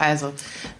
Also, 0.00 0.32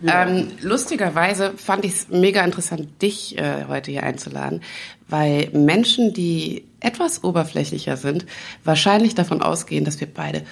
ähm, 0.07 0.49
lustigerweise 0.63 1.53
fand 1.59 1.85
ich 1.85 1.93
es 1.93 2.09
mega 2.09 2.43
interessant, 2.43 3.03
dich 3.03 3.37
äh, 3.37 3.67
heute 3.69 3.91
hier 3.91 4.03
einzuladen, 4.03 4.63
weil 5.09 5.51
Menschen, 5.53 6.15
die 6.15 6.65
etwas 6.81 7.23
oberflächlicher 7.23 7.99
sind, 7.99 8.25
wahrscheinlich 8.65 9.15
davon 9.15 9.43
ausgehen, 9.43 9.85
dass 9.85 10.01
wir 10.01 10.07
beide 10.07 10.47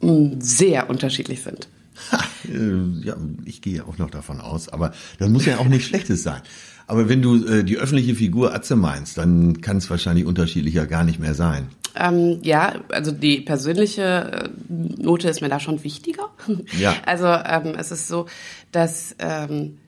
mh, 0.00 0.10
mm, 0.10 0.40
sehr 0.40 0.90
unterschiedlich 0.90 1.44
sind. 1.44 1.68
Ja, 3.02 3.16
ich 3.44 3.60
gehe 3.60 3.84
auch 3.84 3.98
noch 3.98 4.10
davon 4.10 4.40
aus, 4.40 4.68
aber 4.70 4.92
das 5.18 5.28
muss 5.28 5.44
ja 5.44 5.58
auch 5.58 5.66
nicht 5.66 5.84
Schlechtes 5.84 6.22
sein. 6.22 6.40
Aber 6.86 7.08
wenn 7.08 7.20
du 7.20 7.44
äh, 7.44 7.64
die 7.64 7.76
öffentliche 7.76 8.14
Figur 8.14 8.54
Atze 8.54 8.74
meinst, 8.74 9.18
dann 9.18 9.60
kann 9.60 9.76
es 9.76 9.90
wahrscheinlich 9.90 10.24
unterschiedlicher 10.24 10.86
gar 10.86 11.04
nicht 11.04 11.18
mehr 11.18 11.34
sein. 11.34 11.68
Ähm, 11.94 12.38
ja, 12.42 12.76
also 12.90 13.10
die 13.12 13.40
persönliche 13.40 14.02
äh, 14.02 14.48
Note 14.68 15.28
ist 15.28 15.42
mir 15.42 15.50
da 15.50 15.60
schon 15.60 15.84
wichtiger. 15.84 16.30
Ja. 16.78 16.94
Also 17.04 17.26
ähm, 17.26 17.74
es 17.78 17.90
ist 17.90 18.08
so, 18.08 18.26
dass 18.72 19.14
ähm, 19.18 19.78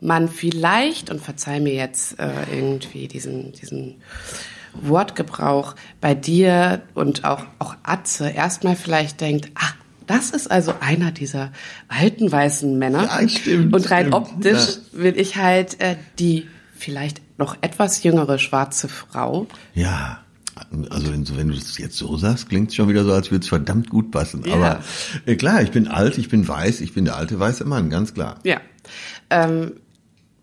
man 0.00 0.28
vielleicht, 0.28 1.10
und 1.10 1.20
verzeih 1.20 1.60
mir 1.60 1.74
jetzt 1.74 2.18
äh, 2.18 2.28
irgendwie 2.52 3.06
diesen, 3.06 3.52
diesen 3.52 3.96
Wortgebrauch 4.74 5.74
bei 6.00 6.14
dir 6.14 6.82
und 6.94 7.24
auch, 7.24 7.44
auch 7.58 7.76
Atze 7.82 8.30
erstmal 8.30 8.76
vielleicht 8.76 9.20
denkt, 9.20 9.50
ah, 9.54 9.72
das 10.10 10.30
ist 10.30 10.50
also 10.50 10.74
einer 10.80 11.12
dieser 11.12 11.52
alten 11.86 12.32
weißen 12.32 12.76
Männer. 12.76 13.04
Ja, 13.04 13.28
stimmt. 13.28 13.72
Und 13.72 13.90
rein 13.92 14.08
stimmt. 14.08 14.14
optisch 14.14 14.78
ja. 14.92 15.02
will 15.02 15.16
ich 15.16 15.36
halt 15.36 15.80
äh, 15.80 15.94
die 16.18 16.48
vielleicht 16.76 17.22
noch 17.38 17.56
etwas 17.60 18.02
jüngere 18.02 18.38
schwarze 18.38 18.88
Frau. 18.88 19.46
Ja. 19.72 20.24
Also 20.90 21.12
wenn 21.12 21.48
du 21.48 21.54
das 21.54 21.78
jetzt 21.78 21.96
so 21.96 22.16
sagst, 22.16 22.48
klingt 22.48 22.70
es 22.70 22.74
schon 22.74 22.88
wieder 22.88 23.04
so, 23.04 23.12
als 23.12 23.30
würde 23.30 23.44
es 23.44 23.48
verdammt 23.48 23.88
gut 23.88 24.10
passen. 24.10 24.42
Ja. 24.44 24.54
Aber 24.54 24.80
äh, 25.26 25.36
klar, 25.36 25.62
ich 25.62 25.70
bin 25.70 25.86
alt, 25.86 26.18
ich 26.18 26.28
bin 26.28 26.46
weiß, 26.46 26.80
ich 26.80 26.92
bin 26.92 27.04
der 27.04 27.16
alte 27.16 27.38
weiße 27.38 27.64
Mann, 27.64 27.88
ganz 27.88 28.12
klar. 28.12 28.40
Ja. 28.42 28.60
Ähm, 29.30 29.74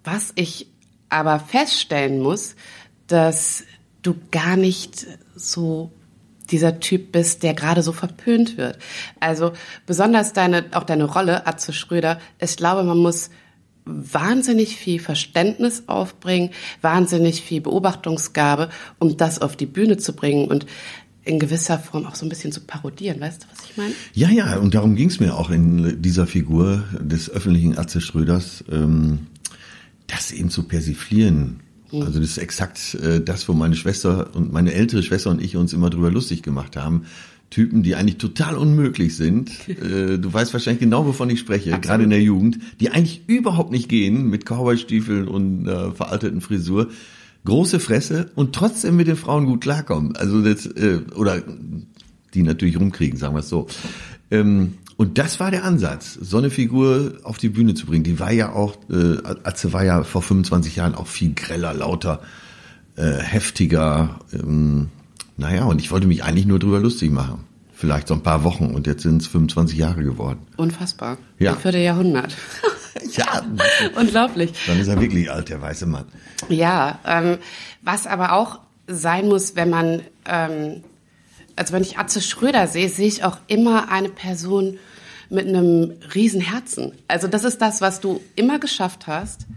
was 0.05 0.31
ich 0.35 0.71
aber 1.09 1.39
feststellen 1.39 2.21
muss, 2.21 2.55
dass 3.07 3.63
du 4.01 4.15
gar 4.31 4.55
nicht 4.55 5.05
so 5.35 5.91
dieser 6.51 6.79
Typ 6.79 7.11
bist, 7.11 7.43
der 7.43 7.53
gerade 7.53 7.81
so 7.81 7.91
verpönt 7.91 8.57
wird. 8.57 8.77
Also 9.19 9.53
besonders 9.85 10.33
deine, 10.33 10.65
auch 10.71 10.83
deine 10.83 11.05
Rolle, 11.05 11.47
Atze 11.47 11.73
Schröder, 11.73 12.19
ich 12.39 12.57
glaube, 12.57 12.83
man 12.83 12.97
muss 12.97 13.29
wahnsinnig 13.85 14.75
viel 14.75 14.99
Verständnis 14.99 15.83
aufbringen, 15.87 16.49
wahnsinnig 16.81 17.41
viel 17.41 17.61
Beobachtungsgabe, 17.61 18.69
um 18.99 19.17
das 19.17 19.39
auf 19.39 19.55
die 19.55 19.65
Bühne 19.65 19.97
zu 19.97 20.13
bringen 20.13 20.47
und 20.47 20.65
in 21.23 21.39
gewisser 21.39 21.77
Form 21.77 22.05
auch 22.05 22.15
so 22.15 22.25
ein 22.25 22.29
bisschen 22.29 22.51
zu 22.51 22.61
parodieren. 22.61 23.19
Weißt 23.19 23.43
du, 23.43 23.47
was 23.51 23.69
ich 23.69 23.77
meine? 23.77 23.93
Ja, 24.13 24.29
ja, 24.29 24.57
und 24.57 24.73
darum 24.73 24.95
ging 24.95 25.09
es 25.09 25.19
mir 25.19 25.35
auch 25.35 25.49
in 25.49 26.01
dieser 26.01 26.25
Figur 26.25 26.83
des 26.99 27.29
öffentlichen 27.29 27.77
Atze 27.77 28.01
Schröders, 28.01 28.63
ähm, 28.71 29.27
das 30.07 30.31
eben 30.31 30.49
zu 30.49 30.63
persiflieren. 30.63 31.59
Also 31.91 32.19
das 32.19 32.29
ist 32.31 32.37
exakt 32.37 32.95
äh, 32.95 33.21
das, 33.21 33.47
wo 33.47 33.53
meine 33.53 33.75
Schwester 33.75 34.35
und 34.35 34.51
meine 34.51 34.73
ältere 34.73 35.03
Schwester 35.03 35.29
und 35.29 35.41
ich 35.41 35.55
uns 35.55 35.73
immer 35.73 35.89
drüber 35.89 36.11
lustig 36.11 36.43
gemacht 36.43 36.75
haben. 36.75 37.03
Typen, 37.49 37.81
die 37.81 37.95
eigentlich 37.95 38.17
total 38.17 38.55
unmöglich 38.55 39.15
sind. 39.15 39.51
Äh, 39.67 40.17
du 40.17 40.33
weißt 40.33 40.53
wahrscheinlich 40.53 40.79
genau, 40.79 41.05
wovon 41.05 41.29
ich 41.29 41.39
spreche, 41.39 41.69
Absolut. 41.69 41.83
gerade 41.83 42.03
in 42.03 42.09
der 42.09 42.21
Jugend, 42.21 42.57
die 42.79 42.89
eigentlich 42.89 43.21
überhaupt 43.27 43.71
nicht 43.71 43.89
gehen 43.89 44.27
mit 44.29 44.45
Cowboystiefeln 44.45 45.27
und 45.27 45.67
äh, 45.67 45.91
veralteten 45.91 46.41
Frisur. 46.41 46.89
Große 47.45 47.79
Fresse 47.79 48.31
und 48.35 48.53
trotzdem 48.55 48.95
mit 48.95 49.07
den 49.07 49.15
Frauen 49.15 49.45
gut 49.45 49.61
klarkommen. 49.61 50.15
Also 50.15 50.41
das, 50.41 50.65
äh, 50.65 51.01
oder 51.15 51.43
die 52.33 52.43
natürlich 52.43 52.79
rumkriegen, 52.79 53.19
sagen 53.19 53.35
wir 53.35 53.41
es 53.41 53.49
so. 53.49 53.67
Ähm, 54.31 54.73
und 54.97 55.19
das 55.19 55.39
war 55.39 55.51
der 55.51 55.63
Ansatz, 55.63 56.15
so 56.19 56.39
eine 56.39 56.49
Figur 56.49 57.19
auf 57.23 57.37
die 57.37 57.49
Bühne 57.49 57.75
zu 57.75 57.85
bringen. 57.85 58.03
Die 58.03 58.19
war 58.19 58.31
ja 58.31 58.51
auch, 58.53 58.77
äh, 58.89 59.17
Atze 59.43 59.71
war 59.71 59.85
ja 59.85 60.03
vor 60.03 60.23
25 60.23 60.75
Jahren 60.75 60.95
auch 60.95 61.05
viel 61.05 61.35
greller, 61.35 61.75
lauter, 61.75 62.19
äh, 62.95 63.11
heftiger. 63.11 64.19
Ähm, 64.33 64.89
naja, 65.37 65.65
und 65.65 65.79
ich 65.79 65.91
wollte 65.91 66.07
mich 66.07 66.23
eigentlich 66.23 66.47
nur 66.47 66.57
drüber 66.57 66.79
lustig 66.79 67.11
machen. 67.11 67.43
Vielleicht 67.73 68.07
so 68.07 68.15
ein 68.15 68.23
paar 68.23 68.43
Wochen 68.43 68.73
und 68.73 68.87
jetzt 68.87 69.03
sind 69.03 69.21
es 69.21 69.27
25 69.27 69.77
Jahre 69.77 70.03
geworden. 70.03 70.39
Unfassbar. 70.57 71.19
Ja. 71.37 71.53
Ein 71.53 71.59
Vierteljahrhundert. 71.59 72.35
ja. 73.11 73.43
Unglaublich. 73.95 74.53
Dann 74.65 74.79
ist 74.79 74.87
er 74.87 74.99
wirklich 74.99 75.31
alt, 75.31 75.49
der 75.49 75.61
weiße 75.61 75.85
Mann. 75.85 76.05
Ja, 76.49 76.97
ähm, 77.05 77.37
was 77.83 78.07
aber 78.07 78.33
auch 78.33 78.61
sein 78.87 79.27
muss, 79.27 79.55
wenn 79.55 79.69
man 79.69 80.01
ähm, 80.25 80.81
also 81.57 81.73
wenn 81.73 81.81
ich 81.81 81.97
Atze 81.97 82.21
Schröder 82.21 82.67
sehe, 82.67 82.87
sehe 82.87 83.07
ich 83.07 83.23
auch 83.23 83.37
immer 83.47 83.91
eine 83.91 84.09
Person 84.09 84.77
mit 85.29 85.47
einem 85.47 85.93
riesen 86.13 86.41
Herzen. 86.41 86.93
Also 87.07 87.27
das 87.27 87.43
ist 87.43 87.61
das, 87.61 87.81
was 87.81 87.99
du 87.99 88.21
immer 88.35 88.59
geschafft 88.59 89.07
hast, 89.07 89.47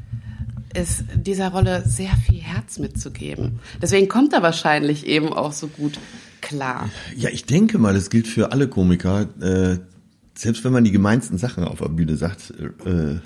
ist 0.75 1.05
dieser 1.15 1.49
Rolle 1.49 1.83
sehr 1.87 2.13
viel 2.27 2.41
Herz 2.41 2.79
mitzugeben. 2.79 3.61
Deswegen 3.83 4.09
kommt 4.09 4.33
er 4.33 4.43
wahrscheinlich 4.43 5.07
eben 5.07 5.33
auch 5.33 5.53
so 5.53 5.67
gut 5.67 5.99
klar. 6.41 6.89
Ja, 7.17 7.31
ich 7.31 7.45
denke 7.45 7.79
mal, 7.79 7.95
das 7.95 8.11
gilt 8.11 8.29
für 8.29 8.53
alle 8.53 8.69
Komiker. 8.69 9.29
Äh, 9.41 9.79
selbst 10.35 10.65
wenn 10.65 10.73
man 10.73 10.85
die 10.85 10.93
gemeinsten 10.93 11.39
Sachen 11.39 11.65
auf 11.65 11.81
der 11.81 11.89
Bühne 11.89 12.17
sagt, 12.17 12.53
äh, 12.85 13.19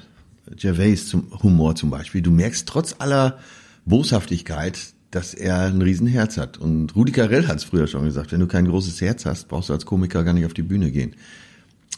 Gervais 0.57 1.07
zum 1.07 1.43
Humor 1.43 1.75
zum 1.75 1.91
Beispiel, 1.91 2.23
du 2.23 2.31
merkst 2.31 2.69
trotz 2.69 2.97
aller 2.99 3.39
Boshaftigkeit, 3.85 4.79
dass 5.11 5.33
er 5.33 5.61
ein 5.61 5.81
Riesenherz 5.81 6.39
hat. 6.39 6.59
Und 6.59 6.97
Rudi 6.97 7.13
Carell 7.13 7.47
hat 7.47 7.59
es 7.59 7.65
früher 7.65 7.87
schon 7.87 8.05
gesagt, 8.05 8.33
wenn 8.33 8.41
du 8.41 8.47
kein 8.47 8.67
großes 8.67 9.01
Herz 9.01 9.27
hast, 9.27 9.49
brauchst 9.49 9.69
du 9.69 9.73
als 9.73 9.87
Komiker 9.87 10.25
gar 10.25 10.33
nicht 10.33 10.47
auf 10.47 10.55
die 10.55 10.63
Bühne 10.63 10.91
gehen. 10.91 11.15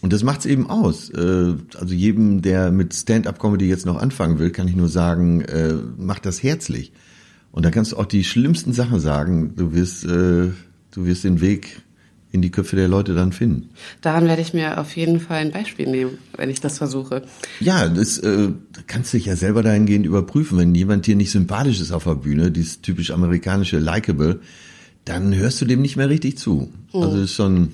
Und 0.02 0.12
das 0.12 0.22
macht's 0.22 0.46
eben 0.46 0.68
aus. 0.68 1.10
Äh, 1.10 1.54
also 1.78 1.94
jedem, 1.94 2.42
der 2.42 2.70
mit 2.70 2.94
Stand-up-Comedy 2.94 3.66
jetzt 3.66 3.86
noch 3.86 3.96
anfangen 3.96 4.38
will, 4.38 4.50
kann 4.50 4.68
ich 4.68 4.76
nur 4.76 4.88
sagen, 4.88 5.40
äh, 5.42 5.74
mach 5.96 6.18
das 6.18 6.42
herzlich. 6.42 6.92
Und 7.50 7.64
da 7.64 7.70
kannst 7.70 7.92
du 7.92 7.96
auch 7.96 8.06
die 8.06 8.24
schlimmsten 8.24 8.72
Sachen 8.72 9.00
sagen. 9.00 9.54
Du 9.56 9.72
wirst, 9.72 10.04
äh, 10.04 10.50
du 10.90 11.06
wirst 11.06 11.24
den 11.24 11.40
Weg 11.40 11.82
in 12.30 12.42
die 12.42 12.50
Köpfe 12.50 12.76
der 12.76 12.88
Leute 12.88 13.14
dann 13.14 13.32
finden. 13.32 13.70
Daran 14.02 14.26
werde 14.26 14.42
ich 14.42 14.52
mir 14.52 14.78
auf 14.78 14.94
jeden 14.94 15.20
Fall 15.20 15.38
ein 15.38 15.52
Beispiel 15.52 15.88
nehmen, 15.88 16.18
wenn 16.36 16.50
ich 16.50 16.60
das 16.60 16.76
versuche. 16.76 17.22
Ja, 17.60 17.88
das 17.88 18.18
äh, 18.18 18.50
kannst 18.86 19.12
du 19.12 19.16
dich 19.16 19.26
ja 19.26 19.36
selber 19.36 19.62
dahingehend 19.62 20.04
überprüfen. 20.04 20.58
Wenn 20.58 20.74
jemand 20.74 21.06
dir 21.06 21.16
nicht 21.16 21.30
sympathisch 21.30 21.80
ist 21.80 21.92
auf 21.92 22.04
der 22.04 22.16
Bühne, 22.16 22.50
dieses 22.50 22.82
typisch 22.82 23.10
amerikanische 23.10 23.78
Likeable, 23.78 24.40
dann 25.06 25.34
hörst 25.34 25.60
du 25.60 25.64
dem 25.64 25.80
nicht 25.80 25.96
mehr 25.96 26.10
richtig 26.10 26.36
zu. 26.36 26.70
Hm. 26.92 27.02
Also 27.02 27.22
ist 27.22 27.32
schon, 27.32 27.72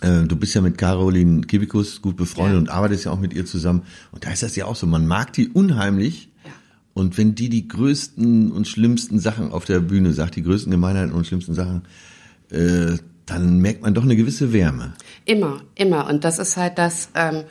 du 0.00 0.36
bist 0.36 0.54
ja 0.54 0.60
mit 0.60 0.76
Caroline 0.76 1.40
Kibikus 1.42 2.02
gut 2.02 2.16
befreundet 2.16 2.54
ja. 2.54 2.58
und 2.58 2.68
arbeitest 2.68 3.06
ja 3.06 3.12
auch 3.12 3.18
mit 3.18 3.32
ihr 3.32 3.46
zusammen. 3.46 3.82
Und 4.12 4.26
da 4.26 4.30
ist 4.30 4.42
das 4.42 4.54
ja 4.54 4.66
auch 4.66 4.76
so, 4.76 4.86
man 4.86 5.06
mag 5.06 5.32
die 5.32 5.48
unheimlich. 5.48 6.28
Ja. 6.44 6.50
Und 6.92 7.16
wenn 7.16 7.34
die 7.34 7.48
die 7.48 7.66
größten 7.66 8.52
und 8.52 8.68
schlimmsten 8.68 9.18
Sachen 9.18 9.52
auf 9.52 9.64
der 9.64 9.80
Bühne 9.80 10.12
sagt, 10.12 10.36
die 10.36 10.42
größten 10.42 10.70
Gemeinheiten 10.70 11.12
und 11.12 11.26
schlimmsten 11.26 11.54
Sachen, 11.54 11.82
äh, 12.50 12.98
dann 13.26 13.58
merkt 13.58 13.82
man 13.82 13.92
doch 13.94 14.04
eine 14.04 14.16
gewisse 14.16 14.52
Wärme. 14.52 14.94
Immer, 15.24 15.62
immer. 15.74 16.08
Und 16.08 16.24
das 16.24 16.38
ist 16.38 16.56
halt 16.56 16.78
das, 16.78 17.10
ähm, 17.14 17.44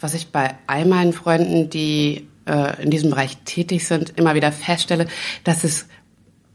was 0.00 0.14
ich 0.14 0.28
bei 0.28 0.56
all 0.66 0.84
meinen 0.86 1.12
Freunden, 1.12 1.70
die 1.70 2.26
äh, 2.46 2.82
in 2.82 2.90
diesem 2.90 3.10
Bereich 3.10 3.38
tätig 3.44 3.86
sind, 3.86 4.14
immer 4.16 4.34
wieder 4.34 4.52
feststelle, 4.52 5.06
dass 5.44 5.64
es 5.64 5.86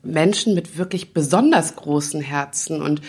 Menschen 0.04 0.56
mit 0.56 0.78
wirklich 0.78 1.14
besonders 1.14 1.76
großen 1.76 2.22
Herzen 2.22 2.82
und 2.82 3.02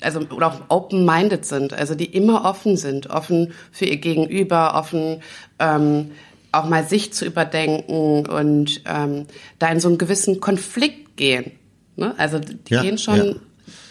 also 0.00 0.20
oder 0.20 0.48
auch 0.48 0.60
open-minded 0.68 1.44
sind, 1.44 1.72
also 1.72 1.94
die 1.94 2.06
immer 2.06 2.44
offen 2.44 2.76
sind, 2.76 3.08
offen 3.08 3.52
für 3.72 3.86
ihr 3.86 3.96
Gegenüber, 3.96 4.74
offen 4.74 5.22
ähm, 5.58 6.12
auch 6.52 6.68
mal 6.68 6.86
sich 6.86 7.12
zu 7.12 7.24
überdenken 7.24 8.26
und 8.26 8.82
ähm, 8.86 9.26
da 9.58 9.70
in 9.70 9.80
so 9.80 9.88
einen 9.88 9.98
gewissen 9.98 10.40
Konflikt 10.40 11.16
gehen. 11.16 11.52
Ne? 11.96 12.14
Also 12.18 12.38
die 12.38 12.58
ja, 12.68 12.82
gehen 12.82 12.98
schon 12.98 13.16
ja. 13.16 13.34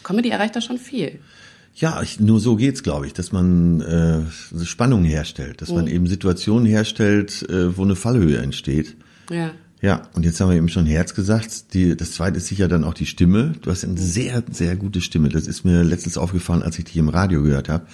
Comedy 0.04 0.30
erreicht 0.30 0.56
da 0.56 0.62
schon 0.62 0.78
viel. 0.78 1.20
Ja, 1.76 2.02
ich, 2.02 2.20
nur 2.20 2.40
so 2.40 2.56
geht's, 2.58 2.84
glaube 2.84 3.08
ich, 3.08 3.14
dass 3.14 3.32
man 3.32 3.80
äh, 3.82 4.66
Spannung 4.66 5.06
herstellt, 5.06 5.62
dass 5.62 5.70
mhm. 5.70 5.76
man 5.76 5.88
eben 5.88 6.08
Situationen 6.08 6.66
herstellt, 6.66 7.48
äh, 7.50 7.78
wo 7.78 7.84
eine 7.84 7.96
Fallhöhe 7.96 8.40
entsteht. 8.40 8.98
Ja. 9.32 9.52
Ja, 9.82 10.02
und 10.14 10.26
jetzt 10.26 10.40
haben 10.42 10.50
wir 10.50 10.58
eben 10.58 10.70
schon 10.70 10.86
Herz 10.86 11.14
gesagt. 11.14 11.74
Die, 11.74 11.96
das 11.96 12.12
zweite 12.12 12.38
ist 12.38 12.48
sicher 12.48 12.68
dann 12.68 12.84
auch 12.84 12.94
die 12.94 13.06
Stimme. 13.06 13.54
Du 13.62 13.72
hast 13.72 13.86
eine 13.86 13.98
sehr, 13.98 14.44
sehr 14.52 14.76
gute 14.76 15.00
Stimme. 15.00 15.30
Das 15.30 15.48
ist 15.48 15.64
mir 15.64 15.84
letztens 15.84 16.18
aufgefallen, 16.18 16.64
als 16.64 16.78
ich 16.78 16.86
dich 16.86 16.98
im 16.98 17.10
Radio 17.10 17.42
gehört 17.44 17.70
habe. 17.70 17.86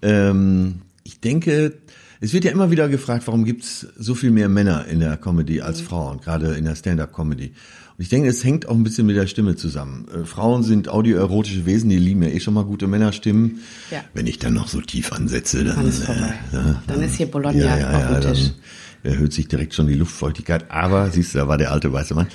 Ähm, 0.00 0.82
ich 1.02 1.18
denke, 1.20 1.74
es 2.20 2.32
wird 2.32 2.44
ja 2.44 2.52
immer 2.52 2.70
wieder 2.70 2.88
gefragt, 2.88 3.26
warum 3.26 3.44
gibt's 3.44 3.86
so 3.96 4.14
viel 4.14 4.30
mehr 4.30 4.48
Männer 4.48 4.86
in 4.86 5.00
der 5.00 5.16
Comedy 5.16 5.60
als 5.60 5.80
mhm. 5.80 5.86
Frauen, 5.86 6.20
gerade 6.20 6.54
in 6.54 6.64
der 6.64 6.76
Stand-up-Comedy. 6.76 7.46
Und 7.46 8.02
ich 8.02 8.08
denke, 8.08 8.28
es 8.28 8.44
hängt 8.44 8.68
auch 8.68 8.74
ein 8.74 8.84
bisschen 8.84 9.06
mit 9.06 9.16
der 9.16 9.26
Stimme 9.26 9.56
zusammen. 9.56 10.06
Äh, 10.08 10.24
Frauen 10.24 10.62
sind 10.62 10.88
audioerotische 10.88 11.66
Wesen, 11.66 11.90
die 11.90 11.98
lieben 11.98 12.22
ja 12.22 12.28
eh 12.28 12.38
schon 12.38 12.54
mal 12.54 12.64
gute 12.64 12.86
Männerstimmen. 12.86 13.60
Ja. 13.90 14.04
Wenn 14.14 14.28
ich 14.28 14.38
dann 14.38 14.54
noch 14.54 14.68
so 14.68 14.80
tief 14.80 15.12
ansetze, 15.12 15.64
dann, 15.64 15.76
dann 15.76 15.88
ist 15.88 16.04
vorbei. 16.04 16.34
Äh, 16.52 16.52
dann, 16.52 16.82
dann, 16.86 17.02
ist 17.02 17.16
hier 17.16 17.26
Bologna 17.26 17.58
ja, 17.58 17.78
ja, 17.78 17.90
auf 17.90 18.20
dem 18.20 18.32
Tisch. 18.32 18.42
Dann 18.44 18.54
erhöht 19.02 19.32
sich 19.32 19.48
direkt 19.48 19.74
schon 19.74 19.86
die 19.86 19.94
Luftfeuchtigkeit. 19.94 20.70
Aber 20.70 21.10
siehst 21.10 21.34
du, 21.34 21.38
da 21.38 21.48
war 21.48 21.58
der 21.58 21.72
alte 21.72 21.92
weiße 21.92 22.14
Mann. 22.14 22.28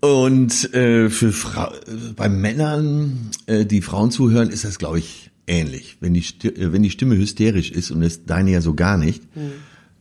Und 0.00 0.74
äh, 0.74 1.08
für 1.08 1.32
Fra 1.32 1.72
bei 2.14 2.28
Männern, 2.28 3.30
äh, 3.46 3.64
die 3.64 3.82
Frauen 3.82 4.10
zuhören, 4.10 4.50
ist 4.50 4.64
das, 4.64 4.78
glaube 4.78 4.98
ich, 4.98 5.30
ähnlich. 5.46 5.96
Wenn 6.00 6.14
die, 6.14 6.22
Sti- 6.22 6.56
äh, 6.56 6.72
wenn 6.72 6.82
die 6.82 6.90
Stimme 6.90 7.16
hysterisch 7.16 7.70
ist 7.70 7.90
und 7.90 8.02
es 8.02 8.24
deine 8.24 8.50
ja 8.50 8.60
so 8.60 8.74
gar 8.74 8.98
nicht, 8.98 9.22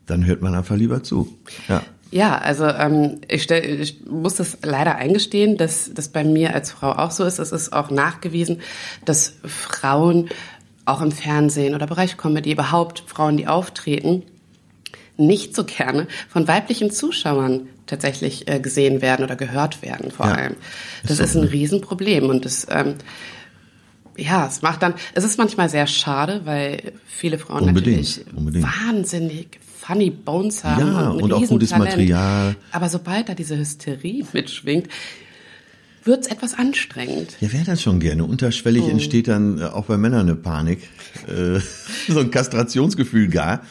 dann 0.06 0.26
hört 0.26 0.42
man 0.42 0.54
einfach 0.54 0.76
lieber 0.76 1.02
zu. 1.04 1.36
Ja. 1.68 1.82
Ja, 2.12 2.38
also 2.38 2.66
ähm, 2.66 3.20
ich, 3.28 3.44
stell, 3.44 3.82
ich 3.82 4.06
muss 4.06 4.36
das 4.36 4.60
leider 4.64 4.96
eingestehen, 4.96 5.58
dass 5.58 5.92
das 5.94 6.10
bei 6.10 6.24
mir 6.24 6.54
als 6.54 6.72
Frau 6.72 6.92
auch 6.92 7.12
so 7.12 7.26
ist. 7.26 7.40
Es 7.40 7.52
ist 7.52 7.74
auch 7.74 7.90
nachgewiesen, 7.90 8.60
dass 9.06 9.34
Frauen 9.44 10.30
auch 10.86 11.02
im 11.02 11.12
Fernsehen 11.12 11.74
oder 11.74 11.88
Bereich 11.88 12.16
Comedy 12.16 12.52
überhaupt 12.52 13.04
Frauen, 13.08 13.38
die 13.38 13.48
auftreten, 13.48 14.24
nicht 15.18 15.56
so 15.56 15.64
gerne 15.64 16.08
von 16.30 16.48
weiblichen 16.48 16.92
Zuschauern 16.92 17.68
tatsächlich 17.86 18.48
äh, 18.48 18.60
gesehen 18.60 19.02
werden 19.02 19.24
oder 19.24 19.36
gehört 19.36 19.82
werden 19.82 20.12
vor 20.12 20.28
Ja, 20.28 20.34
allem. 20.34 20.56
ist 21.04 21.10
Das 21.12 21.18
so, 21.18 21.24
ist 21.24 21.36
ein? 21.36 21.44
Riesenproblem 21.44 22.30
und 22.30 22.46
das 22.46 22.68
ähm, 22.70 22.96
ja, 24.18 24.48
es 24.48 24.62
macht 24.62 24.82
dann, 24.82 24.94
es 25.14 25.24
ist 25.26 25.38
manchmal 25.38 25.70
sehr 25.70 25.88
schade, 25.88 26.42
weil 26.46 26.94
viele 27.06 27.38
Frauen 27.38 27.64
Unbedingt, 27.64 27.98
natürlich 27.98 28.26
unbedingt. 28.36 28.66
wahnsinnig 28.66 29.60
funny 29.78 30.10
Bones 30.10 30.64
haben 30.64 30.80
Ja, 30.94 31.10
und, 31.10 31.22
und 31.24 31.34
auch 31.34 31.46
gutes. 31.46 31.72
Material. 31.72 32.56
Aber 32.72 32.88
sobald 32.90 33.28
da 33.30 33.36
diese 33.36 33.58
Hysterie 33.58 34.26
mitschwingt, 34.32 34.88
wird's 36.06 36.28
etwas 36.28 36.54
anstrengend. 36.58 37.36
Ja, 37.42 37.50
wer 37.52 37.64
das 37.66 37.82
schon 37.82 38.00
gerne. 38.00 38.24
Unterschwellig 38.24 38.88
entsteht 38.88 39.28
dann 39.28 39.60
äh, 39.60 39.64
auch 39.66 39.86
bei 39.86 39.98
Männern 39.98 40.22
eine 40.22 40.36
Panik, 40.36 40.84
äh, 41.28 41.60
so 42.08 42.20
ein 42.20 42.32
Kastrationsgefühl 42.32 43.28
gar. 43.28 43.64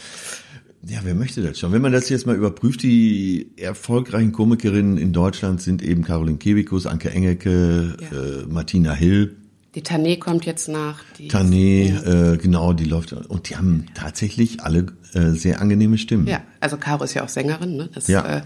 Ja, 0.87 1.01
wer 1.03 1.15
möchte 1.15 1.43
das 1.43 1.59
schon? 1.59 1.73
Wenn 1.73 1.81
man 1.83 1.93
das 1.93 2.09
jetzt 2.11 2.27
mal 2.27 2.37
überprüft, 2.37 2.83
die 2.83 3.51
erfolgreichen 3.57 4.33
Komikerinnen 4.33 4.99
in 4.99 5.13
Deutschland 5.13 5.63
sind 5.63 5.83
eben 5.83 6.03
Caroline 6.05 6.37
Kebekus, 6.39 6.87
Anke 6.87 7.11
Engelke, 7.11 7.97
Ja. 8.01 8.19
äh, 8.19 8.47
Martina 8.49 8.93
Hill, 8.93 9.37
Die 9.75 9.83
Tané 9.83 10.19
kommt 10.21 10.45
jetzt 10.47 10.69
nach. 10.69 11.01
Die 11.19 11.29
Tané, 11.29 12.35
äh, 12.35 12.37
genau, 12.37 12.73
die 12.75 12.85
läuft. 12.85 13.13
Und 13.13 13.49
die 13.51 13.57
haben 13.57 13.87
tatsächlich 13.95 14.61
alle 14.63 14.87
äh, 15.15 15.31
sehr 15.31 15.61
angenehme 15.61 15.99
Stimmen. 15.99 16.29
Ja, 16.29 16.43
also 16.61 16.77
Caro 16.77 17.03
ist 17.03 17.15
ja 17.15 17.25
auch 17.25 17.29
Sängerin, 17.29 17.77
ne? 17.77 17.89
Das 17.93 18.07
Ja. 18.07 18.25
äh, 18.39 18.43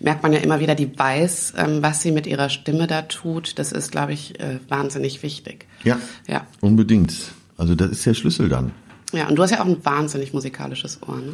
merkt 0.00 0.22
man 0.22 0.32
ja 0.34 0.40
immer 0.40 0.60
wieder, 0.60 0.74
die 0.74 0.90
weiß, 0.98 1.54
ähm, 1.56 1.78
was 1.80 2.02
sie 2.02 2.12
mit 2.12 2.26
ihrer 2.26 2.50
Stimme 2.50 2.86
da 2.86 3.00
tut. 3.02 3.58
Das 3.58 3.72
ist, 3.72 3.92
glaube 3.92 4.12
ich, 4.12 4.38
äh, 4.40 4.58
wahnsinnig 4.68 5.22
wichtig. 5.22 5.66
ja, 5.84 5.98
Ja. 6.26 6.46
unbedingt. 6.60 7.14
Also 7.56 7.74
das 7.74 7.90
ist 7.90 8.04
der 8.04 8.12
Schlüssel 8.14 8.50
dann. 8.50 8.72
Ja, 9.12 9.28
und 9.28 9.36
du 9.36 9.42
hast 9.42 9.50
ja 9.50 9.60
auch 9.60 9.66
ein 9.66 9.84
wahnsinnig 9.84 10.32
musikalisches 10.34 11.00
Ohr, 11.06 11.16
ne? 11.16 11.32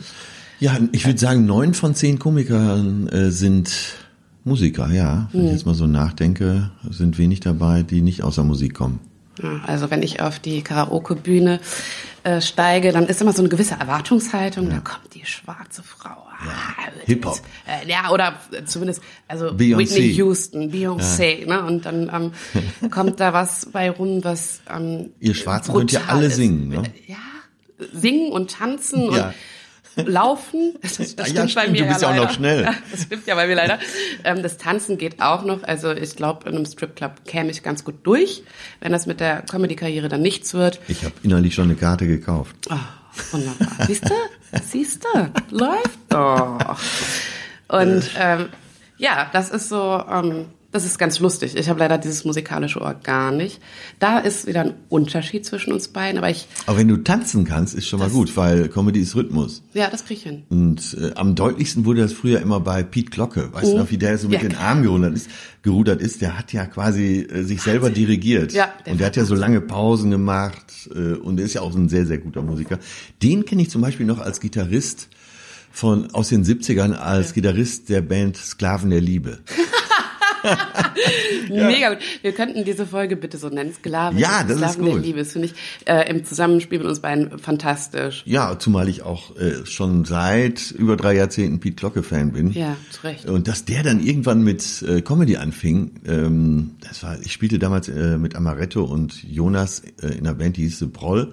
Ja, 0.61 0.79
ich 0.93 1.05
würde 1.05 1.19
sagen, 1.19 1.47
neun 1.47 1.75
von 1.75 1.95
zehn 1.95 2.19
Komikern 2.19 3.09
äh, 3.09 3.31
sind 3.31 3.71
Musiker, 4.45 4.91
ja. 4.93 5.29
Wenn 5.33 5.47
ich 5.47 5.53
jetzt 5.53 5.67
mal 5.67 5.75
so 5.75 5.87
nachdenke, 5.87 6.71
sind 6.91 7.19
wenig 7.19 7.41
dabei, 7.41 7.83
die 7.83 8.03
nicht 8.03 8.23
aus 8.23 8.37
der 8.37 8.45
Musik 8.45 8.75
kommen. 8.75 9.01
Ja, 9.43 9.61
also 9.67 9.91
wenn 9.91 10.03
ich 10.03 10.21
auf 10.23 10.39
die 10.39 10.63
Karaoke-Bühne 10.63 11.59
äh, 12.23 12.41
steige, 12.41 12.93
dann 12.93 13.07
ist 13.07 13.21
immer 13.21 13.33
so 13.33 13.43
eine 13.43 13.49
gewisse 13.49 13.75
Erwartungshaltung. 13.75 14.71
Da 14.71 14.79
kommt 14.79 15.13
die 15.15 15.27
schwarze 15.27 15.83
Frau. 15.83 16.25
Ah, 16.39 16.91
Hip-Hop. 17.07 17.41
Äh, 17.67 17.89
ja, 17.89 18.11
oder 18.13 18.35
zumindest 18.67 19.03
also 19.27 19.47
Beyoncé. 19.47 19.79
Whitney 19.79 20.15
Houston, 20.15 20.71
Beyoncé. 20.71 21.47
Ne? 21.49 21.65
Und 21.65 21.85
dann 21.85 22.33
ähm, 22.83 22.91
kommt 22.91 23.19
da 23.19 23.33
was 23.33 23.67
bei 23.73 23.91
rum, 23.91 24.23
was 24.23 24.61
ähm, 24.73 25.11
Ihr 25.21 25.35
Schwarzen 25.35 25.75
könnt 25.75 25.91
ja 25.91 26.03
alle 26.07 26.27
ist. 26.27 26.37
singen, 26.37 26.69
ne? 26.69 26.83
Ja, 27.07 27.17
singen 27.93 28.31
und 28.33 28.51
tanzen 28.53 29.13
Ja. 29.13 29.35
und 29.97 30.09
laufen. 30.09 30.75
Das, 30.83 30.97
das 30.97 31.09
Ja, 31.17 31.25
stimmt 31.25 31.37
ja, 31.37 31.43
bei 31.43 31.49
stimmt, 31.49 31.73
mir 31.73 31.83
du 31.83 31.89
bist 31.89 32.03
ja 32.03 32.11
auch 32.11 32.15
noch 32.17 32.31
schnell. 32.33 32.69
Das 32.91 33.03
stimmt 33.03 33.27
ja 33.27 33.35
bei 33.35 33.47
mir 33.47 33.55
leider. 33.55 33.79
Ähm, 34.25 34.43
das 34.43 34.57
Tanzen 34.59 34.99
geht 34.99 35.21
auch 35.23 35.45
noch. 35.45 35.63
Also 35.63 35.93
ich 35.93 36.17
glaube, 36.17 36.49
in 36.49 36.57
einem 36.57 36.67
Stripclub 36.67 37.25
käme 37.25 37.51
ich 37.51 37.63
ganz 37.63 37.85
gut 37.85 37.97
durch, 38.05 38.43
wenn 38.81 38.93
das 38.93 39.07
mit 39.07 39.21
der 39.21 39.43
Comedy-Karriere 39.43 40.09
dann 40.09 40.23
nichts 40.23 40.55
wird. 40.55 40.81
Ich 40.89 41.05
habe 41.05 41.15
innerlich 41.23 41.55
schon 41.55 41.65
eine 41.65 41.75
Karte 41.77 42.07
gekauft. 42.07 42.57
Oh, 42.71 42.75
wunderbar. 43.33 43.87
Siehst 43.87 44.05
du? 44.09 44.15
Siehst 44.63 45.05
du? 45.05 45.31
Läuft 45.57 45.99
doch. 46.09 46.79
Und 47.69 48.11
ähm, 48.19 48.49
ja, 48.99 49.29
das 49.33 49.51
ist 49.51 49.69
so, 49.69 50.03
ähm, 50.11 50.47
das 50.75 50.85
ist 50.85 50.99
ganz 50.99 51.21
lustig. 51.21 51.55
Ich 51.57 51.69
habe 51.69 51.79
leider 51.79 51.99
dieses 51.99 52.25
musikalische 52.25 52.81
Ohr 52.81 52.95
gar 53.03 53.31
nicht. 53.31 53.61
Da 54.01 54.19
ist 54.19 54.49
wieder 54.49 54.63
ein 54.63 54.75
Unterschied 54.89 55.47
zwischen 55.47 55.73
uns 55.73 55.87
beiden, 55.87 56.19
aber 56.19 56.31
ich, 56.31 56.49
Aber 56.67 56.79
wenn 56.79 56.89
du 56.89 56.97
tanzen 56.97 57.45
kannst, 57.45 57.75
ist 57.77 57.87
schon 57.87 58.01
mal 58.01 58.11
gut, 58.11 58.37
weil 58.37 58.69
Comedy 58.69 58.99
ist 59.01 59.15
Rhythmus. 59.15 59.63
ja, 59.73 59.89
das 59.89 60.05
krieg 60.05 60.17
ich 60.19 60.25
hin. 60.25 60.43
Und 60.51 60.97
äh, 61.01 61.13
am 61.15 61.37
deutlichsten 61.37 61.85
wurde 61.85 62.01
das 62.01 62.13
früher 62.13 62.41
immer 62.41 62.59
bei 62.59 62.83
Pete 62.83 63.11
Glocke. 63.11 63.53
Weißt 63.53 63.73
du 63.73 63.79
noch, 63.79 63.91
wie 63.93 63.99
der 63.99 64.19
so 64.19 64.29
mit 64.29 64.43
Ja, 64.43 64.49
den. 64.49 64.59
Armen 64.59 64.83
gerudert 64.83 65.15
ist? 65.15 65.31
Gerudert 65.63 66.01
ist, 66.03 66.21
der 66.21 66.37
hat 66.37 66.53
ja 66.53 66.67
quasi 66.67 67.21
äh, 67.21 67.45
sich 67.45 67.63
selber 67.63 67.91
dirigiert. 67.91 68.53
Ja, 68.53 68.73
der 68.85 68.93
und 68.95 68.99
der 68.99 69.07
hat 69.07 69.15
ja 69.17 69.25
so 69.25 69.37
lange 69.37 69.61
Pausen 69.61 70.11
gemacht 70.11 70.91
äh, 70.93 71.13
und 71.15 71.39
er 71.39 71.47
ist 71.47 71.55
ja 71.55 71.61
auch 71.61 71.73
ein 71.75 71.89
sehr, 71.89 72.05
sehr 72.05 72.19
guter 72.19 72.43
Musiker. 72.43 72.81
Den 73.23 73.45
kenne 73.45 73.63
ich 73.63 73.71
zum 73.71 73.81
Beispiel 73.81 74.07
noch 74.07 74.19
als 74.19 74.41
Gitarrist 74.41 75.09
von 75.71 76.11
aus 76.13 76.31
den 76.31 76.45
70ern 76.45 76.95
als 76.95 77.33
Gitarrist 77.33 77.89
der 77.89 78.01
Band 78.03 78.37
Sklaven 78.37 78.91
der 78.91 79.01
Liebe. 79.01 79.39
Mega 81.49 81.91
gut. 81.91 81.99
Wir 82.23 82.33
könnten 82.33 82.65
diese 82.65 82.87
Folge 82.87 83.17
bitte 83.17 83.39
so 83.39 83.49
nennen. 83.49 83.73
Sklaven, 83.73 84.19
Ja, 84.19 84.43
das 84.43 84.53
ist 84.53 84.59
Sklaven 84.59 84.85
der 84.85 84.95
gut. 84.95 85.03
Liebe. 85.05 85.19
Das 85.21 85.33
finde 85.33 85.49
ich 85.49 85.55
äh, 85.87 86.09
im 86.11 86.25
Zusammenspiel 86.25 86.79
mit 86.79 86.89
uns 86.89 87.01
beiden 87.01 87.39
fantastisch. 87.39 88.23
Ja, 88.27 88.59
zumal 88.59 88.89
ich 88.89 89.03
auch 89.03 89.37
äh, 89.37 89.65
schon 89.67 90.05
seit 90.05 90.71
über 90.73 90.97
drei 90.97 91.15
Jahrzehnten 91.17 91.61
Pete 91.61 91.77
Glocke 91.77 92.03
Fan 92.03 92.33
bin. 92.33 92.53
Ja, 92.53 92.77
zu 92.91 93.03
Recht. 93.07 93.27
Und 93.27 93.49
dass 93.49 93.65
der 93.65 93.83
dann 93.83 94.01
irgendwann 94.05 94.43
mit 94.43 94.83
äh, 94.83 95.01
Comedy 95.03 95.37
anfing, 95.37 95.93
ähm, 96.07 96.73
das 96.81 97.03
war, 97.03 97.19
ich 97.21 97.33
spielte 97.33 97.59
damals 97.59 97.89
äh, 97.89 98.19
mit 98.19 98.37
Amaretto 98.37 98.85
und 98.85 99.23
Jonas 99.25 99.81
äh, 100.03 100.09
in 100.09 100.27
einer 100.27 100.35
Band, 100.35 100.57
die 100.57 100.63
hieß 100.63 100.79
The 100.79 100.87
Proll. 100.87 101.33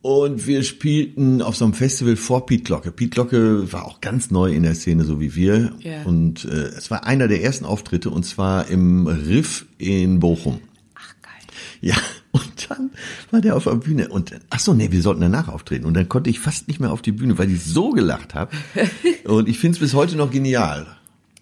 Und 0.00 0.46
wir 0.46 0.62
spielten 0.62 1.42
auf 1.42 1.56
so 1.56 1.64
einem 1.64 1.74
Festival 1.74 2.14
vor 2.16 2.46
Pete 2.46 2.62
Glocke. 2.62 2.92
Pete 2.92 3.10
Glocke 3.10 3.72
war 3.72 3.84
auch 3.84 4.00
ganz 4.00 4.30
neu 4.30 4.52
in 4.52 4.62
der 4.62 4.74
Szene, 4.74 5.04
so 5.04 5.20
wie 5.20 5.34
wir. 5.34 5.72
Ja. 5.80 6.02
Und 6.04 6.44
äh, 6.44 6.68
es 6.68 6.90
war 6.90 7.04
einer 7.04 7.26
der 7.26 7.42
ersten 7.42 7.64
Auftritte, 7.64 8.10
und 8.10 8.24
zwar 8.24 8.68
im 8.68 9.08
Riff 9.08 9.66
in 9.78 10.20
Bochum. 10.20 10.60
Ach, 10.94 11.14
geil. 11.20 11.32
Ja, 11.80 11.96
und 12.30 12.70
dann 12.70 12.90
war 13.32 13.40
der 13.40 13.56
auf 13.56 13.64
der 13.64 13.72
Bühne 13.72 14.08
und 14.08 14.38
ach 14.50 14.60
so, 14.60 14.72
nee, 14.72 14.92
wir 14.92 15.02
sollten 15.02 15.20
danach 15.20 15.48
auftreten 15.48 15.84
und 15.84 15.94
dann 15.94 16.08
konnte 16.08 16.30
ich 16.30 16.38
fast 16.38 16.68
nicht 16.68 16.78
mehr 16.78 16.92
auf 16.92 17.02
die 17.02 17.12
Bühne, 17.12 17.36
weil 17.36 17.50
ich 17.50 17.64
so 17.64 17.90
gelacht 17.90 18.34
habe. 18.34 18.52
und 19.24 19.48
ich 19.48 19.58
finde 19.58 19.76
es 19.76 19.80
bis 19.80 19.94
heute 19.94 20.16
noch 20.16 20.30
genial. 20.30 20.86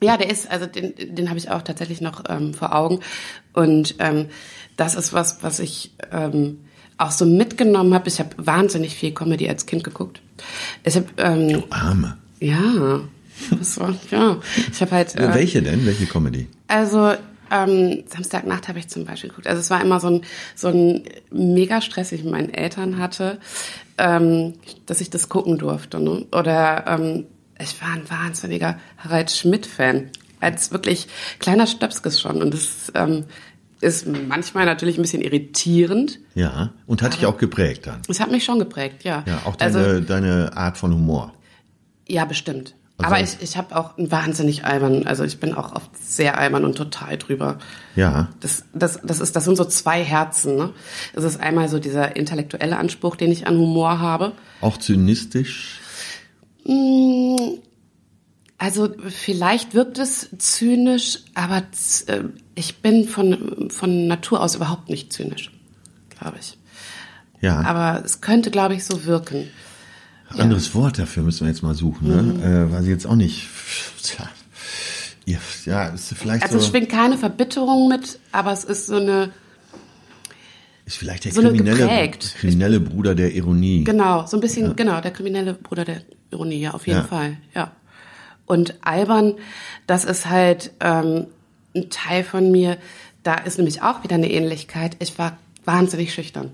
Ja, 0.03 0.17
der 0.17 0.31
ist, 0.31 0.51
also 0.51 0.67
den, 0.67 0.95
den 1.15 1.29
habe 1.29 1.39
ich 1.39 1.51
auch 1.51 1.63
tatsächlich 1.63 2.01
noch 2.01 2.25
ähm, 2.29 2.55
vor 2.55 2.75
Augen. 2.75 3.01
Und 3.53 3.97
ähm, 3.99 4.27
das 4.77 4.95
ist 4.95 5.13
was, 5.13 5.43
was 5.43 5.59
ich 5.59 5.95
ähm, 6.11 6.59
auch 6.99 7.11
so 7.11 7.27
mitgenommen 7.27 7.95
habe. 7.95 8.09
Ich 8.09 8.19
habe 8.19 8.31
wahnsinnig 8.39 8.95
viel 8.95 9.13
Comedy 9.13 9.49
als 9.49 9.67
Kind 9.67 9.85
geguckt. 9.85 10.21
Ich 10.85 10.97
habe, 10.97 11.07
ähm, 11.19 11.65
Arme. 11.71 12.17
ja, 12.41 13.01
das 13.59 13.79
war, 13.79 13.95
ja, 14.11 14.39
ich 14.71 14.81
habe 14.81 14.91
halt. 14.93 15.15
Äh, 15.17 15.35
Welche 15.35 15.63
denn? 15.63 15.85
Welche 15.87 16.07
Comedy? 16.07 16.47
Also 16.69 17.13
ähm, 17.51 18.05
Samstagnacht 18.09 18.69
habe 18.69 18.79
ich 18.79 18.89
zum 18.89 19.05
Beispiel 19.05 19.31
geguckt. 19.31 19.47
Also 19.47 19.61
es 19.61 19.71
war 19.71 19.81
immer 19.81 20.01
so 20.01 20.09
ein, 20.09 20.23
so 20.55 20.69
ein 20.69 21.05
mega 21.31 21.81
Stress, 21.81 22.11
den 22.11 22.19
ich 22.19 22.25
mit 22.25 22.33
meinen 22.33 22.55
Eltern 22.55 22.99
hatte, 22.99 23.39
ähm, 23.99 24.55
dass 24.87 25.01
ich 25.01 25.11
das 25.11 25.29
gucken 25.29 25.59
durfte. 25.59 26.01
Ne? 26.01 26.27
Oder 26.33 26.87
ähm, 26.87 27.25
ich 27.59 27.81
war 27.81 27.91
ein 27.91 28.09
wahnsinniger 28.11 28.79
Harald 28.99 29.31
Schmidt-Fan. 29.31 30.11
Als 30.39 30.71
wirklich 30.71 31.09
kleiner 31.39 31.67
Stöpskes 31.67 32.21
schon. 32.21 32.43
Und 32.43 32.53
das 32.53 32.93
ähm, 32.95 33.25
ist 33.81 34.07
manchmal 34.07 34.65
natürlich 34.67 34.99
ein 34.99 35.03
bisschen 35.03 35.23
irritierend. 35.23 36.19
Ja, 36.35 36.71
und 36.87 37.03
hat 37.03 37.15
dich 37.15 37.27
auch 37.27 37.39
geprägt 37.39 37.87
dann. 37.87 38.01
Es 38.09 38.21
hat 38.21 38.31
mich 38.31 38.45
schon 38.45 38.59
geprägt, 38.59 39.05
ja. 39.05 39.23
Ja, 39.27 39.41
auch 39.45 39.57
deine, 39.57 39.79
also, 39.79 40.01
deine 40.01 40.57
Art 40.57 40.77
von 40.79 40.93
Humor. 40.95 41.33
ja, 42.09 42.25
bestimmt. 42.25 42.75
Also- 42.99 43.13
Aber 43.13 43.23
ich, 43.23 43.37
ich 43.43 43.59
habe 43.59 43.77
auch 43.77 43.99
einen 43.99 44.11
wahnsinnig 44.11 44.65
albern, 44.65 45.07
also 45.07 45.23
ich 45.25 45.39
bin 45.39 45.53
auch 45.53 45.75
oft 45.77 45.91
sehr 46.03 46.39
albern 46.39 46.65
und 46.65 46.77
total 46.79 47.19
drüber. 47.19 47.59
Ja, 47.95 48.29
Das, 48.41 48.65
das, 48.73 48.99
das, 49.05 49.21
ist, 49.21 49.37
das 49.37 49.45
sind 49.45 49.57
so 49.57 49.67
zwei 49.67 50.03
Herzen. 50.03 50.57
Ne? 50.57 50.71
Es 51.13 51.23
ist 51.23 51.39
einmal 51.39 51.69
so 51.69 51.79
dieser 51.79 52.17
intellektuelle 52.17 52.79
Anspruch, 52.79 53.17
den 53.17 53.31
ich 53.31 53.47
an 53.47 53.59
Humor 53.59 54.01
habe. 54.01 54.33
auch 54.63 54.79
zynistisch. 54.79 55.81
Also 58.59 58.89
vielleicht 59.09 59.75
wirkt 59.75 59.99
es 59.99 60.31
zynisch, 60.39 61.19
aber 61.35 61.59
äh, 62.07 62.23
ich 62.55 62.79
bin 62.79 63.07
von, 63.07 63.69
von 63.71 64.07
Natur 64.07 64.41
aus 64.43 64.55
überhaupt 64.55 64.89
nicht 64.89 65.13
zynisch, 65.13 65.51
glaube 66.19 66.39
ich. 66.41 66.57
Ja, 67.43 67.61
Aber 67.61 68.03
es 68.03 68.23
könnte, 68.23 68.51
glaube 68.51 68.75
ich, 68.75 68.85
so 68.87 69.05
wirken. 69.05 69.49
anderes 70.31 70.75
Wort 70.75 70.99
dafür 70.99 71.23
müssen 71.23 71.43
wir 71.47 71.49
jetzt 71.53 71.63
mal 71.63 71.75
suchen. 71.75 72.09
Ne? 72.09 72.23
Mhm. 72.23 72.43
Äh, 72.43 72.73
weiß 72.73 72.83
ich 72.85 72.89
jetzt 72.89 73.07
auch 73.07 73.15
nicht. 73.15 73.47
Tja. 74.03 74.27
Ja, 75.27 75.39
ja, 75.67 75.89
ist 75.89 76.15
vielleicht 76.15 76.45
Also 76.45 76.57
es 76.57 76.65
so, 76.65 76.71
schwingt 76.71 76.89
keine 76.89 77.19
Verbitterung 77.19 77.89
mit, 77.89 78.19
aber 78.33 78.53
es 78.53 78.65
ist 78.65 78.87
so 78.87 78.97
eine, 78.97 79.33
ist 80.87 80.97
vielleicht 80.99 81.25
der 81.25 81.33
so 81.33 81.43
kriminelle, 81.43 82.11
kriminelle 82.39 82.81
Bruder 82.81 83.15
der 83.17 83.35
Ironie. 83.35 83.83
genau, 83.85 84.25
so 84.27 84.37
ein 84.37 84.41
bisschen, 84.41 84.77
genau, 84.77 85.01
der 85.01 85.11
kriminelle 85.11 85.53
Bruder 85.55 85.85
der 85.85 86.03
Ironie, 86.31 86.61
ja, 86.61 86.71
auf 86.75 86.87
jeden 86.87 87.01
Ja. 87.01 87.05
Fall, 87.05 87.37
ja. 87.55 87.73
Und 88.47 88.75
albern, 88.83 89.35
das 89.87 90.05
ist 90.05 90.27
halt 90.27 90.73
ähm, 90.81 91.27
ein 91.75 91.91
Teil 91.91 92.25
von 92.25 92.51
mir, 92.51 92.79
da 93.23 93.35
ist 93.35 93.59
nämlich 93.59 93.83
auch 93.83 94.05
wieder 94.05 94.15
eine 94.15 94.31
Ähnlichkeit. 94.31 94.97
Ich 95.01 95.19
war 95.19 95.37
wahnsinnig 95.65 96.15
schüchtern. 96.15 96.53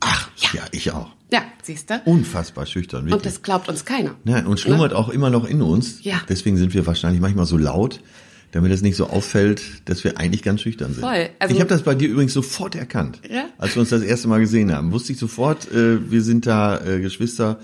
Ach, 0.00 0.28
ja, 0.52 0.62
ich 0.72 0.90
auch. 0.90 1.10
Ja, 1.30 1.42
siehst 1.62 1.90
du? 1.90 2.00
Unfassbar 2.06 2.66
schüchtern. 2.66 3.02
Wirklich. 3.04 3.14
Und 3.14 3.26
das 3.26 3.42
glaubt 3.42 3.68
uns 3.68 3.84
keiner. 3.84 4.14
Ja, 4.24 4.44
und 4.46 4.58
schlummert 4.58 4.92
auch 4.94 5.10
immer 5.10 5.30
noch 5.30 5.44
in 5.44 5.62
uns. 5.62 6.02
Ja. 6.02 6.20
Deswegen 6.28 6.56
sind 6.56 6.74
wir 6.74 6.86
wahrscheinlich 6.86 7.20
manchmal 7.20 7.46
so 7.46 7.56
laut, 7.58 8.00
damit 8.52 8.72
es 8.72 8.80
nicht 8.80 8.96
so 8.96 9.08
auffällt, 9.08 9.62
dass 9.84 10.04
wir 10.04 10.18
eigentlich 10.18 10.42
ganz 10.42 10.62
schüchtern 10.62 10.92
sind. 10.94 11.02
Voll. 11.02 11.28
Also- 11.38 11.54
ich 11.54 11.60
habe 11.60 11.68
das 11.68 11.82
bei 11.82 11.94
dir 11.94 12.08
übrigens 12.08 12.32
sofort 12.32 12.74
erkannt. 12.74 13.20
Ja? 13.28 13.44
Als 13.58 13.76
wir 13.76 13.80
uns 13.80 13.90
das 13.90 14.02
erste 14.02 14.26
Mal 14.28 14.40
gesehen 14.40 14.72
haben, 14.72 14.90
wusste 14.92 15.12
ich 15.12 15.18
sofort, 15.18 15.70
äh, 15.70 16.10
wir 16.10 16.22
sind 16.22 16.46
da 16.46 16.80
äh, 16.84 17.00
Geschwister 17.00 17.60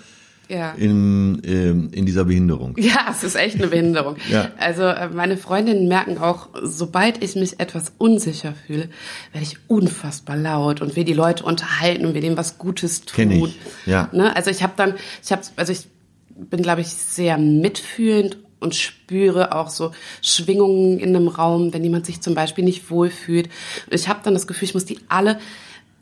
Ja. 0.48 0.72
in, 0.72 1.40
ähm, 1.44 1.88
in 1.92 2.06
dieser 2.06 2.24
Behinderung. 2.24 2.76
Ja, 2.84 3.06
es 3.10 3.24
ist 3.24 3.34
echt 3.34 3.56
eine 3.56 3.68
Behinderung. 3.68 4.16
Ja. 4.30 4.50
Also 4.58 4.82
äh, 4.82 5.08
meine 5.08 5.36
Freundinnen 5.36 5.88
merken 5.88 6.18
auch, 6.18 6.48
sobald 6.62 7.24
ich 7.24 7.34
mich 7.34 7.60
etwas 7.60 7.92
unsicher 7.96 8.52
fühle, 8.66 8.90
werde 9.32 9.46
ich 9.46 9.56
unfassbar 9.68 10.36
laut 10.36 10.82
und 10.82 10.96
will 10.96 11.04
die 11.04 11.14
Leute 11.14 11.44
unterhalten 11.44 12.04
und 12.04 12.14
will 12.14 12.20
denen 12.20 12.36
was 12.36 12.58
Gutes 12.58 13.02
tun. 13.02 13.14
Kenn 13.14 13.30
ich, 13.30 13.56
ja. 13.86 14.10
Ne? 14.12 14.36
Also 14.36 14.50
ich 14.50 14.62
habe 14.62 14.74
dann, 14.76 14.94
ich 15.22 15.32
habe, 15.32 15.42
also 15.56 15.72
ich 15.72 15.88
bin, 16.36 16.62
glaube 16.62 16.82
ich, 16.82 16.88
sehr 16.88 17.38
mitfühlend 17.38 18.38
und 18.60 18.74
spüre 18.74 19.54
auch 19.54 19.68
so 19.68 19.92
Schwingungen 20.22 20.98
in 20.98 21.10
einem 21.14 21.28
Raum, 21.28 21.72
wenn 21.72 21.84
jemand 21.84 22.06
sich 22.06 22.20
zum 22.20 22.34
Beispiel 22.34 22.64
nicht 22.64 22.90
wohlfühlt. 22.90 23.48
Und 23.86 23.94
ich 23.94 24.08
habe 24.08 24.20
dann 24.22 24.34
das 24.34 24.46
Gefühl, 24.46 24.68
ich 24.68 24.74
muss 24.74 24.84
die 24.84 24.98
alle 25.08 25.38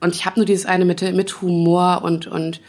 und 0.00 0.14
ich 0.14 0.26
habe 0.26 0.40
nur 0.40 0.46
dieses 0.46 0.66
eine 0.66 0.84
mit, 0.84 1.02
mit 1.14 1.42
Humor 1.42 2.02
und 2.02 2.26
und 2.26 2.60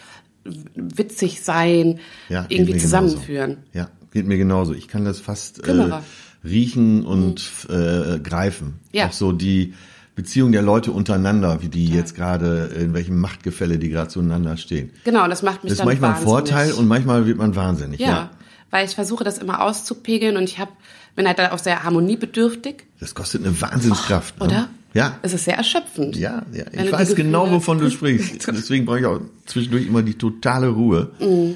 witzig 0.76 1.42
sein 1.44 2.00
Ja, 2.30 2.46
irgendwie 2.50 2.78
zusammenführen. 2.78 3.58
Genauso. 3.72 3.90
Ja, 3.90 3.90
geht 4.12 4.28
mir 4.28 4.38
genauso. 4.38 4.74
Ich 4.74 4.88
kann 4.88 5.06
das 5.06 5.20
fast 5.20 5.66
äh, 5.68 6.00
riechen 6.44 7.06
und 7.06 7.52
äh, 7.70 8.20
greifen. 8.20 8.68
Mhm. 8.68 8.74
Ja. 8.92 9.08
Auch 9.08 9.14
so 9.14 9.32
die 9.32 9.74
Beziehung 10.16 10.52
der 10.52 10.62
Leute 10.62 10.92
untereinander, 10.92 11.62
wie 11.64 11.70
die 11.70 11.88
jetzt 11.88 12.14
gerade, 12.16 12.66
in 12.80 12.94
welchem 12.94 13.18
Machtgefälle 13.20 13.80
die 13.80 13.90
gerade 13.90 14.10
zueinander 14.10 14.58
stehen. 14.58 14.92
Genau, 15.06 15.28
das 15.28 15.42
macht 15.42 15.64
mich 15.64 15.72
Das 15.72 15.80
ist 15.80 15.86
manchmal 15.86 16.14
ein. 16.16 16.22
Vorteil 16.22 16.72
und 16.74 16.88
manchmal 16.88 17.26
wird 17.26 17.38
man 17.38 17.56
wahnsinnig. 17.56 18.00
ja, 18.00 18.08
Ja. 18.08 18.32
weil 18.70 18.86
ich 18.86 18.94
versuche 18.94 19.24
das 19.24 19.40
immer 19.40 19.62
auszupegeln 19.64 20.38
und 20.38 20.44
ich 20.44 20.60
hab, 20.60 20.70
bin 21.16 21.26
halt 21.28 21.40
auch 21.40 21.58
sehr 21.58 21.84
harmoniebedürftig, 21.84 22.84
Das 23.00 23.16
kostet 23.16 23.44
eine 23.46 23.60
Wahnsinnskraft. 23.60 24.40
ne? 24.40 24.46
oder? 24.46 24.70
Ja. 24.94 25.18
Es 25.24 25.34
ist 25.34 25.46
sehr 25.46 25.58
erschöpfend. 25.58 26.16
Ja, 26.16 26.44
ja. 26.54 26.66
Ich 26.72 26.92
weiß 26.92 27.16
genau, 27.16 27.50
wovon 27.50 27.80
du 27.80 27.90
sprichst. 27.90 28.48
Deswegen 28.52 28.86
brauche 28.86 29.00
ich 29.00 29.06
auch 29.06 29.20
zwischendurch 29.46 29.88
immer 29.88 30.04
die 30.04 30.14
totale 30.16 30.68
Ruhe, 30.68 31.12
Mhm. 31.20 31.56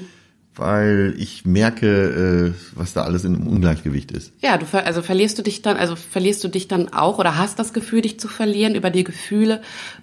weil 0.56 1.14
ich 1.18 1.44
merke, 1.46 2.54
äh, 2.54 2.76
was 2.76 2.92
da 2.94 3.02
alles 3.04 3.22
in 3.24 3.36
einem 3.36 3.46
Ungleichgewicht 3.46 4.10
ist. 4.10 4.32
Ja, 4.42 4.56
du 4.58 4.66
ver 4.66 4.86
also 4.86 5.02
verlierst 5.02 5.38
du 5.38 5.42
dich 5.42 5.62
dann, 5.62 5.76
also 5.76 5.94
verlierst 5.94 6.42
du 6.42 6.48
dich 6.48 6.66
dann 6.66 6.88
auch 6.92 7.18
oder 7.18 7.36
hast 7.38 7.58
das 7.60 7.72
Gefühl, 7.72 8.00
dich 8.02 8.18
zu 8.18 8.26
verlieren 8.26 8.74
über 8.74 8.90
die 8.90 9.04
Gefühle 9.04 9.62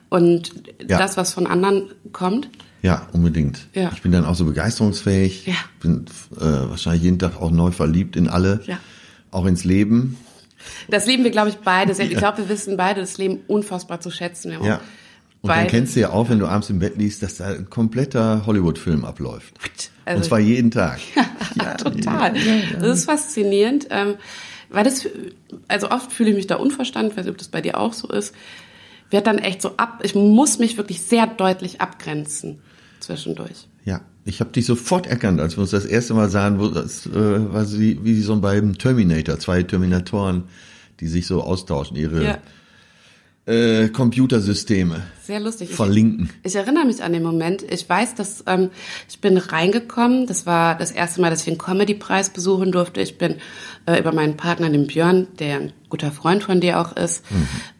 und 0.09 0.51
Ja. 0.87 0.97
das, 0.97 1.17
was 1.17 1.33
von 1.33 1.45
anderen 1.45 1.89
kommt. 2.13 2.47
Ja, 2.81 3.07
unbedingt. 3.13 3.67
Ja. 3.73 3.91
Ich 3.95 4.01
bin 4.03 4.11
dann 4.13 4.25
auch 4.25 4.35
so 4.35 4.45
begeisterungsfähig. 4.45 5.45
Ja. 5.47 5.55
Bin 5.81 6.05
äh, 6.37 6.41
wahrscheinlich 6.69 7.03
jeden 7.03 7.19
Tag 7.19 7.41
auch 7.41 7.51
neu 7.51 7.71
verliebt 7.71 8.15
in 8.15 8.29
alle. 8.29 8.61
Ja. 8.65 8.77
Auch 9.31 9.45
ins 9.45 9.63
Leben. 9.65 10.17
Das 10.87 11.05
lieben 11.05 11.23
wir, 11.23 11.31
glaube 11.31 11.49
ich, 11.49 11.57
beide. 11.57 11.93
sehr. 11.93 12.05
Ich 12.05 12.17
glaube, 12.17 12.39
wir 12.39 12.49
wissen 12.49 12.77
beide 12.77 13.01
das 13.01 13.17
Leben 13.17 13.39
unfassbar 13.47 13.99
zu 14.01 14.11
schätzen. 14.11 14.51
Ja. 14.63 14.79
Und 15.41 15.49
dann 15.49 15.67
kennst 15.67 15.95
du 15.95 15.99
ja 15.99 16.09
auch, 16.09 16.29
wenn 16.29 16.39
du 16.39 16.47
abends 16.47 16.69
im 16.71 16.79
Bett 16.79 16.97
liegst, 16.97 17.21
dass 17.21 17.37
da 17.37 17.45
ein 17.49 17.69
kompletter 17.69 18.45
Hollywood-Film 18.47 19.05
abläuft. 19.05 19.53
Also- 20.05 20.17
Und 20.17 20.23
zwar 20.25 20.39
jeden 20.39 20.71
Tag. 20.71 20.99
Ja, 21.55 21.75
total. 21.75 22.33
Das 22.79 22.99
ist 22.99 23.05
faszinierend, 23.05 23.87
ähm, 23.91 24.15
weil 24.69 24.83
das, 24.83 25.07
also 25.69 25.89
oft 25.91 26.11
fühle 26.11 26.31
ich 26.31 26.35
mich 26.35 26.47
da 26.47 26.55
unverstanden, 26.55 27.11
ich 27.11 27.17
weiß 27.17 27.25
nicht, 27.25 27.31
ob 27.31 27.37
das 27.37 27.47
bei 27.47 27.61
dir 27.61 27.77
auch 27.79 27.93
so 27.93 28.09
ist, 28.09 28.35
werd 29.09 29.25
dann 29.27 29.37
echt 29.37 29.61
so 29.61 29.77
ab, 29.77 29.99
ich 30.03 30.15
muss 30.15 30.59
mich 30.59 30.75
wirklich 30.77 31.01
sehr 31.03 31.27
deutlich 31.27 31.79
abgrenzen 31.79 32.59
zwischendurch. 32.99 33.67
Ja, 33.85 34.01
ich 34.25 34.39
habe 34.39 34.51
dich 34.51 34.65
sofort 34.65 35.07
erkannt, 35.07 35.39
als 35.39 35.55
wir 35.55 35.61
uns 35.61 35.71
das 35.71 35.85
erste 35.85 36.13
Mal 36.15 36.29
sahen, 36.29 36.59
wo 36.59 36.67
das 36.67 37.05
äh, 37.05 37.11
war 37.13 37.71
wie, 37.73 38.03
wie 38.03 38.21
so 38.21 38.35
beim 38.41 38.77
Terminator, 38.77 39.39
zwei 39.39 39.63
Terminatoren, 39.63 40.43
die 40.99 41.07
sich 41.07 41.27
so 41.27 41.41
austauschen, 41.43 41.95
ihre 41.95 42.23
Ja, 42.23 42.37
äh, 43.47 43.89
Computersysteme 43.89 45.03
sehr 45.21 45.39
lustig. 45.39 45.69
Ich- 45.69 45.75
verlinken. 45.75 46.29
Ich 46.43 46.55
erinnere 46.55 46.85
mich 46.85 47.03
an 47.03 47.13
den 47.13 47.21
Moment. 47.21 47.61
Ich 47.71 47.87
weiß, 47.87 48.15
dass 48.15 48.43
ähm, 48.47 48.69
ich 49.07 49.19
bin 49.21 49.37
reingekommen. 49.37 50.25
Das 50.25 50.45
war 50.47 50.75
das 50.77 50.91
erste 50.91 51.21
Mal, 51.21 51.29
dass 51.29 51.39
ich 51.41 51.45
den 51.45 51.57
Comedy-Preis 51.59 52.31
besuchen 52.31 52.71
durfte. 52.71 53.01
Ich 53.01 53.17
bin 53.19 53.35
äh, 53.85 53.99
über 53.99 54.11
meinen 54.13 54.35
Partner, 54.37 54.69
den 54.69 54.87
Björn, 54.87 55.27
der 55.39 55.57
ein 55.59 55.73
guter 55.89 56.11
Freund 56.11 56.43
von 56.43 56.59
dir 56.61 56.79
auch 56.79 56.95
ist, 56.97 57.23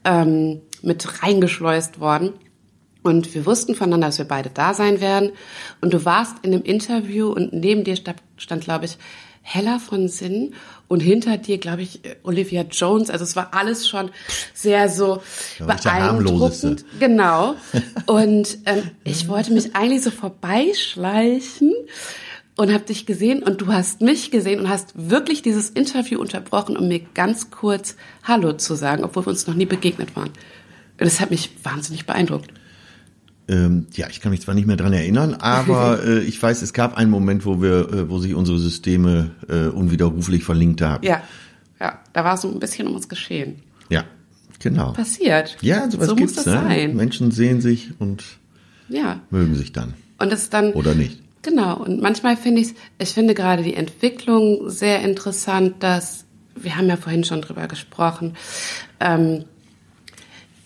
ähm, 0.04 0.62
mit 0.84 1.24
reingeschleust 1.24 2.00
worden. 2.00 2.34
Und 3.06 3.36
wir 3.36 3.46
wussten 3.46 3.76
voneinander, 3.76 4.08
dass 4.08 4.18
wir 4.18 4.26
beide 4.26 4.50
da 4.50 4.74
sein 4.74 5.00
werden. 5.00 5.32
Und 5.80 5.94
du 5.94 6.06
warst 6.06 6.38
in 6.42 6.52
einem 6.52 6.64
Interview 6.64 7.28
und 7.28 7.54
neben 7.54 7.84
dir 7.84 7.96
stand, 7.98 8.18
stand 8.36 8.64
glaube 8.64 8.86
ich, 8.86 8.98
Hella 9.44 9.78
von 9.78 10.08
Sinn 10.08 10.56
und 10.88 11.02
hinter 11.02 11.38
dir, 11.38 11.60
glaube 11.60 11.84
ich, 11.84 12.02
Olivia 12.24 12.64
Jones. 12.64 13.12
Also 13.12 13.24
es 13.24 13.36
war 13.36 13.54
alles 13.54 13.88
schon 13.88 14.10
sehr 14.56 14.90
so 14.90 15.22
beeindruckend. 15.60 16.84
Genau. 17.00 17.54
Und 18.08 18.58
ähm, 18.66 18.90
ich 19.04 19.28
wollte 19.28 19.54
mich 19.54 19.76
eigentlich 19.76 20.02
so 20.02 20.10
vorbeischleichen 20.10 21.76
und 22.56 22.74
habe 22.74 22.86
dich 22.86 23.06
gesehen 23.06 23.44
und 23.44 23.62
du 23.62 23.68
hast 23.68 24.02
mich 24.02 24.32
gesehen 24.32 24.62
und 24.62 24.68
hast 24.68 24.94
wirklich 24.96 25.44
dieses 25.44 25.70
Interview 25.70 26.20
unterbrochen, 26.20 26.76
um 26.76 26.88
mir 26.88 27.02
ganz 27.14 27.52
kurz 27.52 27.98
Hallo 28.24 28.54
zu 28.54 28.74
sagen, 28.74 29.04
obwohl 29.04 29.28
wir 29.28 29.30
uns 29.30 29.46
noch 29.46 29.54
nie 29.54 29.68
begegnet 29.68 30.16
waren. 30.16 30.30
Und 30.30 31.02
das 31.02 31.20
hat 31.20 31.30
mich 31.30 31.52
wahnsinnig 31.64 32.08
beeindruckt. 32.08 32.50
Ähm, 33.48 33.88
ja, 33.94 34.08
ich 34.10 34.22
kann 34.22 34.32
mich 34.32 34.42
zwar 34.42 34.56
nicht 34.56 34.66
mehr 34.66 34.76
dran 34.78 34.94
erinnern, 34.94 35.34
aber 35.40 36.04
äh, 36.04 36.20
ich 36.20 36.42
weiß, 36.42 36.62
es 36.62 36.74
gab 36.74 36.98
einen 36.98 37.12
Moment, 37.12 37.46
wo 37.46 37.62
wir, 37.62 37.90
äh, 37.94 38.10
wo 38.10 38.18
sich 38.20 38.34
unsere 38.34 38.58
Systeme 38.58 39.32
äh, 39.48 39.68
unwiderruflich 39.68 40.44
verlinkt 40.44 40.82
haben. 40.82 41.06
Ja, 41.06 41.22
ja, 41.80 42.00
da 42.14 42.24
war 42.24 42.38
so 42.38 42.50
ein 42.50 42.60
bisschen 42.60 42.88
um 42.88 42.96
uns 42.96 43.10
geschehen. 43.10 43.62
Ja, 43.90 44.04
genau. 44.60 44.94
Passiert. 44.94 45.58
Ja, 45.62 45.90
sowas 45.92 46.08
so 46.08 46.16
gibt's, 46.16 46.36
muss 46.38 46.46
das 46.46 46.54
ne? 46.54 46.62
sein. 46.68 46.96
Menschen 46.96 47.32
sehen 47.32 47.62
sich 47.62 47.92
und 48.00 48.24
Ja. 48.90 49.22
mögen 49.30 49.56
sich 49.56 49.72
dann. 49.74 49.94
Und 50.18 50.32
das 50.32 50.50
dann. 50.50 50.72
Oder 50.74 50.96
nicht. 50.96 51.20
Genau. 51.42 51.78
Und 51.78 52.02
manchmal 52.02 52.38
finde 52.38 52.62
ich, 52.62 52.74
ich 52.98 53.10
finde 53.10 53.36
gerade 53.36 53.62
die 53.62 53.76
Entwicklung 53.76 54.70
sehr 54.70 55.02
interessant, 55.04 55.76
dass, 55.84 56.26
wir 56.56 56.76
haben 56.78 56.88
ja 56.88 56.98
vorhin 56.98 57.24
schon 57.24 57.42
drüber 57.42 57.68
gesprochen, 57.68 58.34
ähm, 59.00 59.44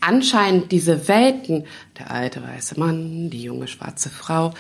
anscheinend 0.01 0.71
diese 0.71 1.07
Welten, 1.07 1.65
der 1.97 2.11
alte 2.11 2.41
weiße 2.41 2.79
Mann, 2.79 3.29
die 3.29 3.43
junge 3.43 3.67
schwarze 3.67 4.09
Frau, 4.09 4.53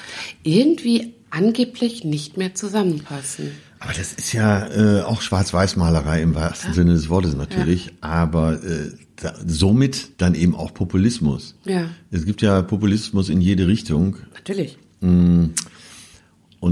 irgendwie 0.43 1.13
angeblich 1.29 2.03
nicht 2.03 2.37
mehr 2.37 2.55
zusammenpassen. 2.55 3.51
Aber 3.79 3.93
das 3.93 4.13
ist 4.13 4.33
ja 4.33 4.67
äh, 4.67 5.03
auch 5.03 5.21
Schwarz-Weiß-Malerei 5.21 6.21
im 6.21 6.35
wahrsten 6.35 6.73
Sinne 6.73 6.93
des 6.93 7.07
Wortes 7.09 7.35
natürlich, 7.35 7.93
aber 8.01 8.61
äh, 8.61 8.91
da, 9.15 9.33
somit 9.45 10.21
dann 10.21 10.35
eben 10.35 10.53
auch 10.53 10.73
Populismus. 10.73 11.55
Ja. 11.65 11.85
Es 12.11 12.25
gibt 12.25 12.41
ja 12.41 12.61
Populismus 12.61 13.29
in 13.29 13.39
jede 13.39 13.67
Richtung 13.67 14.17
Natürlich. 14.33 14.77
und 15.01 15.53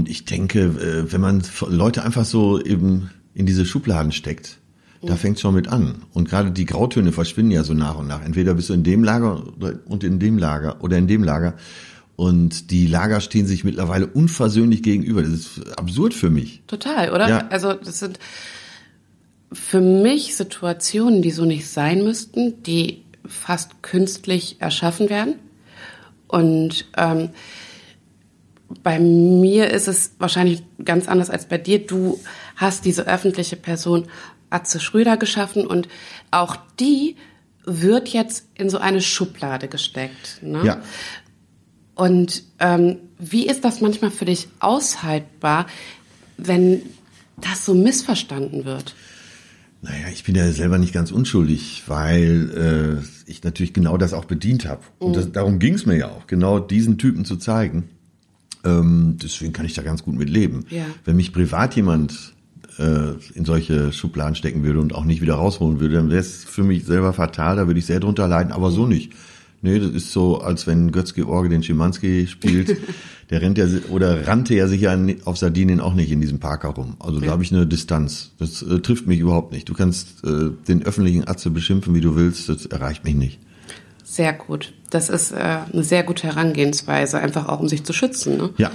ich 0.06 0.26
denke, 0.26 0.60
äh, 0.60 1.10
wenn 1.12 1.20
man 1.20 1.42
Leute 1.68 2.04
einfach 2.04 2.26
so 2.26 2.62
eben 2.62 3.10
in 3.32 3.46
diese 3.46 3.64
Schubladen 3.64 4.12
steckt, 4.12 4.58
da 5.02 5.16
fängt 5.16 5.38
schon 5.38 5.54
mit 5.54 5.68
an. 5.68 6.02
Und 6.12 6.28
gerade 6.28 6.50
die 6.50 6.64
Grautöne 6.64 7.12
verschwinden 7.12 7.52
ja 7.52 7.64
so 7.64 7.74
nach 7.74 7.96
und 7.98 8.08
nach. 8.08 8.24
Entweder 8.24 8.54
bist 8.54 8.68
du 8.68 8.74
in 8.74 8.82
dem 8.82 9.04
Lager 9.04 9.44
oder- 9.56 9.78
und 9.86 10.02
in 10.04 10.18
dem 10.18 10.38
Lager 10.38 10.82
oder 10.82 10.98
in 10.98 11.06
dem 11.06 11.22
Lager. 11.22 11.54
Und 12.16 12.72
die 12.72 12.88
Lager 12.88 13.20
stehen 13.20 13.46
sich 13.46 13.62
mittlerweile 13.62 14.08
unversöhnlich 14.08 14.82
gegenüber. 14.82 15.22
Das 15.22 15.30
ist 15.30 15.78
absurd 15.78 16.14
für 16.14 16.30
mich. 16.30 16.62
Total, 16.66 17.12
oder? 17.12 17.28
Ja. 17.28 17.48
Also 17.48 17.74
das 17.74 18.00
sind 18.00 18.18
für 19.52 19.80
mich 19.80 20.34
Situationen, 20.34 21.22
die 21.22 21.30
so 21.30 21.44
nicht 21.44 21.68
sein 21.68 22.02
müssten, 22.02 22.62
die 22.64 23.04
fast 23.24 23.82
künstlich 23.82 24.56
erschaffen 24.58 25.10
werden. 25.10 25.36
Und 26.26 26.86
ähm, 26.96 27.30
bei 28.82 28.98
mir 28.98 29.70
ist 29.70 29.88
es 29.88 30.12
wahrscheinlich 30.18 30.62
ganz 30.84 31.08
anders 31.08 31.30
als 31.30 31.46
bei 31.46 31.56
dir. 31.56 31.86
Du 31.86 32.18
hast 32.56 32.84
diese 32.84 33.06
öffentliche 33.06 33.56
Person 33.56 34.06
Atze 34.50 34.80
Schröder 34.80 35.16
geschaffen 35.16 35.66
und 35.66 35.88
auch 36.30 36.56
die 36.78 37.16
wird 37.64 38.08
jetzt 38.08 38.46
in 38.54 38.70
so 38.70 38.78
eine 38.78 39.00
Schublade 39.00 39.68
gesteckt. 39.68 40.40
Ne? 40.42 40.64
Ja. 40.64 40.82
Und 41.94 42.44
ähm, 42.60 42.98
wie 43.18 43.46
ist 43.46 43.64
das 43.64 43.80
manchmal 43.80 44.10
für 44.10 44.24
dich 44.24 44.48
aushaltbar, 44.60 45.66
wenn 46.36 46.82
das 47.36 47.64
so 47.64 47.74
missverstanden 47.74 48.64
wird? 48.64 48.94
Naja, 49.82 50.06
ich 50.12 50.24
bin 50.24 50.34
ja 50.34 50.50
selber 50.50 50.78
nicht 50.78 50.92
ganz 50.92 51.12
unschuldig, 51.12 51.84
weil 51.86 53.02
äh, 53.04 53.30
ich 53.30 53.44
natürlich 53.44 53.72
genau 53.72 53.96
das 53.96 54.12
auch 54.12 54.24
bedient 54.24 54.66
habe. 54.66 54.82
Und 54.98 55.16
das, 55.16 55.30
darum 55.30 55.58
ging 55.58 55.74
es 55.74 55.86
mir 55.86 55.96
ja 55.96 56.08
auch, 56.08 56.26
genau 56.26 56.58
diesen 56.58 56.98
Typen 56.98 57.24
zu 57.24 57.36
zeigen. 57.36 57.88
Ähm, 58.64 59.18
deswegen 59.22 59.52
kann 59.52 59.66
ich 59.66 59.74
da 59.74 59.82
ganz 59.82 60.02
gut 60.02 60.16
mit 60.16 60.30
leben. 60.30 60.66
Ja. 60.70 60.84
Wenn 61.04 61.16
mich 61.16 61.32
privat 61.32 61.76
jemand 61.76 62.34
äh, 62.78 63.12
in 63.34 63.44
solche 63.44 63.92
Schubladen 63.92 64.34
stecken 64.34 64.64
würde 64.64 64.80
und 64.80 64.94
auch 64.94 65.04
nicht 65.04 65.20
wieder 65.20 65.34
rausholen 65.34 65.80
würde, 65.80 65.96
dann 65.96 66.10
wäre 66.10 66.20
es 66.20 66.44
für 66.44 66.62
mich 66.62 66.84
selber 66.84 67.12
fatal, 67.12 67.56
da 67.56 67.66
würde 67.66 67.78
ich 67.78 67.86
sehr 67.86 68.00
drunter 68.00 68.28
leiden, 68.28 68.52
aber 68.52 68.70
so 68.70 68.86
nicht. 68.86 69.12
Nee, 69.60 69.80
das 69.80 69.90
ist 69.90 70.12
so, 70.12 70.40
als 70.40 70.66
wenn 70.66 70.92
Götz-George 70.92 71.48
den 71.48 71.62
Schimanski 71.62 72.26
spielt. 72.28 72.76
Der 73.30 73.42
rennt 73.42 73.58
ja 73.58 73.66
oder 73.90 74.26
rannte 74.26 74.54
ja 74.54 74.66
sicher 74.68 74.98
auf 75.26 75.36
Sardinien 75.36 75.80
auch 75.80 75.92
nicht 75.92 76.10
in 76.10 76.20
diesem 76.22 76.38
Park 76.38 76.62
herum. 76.62 76.96
Also 76.98 77.20
ja. 77.20 77.26
da 77.26 77.32
habe 77.32 77.42
ich 77.42 77.52
eine 77.52 77.66
Distanz. 77.66 78.30
Das 78.38 78.62
äh, 78.62 78.80
trifft 78.80 79.06
mich 79.06 79.20
überhaupt 79.20 79.52
nicht. 79.52 79.68
Du 79.68 79.74
kannst 79.74 80.24
äh, 80.24 80.50
den 80.66 80.82
öffentlichen 80.82 81.28
Atze 81.28 81.50
beschimpfen, 81.50 81.94
wie 81.94 82.00
du 82.00 82.16
willst. 82.16 82.48
Das 82.48 82.64
erreicht 82.64 83.04
mich 83.04 83.14
nicht. 83.14 83.38
Sehr 84.02 84.32
gut. 84.32 84.72
Das 84.88 85.10
ist 85.10 85.32
äh, 85.32 85.58
eine 85.70 85.84
sehr 85.84 86.04
gute 86.04 86.26
Herangehensweise, 86.26 87.18
einfach 87.18 87.48
auch 87.48 87.60
um 87.60 87.68
sich 87.68 87.84
zu 87.84 87.92
schützen. 87.92 88.38
Ne? 88.38 88.50
Ja, 88.56 88.70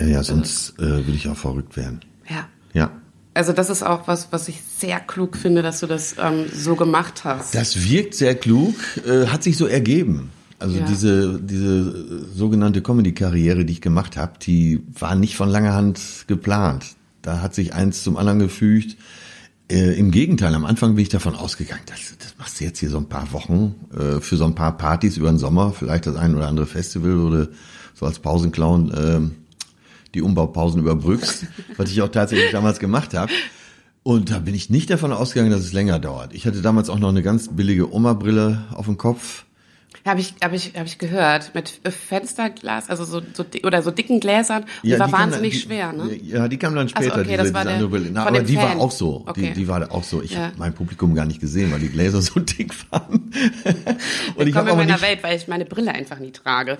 ja, 0.00 0.22
sonst 0.22 0.78
äh, 0.78 0.82
würde 0.82 1.12
ich 1.14 1.28
auch 1.28 1.36
verrückt 1.36 1.76
werden. 1.76 2.00
Ja. 2.28 2.46
Ja. 2.74 2.92
Also 3.36 3.52
das 3.52 3.68
ist 3.68 3.82
auch 3.82 4.08
was, 4.08 4.28
was 4.32 4.48
ich 4.48 4.62
sehr 4.62 4.98
klug 4.98 5.36
finde, 5.36 5.62
dass 5.62 5.80
du 5.80 5.86
das 5.86 6.16
ähm, 6.18 6.46
so 6.52 6.74
gemacht 6.74 7.24
hast. 7.24 7.54
Das 7.54 7.88
wirkt 7.88 8.14
sehr 8.14 8.34
klug, 8.34 8.74
äh, 9.06 9.26
hat 9.26 9.42
sich 9.42 9.58
so 9.58 9.66
ergeben. 9.66 10.30
Also 10.58 10.78
ja. 10.78 10.86
diese 10.86 11.38
diese 11.38 12.24
sogenannte 12.34 12.80
Comedy-Karriere, 12.80 13.66
die 13.66 13.74
ich 13.74 13.80
gemacht 13.82 14.16
habe, 14.16 14.38
die 14.40 14.82
war 14.98 15.14
nicht 15.14 15.36
von 15.36 15.50
langer 15.50 15.74
Hand 15.74 16.00
geplant. 16.26 16.96
Da 17.20 17.42
hat 17.42 17.54
sich 17.54 17.74
eins 17.74 18.02
zum 18.02 18.16
anderen 18.16 18.38
gefügt. 18.38 18.96
Äh, 19.70 19.98
Im 19.98 20.12
Gegenteil, 20.12 20.54
am 20.54 20.64
Anfang 20.64 20.94
bin 20.94 21.02
ich 21.02 21.10
davon 21.10 21.34
ausgegangen, 21.34 21.82
das, 21.86 22.16
das 22.18 22.38
machst 22.38 22.60
du 22.60 22.64
jetzt 22.64 22.78
hier 22.78 22.88
so 22.88 22.98
ein 22.98 23.08
paar 23.08 23.32
Wochen 23.32 23.74
äh, 23.92 24.20
für 24.20 24.36
so 24.36 24.44
ein 24.44 24.54
paar 24.54 24.78
Partys 24.78 25.18
über 25.18 25.28
den 25.28 25.38
Sommer, 25.38 25.72
vielleicht 25.72 26.06
das 26.06 26.16
ein 26.16 26.34
oder 26.34 26.48
andere 26.48 26.66
Festival 26.66 27.18
oder 27.18 27.48
so 27.92 28.06
als 28.06 28.18
Pausenclown. 28.20 29.34
Die 30.16 30.22
Umbaupausen 30.22 30.80
überbrückst, 30.80 31.44
was 31.76 31.90
ich 31.90 32.00
auch 32.00 32.08
tatsächlich 32.08 32.50
damals 32.50 32.78
gemacht 32.78 33.12
habe. 33.12 33.30
Und 34.02 34.30
da 34.30 34.38
bin 34.38 34.54
ich 34.54 34.70
nicht 34.70 34.88
davon 34.88 35.12
ausgegangen, 35.12 35.50
dass 35.50 35.60
es 35.60 35.74
länger 35.74 35.98
dauert. 35.98 36.32
Ich 36.32 36.46
hatte 36.46 36.62
damals 36.62 36.88
auch 36.88 36.98
noch 36.98 37.10
eine 37.10 37.22
ganz 37.22 37.48
billige 37.54 37.92
Oma-Brille 37.92 38.64
auf 38.72 38.86
dem 38.86 38.96
Kopf 38.96 39.44
habe 40.06 40.20
ich, 40.20 40.34
hab 40.42 40.52
ich, 40.52 40.72
hab 40.76 40.86
ich 40.86 40.98
gehört. 40.98 41.54
Mit 41.54 41.80
Fensterglas, 42.08 42.88
also 42.88 43.04
so, 43.04 43.20
so 43.32 43.44
oder 43.64 43.82
so 43.82 43.90
dicken 43.90 44.20
Gläsern. 44.20 44.62
Und 44.82 44.88
ja, 44.88 44.96
die 44.96 45.00
war 45.00 45.12
wahnsinnig 45.12 45.52
dann, 45.52 45.60
die, 45.60 45.66
schwer, 45.66 45.92
ne? 45.92 46.14
Ja, 46.22 46.48
die 46.48 46.56
kam 46.58 46.74
dann 46.74 46.88
später, 46.88 47.14
also 47.14 47.20
okay, 47.20 47.36
diese, 47.36 47.42
das 47.42 47.54
war 47.54 47.64
diese 47.64 47.78
der, 47.78 47.86
Brille. 47.86 48.10
Na, 48.12 48.26
aber 48.26 48.40
die 48.40 48.54
Fan. 48.54 48.64
war 48.64 48.80
auch 48.80 48.92
so. 48.92 49.24
Okay. 49.26 49.48
Die, 49.48 49.60
die 49.60 49.68
war 49.68 49.92
auch 49.92 50.04
so. 50.04 50.22
Ich 50.22 50.32
ja. 50.32 50.46
habe 50.46 50.54
mein 50.58 50.74
Publikum 50.74 51.14
gar 51.14 51.26
nicht 51.26 51.40
gesehen, 51.40 51.72
weil 51.72 51.80
die 51.80 51.88
Gläser 51.88 52.22
so 52.22 52.40
dick 52.40 52.72
waren. 52.90 53.32
und 54.36 54.46
ich 54.46 54.54
komme 54.54 54.70
in 54.70 54.76
meiner 54.76 54.92
nicht, 54.92 55.02
Welt, 55.02 55.22
weil 55.22 55.36
ich 55.36 55.48
meine 55.48 55.64
Brille 55.64 55.92
einfach 55.92 56.18
nie 56.18 56.32
trage. 56.32 56.78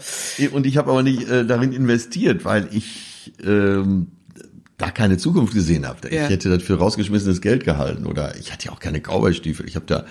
Und 0.52 0.66
ich 0.66 0.76
habe 0.76 0.90
aber 0.90 1.02
nicht 1.02 1.28
äh, 1.28 1.44
darin 1.44 1.72
investiert, 1.72 2.44
weil 2.44 2.68
ich 2.70 3.15
ähm, 3.44 4.08
da 4.78 4.90
keine 4.90 5.16
Zukunft 5.16 5.54
gesehen 5.54 5.86
habe. 5.86 6.08
Ich 6.08 6.14
ja. 6.14 6.26
hätte 6.26 6.50
das 6.50 6.62
für 6.62 6.74
rausgeschmissenes 6.74 7.40
Geld 7.40 7.64
gehalten 7.64 8.06
oder 8.06 8.36
ich 8.36 8.52
hatte 8.52 8.66
ja 8.66 8.72
auch 8.72 8.80
keine 8.80 9.00
Cowboy-Stiefel. 9.00 9.66
Ich 9.66 9.74
habe 9.76 9.86
da 9.86 10.04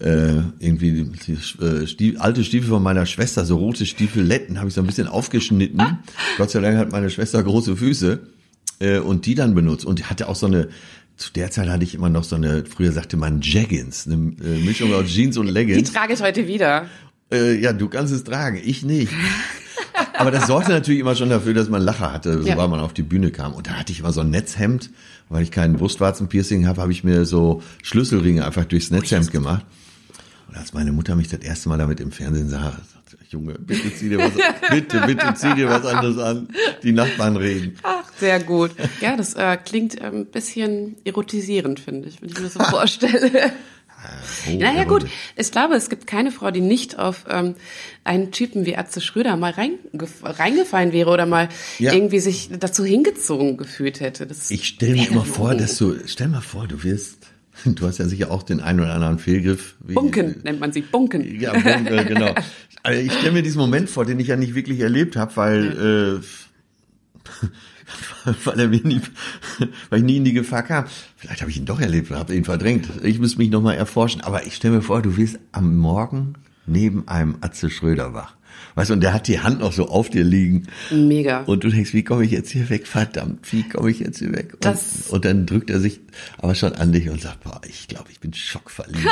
äh, 0.00 0.42
irgendwie 0.58 0.92
die, 0.92 1.04
die 1.04 1.64
äh, 1.64 1.86
Stief, 1.86 2.20
alte 2.20 2.44
Stiefel 2.44 2.68
von 2.68 2.82
meiner 2.82 3.06
Schwester, 3.06 3.44
so 3.44 3.56
rote 3.56 3.86
Stiefeletten, 3.86 4.58
habe 4.58 4.68
ich 4.68 4.74
so 4.74 4.80
ein 4.80 4.86
bisschen 4.86 5.06
aufgeschnitten. 5.06 5.80
Gott 6.36 6.50
sei 6.50 6.60
Dank 6.60 6.76
hat 6.76 6.92
meine 6.92 7.08
Schwester 7.08 7.42
große 7.42 7.76
Füße 7.76 8.20
äh, 8.80 8.98
und 8.98 9.26
die 9.26 9.34
dann 9.34 9.54
benutzt. 9.54 9.84
Und 9.84 9.98
die 9.98 10.04
hatte 10.04 10.28
auch 10.28 10.36
so 10.36 10.46
eine, 10.46 10.68
zu 11.16 11.32
der 11.32 11.50
Zeit 11.50 11.68
hatte 11.68 11.84
ich 11.84 11.94
immer 11.94 12.08
noch 12.08 12.24
so 12.24 12.36
eine, 12.36 12.64
früher 12.66 12.92
sagte 12.92 13.16
man 13.16 13.40
Jaggins, 13.42 14.06
eine 14.06 14.34
äh, 14.44 14.58
Mischung 14.64 14.92
aus 14.92 15.06
Jeans 15.06 15.38
und 15.38 15.46
Leggings. 15.46 15.88
Die 15.88 15.94
trage 15.94 16.14
ich 16.14 16.22
heute 16.22 16.46
wieder. 16.46 16.86
Äh, 17.30 17.60
ja, 17.60 17.72
du 17.72 17.88
kannst 17.88 18.12
es 18.12 18.24
tragen, 18.24 18.60
ich 18.62 18.82
nicht. 18.82 19.12
Aber 20.14 20.30
das 20.30 20.46
sorgte 20.46 20.72
natürlich 20.72 21.00
immer 21.00 21.14
schon 21.14 21.30
dafür, 21.30 21.54
dass 21.54 21.68
man 21.68 21.82
Lacher 21.82 22.12
hatte, 22.12 22.38
sobald 22.38 22.58
ja. 22.58 22.66
man 22.66 22.80
auf 22.80 22.92
die 22.92 23.02
Bühne 23.02 23.30
kam. 23.30 23.54
Und 23.54 23.66
da 23.66 23.72
hatte 23.72 23.92
ich 23.92 24.00
immer 24.00 24.12
so 24.12 24.20
ein 24.20 24.30
Netzhemd, 24.30 24.90
weil 25.28 25.42
ich 25.42 25.50
keinen 25.50 25.76
Brustwarzenpiercing 25.76 26.66
habe, 26.66 26.80
habe 26.80 26.92
ich 26.92 27.04
mir 27.04 27.24
so 27.24 27.62
Schlüsselringe 27.82 28.44
einfach 28.44 28.64
durchs 28.64 28.90
Netzhemd 28.90 29.30
gemacht. 29.32 29.64
Und 30.48 30.56
als 30.56 30.74
meine 30.74 30.92
Mutter 30.92 31.16
mich 31.16 31.28
das 31.28 31.40
erste 31.40 31.68
Mal 31.68 31.78
damit 31.78 32.00
im 32.00 32.12
Fernsehen 32.12 32.48
sah, 32.48 32.72
sagte, 32.92 33.16
Junge, 33.30 33.54
bitte 33.54 33.94
zieh 33.94 34.10
dir 34.10 34.18
was, 34.18 34.32
bitte, 34.70 35.00
bitte 35.06 35.34
zieh 35.34 35.54
dir 35.54 35.68
was 35.68 35.84
anderes 35.86 36.18
an. 36.18 36.48
Die 36.82 36.92
Nachbarn 36.92 37.36
reden. 37.36 37.78
Ach, 37.82 38.04
sehr 38.18 38.40
gut. 38.40 38.72
Ja, 39.00 39.16
das 39.16 39.34
äh, 39.34 39.56
klingt 39.56 40.00
ein 40.02 40.14
ähm, 40.14 40.26
bisschen 40.26 40.96
erotisierend, 41.04 41.80
finde 41.80 42.08
ich, 42.08 42.20
wenn 42.20 42.28
ich 42.28 42.36
mir 42.36 42.42
das 42.42 42.54
so 42.54 42.60
vorstelle. 42.64 43.52
Oh, 44.48 44.56
naja 44.58 44.84
gut, 44.84 45.06
ich 45.36 45.50
glaube, 45.50 45.74
es 45.74 45.88
gibt 45.88 46.06
keine 46.06 46.32
Frau, 46.32 46.50
die 46.50 46.60
nicht 46.60 46.98
auf 46.98 47.24
ähm, 47.28 47.54
einen 48.04 48.32
Typen 48.32 48.66
wie 48.66 48.76
Atze 48.76 49.00
Schröder 49.00 49.36
mal 49.36 49.52
reingefallen 49.52 50.92
wäre 50.92 51.10
oder 51.10 51.26
mal 51.26 51.48
ja. 51.78 51.92
irgendwie 51.92 52.18
sich 52.18 52.50
dazu 52.58 52.84
hingezogen 52.84 53.56
gefühlt 53.56 54.00
hätte. 54.00 54.26
Das 54.26 54.50
ich 54.50 54.66
stelle 54.66 54.94
mir 54.94 55.08
immer 55.08 55.24
vor, 55.24 55.54
dass 55.54 55.76
du, 55.78 55.96
stell 56.06 56.28
mal 56.28 56.40
vor, 56.40 56.66
du 56.66 56.82
wirst 56.82 57.32
Du 57.64 57.86
hast 57.86 57.98
ja 57.98 58.06
sicher 58.06 58.30
auch 58.30 58.42
den 58.42 58.60
einen 58.60 58.80
oder 58.80 58.94
anderen 58.94 59.18
Fehlgriff. 59.18 59.76
Wie, 59.80 59.94
Bunken 59.94 60.40
nennt 60.42 60.60
man 60.60 60.72
sie, 60.72 60.82
Bunken. 60.82 61.40
Ja, 61.40 61.52
Bunken, 61.52 62.06
genau. 62.06 62.34
Also 62.82 63.00
ich 63.00 63.12
stelle 63.12 63.32
mir 63.32 63.42
diesen 63.42 63.60
Moment 63.60 63.90
vor, 63.90 64.04
den 64.04 64.18
ich 64.20 64.28
ja 64.28 64.36
nicht 64.36 64.54
wirklich 64.54 64.80
erlebt 64.80 65.16
habe, 65.16 65.36
weil, 65.36 66.20
äh, 66.20 67.40
weil, 68.44 68.60
er 68.60 68.68
mir 68.68 68.80
nie, 68.82 69.00
weil 69.90 70.00
ich 70.00 70.04
nie 70.04 70.16
in 70.16 70.24
die 70.24 70.32
Gefahr 70.32 70.62
kam. 70.62 70.84
Vielleicht 71.16 71.40
habe 71.40 71.50
ich 71.50 71.56
ihn 71.56 71.66
doch 71.66 71.80
erlebt 71.80 72.10
und 72.10 72.18
habe 72.18 72.34
ihn 72.34 72.44
verdrängt. 72.44 72.88
Ich 73.02 73.18
muss 73.18 73.36
mich 73.38 73.50
nochmal 73.50 73.76
erforschen. 73.76 74.20
Aber 74.20 74.46
ich 74.46 74.56
stelle 74.56 74.76
mir 74.76 74.82
vor, 74.82 75.02
du 75.02 75.16
wirst 75.16 75.38
am 75.52 75.76
Morgen 75.76 76.34
neben 76.66 77.08
einem 77.08 77.36
Atze 77.40 77.70
Schröder 77.70 78.14
wach. 78.14 78.36
Weißt 78.74 78.90
du, 78.90 78.94
und 78.94 79.00
der 79.02 79.12
hat 79.12 79.28
die 79.28 79.40
Hand 79.40 79.60
noch 79.60 79.72
so 79.72 79.88
auf 79.88 80.08
dir 80.08 80.24
liegen. 80.24 80.66
Mega. 80.90 81.42
Und 81.42 81.64
du 81.64 81.68
denkst, 81.68 81.92
wie 81.92 82.04
komme 82.04 82.24
ich 82.24 82.30
jetzt 82.30 82.50
hier 82.50 82.70
weg? 82.70 82.86
Verdammt, 82.86 83.52
wie 83.52 83.68
komme 83.68 83.90
ich 83.90 84.00
jetzt 84.00 84.18
hier 84.18 84.32
weg? 84.32 84.54
Und, 84.54 84.64
das 84.64 85.08
und 85.10 85.24
dann 85.24 85.46
drückt 85.46 85.70
er 85.70 85.80
sich 85.80 86.00
aber 86.38 86.54
schon 86.54 86.72
an 86.72 86.92
dich 86.92 87.08
und 87.10 87.20
sagt, 87.20 87.44
boah, 87.44 87.60
ich 87.68 87.88
glaube, 87.88 88.10
ich 88.10 88.20
bin 88.20 88.32
schockverliebt. 88.32 89.02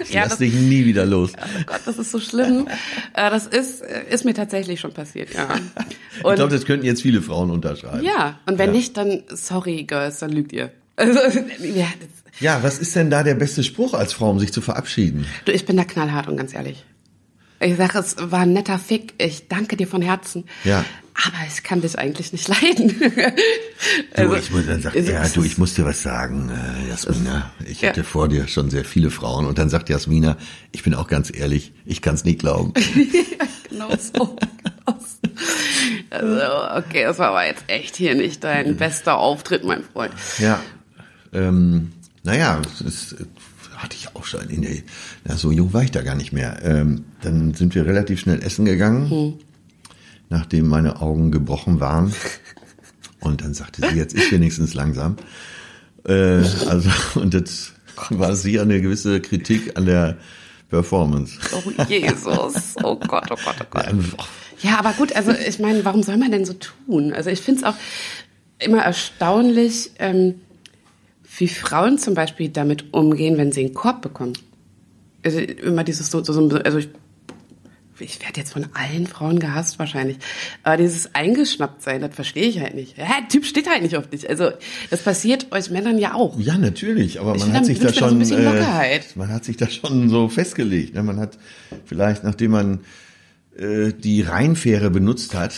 Ich 0.00 0.14
ja, 0.14 0.24
lass 0.24 0.38
dich 0.38 0.54
nie 0.54 0.84
wieder 0.84 1.04
los. 1.04 1.32
Oh 1.36 1.62
Gott, 1.66 1.80
das 1.84 1.98
ist 1.98 2.12
so 2.12 2.20
schlimm. 2.20 2.68
Äh, 3.14 3.30
das 3.30 3.46
ist, 3.46 3.82
äh, 3.82 4.04
ist 4.10 4.24
mir 4.24 4.32
tatsächlich 4.32 4.80
schon 4.80 4.92
passiert, 4.92 5.34
ja. 5.34 5.48
Und 5.50 5.60
ich 6.30 6.34
glaube, 6.36 6.54
das 6.54 6.64
könnten 6.64 6.86
jetzt 6.86 7.02
viele 7.02 7.20
Frauen 7.20 7.50
unterschreiben. 7.50 8.04
Ja, 8.04 8.38
und 8.46 8.58
wenn 8.58 8.70
ja. 8.70 8.76
nicht, 8.76 8.96
dann 8.96 9.24
sorry, 9.28 9.84
Girls, 9.84 10.20
dann 10.20 10.30
lügt 10.30 10.52
ihr. 10.52 10.70
Also, 10.96 11.18
ja, 11.62 11.86
ja, 12.40 12.62
was 12.62 12.78
ist 12.78 12.94
denn 12.94 13.10
da 13.10 13.22
der 13.22 13.34
beste 13.34 13.64
Spruch 13.64 13.94
als 13.94 14.12
Frau, 14.12 14.30
um 14.30 14.38
sich 14.38 14.52
zu 14.52 14.60
verabschieden? 14.60 15.26
Du, 15.44 15.52
ich 15.52 15.66
bin 15.66 15.76
da 15.76 15.84
knallhart 15.84 16.28
und 16.28 16.36
ganz 16.36 16.54
ehrlich. 16.54 16.84
Ich 17.60 17.76
sage, 17.76 17.98
es 17.98 18.16
war 18.18 18.40
ein 18.40 18.52
netter 18.52 18.78
Fick. 18.78 19.14
Ich 19.18 19.48
danke 19.48 19.76
dir 19.76 19.88
von 19.88 20.00
Herzen. 20.00 20.44
Ja. 20.64 20.84
Aber 21.14 21.36
ich 21.48 21.64
kann 21.64 21.80
dich 21.80 21.98
eigentlich 21.98 22.32
nicht 22.32 22.46
leiden. 22.62 22.94
also, 24.14 24.34
du, 24.34 24.38
ich 24.38 24.50
muss, 24.50 24.66
dann 24.66 24.82
sagt 24.82 24.94
er, 24.94 25.28
du, 25.28 25.42
ich 25.42 25.58
muss 25.58 25.74
dir 25.74 25.84
was 25.84 26.02
sagen, 26.02 26.50
äh, 26.50 26.88
Jasmina. 26.88 27.50
Ich 27.66 27.80
ja. 27.80 27.88
hatte 27.88 28.04
vor 28.04 28.28
dir 28.28 28.46
schon 28.46 28.70
sehr 28.70 28.84
viele 28.84 29.10
Frauen. 29.10 29.46
Und 29.46 29.58
dann 29.58 29.68
sagt 29.68 29.88
Jasmina, 29.88 30.36
ich 30.70 30.84
bin 30.84 30.94
auch 30.94 31.08
ganz 31.08 31.36
ehrlich, 31.36 31.72
ich 31.84 32.00
kann 32.00 32.14
es 32.14 32.24
nicht 32.24 32.38
glauben. 32.38 32.72
genau 33.68 33.90
so. 33.96 34.36
Also, 36.10 36.40
okay, 36.76 37.04
das 37.04 37.18
war 37.18 37.28
aber 37.28 37.46
jetzt 37.46 37.64
echt 37.68 37.94
hier 37.94 38.14
nicht 38.14 38.42
dein 38.42 38.76
bester 38.76 39.18
Auftritt, 39.18 39.62
mein 39.62 39.84
Freund. 39.84 40.12
Ja. 40.38 40.58
Ähm, 41.32 41.92
naja, 42.24 42.60
ist 42.84 43.16
hatte 43.78 43.96
ich 43.96 44.14
auch 44.14 44.24
schon 44.24 44.48
in 44.50 44.62
der, 44.62 44.74
ja, 44.74 45.36
so 45.36 45.52
jung 45.52 45.72
war 45.72 45.82
ich 45.82 45.92
da 45.92 46.02
gar 46.02 46.16
nicht 46.16 46.32
mehr. 46.32 46.58
Ähm, 46.64 47.04
dann 47.22 47.54
sind 47.54 47.74
wir 47.74 47.86
relativ 47.86 48.20
schnell 48.20 48.42
essen 48.42 48.64
gegangen, 48.64 49.10
hm. 49.10 49.34
nachdem 50.28 50.68
meine 50.68 51.00
Augen 51.00 51.30
gebrochen 51.30 51.80
waren. 51.80 52.12
Und 53.20 53.42
dann 53.42 53.54
sagte 53.54 53.88
sie, 53.88 53.96
jetzt 53.96 54.14
ist 54.14 54.30
wenigstens 54.32 54.74
langsam. 54.74 55.16
Äh, 56.06 56.42
also, 56.68 56.90
und 57.20 57.34
das 57.34 57.72
war 58.10 58.34
sie 58.36 58.60
eine 58.60 58.80
gewisse 58.80 59.20
Kritik 59.20 59.76
an 59.76 59.86
der 59.86 60.18
Performance. 60.68 61.38
Oh 61.52 61.82
Jesus, 61.88 62.76
oh 62.82 62.96
Gott, 62.96 63.28
oh 63.30 63.36
Gott, 63.44 63.56
oh 63.60 63.64
Gott. 63.70 63.86
Ja, 64.60 64.78
aber 64.78 64.92
gut, 64.92 65.14
also 65.14 65.32
ich 65.32 65.58
meine, 65.58 65.84
warum 65.84 66.02
soll 66.02 66.16
man 66.16 66.30
denn 66.30 66.44
so 66.44 66.52
tun? 66.52 67.12
Also 67.12 67.30
ich 67.30 67.40
finde 67.40 67.60
es 67.60 67.66
auch 67.66 67.76
immer 68.58 68.82
erstaunlich, 68.82 69.92
ähm, 69.98 70.34
wie 71.38 71.48
Frauen 71.48 71.98
zum 71.98 72.14
Beispiel 72.14 72.48
damit 72.48 72.92
umgehen, 72.92 73.36
wenn 73.38 73.52
sie 73.52 73.60
einen 73.64 73.74
Korb 73.74 74.02
bekommen. 74.02 74.34
Also 75.24 75.38
immer 75.38 75.84
dieses 75.84 76.10
so, 76.10 76.22
so, 76.22 76.32
so 76.32 76.56
also 76.58 76.78
ich, 76.78 76.88
ich 77.98 78.20
werde 78.20 78.40
jetzt 78.40 78.52
von 78.52 78.66
allen 78.74 79.06
Frauen 79.06 79.38
gehasst 79.38 79.78
wahrscheinlich. 79.78 80.18
Aber 80.62 80.76
dieses 80.76 81.14
eingeschnappt 81.14 81.82
sein, 81.82 82.00
das 82.00 82.14
verstehe 82.14 82.46
ich 82.46 82.60
halt 82.60 82.74
nicht. 82.74 82.96
Ja, 82.96 83.06
der 83.20 83.28
Typ 83.28 83.44
steht 83.44 83.68
halt 83.68 83.82
nicht 83.82 83.96
auf 83.96 84.08
dich. 84.08 84.28
Also 84.28 84.50
das 84.90 85.02
passiert 85.02 85.50
euch 85.52 85.70
Männern 85.70 85.98
ja 85.98 86.14
auch. 86.14 86.38
Ja, 86.38 86.56
natürlich. 86.58 87.20
Aber 87.20 87.34
ich 87.34 87.42
man 87.44 87.52
hat 87.52 87.66
sich 87.66 87.80
da 87.80 87.92
schon, 87.92 88.24
so 88.24 88.34
äh, 88.34 89.00
man 89.14 89.28
hat 89.28 89.44
sich 89.44 89.56
da 89.56 89.68
schon 89.68 90.08
so 90.08 90.28
festgelegt. 90.28 90.94
Ne? 90.94 91.02
Man 91.02 91.18
hat 91.18 91.38
vielleicht, 91.84 92.24
nachdem 92.24 92.52
man 92.52 92.80
äh, 93.58 93.92
die 93.92 94.22
Rheinfähre 94.22 94.90
benutzt 94.90 95.34
hat, 95.34 95.52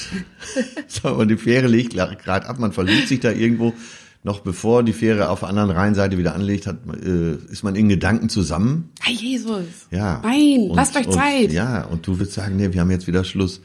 so, 0.88 1.10
und 1.10 1.28
die 1.28 1.36
Fähre 1.36 1.66
legt 1.66 1.92
gerade 1.92 2.46
ab, 2.46 2.58
man 2.58 2.72
verliebt 2.72 3.08
sich 3.08 3.20
da 3.20 3.30
irgendwo 3.30 3.74
noch 4.22 4.40
bevor 4.40 4.82
die 4.82 4.92
Fähre 4.92 5.30
auf 5.30 5.40
der 5.40 5.48
anderen 5.48 5.70
Rheinseite 5.70 6.18
wieder 6.18 6.34
anlegt, 6.34 6.66
hat, 6.66 6.78
äh, 7.02 7.36
ist 7.50 7.62
man 7.62 7.74
in 7.74 7.88
Gedanken 7.88 8.28
zusammen. 8.28 8.90
Hey 9.00 9.14
Jesus. 9.14 9.64
Ja. 9.90 10.20
Nein, 10.22 10.68
und, 10.68 10.76
lasst 10.76 10.96
euch 10.96 11.08
Zeit. 11.08 11.46
Und, 11.46 11.52
ja, 11.52 11.84
und 11.84 12.06
du 12.06 12.18
würdest 12.18 12.34
sagen, 12.34 12.56
nee, 12.56 12.72
wir 12.72 12.80
haben 12.80 12.90
jetzt 12.90 13.06
wieder 13.06 13.24
Schluss. 13.24 13.60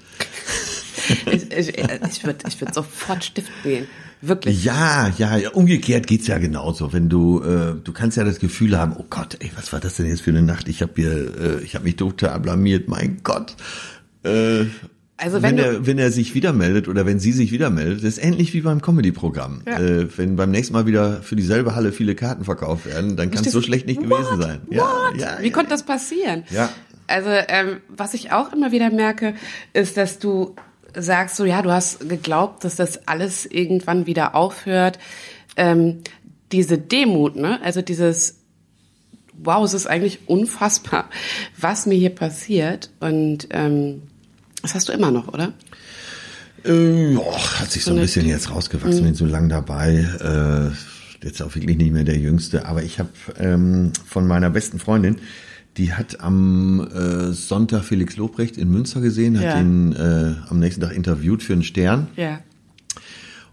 ich 1.25 1.51
ich, 1.51 1.77
ich 1.77 2.23
würde 2.23 2.45
ich 2.47 2.61
würd 2.61 2.73
sofort 2.73 3.23
stiften 3.23 3.53
gehen. 3.63 3.87
Wirklich. 4.21 4.63
Ja, 4.63 5.11
ja, 5.17 5.37
ja. 5.37 5.49
Umgekehrt 5.51 6.07
geht's 6.07 6.27
ja 6.27 6.37
genauso. 6.37 6.93
Wenn 6.93 7.09
du, 7.09 7.41
äh, 7.41 7.75
du 7.83 7.91
kannst 7.91 8.15
ja 8.17 8.23
das 8.23 8.39
Gefühl 8.39 8.77
haben, 8.77 8.95
oh 8.97 9.05
Gott, 9.09 9.37
ey, 9.39 9.51
was 9.55 9.73
war 9.73 9.81
das 9.81 9.97
denn 9.97 10.07
jetzt 10.07 10.21
für 10.21 10.31
eine 10.31 10.41
Nacht? 10.41 10.69
Ich 10.69 10.81
habe 10.81 10.93
hier, 10.95 11.11
äh, 11.11 11.63
ich 11.63 11.75
habe 11.75 11.83
mich 11.85 11.97
total 11.97 12.39
blamiert. 12.39 12.87
Mein 12.87 13.19
Gott. 13.23 13.55
Äh, 14.23 14.65
Also 15.25 15.41
wenn, 15.41 15.57
wenn 15.57 15.65
er, 15.65 15.87
wenn 15.87 15.97
er 15.97 16.11
sich 16.11 16.35
wieder 16.35 16.53
meldet 16.53 16.87
oder 16.87 17.07
wenn 17.07 17.19
sie 17.19 17.31
sich 17.31 17.51
wieder 17.51 17.71
meldet, 17.71 18.03
ist 18.03 18.23
ähnlich 18.23 18.53
wie 18.53 18.61
beim 18.61 18.79
Comedy-Programm. 18.79 19.63
Ja. 19.65 19.79
Äh, 19.79 20.17
wenn 20.19 20.35
beim 20.35 20.51
nächsten 20.51 20.73
Mal 20.73 20.85
wieder 20.85 21.23
für 21.23 21.35
dieselbe 21.35 21.73
Halle 21.75 21.91
viele 21.91 22.13
Karten 22.13 22.43
verkauft 22.45 22.85
werden, 22.85 23.17
dann 23.17 23.31
kann 23.31 23.43
es 23.43 23.51
so 23.51 23.59
schlecht 23.59 23.87
nicht 23.87 23.99
gewesen 23.99 24.39
sein. 24.39 24.61
Ja, 24.69 24.83
What? 24.83 25.19
ja, 25.19 25.37
Wie 25.41 25.49
konnte 25.49 25.71
das 25.71 25.81
passieren? 25.81 26.43
Ja. 26.51 26.69
Also 27.07 27.31
ähm, 27.31 27.77
was 27.87 28.13
ich 28.13 28.33
auch 28.33 28.53
immer 28.53 28.71
wieder 28.71 28.91
merke, 28.91 29.33
ist, 29.73 29.97
dass 29.97 30.19
du 30.19 30.55
sagst, 30.95 31.37
so 31.37 31.45
ja, 31.45 31.63
du 31.63 31.71
hast 31.71 32.07
geglaubt, 32.07 32.63
dass 32.63 32.75
das 32.75 33.07
alles 33.07 33.47
irgendwann 33.47 34.05
wieder 34.05 34.35
aufhört. 34.35 34.99
Ähm, 35.57 36.01
diese 36.51 36.77
Demut, 36.77 37.35
ne? 37.35 37.59
Also 37.63 37.81
dieses 37.81 38.41
Wow, 39.37 39.65
es 39.65 39.73
ist 39.73 39.87
eigentlich 39.87 40.29
unfassbar, 40.29 41.09
was 41.59 41.87
mir 41.87 41.95
hier 41.95 42.11
passiert. 42.11 42.91
Und 42.99 43.47
ähm, 43.49 44.03
das 44.65 44.75
hast 44.75 44.89
du 44.89 44.93
immer 44.93 45.11
noch, 45.11 45.27
oder? 45.27 45.53
Ähm, 46.63 47.17
och, 47.19 47.59
hat 47.59 47.71
sich 47.71 47.83
so 47.83 47.91
ein 47.91 47.97
Mhm. 47.97 48.01
bisschen 48.01 48.27
jetzt 48.27 48.49
rausgewachsen, 48.51 49.03
bin 49.03 49.15
so 49.15 49.25
lang 49.25 49.49
dabei. 49.49 50.71
Äh, 50.73 51.25
jetzt 51.25 51.41
auch 51.41 51.53
wirklich 51.55 51.77
nicht 51.77 51.91
mehr 51.91 52.03
der 52.03 52.17
Jüngste. 52.17 52.65
Aber 52.65 52.83
ich 52.83 52.99
habe 52.99 53.09
ähm, 53.39 53.91
von 54.07 54.27
meiner 54.27 54.49
besten 54.49 54.79
Freundin, 54.79 55.17
die 55.77 55.93
hat 55.93 56.21
am 56.21 56.87
äh, 56.87 57.33
Sonntag 57.33 57.83
Felix 57.83 58.15
Lobrecht 58.17 58.57
in 58.57 58.69
Münster 58.69 59.01
gesehen, 59.01 59.37
hat 59.37 59.45
Ja. 59.45 59.59
ihn 59.59 59.93
äh, 59.93 60.35
am 60.49 60.59
nächsten 60.59 60.81
Tag 60.81 60.93
interviewt 60.95 61.43
für 61.43 61.53
einen 61.53 61.63
Stern. 61.63 62.07
Ja. 62.15 62.39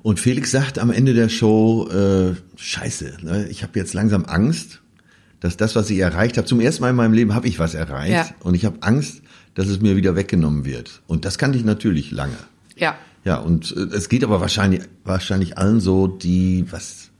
Und 0.03 0.19
Felix 0.19 0.51
sagt 0.51 0.79
am 0.79 0.91
Ende 0.91 1.15
der 1.15 1.29
Show, 1.29 1.89
äh, 1.89 2.35
scheiße, 2.57 3.19
ne, 3.23 3.47
ich 3.51 3.63
habe 3.63 3.79
jetzt 3.79 3.95
langsam 3.95 4.25
Angst, 4.25 4.81
dass 5.41 5.57
das, 5.57 5.75
was 5.77 5.91
ich 5.91 5.99
erreicht 5.99 6.37
habe, 6.39 6.47
zum 6.47 6.61
ersten 6.61 6.83
Mal 6.83 6.91
in 6.91 6.97
meinem 6.97 7.13
Leben 7.15 7.35
habe 7.35 7.47
ich 7.49 7.59
was 7.59 7.75
erreicht. 7.75 8.13
Ja. 8.13 8.29
Und 8.41 8.55
ich 8.55 8.65
habe 8.65 8.79
Angst, 8.83 9.23
dass 9.55 9.69
es 9.69 9.81
mir 9.81 9.97
wieder 9.97 10.17
weggenommen 10.17 10.65
wird. 10.65 11.03
Und 11.07 11.25
das 11.25 11.39
kannte 11.39 11.59
ich 11.59 11.65
natürlich 11.65 12.11
lange. 12.11 12.37
Ja. 12.77 12.95
Ja, 13.25 13.37
und 13.37 13.75
äh, 13.77 13.95
es 13.97 14.09
geht 14.09 14.25
aber 14.25 14.41
wahrscheinlich, 14.41 14.83
wahrscheinlich 15.05 15.59
allen 15.59 15.81
so, 15.81 16.07
die 16.09 16.65
was 16.71 17.11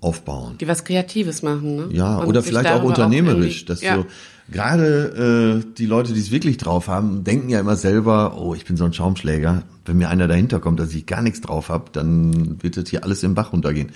aufbauen. 0.00 0.56
Die 0.58 0.66
was 0.66 0.84
Kreatives 0.84 1.42
machen, 1.42 1.76
ne? 1.76 1.88
Ja, 1.92 2.16
Und 2.18 2.26
oder 2.26 2.42
vielleicht 2.42 2.70
auch 2.70 2.82
unternehmerisch, 2.82 3.58
irgendwie- 3.60 3.64
dass 3.66 3.82
ja. 3.82 3.94
so 3.96 4.06
gerade 4.50 5.62
äh, 5.64 5.74
die 5.78 5.86
Leute, 5.86 6.12
die 6.12 6.20
es 6.20 6.32
wirklich 6.32 6.56
drauf 6.56 6.88
haben, 6.88 7.22
denken 7.22 7.48
ja 7.48 7.60
immer 7.60 7.76
selber, 7.76 8.36
oh, 8.36 8.54
ich 8.54 8.64
bin 8.64 8.76
so 8.76 8.84
ein 8.84 8.92
Schaumschläger. 8.92 9.62
Wenn 9.84 9.98
mir 9.98 10.08
einer 10.08 10.26
dahinter 10.26 10.58
kommt, 10.58 10.80
dass 10.80 10.92
ich 10.92 11.06
gar 11.06 11.22
nichts 11.22 11.40
drauf 11.40 11.68
habe, 11.68 11.84
dann 11.92 12.60
wird 12.62 12.76
das 12.76 12.88
hier 12.88 13.04
alles 13.04 13.22
im 13.22 13.34
Bach 13.34 13.52
runtergehen. 13.52 13.90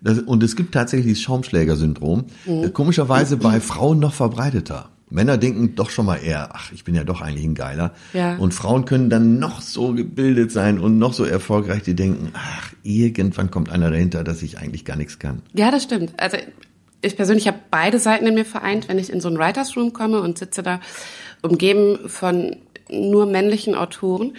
Das, 0.00 0.18
und 0.18 0.42
es 0.42 0.56
gibt 0.56 0.74
tatsächlich 0.74 1.12
das 1.14 1.22
Schaumschläger-Syndrom. 1.22 2.24
Mhm. 2.46 2.64
Äh, 2.64 2.70
Komischerweise 2.70 3.36
bei 3.36 3.60
Frauen 3.60 4.00
noch 4.00 4.14
verbreiteter. 4.14 4.88
Männer 5.12 5.36
denken 5.36 5.74
doch 5.74 5.90
schon 5.90 6.06
mal 6.06 6.16
eher, 6.16 6.50
ach, 6.54 6.72
ich 6.72 6.84
bin 6.84 6.94
ja 6.94 7.04
doch 7.04 7.20
eigentlich 7.20 7.44
ein 7.44 7.54
Geiler. 7.54 7.92
Ja. 8.12 8.36
Und 8.36 8.54
Frauen 8.54 8.84
können 8.84 9.10
dann 9.10 9.38
noch 9.38 9.60
so 9.60 9.92
gebildet 9.92 10.50
sein 10.50 10.78
und 10.78 10.98
noch 10.98 11.12
so 11.12 11.24
erfolgreich, 11.24 11.82
die 11.82 11.94
denken, 11.94 12.32
ach, 12.34 12.72
irgendwann 12.82 13.50
kommt 13.50 13.70
einer 13.70 13.90
dahinter, 13.90 14.24
dass 14.24 14.42
ich 14.42 14.58
eigentlich 14.58 14.84
gar 14.84 14.96
nichts 14.96 15.18
kann. 15.18 15.42
Ja, 15.52 15.70
das 15.70 15.82
stimmt. 15.82 16.14
Also 16.16 16.38
ich 17.02 17.16
persönlich 17.16 17.46
habe 17.46 17.58
beide 17.70 17.98
Seiten 17.98 18.26
in 18.26 18.34
mir 18.34 18.44
vereint, 18.44 18.88
wenn 18.88 18.98
ich 18.98 19.12
in 19.12 19.20
so 19.20 19.28
einen 19.28 19.38
Writers 19.38 19.76
Room 19.76 19.92
komme 19.92 20.20
und 20.20 20.38
sitze 20.38 20.62
da 20.62 20.80
umgeben 21.42 22.08
von 22.08 22.56
nur 22.88 23.26
männlichen 23.26 23.74
Autoren, 23.74 24.34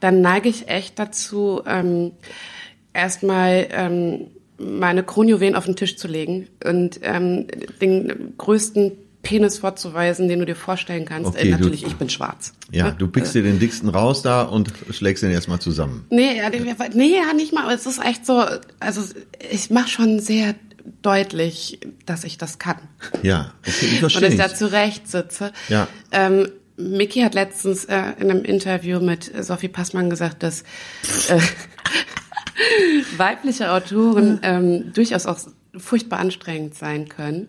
dann 0.00 0.20
neige 0.20 0.48
ich 0.48 0.68
echt 0.68 0.98
dazu, 0.98 1.62
ähm, 1.66 2.12
erstmal 2.92 3.68
ähm, 3.70 4.26
meine 4.58 5.02
Kronjuwelen 5.02 5.54
auf 5.54 5.66
den 5.66 5.76
Tisch 5.76 5.96
zu 5.96 6.08
legen 6.08 6.48
und 6.64 7.00
ähm, 7.02 7.46
den 7.80 8.34
größten 8.38 8.92
Penis 9.26 9.58
vorzuweisen, 9.58 10.28
den 10.28 10.38
du 10.38 10.46
dir 10.46 10.56
vorstellen 10.56 11.04
kannst. 11.04 11.30
Okay, 11.30 11.40
äh, 11.40 11.44
du- 11.44 11.50
natürlich, 11.58 11.84
ich 11.86 11.96
bin 11.96 12.08
schwarz. 12.08 12.52
Ja, 12.70 12.90
du 12.90 13.08
pickst 13.08 13.34
dir 13.34 13.42
den 13.42 13.58
dicksten 13.58 13.88
raus 13.88 14.22
da 14.22 14.42
und 14.42 14.72
schlägst 14.90 15.22
den 15.22 15.30
erstmal 15.30 15.58
zusammen. 15.58 16.04
Nee, 16.10 16.36
ja, 16.38 16.48
nee, 16.94 17.14
ja, 17.16 17.32
nicht 17.34 17.52
mal. 17.52 17.64
Aber 17.64 17.74
es 17.74 17.86
ist 17.86 18.02
echt 18.04 18.24
so, 18.24 18.44
also 18.80 19.02
ich 19.50 19.70
mache 19.70 19.88
schon 19.88 20.20
sehr 20.20 20.54
deutlich, 21.02 21.80
dass 22.04 22.24
ich 22.24 22.38
das 22.38 22.58
kann. 22.58 22.76
Ja, 23.22 23.52
okay, 23.66 23.86
ich 23.86 23.92
Und 23.94 23.98
verstehe 24.10 24.22
dass 24.22 24.32
ich 24.32 24.38
da 24.38 24.54
zurecht 24.54 25.08
sitze. 25.08 25.52
Ja. 25.68 25.88
Ähm, 26.12 26.48
Mickey 26.76 27.20
hat 27.22 27.34
letztens 27.34 27.86
äh, 27.86 27.96
in 28.20 28.30
einem 28.30 28.44
Interview 28.44 29.00
mit 29.00 29.32
Sophie 29.44 29.68
Passmann 29.68 30.10
gesagt, 30.10 30.42
dass 30.42 30.62
äh, 31.28 31.40
weibliche 33.16 33.70
Autoren 33.72 34.40
ähm, 34.42 34.92
durchaus 34.92 35.26
auch 35.26 35.38
furchtbar 35.76 36.18
anstrengend 36.20 36.74
sein 36.74 37.08
können. 37.08 37.48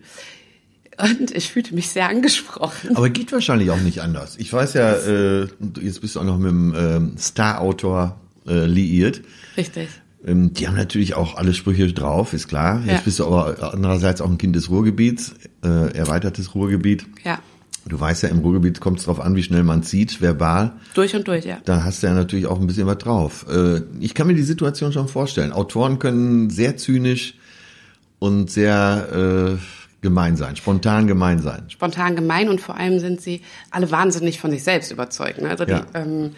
Und 1.00 1.30
ich 1.30 1.50
fühlte 1.52 1.74
mich 1.74 1.88
sehr 1.90 2.08
angesprochen. 2.08 2.96
Aber 2.96 3.08
geht 3.10 3.30
wahrscheinlich 3.32 3.70
auch 3.70 3.80
nicht 3.80 4.00
anders. 4.00 4.36
Ich 4.38 4.52
weiß 4.52 4.74
ja, 4.74 4.92
äh, 4.94 5.46
jetzt 5.80 6.00
bist 6.00 6.16
du 6.16 6.20
auch 6.20 6.24
noch 6.24 6.38
mit 6.38 6.50
dem 6.50 6.74
ähm, 6.76 7.12
Star-Autor 7.18 8.18
äh, 8.48 8.64
liiert. 8.66 9.22
Richtig. 9.56 9.88
Ähm, 10.26 10.52
die 10.54 10.66
haben 10.66 10.76
natürlich 10.76 11.14
auch 11.14 11.36
alle 11.36 11.54
Sprüche 11.54 11.92
drauf, 11.92 12.32
ist 12.32 12.48
klar. 12.48 12.80
Jetzt 12.84 12.92
Ja. 12.92 13.00
bist 13.04 13.18
du 13.20 13.26
aber 13.26 13.72
andererseits 13.72 14.20
auch 14.20 14.28
ein 14.28 14.38
Kind 14.38 14.56
des 14.56 14.70
Ruhrgebiets, 14.70 15.34
äh, 15.64 15.92
erweitertes 15.96 16.54
Ruhrgebiet. 16.56 17.06
Ja. 17.24 17.38
Du 17.86 17.98
weißt 17.98 18.24
ja, 18.24 18.28
im 18.28 18.40
Ruhrgebiet 18.40 18.80
kommt 18.80 18.98
es 18.98 19.04
drauf 19.06 19.20
an, 19.20 19.34
wie 19.36 19.42
schnell 19.42 19.62
man 19.62 19.82
zieht, 19.84 20.20
verbal. 20.20 20.72
Durch 20.94 21.14
und 21.14 21.26
durch, 21.28 21.44
ja. 21.46 21.58
Da 21.64 21.84
hast 21.84 22.02
du 22.02 22.08
ja 22.08 22.14
natürlich 22.14 22.46
auch 22.46 22.60
ein 22.60 22.66
bisschen 22.66 22.86
was 22.88 22.98
drauf. 22.98 23.46
Äh, 23.48 23.82
ich 24.00 24.14
kann 24.14 24.26
mir 24.26 24.34
die 24.34 24.42
Situation 24.42 24.92
schon 24.92 25.06
vorstellen. 25.08 25.52
Autoren 25.52 25.98
können 26.00 26.50
sehr 26.50 26.76
zynisch 26.76 27.34
und 28.18 28.50
sehr 28.50 29.56
äh, 29.56 29.87
gemein 30.00 30.36
sein, 30.36 30.54
spontan 30.56 31.06
gemein 31.06 31.40
sein. 31.40 31.64
spontan 31.68 32.14
gemein 32.16 32.48
und 32.48 32.60
vor 32.60 32.76
allem 32.76 33.00
sind 33.00 33.20
sie 33.20 33.42
alle 33.70 33.90
wahnsinnig 33.90 34.40
von 34.40 34.50
sich 34.50 34.62
selbst 34.62 34.92
überzeugt. 34.92 35.40
Ne? 35.40 35.48
Also 35.50 35.64
die, 35.64 35.72
Ja. 35.72 35.86
ähm, 35.94 36.34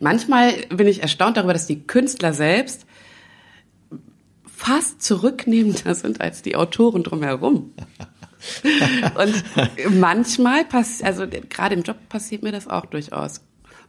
manchmal 0.00 0.52
bin 0.70 0.88
ich 0.88 1.02
erstaunt 1.02 1.36
darüber, 1.36 1.52
dass 1.52 1.66
die 1.66 1.86
Künstler 1.86 2.32
selbst 2.32 2.86
fast 4.56 5.02
zurücknehmender 5.02 5.94
sind 5.94 6.20
als 6.20 6.42
die 6.42 6.56
Autoren 6.56 7.02
drumherum. 7.02 7.72
und 9.14 9.94
manchmal 9.98 10.64
passiert, 10.64 11.06
also 11.06 11.26
gerade 11.48 11.74
im 11.74 11.82
Job 11.82 11.96
passiert 12.08 12.42
mir 12.42 12.52
das 12.52 12.68
auch 12.68 12.86
durchaus. 12.86 13.40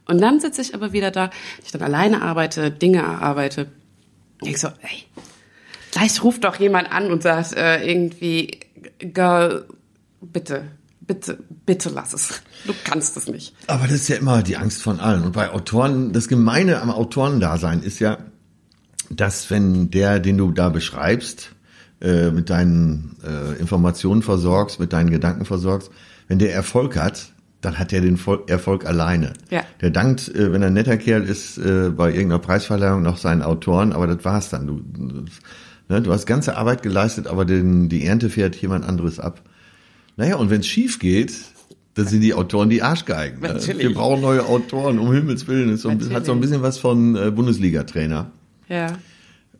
Und 0.06 0.20
dann 0.20 0.40
sitze 0.40 0.62
ich 0.62 0.74
aber 0.74 0.92
wieder 0.92 1.10
da, 1.10 1.30
ich 1.64 1.70
dann 1.72 1.82
alleine 1.82 2.22
arbeite, 2.22 2.70
Dinge 2.70 2.98
erarbeite. 2.98 3.68
Ich 4.42 4.58
so, 4.58 4.68
ey, 4.68 5.04
gleich 5.92 6.22
ruft 6.24 6.44
doch 6.44 6.56
jemand 6.56 6.90
an 6.90 7.10
und 7.10 7.22
sagt 7.22 7.54
äh, 7.54 7.84
irgendwie, 7.86 8.58
Girl, 8.98 9.66
bitte, 10.20 10.64
bitte, 11.00 11.38
bitte 11.66 11.88
lass 11.90 12.12
es. 12.12 12.42
Du 12.66 12.72
kannst 12.84 13.16
es 13.16 13.28
nicht. 13.28 13.54
Aber 13.66 13.84
das 13.84 13.94
ist 13.94 14.08
ja 14.08 14.16
immer 14.16 14.42
die 14.42 14.56
Angst 14.56 14.82
von 14.82 15.00
allen. 15.00 15.22
Und 15.22 15.32
bei 15.32 15.50
Autoren, 15.50 16.12
das 16.12 16.28
Gemeine 16.28 16.80
am 16.80 16.90
Autorendasein 16.90 17.82
ist 17.82 17.98
ja, 17.98 18.18
dass 19.10 19.50
wenn 19.50 19.90
der, 19.90 20.20
den 20.20 20.38
du 20.38 20.52
da 20.52 20.68
beschreibst, 20.68 21.50
äh, 22.00 22.30
mit 22.30 22.50
deinen 22.50 23.16
äh, 23.24 23.60
Informationen 23.60 24.22
versorgst, 24.22 24.80
mit 24.80 24.92
deinen 24.92 25.10
Gedanken 25.10 25.44
versorgst, 25.44 25.90
wenn 26.28 26.38
der 26.38 26.52
Erfolg 26.54 26.96
hat, 26.96 27.32
dann 27.60 27.78
hat 27.78 27.92
er 27.92 28.00
den 28.00 28.16
Vol 28.16 28.42
Erfolg 28.48 28.86
alleine. 28.86 29.34
Ja. 29.50 29.62
Der 29.80 29.90
dankt, 29.90 30.28
äh, 30.34 30.52
wenn 30.52 30.62
er 30.62 30.68
ein 30.68 30.74
netter 30.74 30.96
Kerl 30.96 31.22
ist, 31.22 31.58
äh, 31.58 31.90
bei 31.90 32.10
irgendeiner 32.10 32.40
Preisverleihung 32.40 33.02
noch 33.02 33.18
seinen 33.18 33.42
Autoren, 33.42 33.92
aber 33.92 34.06
das 34.06 34.24
war's 34.24 34.50
dann. 34.50 34.66
Du, 34.66 34.80
ne, 35.92 36.02
du 36.02 36.12
hast 36.12 36.26
ganze 36.26 36.56
Arbeit 36.56 36.82
geleistet, 36.82 37.26
aber 37.26 37.44
den, 37.44 37.88
die 37.88 38.04
Ernte 38.04 38.30
fährt 38.30 38.56
jemand 38.56 38.84
anderes 38.84 39.18
ab. 39.20 39.42
Naja, 40.16 40.36
und 40.36 40.50
wenn 40.50 40.60
es 40.60 40.66
schief 40.66 40.98
geht, 40.98 41.32
dann 41.94 42.06
sind 42.06 42.22
die 42.22 42.34
Autoren 42.34 42.70
die 42.70 42.82
Arschgeigen. 42.82 43.40
ne? 43.40 43.48
Natürlich. 43.48 43.86
Wir 43.88 43.94
brauchen 43.94 44.20
neue 44.22 44.46
Autoren, 44.46 44.98
um 44.98 45.12
Himmels 45.12 45.46
Willen. 45.46 45.66
Das 45.68 45.76
ist 45.76 45.82
so 45.82 45.88
ein, 45.88 45.96
Natürlich. 45.98 46.16
hat 46.16 46.26
so 46.26 46.32
ein 46.32 46.40
bisschen 46.40 46.62
was 46.62 46.78
von 46.78 47.14
äh, 47.16 47.30
Bundesliga-Trainer. 47.30 48.30
Ja. 48.68 48.98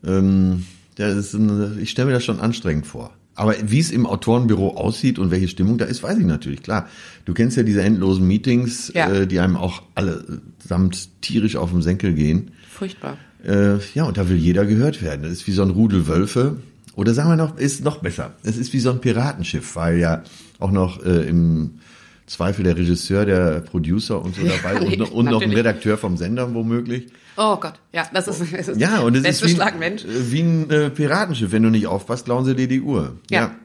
Ähm, 0.05 0.65
das 0.95 1.15
ist 1.15 1.33
ein, 1.33 1.77
ich 1.81 1.91
stelle 1.91 2.07
mir 2.07 2.13
das 2.13 2.23
schon 2.25 2.39
anstrengend 2.39 2.87
vor. 2.87 3.11
Aber 3.35 3.55
wie 3.65 3.79
es 3.79 3.89
im 3.91 4.05
Autorenbüro 4.05 4.75
aussieht 4.77 5.17
und 5.17 5.31
welche 5.31 5.47
Stimmung 5.47 5.79
da 5.79 5.85
ist, 5.85 6.03
weiß 6.03 6.19
ich 6.19 6.25
natürlich, 6.25 6.61
klar. 6.61 6.87
Du 7.25 7.33
kennst 7.33 7.57
ja 7.57 7.63
diese 7.63 7.81
endlosen 7.81 8.27
Meetings, 8.27 8.91
Ja. 8.93 9.11
äh, 9.11 9.27
die 9.27 9.39
einem 9.39 9.55
auch 9.55 9.81
allesamt 9.95 11.09
tierisch 11.21 11.55
auf 11.55 11.71
den 11.71 11.81
Senkel 11.81 12.13
gehen. 12.13 12.51
Furchtbar. 12.69 13.17
Äh, 13.43 13.77
ja, 13.93 14.03
und 14.05 14.17
da 14.17 14.29
will 14.29 14.37
jeder 14.37 14.65
gehört 14.65 15.01
werden. 15.01 15.23
Das 15.23 15.31
ist 15.31 15.47
wie 15.47 15.51
so 15.51 15.61
ein 15.63 15.69
Rudel 15.69 16.07
Wölfe. 16.07 16.57
Oder 16.95 17.13
sagen 17.13 17.29
wir 17.29 17.35
noch, 17.35 17.57
ist 17.57 17.83
noch 17.83 17.97
besser. 17.97 18.33
Es 18.43 18.55
ist 18.57 18.71
wie 18.73 18.79
so 18.79 18.91
ein 18.91 19.01
Piratenschiff, 19.01 19.75
weil 19.75 19.97
ja 19.97 20.23
auch 20.59 20.71
noch 20.71 21.03
äh, 21.03 21.27
im 21.27 21.79
Zweifel 22.27 22.63
der 22.63 22.77
Regisseur, 22.77 23.25
der 23.25 23.61
Producer 23.61 24.21
und 24.21 24.35
so 24.35 24.41
dabei 24.43 24.79
nee, 24.79 24.85
und, 24.93 24.99
noch- 24.99 25.11
und 25.13 25.25
noch 25.25 25.41
ein. 25.41 25.51
Redakteur 25.51 25.97
vom 25.97 26.15
Sender 26.17 26.53
womöglich. 26.53 27.07
Oh 27.35 27.57
Gott, 27.57 27.73
ja, 27.91 28.07
das 28.13 28.27
ist, 28.27 28.53
das 28.53 28.67
ist 28.67 28.79
Ja, 28.79 28.99
und 28.99 29.15
es 29.17 29.25
ist 29.25 29.43
wie, 29.43 29.55
Schlag, 29.55 29.77
Mensch. 29.79 30.05
äh, 30.05 30.31
wie 30.31 30.41
ein 30.41 30.69
äh, 30.69 30.89
Piratenschiff. 30.91 31.51
Wenn 31.51 31.63
du 31.63 31.69
nicht 31.69 31.87
aufpasst, 31.87 32.25
klauen 32.25 32.45
sie 32.45 32.55
dir 32.55 32.67
die 32.67 32.81
Uhr. 32.81 33.17
Ja. 33.31 33.55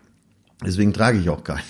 Deswegen 0.64 0.92
trage 0.94 1.18
ich 1.18 1.28
auch 1.28 1.44
keine. 1.44 1.60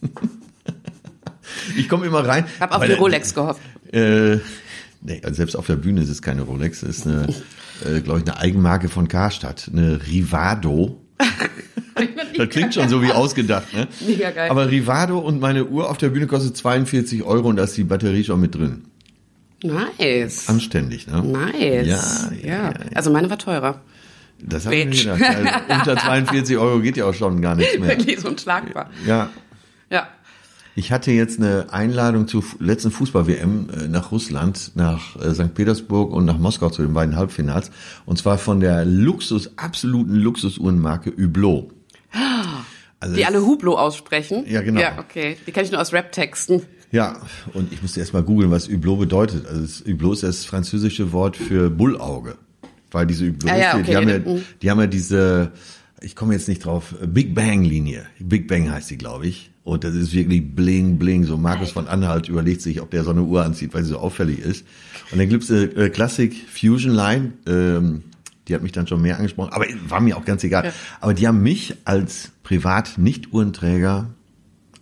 ich 1.76 1.88
komme 1.88 2.06
immer 2.06 2.26
rein. 2.26 2.46
Ich 2.52 2.60
habe 2.60 2.74
auf 2.74 2.84
die 2.84 2.92
Rolex 2.92 3.34
gehofft. 3.34 3.60
Äh, 3.92 4.38
Nee, 5.06 5.20
also 5.22 5.36
selbst 5.36 5.54
auf 5.54 5.66
der 5.66 5.76
Bühne 5.76 6.00
ist 6.02 6.08
es 6.08 6.22
keine 6.22 6.42
Rolex, 6.42 6.82
es 6.82 6.98
ist 6.98 7.06
eine, 7.06 7.26
äh, 7.84 8.00
glaube 8.00 8.20
ich, 8.20 8.26
eine 8.26 8.38
Eigenmarke 8.38 8.88
von 8.88 9.06
Karstadt, 9.06 9.68
eine 9.70 10.00
Rivado. 10.06 10.98
das 12.38 12.48
klingt 12.48 12.72
schon 12.74 12.88
so 12.88 13.02
wie 13.02 13.12
ausgedacht, 13.12 13.72
ne? 13.74 13.86
Mega 14.06 14.30
geil. 14.30 14.50
Aber 14.50 14.70
Rivado 14.70 15.18
und 15.18 15.40
meine 15.40 15.66
Uhr 15.66 15.90
auf 15.90 15.98
der 15.98 16.08
Bühne 16.08 16.26
kostet 16.26 16.56
42 16.56 17.22
Euro 17.22 17.48
und 17.48 17.56
da 17.56 17.64
ist 17.64 17.76
die 17.76 17.84
Batterie 17.84 18.24
schon 18.24 18.40
mit 18.40 18.54
drin. 18.54 18.86
Nice. 19.62 20.48
Anständig, 20.48 21.06
ne? 21.06 21.22
Nice. 21.22 21.86
Ja, 21.86 21.86
ja, 21.86 22.32
ja. 22.42 22.70
ja. 22.70 22.72
Also 22.94 23.10
meine 23.10 23.28
war 23.28 23.38
teurer. 23.38 23.82
Das 24.40 24.64
habe 24.66 24.76
ich 24.76 24.86
mir 25.06 25.14
gedacht. 25.14 25.22
Also 25.22 25.90
unter 25.90 25.96
42 25.96 26.56
Euro 26.58 26.80
geht 26.80 26.96
ja 26.96 27.04
auch 27.06 27.14
schon 27.14 27.40
gar 27.40 27.54
nichts 27.54 27.78
mehr. 27.78 27.90
Wirklich 27.90 28.20
so 28.20 28.28
unschlagbar. 28.28 28.90
Ja, 29.06 29.28
Ja. 29.90 30.08
Ich 30.76 30.90
hatte 30.90 31.12
jetzt 31.12 31.38
eine 31.38 31.72
Einladung 31.72 32.26
zur 32.26 32.42
letzten 32.58 32.90
Fußball-WM 32.90 33.68
äh, 33.70 33.88
nach 33.88 34.10
Russland, 34.10 34.72
nach 34.74 35.14
äh, 35.22 35.32
St. 35.32 35.54
Petersburg 35.54 36.12
und 36.12 36.24
nach 36.24 36.38
Moskau 36.38 36.68
zu 36.70 36.82
den 36.82 36.92
beiden 36.94 37.14
Halbfinals. 37.16 37.70
Und 38.06 38.18
zwar 38.18 38.38
von 38.38 38.58
der 38.58 38.84
Luxus, 38.84 39.56
absoluten 39.56 40.14
Luxusuhrenmarke 40.16 41.12
Hublot. 41.16 41.70
Also 43.00 43.16
Die 43.16 43.26
alle 43.26 43.42
Hublot 43.44 43.76
aussprechen. 43.76 44.44
Ja, 44.48 44.62
genau. 44.62 44.80
Ja, 44.80 44.98
okay. 44.98 45.36
Die 45.46 45.52
kenne 45.52 45.66
ich 45.66 45.70
nur 45.72 45.78
aus 45.78 45.92
Rap-Texten. 45.92 46.62
Ja, 46.90 47.20
und 47.52 47.70
ich 47.70 47.82
musste 47.82 48.00
erst 48.00 48.14
mal 48.14 48.22
googeln, 48.22 48.50
was 48.50 48.68
Hublot 48.70 48.98
bedeutet. 48.98 49.46
Also 49.46 49.84
Hublot 49.84 50.14
ist 50.14 50.22
das 50.22 50.44
französische 50.46 51.12
Wort 51.12 51.36
für 51.36 51.68
Bullauge. 51.68 52.36
Weil 52.92 53.06
diese 53.06 53.26
Hublots, 53.28 53.52
Ah 53.52 53.58
ja, 53.58 53.74
die- 53.74 53.80
okay, 53.82 53.90
die, 53.90 53.96
haben 53.98 54.08
ja, 54.08 54.18
mhm. 54.20 54.42
die 54.62 54.70
haben 54.70 54.80
ja 54.80 54.86
diese, 54.86 55.52
ich 56.00 56.16
komme 56.16 56.32
jetzt 56.32 56.48
nicht 56.48 56.64
drauf, 56.64 56.94
Big 57.06 57.34
Bang-Linie. 57.34 58.06
Big 58.20 58.48
Bang 58.48 58.70
heißt 58.70 58.88
die, 58.88 58.96
glaube 58.96 59.26
ich. 59.26 59.50
Und 59.64 59.82
das 59.82 59.94
ist 59.94 60.12
wirklich 60.12 60.54
bling, 60.54 60.98
bling. 60.98 61.24
So 61.24 61.38
Markus 61.38 61.70
von 61.70 61.88
Anhalt 61.88 62.28
überlegt 62.28 62.60
sich, 62.60 62.82
ob 62.82 62.90
der 62.90 63.02
so 63.02 63.10
eine 63.10 63.22
Uhr 63.22 63.44
anzieht, 63.44 63.72
weil 63.72 63.82
sie 63.82 63.90
so 63.90 63.98
auffällig 63.98 64.40
ist. 64.40 64.66
Und 65.10 65.18
dann 65.18 65.28
gibt's 65.28 65.50
eine 65.50 65.62
äh, 65.62 65.88
Classic 65.88 66.34
Fusion 66.48 66.92
Line, 66.92 67.32
ähm, 67.46 68.02
die 68.46 68.54
hat 68.54 68.62
mich 68.62 68.72
dann 68.72 68.86
schon 68.86 69.00
mehr 69.00 69.16
angesprochen, 69.16 69.52
aber 69.52 69.64
war 69.88 70.00
mir 70.00 70.18
auch 70.18 70.24
ganz 70.26 70.44
egal. 70.44 70.66
Ja. 70.66 70.72
Aber 71.00 71.14
die 71.14 71.26
haben 71.26 71.42
mich 71.42 71.76
als 71.86 72.30
Privat-Nicht-Uhrenträger 72.42 74.10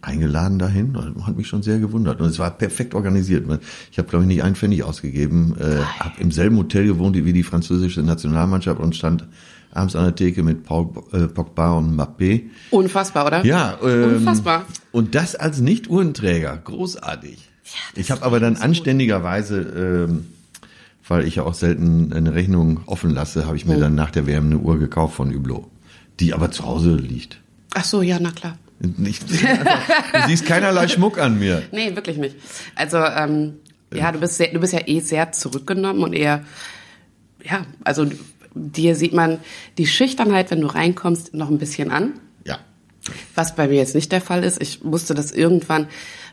eingeladen 0.01 0.59
dahin. 0.59 0.95
Das 0.95 1.27
Hat 1.27 1.37
mich 1.37 1.47
schon 1.47 1.63
sehr 1.63 1.79
gewundert. 1.79 2.21
Und 2.21 2.27
es 2.27 2.41
war 2.41 2.51
perfekt 2.51 2.95
organisiert. 2.95 3.47
Ich 3.93 3.99
habe, 3.99 4.09
glaube 4.09 4.25
ich, 4.25 4.29
nicht 4.29 4.43
einen 4.43 4.57
Pfennig 4.57 4.83
ausgegeben. 4.83 5.55
Äh, 5.61 5.83
habe 6.01 6.21
im 6.21 6.33
selben 6.33 6.57
Hotel 6.57 6.87
gewohnt 6.87 7.15
wie 7.15 7.33
die 7.33 7.45
französische 7.45 8.03
Nationalmannschaft 8.03 8.81
und 8.81 8.97
stand 8.97 9.29
abends 9.73 9.97
an 9.97 10.05
der 10.05 10.15
Theke 10.15 10.43
mit 10.43 10.65
Paul 10.65 10.91
äh, 11.13 11.27
Pogba 11.27 11.73
und 11.73 11.97
Mbappé. 11.99 12.43
Unfassbar, 12.71 13.27
oder? 13.27 13.45
Ja, 13.45 13.79
ähm, 13.83 14.17
Unfassbar. 14.17 14.67
Und 14.93 15.15
das 15.15 15.35
als 15.35 15.61
Nicht-Uhrenträger. 15.61 16.57
Großartig. 16.63 17.49
ich 17.95 18.11
habe 18.11 18.23
aber 18.23 18.39
dann 18.39 18.57
anständigerweise, 18.57 19.61
ähm, 20.09 20.27
weil 21.09 21.27
ich 21.27 21.37
ja 21.37 21.43
auch 21.45 21.55
selten 21.55 22.13
eine 22.13 22.35
Rechnung 22.35 22.81
offen 22.87 23.11
lasse, 23.11 23.47
habe 23.47 23.57
ich 23.57 23.67
mir 23.67 23.79
dann 23.79 23.95
nach 23.95 24.11
der 24.11 24.27
WM 24.27 24.47
eine 24.47 24.59
Uhr 24.59 24.79
gekauft 24.79 25.17
von 25.17 25.35
Hublot, 25.35 25.67
die 26.21 26.35
aber 26.35 26.51
zu 26.51 26.65
Hause 26.65 26.95
liegt. 26.95 27.41
Ach 27.75 27.85
so, 27.85 28.03
ja, 28.03 28.19
na 28.21 28.31
klar. 28.31 28.59
Nicht, 28.79 29.31
du 29.31 29.37
siehst 30.27 30.45
keinerlei 30.45 30.89
Schmuck 30.89 31.19
an 31.19 31.39
mir. 31.39 31.63
Nee, 31.73 31.95
wirklich 31.95 32.19
nicht. 32.19 32.37
Also, 32.75 32.99
ähm, 32.99 33.55
ja, 33.95 34.11
du 34.11 34.19
bist, 34.19 34.37
sehr, 34.37 34.49
du 34.49 34.59
bist 34.59 34.73
ja 34.73 34.81
eh 34.87 35.01
sehr 35.01 35.33
zurückgenommen 35.33 36.03
und 36.03 36.15
eher, 36.15 36.45
ja, 37.45 37.65
also 37.85 38.07
dir 38.55 38.97
sieht 38.97 39.13
man 39.13 39.39
die 39.79 39.87
Schüchternheit, 39.87 40.51
wenn 40.51 40.61
du 40.61 40.67
reinkommst, 40.67 41.35
noch 41.35 41.51
ein 41.51 41.59
bisschen 41.59 41.91
an. 41.91 42.21
Ja. 42.45 42.59
Was 43.35 43.55
bei 43.55 43.69
mir 43.69 43.77
jetzt 43.77 43.95
nicht 43.95 44.13
der 44.13 44.21
Fall 44.21 44.45
ist. 44.45 44.61
Ich 44.61 44.83
musste 44.85 45.15
das 45.15 45.33
irgendwann 45.33 45.89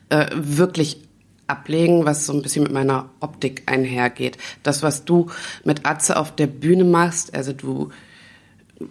äh, 0.10 0.28
wirklich 0.34 1.02
ablegen, 1.48 2.06
was 2.06 2.26
so 2.26 2.34
ein 2.34 2.42
bisschen 2.42 2.64
mit 2.64 2.72
meiner 2.72 3.10
Optik 3.20 3.64
einhergeht. 3.66 4.38
Das, 4.64 4.84
was 4.84 5.06
du 5.06 5.32
mit 5.64 5.86
Atze 5.86 6.18
auf 6.18 6.36
der 6.36 6.48
Bühne 6.48 6.84
machst, 6.84 7.34
also 7.34 7.54
du, 7.54 7.90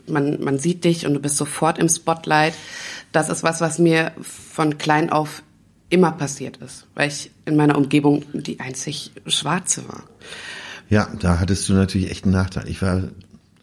man, 0.07 0.43
man 0.43 0.59
sieht 0.59 0.85
dich 0.85 1.07
und 1.07 1.15
du 1.15 1.21
bist 1.21 1.37
sofort 1.37 1.79
im 1.79 1.89
Spotlight. 1.89 2.55
Das 3.13 3.29
ist 3.29 3.43
was, 3.43 3.61
was 3.61 3.79
mir 3.79 4.13
von 4.21 4.77
klein 4.79 5.11
auf 5.11 5.43
immer 5.91 6.13
passiert 6.13 6.59
ist, 6.59 6.87
weil 6.95 7.09
ich 7.09 7.31
in 7.47 7.57
meiner 7.57 7.79
Umgebung 7.79 8.25
die 8.33 8.61
einzig 8.61 9.13
Schwarze 9.27 9.89
war. 9.89 10.03
Ja, 10.91 11.09
da 11.21 11.39
hattest 11.39 11.69
du 11.69 11.75
natürlich 11.75 12.11
echt 12.11 12.25
einen 12.25 12.33
Nachteil. 12.33 12.69
Ich 12.69 12.81
war 12.83 13.01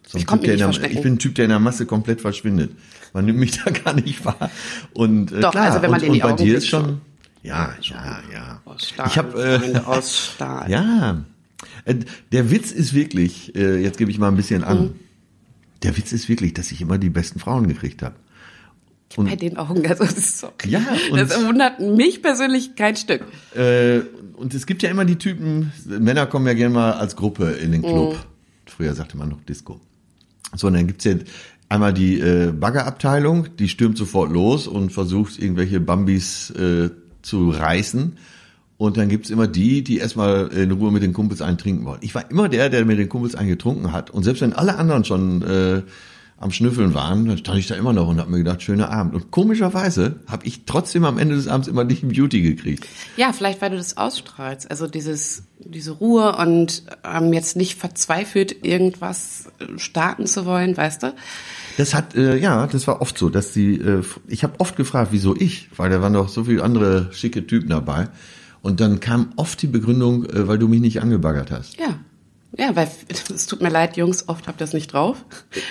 so 0.07 0.17
ein 0.17 0.21
Ich 0.21 0.25
Typ, 0.25 0.41
der 0.41 0.57
der, 0.57 0.91
ich 0.91 1.01
bin 1.01 1.13
ein 1.13 1.19
Typ, 1.19 1.35
der 1.35 1.45
in 1.45 1.49
der 1.49 1.59
Masse 1.59 1.85
komplett 1.85 2.21
verschwindet. 2.21 2.71
Man 3.13 3.25
nimmt 3.25 3.39
mich 3.39 3.59
da 3.63 3.71
gar 3.71 3.93
nicht 3.93 4.23
wahr. 4.25 4.51
Und 4.93 5.31
äh, 5.31 5.41
Doch, 5.41 5.51
klar, 5.51 5.65
also 5.65 5.81
wenn 5.81 5.91
man 5.91 6.01
und, 6.01 6.07
in 6.07 6.13
die 6.13 6.21
und 6.21 6.27
bei 6.27 6.33
Augen 6.33 6.43
dir 6.43 6.57
ist 6.57 6.67
schon, 6.67 7.01
ja, 7.41 7.73
ja, 7.81 8.19
ja. 8.33 8.61
Aus 8.65 8.89
Stahl, 8.89 9.07
Ich 9.07 9.17
habe 9.17 9.61
äh, 9.63 9.77
aus 9.85 10.31
Stahl. 10.33 10.69
Ja, 10.69 11.23
Äh, 11.85 11.95
der 12.31 12.51
Witz 12.51 12.71
ist 12.71 12.93
wirklich, 12.93 13.55
äh, 13.55 13.81
jetzt 13.81 13.97
gebe 13.97 14.11
ich 14.11 14.19
mal 14.19 14.27
ein 14.27 14.35
bisschen 14.35 14.63
an. 14.63 14.79
Mhm. 14.79 14.93
Der 15.83 15.97
Witz 15.97 16.11
ist 16.11 16.29
wirklich, 16.29 16.53
dass 16.53 16.71
ich 16.71 16.81
immer 16.81 16.97
die 16.97 17.09
besten 17.09 17.39
Frauen 17.39 17.67
gekriegt 17.67 18.01
habe. 18.01 18.15
Und- 19.17 19.29
Bei 19.29 19.35
den 19.35 19.55
Augen, 19.57 19.85
also 19.87 20.03
das 20.03 20.17
ist 20.17 20.39
so. 20.39 20.47
Ja, 20.65 20.81
das 21.15 21.41
wundert 21.45 21.79
mich 21.79 22.21
persönlich 22.21 22.75
kein 22.75 22.95
Stück. 22.95 23.21
Äh, 23.55 23.99
und 24.35 24.53
es 24.53 24.65
gibt 24.65 24.83
ja 24.83 24.89
immer 24.89 25.05
die 25.05 25.15
Typen, 25.15 25.71
Männer 25.85 26.25
kommen 26.25 26.45
ja 26.47 26.53
gerne 26.53 26.73
mal 26.73 26.91
als 26.93 27.15
Gruppe 27.15 27.51
in 27.51 27.71
den 27.71 27.81
Club. 27.81 28.13
Mhm. 28.13 28.19
Früher 28.65 28.93
sagte 28.93 29.15
man 29.17 29.29
noch 29.29 29.41
Disco. 29.41 29.79
So, 30.55 30.67
und 30.67 30.73
dann 30.73 30.87
gibt's 30.87 31.05
ja 31.05 31.15
einmal 31.69 31.93
die 31.93 32.19
äh, 32.19 32.51
Baggerabteilung, 32.51 33.55
die 33.57 33.69
stürmt 33.69 33.97
sofort 33.97 34.31
los 34.31 34.67
und 34.67 34.91
versucht, 34.91 35.39
irgendwelche 35.39 35.79
Bambis 35.79 36.49
äh, 36.51 36.89
zu 37.21 37.49
reißen. 37.51 38.17
Und 38.77 38.97
dann 38.97 39.07
gibt's 39.07 39.29
immer 39.29 39.47
die, 39.47 39.83
die 39.83 39.99
erstmal 39.99 40.47
in 40.49 40.71
Ruhe 40.71 40.91
mit 40.91 41.01
den 41.01 41.13
Kumpels 41.13 41.41
einen 41.41 41.57
trinken 41.57 41.85
wollen. 41.85 41.99
Ich 42.01 42.13
war 42.13 42.29
immer 42.29 42.49
der, 42.49 42.69
der 42.69 42.83
mit 42.83 42.99
den 42.99 43.07
Kumpels 43.07 43.33
einen 43.35 43.47
getrunken 43.47 43.93
hat. 43.93 44.09
Und 44.09 44.23
selbst 44.23 44.41
wenn 44.41 44.51
alle 44.51 44.75
anderen 44.75 45.05
schon 45.05 45.41
äh, 45.43 45.81
am 46.37 46.51
Schnüffeln 46.51 46.93
waren, 46.93 47.25
dann 47.25 47.37
stand 47.37 47.59
ich 47.59 47.67
da 47.67 47.75
immer 47.75 47.93
noch 47.93 48.09
und 48.09 48.19
habe 48.19 48.29
mir 48.29 48.39
gedacht, 48.39 48.61
schöner 48.61 48.91
Abend. 48.91 49.15
Und 49.15 49.31
komischerweise 49.31 50.19
habe 50.27 50.45
ich 50.45 50.65
trotzdem 50.65 51.05
am 51.05 51.17
Ende 51.17 51.35
des 51.35 51.47
Abends 51.47 51.67
immer 51.69 51.85
die 51.85 52.05
Beauty 52.05 52.41
gekriegt. 52.41 52.85
Ja, 53.15 53.31
vielleicht 53.31 53.61
weil 53.61 53.69
du 53.69 53.77
das 53.77 53.95
ausstrahlst. 53.95 54.69
Also 54.69 54.87
dieses, 54.87 55.43
diese 55.59 55.91
Ruhe 55.91 56.35
und 56.35 56.83
ähm, 57.05 57.31
jetzt 57.31 57.55
nicht 57.55 57.79
verzweifelt 57.79 58.65
irgendwas 58.65 59.47
äh, 59.59 59.79
starten 59.79 60.27
zu 60.27 60.45
wollen, 60.45 60.75
weißt 60.75 61.03
du? 61.03 61.13
Das 61.77 61.93
hat, 61.93 62.15
äh, 62.15 62.37
ja, 62.37 62.67
das 62.67 62.85
war 62.85 63.01
oft 63.01 63.17
so, 63.17 63.29
dass 63.29 63.53
die, 63.53 63.75
äh, 63.79 64.03
ich 64.27 64.43
habe 64.43 64.59
oft 64.59 64.75
gefragt, 64.75 65.09
wieso 65.11 65.35
ich, 65.37 65.69
weil 65.77 65.89
da 65.89 66.01
waren 66.01 66.13
doch 66.13 66.27
so 66.27 66.43
viele 66.43 66.63
andere 66.63 67.09
schicke 67.13 67.47
Typen 67.47 67.69
dabei. 67.69 68.09
Und 68.61 68.81
dann 68.81 68.99
kam 68.99 69.31
oft 69.37 69.61
die 69.61 69.67
Begründung, 69.67 70.25
äh, 70.25 70.49
weil 70.49 70.59
du 70.59 70.67
mich 70.67 70.81
nicht 70.81 71.01
angebaggert 71.01 71.51
hast. 71.51 71.79
Ja. 71.79 71.99
Ja, 72.57 72.75
weil 72.75 72.89
es 73.33 73.45
tut 73.47 73.61
mir 73.61 73.69
leid, 73.69 73.97
Jungs, 73.97 74.27
oft 74.29 74.47
habt 74.47 74.57
ihr 74.61 74.65
das 74.65 74.73
nicht 74.73 74.93
drauf. 74.93 75.23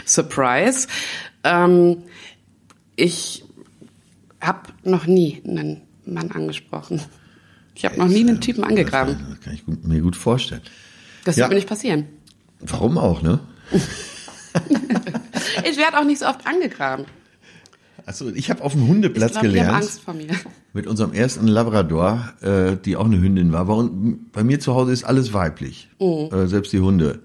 Surprise. 0.04 0.88
Ähm, 1.42 2.02
ich 2.96 3.44
habe 4.40 4.68
noch 4.82 5.06
nie 5.06 5.42
einen 5.46 5.82
Mann 6.04 6.30
angesprochen. 6.30 7.00
Ich 7.74 7.84
habe 7.84 7.96
noch 7.98 8.06
nie 8.08 8.20
einen 8.20 8.40
Typen 8.40 8.62
angegraben. 8.64 9.16
Das 9.30 9.40
kann 9.40 9.54
ich 9.54 9.64
gut, 9.64 9.84
mir 9.84 10.00
gut 10.00 10.16
vorstellen. 10.16 10.62
Das 11.24 11.36
Ja. 11.36 11.44
wird 11.44 11.50
mir 11.50 11.56
nicht 11.56 11.68
passieren. 11.68 12.06
Warum 12.60 12.98
auch, 12.98 13.22
ne? 13.22 13.40
Ich 15.68 15.76
werde 15.76 15.98
auch 15.98 16.04
nicht 16.04 16.20
so 16.20 16.26
oft 16.26 16.46
angegraben. 16.46 17.06
Also 18.06 18.30
ich 18.30 18.50
habe 18.50 18.62
auf 18.62 18.72
dem 18.72 18.86
Hundeplatz 18.86 19.32
ich 19.32 19.40
glaube, 19.40 19.48
die 19.48 19.60
haben 19.60 19.66
gelernt. 19.66 19.84
Angst 19.84 20.00
vor 20.00 20.14
mir. 20.14 20.26
mit 20.72 20.86
unserem 20.86 21.12
ersten 21.12 21.46
Labrador, 21.46 22.32
äh, 22.42 22.76
die 22.84 22.96
auch 22.96 23.06
eine 23.06 23.20
Hündin 23.20 23.52
war. 23.52 23.66
Bei, 23.66 23.88
bei 24.32 24.44
mir 24.44 24.60
zu 24.60 24.74
Hause 24.74 24.92
ist 24.92 25.04
alles 25.04 25.32
weiblich, 25.32 25.88
äh, 26.32 26.46
selbst 26.46 26.72
die 26.72 26.80
Hunde. 26.80 27.20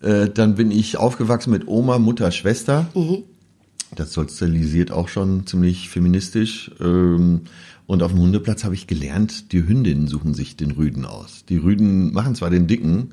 Äh, 0.00 0.28
dann 0.30 0.54
bin 0.54 0.70
ich 0.70 0.96
aufgewachsen 0.96 1.50
mit 1.50 1.66
Oma, 1.66 1.98
Mutter, 1.98 2.30
Schwester. 2.30 2.86
Das 3.96 4.12
sozialisiert 4.12 4.92
auch 4.92 5.08
schon 5.08 5.46
ziemlich 5.46 5.88
feministisch. 5.88 6.70
Ähm, 6.80 7.42
und 7.86 8.02
auf 8.02 8.12
dem 8.12 8.20
Hundeplatz 8.20 8.64
habe 8.64 8.74
ich 8.74 8.86
gelernt, 8.86 9.52
die 9.52 9.66
Hündinnen 9.66 10.08
suchen 10.08 10.34
sich 10.34 10.56
den 10.56 10.72
Rüden 10.72 11.04
aus. 11.04 11.44
Die 11.48 11.56
Rüden 11.56 12.12
machen 12.12 12.34
zwar 12.34 12.50
den 12.50 12.66
Dicken, 12.66 13.10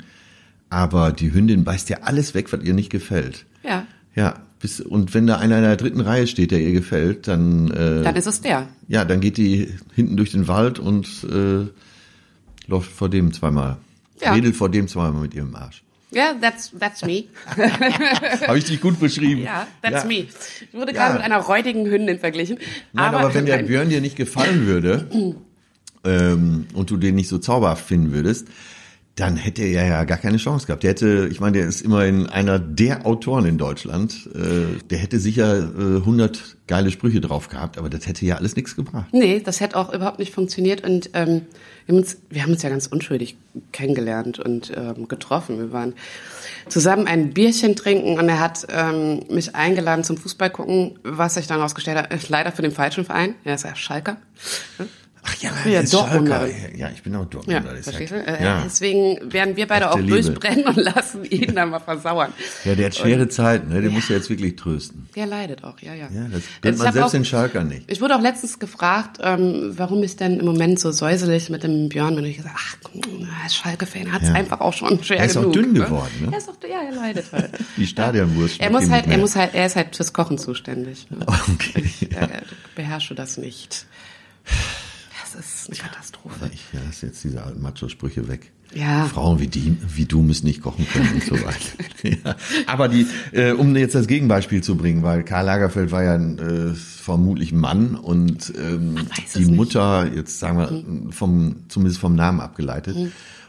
aber 0.70 1.12
die 1.12 1.34
Hündin 1.34 1.64
beißt 1.64 1.90
ja 1.90 2.00
alles 2.02 2.34
weg, 2.34 2.52
was 2.52 2.62
ihr 2.62 2.74
nicht 2.74 2.90
gefällt. 2.90 3.46
Ja, 3.64 3.88
Ja, 4.16 4.45
bis, 4.60 4.80
und 4.82 5.14
wenn 5.14 5.28
da 5.28 5.38
einer 5.38 5.58
in 5.58 5.64
der 5.64 5.76
dritten 5.76 6.02
Reihe 6.02 6.28
steht, 6.28 6.52
der 6.52 6.60
ihr 6.60 6.72
gefällt, 6.72 7.28
dann 7.28 7.70
äh, 7.72 8.04
dann 8.04 8.16
ist 8.16 8.26
es 8.28 8.42
der. 8.42 8.68
ja, 8.88 9.06
dann 9.06 9.20
geht 9.22 9.38
die 9.38 9.74
hinten 9.94 10.18
durch 10.18 10.32
den 10.32 10.48
Wald 10.48 10.80
und 10.80 11.08
äh, 11.32 11.68
läuft 12.68 12.92
vor 12.92 13.10
dem 13.10 13.34
zweimal. 13.34 13.78
Ja. 14.22 14.36
Wedelt 14.36 14.56
vor 14.56 14.70
dem 14.70 14.88
zweimal 14.88 15.22
mit 15.22 15.34
ihrem 15.34 15.54
Arsch. 15.56 15.84
Ja, 16.12 16.34
that's, 16.40 16.72
that's 16.80 17.04
me. 17.04 17.26
Habe 18.48 18.58
ich 18.58 18.64
dich 18.64 18.80
gut 18.80 19.00
beschrieben? 19.00 19.42
Ja, 19.44 19.68
that's 19.82 20.04
Ja. 20.04 20.08
me. 20.08 20.20
Ich 20.20 20.74
wurde 20.74 20.94
Ja. 20.94 21.00
gerade 21.00 21.14
mit 21.16 21.24
einer 21.24 21.40
räudigen 21.40 21.86
Hündin 21.86 22.20
verglichen. 22.20 22.58
Nein, 22.94 23.14
aber, 23.14 23.34
wenn 23.34 23.46
der. 23.46 23.58
Björn 23.58 23.90
dir 23.90 24.00
nicht 24.00 24.16
gefallen 24.16 24.66
würde 24.66 25.08
ähm, 26.06 26.68
und 26.74 26.90
du 26.90 26.98
den 26.98 27.16
nicht 27.16 27.28
so 27.28 27.38
zauberhaft 27.40 27.86
finden 27.86 28.14
würdest, 28.14 28.48
dann 29.16 29.38
hätte 29.38 29.64
er 29.64 29.88
ja 29.88 30.04
gar 30.04 30.18
keine 30.18 30.38
Chance 30.38 30.68
gehabt. 30.68 30.84
Der 30.84 30.90
hätte, 30.90 31.30
ich 31.32 31.40
meine, 31.40 31.58
der 31.58 31.68
ist 31.68 31.82
immerhin 31.82 32.28
einer 32.28 32.60
der 32.60 33.06
Autoren 33.06 33.46
in 33.46 33.58
Deutschland. 33.58 34.30
Äh, 34.36 34.84
der 34.90 34.98
hätte 34.98 35.20
sicher 35.20 35.58
äh, 35.58 35.98
100 35.98 36.58
geile 36.68 36.92
Sprüche 36.92 37.22
drauf 37.22 37.48
gehabt, 37.48 37.78
aber 37.78 37.90
das 37.90 38.08
hätte 38.08 38.26
ja 38.26 38.36
alles 38.36 38.58
nichts 38.58 38.76
gebracht. 38.76 39.06
Nee, 39.14 39.40
das 39.40 39.62
hätte 39.62 39.78
auch 39.78 39.94
überhaupt 39.94 40.20
nicht 40.20 40.34
funktioniert. 40.34 40.84
Und 40.84 41.12
ähm, 41.14 41.44
wir, 41.86 41.94
haben 41.96 42.02
uns, 42.02 42.18
wir 42.30 42.44
haben 42.44 42.52
uns 42.52 42.62
ja 42.62 42.70
ganz 42.70 42.88
unschuldig 42.88 43.38
kennengelernt 43.72 44.40
und 44.40 44.74
ähm, 44.76 45.08
getroffen. 45.08 45.60
Wir 45.60 45.72
waren 45.72 45.94
zusammen 46.68 47.08
ein 47.08 47.34
Bierchen 47.34 47.78
trinken 47.78 48.20
und 48.20 48.28
er 48.28 48.42
hat 48.42 48.68
ähm, 48.70 49.22
mich 49.30 49.56
eingeladen 49.56 50.04
zum 50.04 50.18
Fußball 50.18 50.50
gucken, 50.50 51.00
was 51.04 51.36
sich 51.36 51.48
dann 51.48 51.62
rausgestellt 51.62 51.98
hat, 51.98 52.14
ist 52.14 52.28
leider 52.28 52.52
für 52.52 52.64
den 52.64 52.72
falschen 52.72 53.06
Verein. 53.06 53.36
Er 53.46 53.56
ist 53.56 53.64
ja 53.64 53.76
Schalker. 53.76 54.18
Ach 55.28 55.36
ja, 55.42 55.50
Ja, 55.66 55.80
ist 55.80 55.94
Dortmunder. 55.94 56.40
Schalker. 56.48 56.78
Ja, 56.78 56.90
ich 56.94 57.02
bin 57.02 57.16
auch 57.16 57.22
Ja, 57.22 57.26
Dortmunder. 57.26 57.76
verstehst 57.82 58.12
du? 58.12 58.16
ja, 58.18 58.22
Äh, 58.24 58.44
ja. 58.44 58.62
Deswegen 58.64 59.34
werden 59.34 59.56
wir 59.56 59.68
beide 59.68 59.86
Echte 59.86 59.98
auch 59.98 60.02
durchbrennen 60.08 60.66
und 60.66 60.76
lassen 60.96 61.26
ihn 61.26 61.56
dann 61.56 61.72
mal 61.72 61.80
versauern. 61.80 62.32
ja, 62.64 62.76
der 62.76 62.86
hat 62.88 62.96
schwere 62.96 63.28
Zeiten, 63.28 63.70
ne? 63.74 63.82
Der 63.82 63.90
muss 63.92 64.08
ja 64.10 64.16
jetzt 64.18 64.30
wirklich 64.30 64.56
trösten. 64.56 65.08
Der 65.16 65.26
leidet 65.26 65.64
auch, 65.64 65.80
ja, 65.80 65.94
ja. 65.94 66.08
Ja, 66.14 66.28
das 66.32 66.44
kennt 66.62 66.78
man 66.78 66.94
selbst 66.94 67.08
auch, 67.08 67.12
den 67.12 67.26
Schalker 67.26 67.64
nicht. 67.64 67.84
Ich 67.92 68.02
wurde 68.02 68.16
auch 68.16 68.22
letztens 68.22 68.60
gefragt, 68.60 69.18
ähm, 69.22 69.74
warum 69.76 70.04
ich 70.04 70.16
denn 70.16 70.40
im 70.40 70.46
Moment 70.46 70.80
so 70.80 70.92
säuselig 70.92 71.50
mit 71.50 71.64
dem 71.64 71.90
Björn 71.90 72.16
bin. 72.16 72.24
Und 72.26 72.30
ich 72.30 72.38
gesagt, 72.38 72.56
ach, 72.58 72.76
er 73.44 73.50
Schalke-Fan, 73.50 74.08
er 74.08 74.12
hat 74.14 74.22
es 74.22 74.30
Ja. 74.30 74.36
einfach 74.36 74.62
auch 74.62 74.74
schon 74.74 75.04
schwer 75.04 75.18
Er 75.20 75.26
ist 75.26 75.38
auch 75.38 75.42
genug. 75.42 75.54
dünn 75.54 75.74
ne? 75.74 75.80
geworden, 75.86 76.12
ne? 76.22 76.30
Er 76.32 76.38
ist 76.38 76.50
auch, 76.50 76.56
ja, 76.70 76.82
er 76.88 76.94
leidet 76.96 77.26
halt. 77.32 77.50
Die 77.78 77.88
Stadionwurst. 77.88 78.60
er 78.60 78.70
muss 78.70 78.90
halt, 78.90 79.08
er 79.08 79.18
muss 79.18 79.36
halt, 79.36 79.54
er 79.56 79.66
ist 79.66 79.76
halt 79.76 79.96
fürs 79.96 80.14
Kochen 80.14 80.38
zuständig. 80.38 81.08
Ne? 81.10 81.26
Okay. 81.54 81.84
Ich 81.84 82.12
äh, 82.16 82.28
beherrsche 82.76 83.16
das 83.16 83.38
nicht. 83.38 83.86
Das 85.36 85.56
ist 85.56 85.70
eine 85.70 85.78
Katastrophe. 85.78 86.50
Ich 86.54 86.64
lasse 86.74 87.08
jetzt 87.08 87.24
diese 87.24 87.44
alten 87.44 87.62
Macho-Sprüche 87.62 88.28
weg. 88.28 88.52
Ja. 88.74 89.06
Frauen 89.06 89.40
wie 89.40 89.48
die, 89.48 89.78
wie 89.96 90.06
du 90.06 90.22
müssen 90.22 90.48
nicht 90.48 90.62
kochen 90.62 90.88
können 90.88 91.14
und 91.14 91.24
so 91.24 91.36
weiter. 91.36 91.84
ja. 92.04 92.36
Aber 92.68 92.88
die, 92.88 93.08
äh, 93.32 93.52
um 93.52 93.76
jetzt 93.76 93.96
das 93.96 94.08
Gegenbeispiel 94.08 94.64
zu 94.64 94.76
bringen, 94.76 95.04
weil 95.04 95.24
Karl 95.24 95.46
Lagerfeld 95.46 95.92
war 95.92 96.04
ja 96.04 96.16
ein, 96.16 96.40
äh, 96.40 96.74
vermutlich 96.74 97.52
ein 97.52 97.60
Mann 97.60 97.96
und 97.96 98.54
ähm, 98.58 98.96
die 99.36 99.46
nicht. 99.46 99.52
Mutter, 99.52 100.12
jetzt 100.14 100.40
sagen 100.40 100.58
wir 100.58 101.14
vom, 101.14 101.66
zumindest 101.70 102.00
vom 102.00 102.16
Namen 102.16 102.40
abgeleitet. 102.40 102.98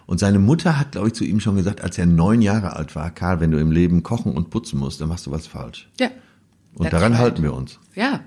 Und 0.07 0.20
seine 0.20 0.38
Mutter 0.38 0.79
hat, 0.79 0.92
glaube 0.92 1.09
ich, 1.09 1.14
zu 1.14 1.25
ihm 1.25 1.40
schon 1.40 1.57
gesagt, 1.57 1.81
als 1.81 1.99
er 1.99 2.07
neun 2.07 2.40
Jahre 2.42 2.77
alt 2.77 2.94
war, 2.94 3.11
Karl, 3.11 3.40
wenn 3.40 3.51
du 3.51 3.59
im 3.59 3.72
Leben 3.72 4.03
kochen 4.03 4.33
und 4.33 4.51
putzen 4.51 4.79
musst, 4.79 5.01
dann 5.01 5.09
machst 5.09 5.27
du 5.27 5.33
was 5.33 5.49
falsch. 5.49 5.88
Ja. 5.99 6.11
Und 6.75 6.92
daran 6.92 7.12
right. 7.12 7.22
halten 7.22 7.42
wir 7.42 7.55
uns. 7.55 7.81
Ja. 7.94 8.20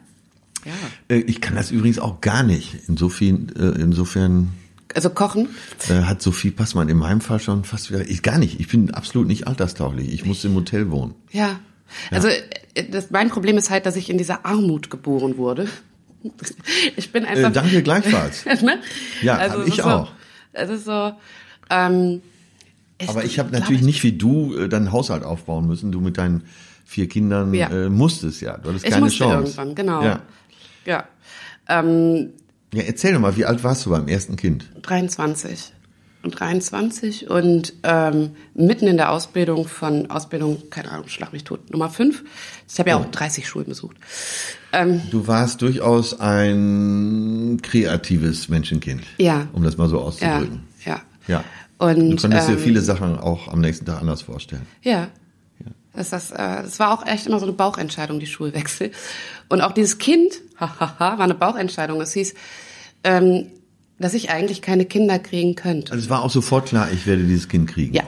Ja. 1.09 1.15
Äh, 1.15 1.19
Ich 1.21 1.41
kann 1.41 1.55
das 1.55 1.71
übrigens 1.71 1.99
auch 1.99 2.21
gar 2.21 2.43
nicht. 2.43 2.75
Insofern, 2.87 3.49
äh, 3.57 3.81
insofern 3.81 4.49
Also 4.95 5.09
kochen. 5.09 5.49
äh, 5.89 6.03
hat 6.03 6.21
Sophie 6.21 6.51
Passmann 6.51 6.89
in 6.89 6.97
meinem 6.97 7.21
Fall 7.21 7.39
schon 7.39 7.63
fast 7.63 7.89
wieder. 7.91 8.07
Ich 8.09 8.21
gar 8.23 8.37
nicht. 8.37 8.59
Ich 8.59 8.67
bin 8.67 8.91
absolut 8.91 9.27
nicht 9.27 9.47
alterstauglich. 9.47 10.11
Ich 10.13 10.25
muss 10.25 10.43
im 10.45 10.55
Hotel 10.55 10.89
wohnen. 10.91 11.15
Ja. 11.31 11.59
Also 12.11 12.27
das, 12.91 13.09
mein 13.11 13.29
Problem 13.29 13.57
ist 13.57 13.69
halt, 13.71 13.85
dass 13.85 13.95
ich 13.95 14.09
in 14.09 14.17
dieser 14.19 14.45
Armut 14.45 14.89
geboren 14.91 15.37
wurde. 15.37 15.67
Ich 16.97 17.11
bin 17.11 17.25
einfach. 17.25 17.49
Äh, 17.49 17.53
danke 17.53 17.81
gleichfalls. 17.81 18.45
ne? 18.61 18.79
Ja, 19.21 19.37
also 19.37 19.63
ich 19.63 19.81
auch. 19.83 20.07
So, 20.07 20.11
es 20.53 20.69
ist 20.69 20.85
so. 20.85 21.13
Ähm, 21.69 22.21
Aber 23.07 23.23
ich 23.23 23.39
habe 23.39 23.51
natürlich 23.51 23.81
ich- 23.81 23.85
nicht 23.85 24.03
wie 24.03 24.11
du 24.11 24.55
äh, 24.55 24.69
deinen 24.69 24.91
Haushalt 24.91 25.23
aufbauen 25.23 25.67
müssen. 25.67 25.91
Du 25.91 26.01
mit 26.01 26.17
deinen 26.17 26.43
vier 26.85 27.07
Kindern 27.07 27.53
Ja. 27.53 27.69
äh, 27.69 27.89
musstest 27.89 28.41
ja. 28.41 28.57
Du 28.57 28.69
hattest 28.69 28.85
Ich 28.85 28.91
keine 28.91 29.05
musste 29.05 29.19
Chance. 29.19 29.35
irgendwann, 29.53 29.75
genau. 29.75 30.03
Ja. 30.03 30.21
Ja. 30.89 31.03
Ähm, 31.67 32.31
ja, 32.73 32.81
erzähl 32.83 33.13
doch 33.13 33.19
mal, 33.19 33.37
wie 33.37 33.45
alt 33.45 33.63
warst 33.63 33.85
du 33.85 33.91
beim 33.91 34.07
ersten 34.07 34.35
Kind? 34.35 34.69
23. 34.81 35.73
Und 36.21 36.37
23 36.37 37.29
und 37.29 37.73
ähm, 37.83 38.31
mitten 38.53 38.87
in 38.87 38.97
der 38.97 39.11
Ausbildung 39.13 39.67
von 39.69 40.11
Ausbildung, 40.11 40.63
keine 40.69 40.91
Ahnung, 40.91 41.07
schlag 41.07 41.31
mich 41.31 41.45
tot, 41.45 41.69
Nummer 41.71 41.89
5. 41.89 42.23
Ich 42.67 42.77
habe 42.77 42.89
ja 42.89 42.97
Oh. 42.97 43.01
auch 43.03 43.05
30 43.11 43.47
Schulen 43.47 43.67
besucht. 43.67 43.95
Ähm, 44.73 45.01
Du 45.11 45.27
warst 45.27 45.61
durchaus 45.61 46.19
ein 46.19 47.59
kreatives 47.61 48.49
Menschenkind. 48.49 49.03
Ja. 49.17 49.47
Um 49.53 49.63
das 49.63 49.77
mal 49.77 49.87
so 49.87 49.97
ja, 49.97 50.03
auszudrücken. 50.03 50.63
ja. 50.85 50.99
Ja. 51.27 51.43
Und, 51.77 51.99
du 52.09 52.15
konntest 52.17 52.49
dir 52.49 52.53
ähm, 52.53 52.59
viele 52.59 52.81
Sachen 52.81 53.17
auch 53.17 53.47
am 53.47 53.61
nächsten 53.61 53.85
Tag 53.85 54.01
anders 54.01 54.21
vorstellen. 54.23 54.65
Ja. 54.81 55.07
Das, 55.93 56.09
das, 56.11 56.31
äh, 56.31 56.35
das 56.37 56.79
war 56.79 56.93
auch 56.93 57.05
echt 57.05 57.25
immer 57.27 57.39
so 57.39 57.45
eine 57.45 57.53
Bauchentscheidung, 57.53 58.19
die 58.19 58.27
Schulwechsel. 58.27 58.91
Und 59.49 59.61
auch 59.61 59.71
dieses 59.71 59.97
Kind, 59.97 60.33
hahaha, 60.59 61.17
war 61.17 61.21
eine 61.21 61.35
Bauchentscheidung. 61.35 61.99
Es 62.01 62.13
hieß, 62.13 62.33
ähm, 63.03 63.47
dass 63.97 64.13
ich 64.13 64.29
eigentlich 64.29 64.61
keine 64.61 64.85
Kinder 64.85 65.19
kriegen 65.19 65.55
könnte. 65.55 65.91
Also 65.91 66.03
es 66.03 66.09
war 66.09 66.23
auch 66.23 66.29
sofort 66.29 66.67
klar, 66.67 66.89
ich 66.91 67.05
werde 67.05 67.23
dieses 67.23 67.47
Kind 67.49 67.69
kriegen. 67.69 67.93
Ja. 67.93 68.03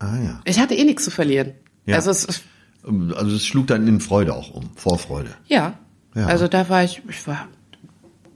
Ah 0.00 0.16
ja. 0.22 0.40
Ich 0.44 0.58
hatte 0.60 0.74
eh 0.74 0.84
nichts 0.84 1.04
zu 1.04 1.10
verlieren. 1.10 1.52
Ja. 1.86 1.96
Also 1.96 2.10
es, 2.10 2.26
Also 2.84 3.36
es 3.36 3.46
schlug 3.46 3.66
dann 3.68 3.86
in 3.88 4.00
Freude 4.00 4.34
auch 4.34 4.50
um, 4.54 4.70
Vorfreude. 4.76 5.30
ja. 5.46 5.74
Ja. 6.14 6.26
Also 6.26 6.48
da 6.48 6.68
war 6.68 6.82
ich, 6.82 7.02
ich 7.08 7.26
war 7.28 7.46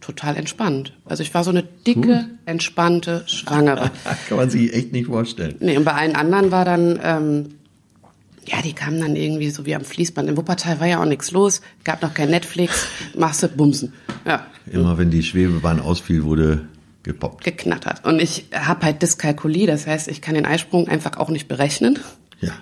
total 0.01 0.37
entspannt. 0.37 0.92
Also 1.05 1.22
ich 1.22 1.33
war 1.35 1.42
so 1.42 1.51
eine 1.51 1.62
dicke, 1.62 2.29
entspannte 2.44 3.25
Schwangere. 3.27 3.90
Kann 4.29 4.37
man 4.37 4.51
sich 4.51 4.72
echt 4.75 4.92
nicht 4.92 5.07
vorstellen. 5.07 5.57
Nee, 5.59 5.77
und 5.79 5.85
bei 5.85 5.94
allen 5.94 6.14
anderen 6.14 6.51
war 6.51 6.64
dann, 6.64 7.01
ähm, 7.03 7.55
ja, 8.46 8.61
die 8.62 8.72
kamen 8.72 9.00
dann 9.00 9.16
irgendwie 9.16 9.50
so 9.50 9.64
wie 9.66 9.74
am 9.74 9.85
Fließband. 9.85 10.28
In 10.28 10.37
Wuppertal 10.37 10.81
war 10.81 10.87
ja 10.87 11.00
auch 11.00 11.05
nichts 11.07 11.31
los, 11.31 11.61
gab 11.85 12.02
noch 12.02 12.12
kein 12.14 12.31
Netflix, 12.31 12.87
machst 13.16 13.42
du 13.42 13.48
Bumsen. 13.48 13.92
Ja, 14.26 14.46
Immer 14.70 14.98
wenn 14.98 15.11
die 15.11 15.22
Schwebebahn 15.22 15.81
ausfiel, 15.81 16.24
wurde 16.24 16.66
gepoppt. 17.02 17.44
geknattert. 17.44 18.05
Und 18.05 18.20
ich 18.20 18.46
habe 18.55 18.87
halt 18.87 19.02
Dyskalkulie, 19.02 19.66
das 19.66 19.87
heißt, 19.87 20.09
ich 20.09 20.20
kann 20.22 20.35
den 20.35 20.46
Eisprung 20.46 20.88
einfach 20.88 21.16
auch 21.18 21.28
nicht 21.31 21.48
berechnen. 21.48 21.98
Ja. 22.40 22.52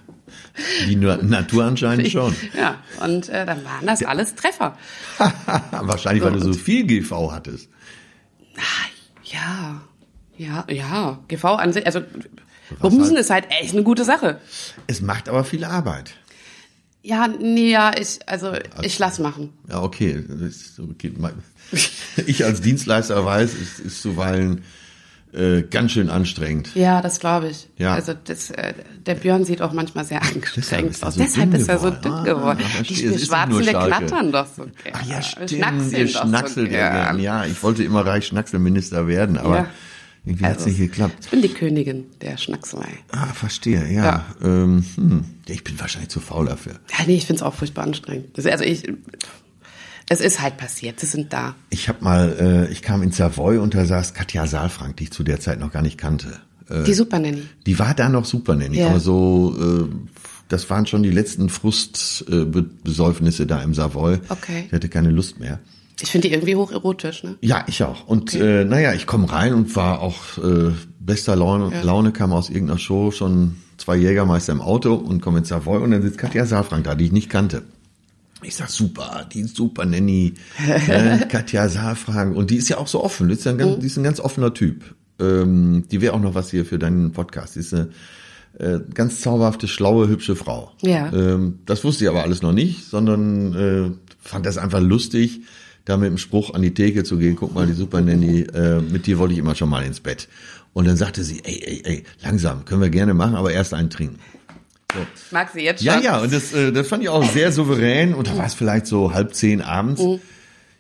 Die 0.87 0.97
Na- 0.97 1.17
Natur 1.19 1.65
anscheinend 1.65 2.09
schon. 2.13 2.35
Ja, 2.59 2.77
und 3.05 3.29
äh, 3.29 3.45
dann 3.47 3.65
waren 3.65 3.87
das 3.87 4.03
alles 4.03 4.35
Treffer. 4.35 4.77
Wahrscheinlich, 5.71 6.23
weil 6.25 6.33
du 6.33 6.41
so 6.41 6.53
viel 6.53 6.85
GV 6.87 7.33
hattest. 7.33 7.69
Ja, 9.25 9.81
ja, 10.37 10.65
ja. 10.71 11.19
GV 11.29 11.45
an 11.57 11.73
sich, 11.73 11.87
also 11.87 12.01
Bumsen 12.79 13.17
ist 13.17 13.31
halt 13.31 13.47
echt 13.61 13.73
eine 13.75 13.83
gute 13.83 14.05
Sache. 14.05 14.41
Es 14.87 15.01
macht 15.01 15.29
aber 15.29 15.45
viel 15.45 15.65
Arbeit. 15.65 16.13
Ja, 17.03 17.29
nee, 17.29 17.71
ja, 17.71 17.93
ich, 17.99 18.19
also 18.27 18.53
ich 18.83 18.99
lass 18.99 19.19
machen. 19.19 19.53
Ja, 19.69 19.83
okay. 19.83 20.23
Ich 22.27 22.45
als 22.45 22.61
Dienstleister 22.61 23.25
weiß, 23.25 23.51
es 23.55 23.79
ist 23.79 24.03
zuweilen 24.03 24.65
äh, 25.33 25.63
ganz 25.63 25.93
schön 25.93 26.11
anstrengend. 26.11 26.75
Ja, 26.75 27.01
das 27.01 27.21
glaube 27.21 27.49
ich. 27.49 27.69
Ja. 27.79 27.95
Also 27.95 28.13
das, 28.25 28.51
äh, 28.51 28.75
der 29.07 29.15
Björn 29.15 29.45
sieht 29.45 29.63
auch 29.63 29.73
manchmal 29.73 30.05
sehr 30.05 30.21
angestrengt 30.23 31.03
aus. 31.03 31.15
so 31.15 31.21
Deshalb 31.23 31.55
ist 31.55 31.69
er 31.69 31.79
so 31.79 31.85
geworden. 31.87 32.03
dünn 32.03 32.13
Ah, 32.13 32.23
geworden. 32.25 32.59
verstehe. 32.61 32.85
Die 32.87 32.93
Es 32.93 33.01
ist 33.01 33.13
nicht 33.13 33.27
Schwarzen, 33.29 33.51
nur 33.51 33.63
der 33.63 33.73
knattern 33.87 34.33
doch 34.33 34.47
so 34.47 34.63
gern. 34.65 34.95
Ach 34.95 35.07
ja, 35.07 35.23
stimmt. 35.23 35.51
schnackseln 35.51 35.93
Ihr 35.93 36.07
doch 36.13 36.23
so 36.23 36.29
schnackselt 36.29 36.73
ja. 36.73 37.15
Ja, 37.17 37.45
ich 37.47 37.63
wollte 37.63 37.85
immer 37.85 38.05
Reichsschnackselminister 38.05 39.07
werden, 39.07 39.39
aber 39.39 39.57
Ja. 39.57 39.67
Irgendwie 40.25 40.45
hat's 40.45 40.67
nicht 40.67 40.79
geklappt. 40.79 41.17
Ich 41.23 41.31
bin 41.31 41.43
die 41.43 41.49
Königin 41.49 42.05
der 42.21 42.37
Schnackselei. 42.37 42.89
Ah, 43.11 43.27
verstehe, 43.33 43.91
ja. 43.93 44.05
Ja. 44.05 44.25
Ähm, 44.43 44.85
hm. 44.97 45.25
Ich 45.47 45.65
bin 45.65 45.79
wahrscheinlich 45.81 46.11
zu 46.11 46.21
faul 46.21 46.47
dafür. 46.47 46.75
Ja, 46.97 47.05
nee, 47.07 47.17
ich 47.17 47.27
find's 47.27 47.43
auch 47.43 47.55
furchtbar 47.55 47.83
anstrengend. 47.85 48.37
Das, 48.37 48.45
also 48.47 48.63
ich, 48.65 48.85
es 50.09 50.21
ist 50.21 50.41
halt 50.43 50.57
passiert. 50.59 51.01
Sie 51.01 51.07
sind 51.07 51.33
da. 51.33 51.55
Ich 51.71 51.89
habe 51.89 52.05
mal, 52.05 52.37
äh, 52.69 52.73
ich 52.73 52.83
kam 52.83 53.03
in 53.03 53.13
Savoy 53.13 53.59
und 53.59 53.75
da 53.75 53.85
saß 53.85 54.13
Katja 54.15 54.47
Saalfrank, 54.47 54.97
die 54.99 55.05
ich 55.05 55.11
zu 55.13 55.23
der 55.23 55.41
Zeit 55.41 55.59
noch 55.59 55.73
gar 55.73 55.83
nicht 55.83 55.97
kannte. 55.99 56.41
Äh, 56.69 56.83
Die 56.85 56.95
Supernanny. 56.95 57.43
die 57.67 57.79
war 57.79 57.95
da 57.95 58.09
noch 58.09 58.25
super, 58.27 58.55
nenn 58.57 58.73
ich. 58.73 58.81
Ja. 58.81 58.89
Aber 58.91 59.01
so, 59.01 59.57
äh, 59.59 59.89
das 60.49 60.69
waren 60.69 60.87
schon 60.87 61.03
die 61.03 61.11
letzten 61.11 61.49
Frustbesäufnisse 61.49 63.47
da 63.47 63.63
im 63.63 63.73
Savoy. 63.75 64.19
Okay. 64.29 64.65
Ich 64.67 64.73
hatte 64.73 64.89
keine 64.89 65.11
Lust 65.11 65.41
mehr. 65.41 65.61
Ich 66.03 66.11
finde 66.11 66.29
die 66.29 66.35
irgendwie 66.35 66.57
hocherotisch, 66.57 67.25
ne? 67.25 67.37
Ja, 67.41 67.65
ich 67.67 67.83
auch. 67.83 68.07
Und 68.07 68.35
äh, 68.35 68.65
naja, 68.65 68.93
ich 68.95 69.07
komme 69.07 69.31
rein 69.31 69.55
und 69.55 69.75
war 69.77 70.01
auch 70.01 70.39
äh, 70.39 70.71
bester 70.99 71.37
Laune, 71.37 71.75
Ja. 71.75 71.83
Laune, 71.83 72.13
kam 72.13 72.33
aus 72.33 72.49
irgendeiner 72.49 72.79
Show, 72.79 73.11
schon 73.11 73.57
zwei 73.77 73.97
Jägermeister 73.97 74.53
im 74.53 74.61
Auto 74.61 74.95
und 74.95 75.21
komme 75.21 75.39
in 75.39 75.45
Savoy 75.45 75.83
und 75.83 75.91
dann 75.91 76.03
sitzt 76.03 76.19
Katja 76.19 76.45
Saalfrank 76.47 76.85
da, 76.85 76.95
die 76.95 77.07
ich 77.07 77.13
nicht 77.13 77.31
kannte. 77.31 77.63
Ich 78.43 78.57
sag, 78.57 78.71
super, 78.71 79.27
die 79.31 79.41
ist 79.41 79.57
super 79.57 79.85
Nanny, 79.85 80.35
äh, 80.89 81.19
Katja 81.29 81.69
Saalfrank. 81.69 82.35
Und 82.37 82.51
die 82.51 82.57
ist 82.57 82.69
ja 82.69 82.79
auch 82.79 82.89
so 82.89 83.05
offen, 83.05 83.29
die 83.29 83.35
ist, 83.35 83.45
ja 83.45 83.53
ein 83.53 83.59
ganz, 83.59 83.79
die 83.81 83.87
ist 83.87 83.97
ein 83.99 84.05
ganz 84.05 84.21
offener 84.21 84.55
Typ. 84.55 84.95
Ähm, 85.19 85.85
die 85.91 86.01
wäre 86.01 86.15
auch 86.15 86.21
noch 86.21 86.35
was 86.35 86.51
hier 86.51 86.65
für 86.65 86.79
deinen 86.79 87.13
Podcast. 87.13 87.57
Die 87.57 87.61
ist 87.61 87.75
eine 87.75 87.91
äh, 88.59 88.79
ganz 88.95 89.21
zauberhafte, 89.21 89.69
schlaue, 89.69 90.09
hübsche 90.09 90.37
Frau. 90.37 90.73
Ja. 90.81 91.13
Ähm, 91.13 91.59
das 91.67 91.85
wusste 91.85 92.05
ich 92.05 92.11
aber 92.11 92.23
alles 92.23 92.41
noch 92.41 92.53
nicht, 92.53 92.87
sondern 92.87 93.55
äh, 93.55 93.91
fand 94.19 94.47
das 94.47 94.57
einfach 94.57 94.81
lustig, 94.81 95.43
da 95.91 95.97
mit 95.97 96.09
dem 96.09 96.19
Spruch 96.19 96.55
an 96.55 96.63
die 96.63 96.73
Theke 96.73 97.05
zu 97.05 97.19
gehen, 97.19 97.37
guck 97.37 97.55
mal, 97.55 97.67
die 97.67 97.73
Super 97.73 98.01
Nanny, 98.01 98.41
äh, 98.55 98.81
mit 98.81 99.07
dir 99.07 99.19
wollte 99.19 99.35
ich 99.35 99.39
immer 99.41 99.55
schon 99.55 99.69
mal 99.69 99.85
ins 99.85 100.01
Bett. 100.01 100.29
Und 100.73 100.87
dann 100.87 100.97
sagte 100.97 101.25
sie, 101.25 101.41
ey, 101.45 101.63
ey, 101.65 101.83
ey, 101.85 102.05
langsam, 102.23 102.65
können 102.65 102.81
wir 102.81 102.91
gerne 102.91 103.13
machen, 103.13 103.35
aber 103.35 103.53
erst 103.53 103.75
einen 103.75 103.91
trinken. 103.91 104.19
Mag 105.31 105.51
sie 105.53 105.61
jetzt 105.61 105.85
schon. 105.85 105.87
Ja, 105.87 106.01
ja, 106.01 106.19
und 106.21 106.33
das, 106.33 106.53
äh, 106.53 106.73
das 106.73 106.89
fand 106.89 107.03
ich 107.03 107.09
auch 107.09 107.25
sehr 107.25 107.53
souverän 107.53 108.15
und 108.15 108.29
da 108.29 108.37
war 108.37 108.47
es 108.47 108.55
vielleicht 108.55 108.87
so 108.87 109.13
halb 109.13 109.35
zehn 109.35 109.61
abends. 109.61 110.03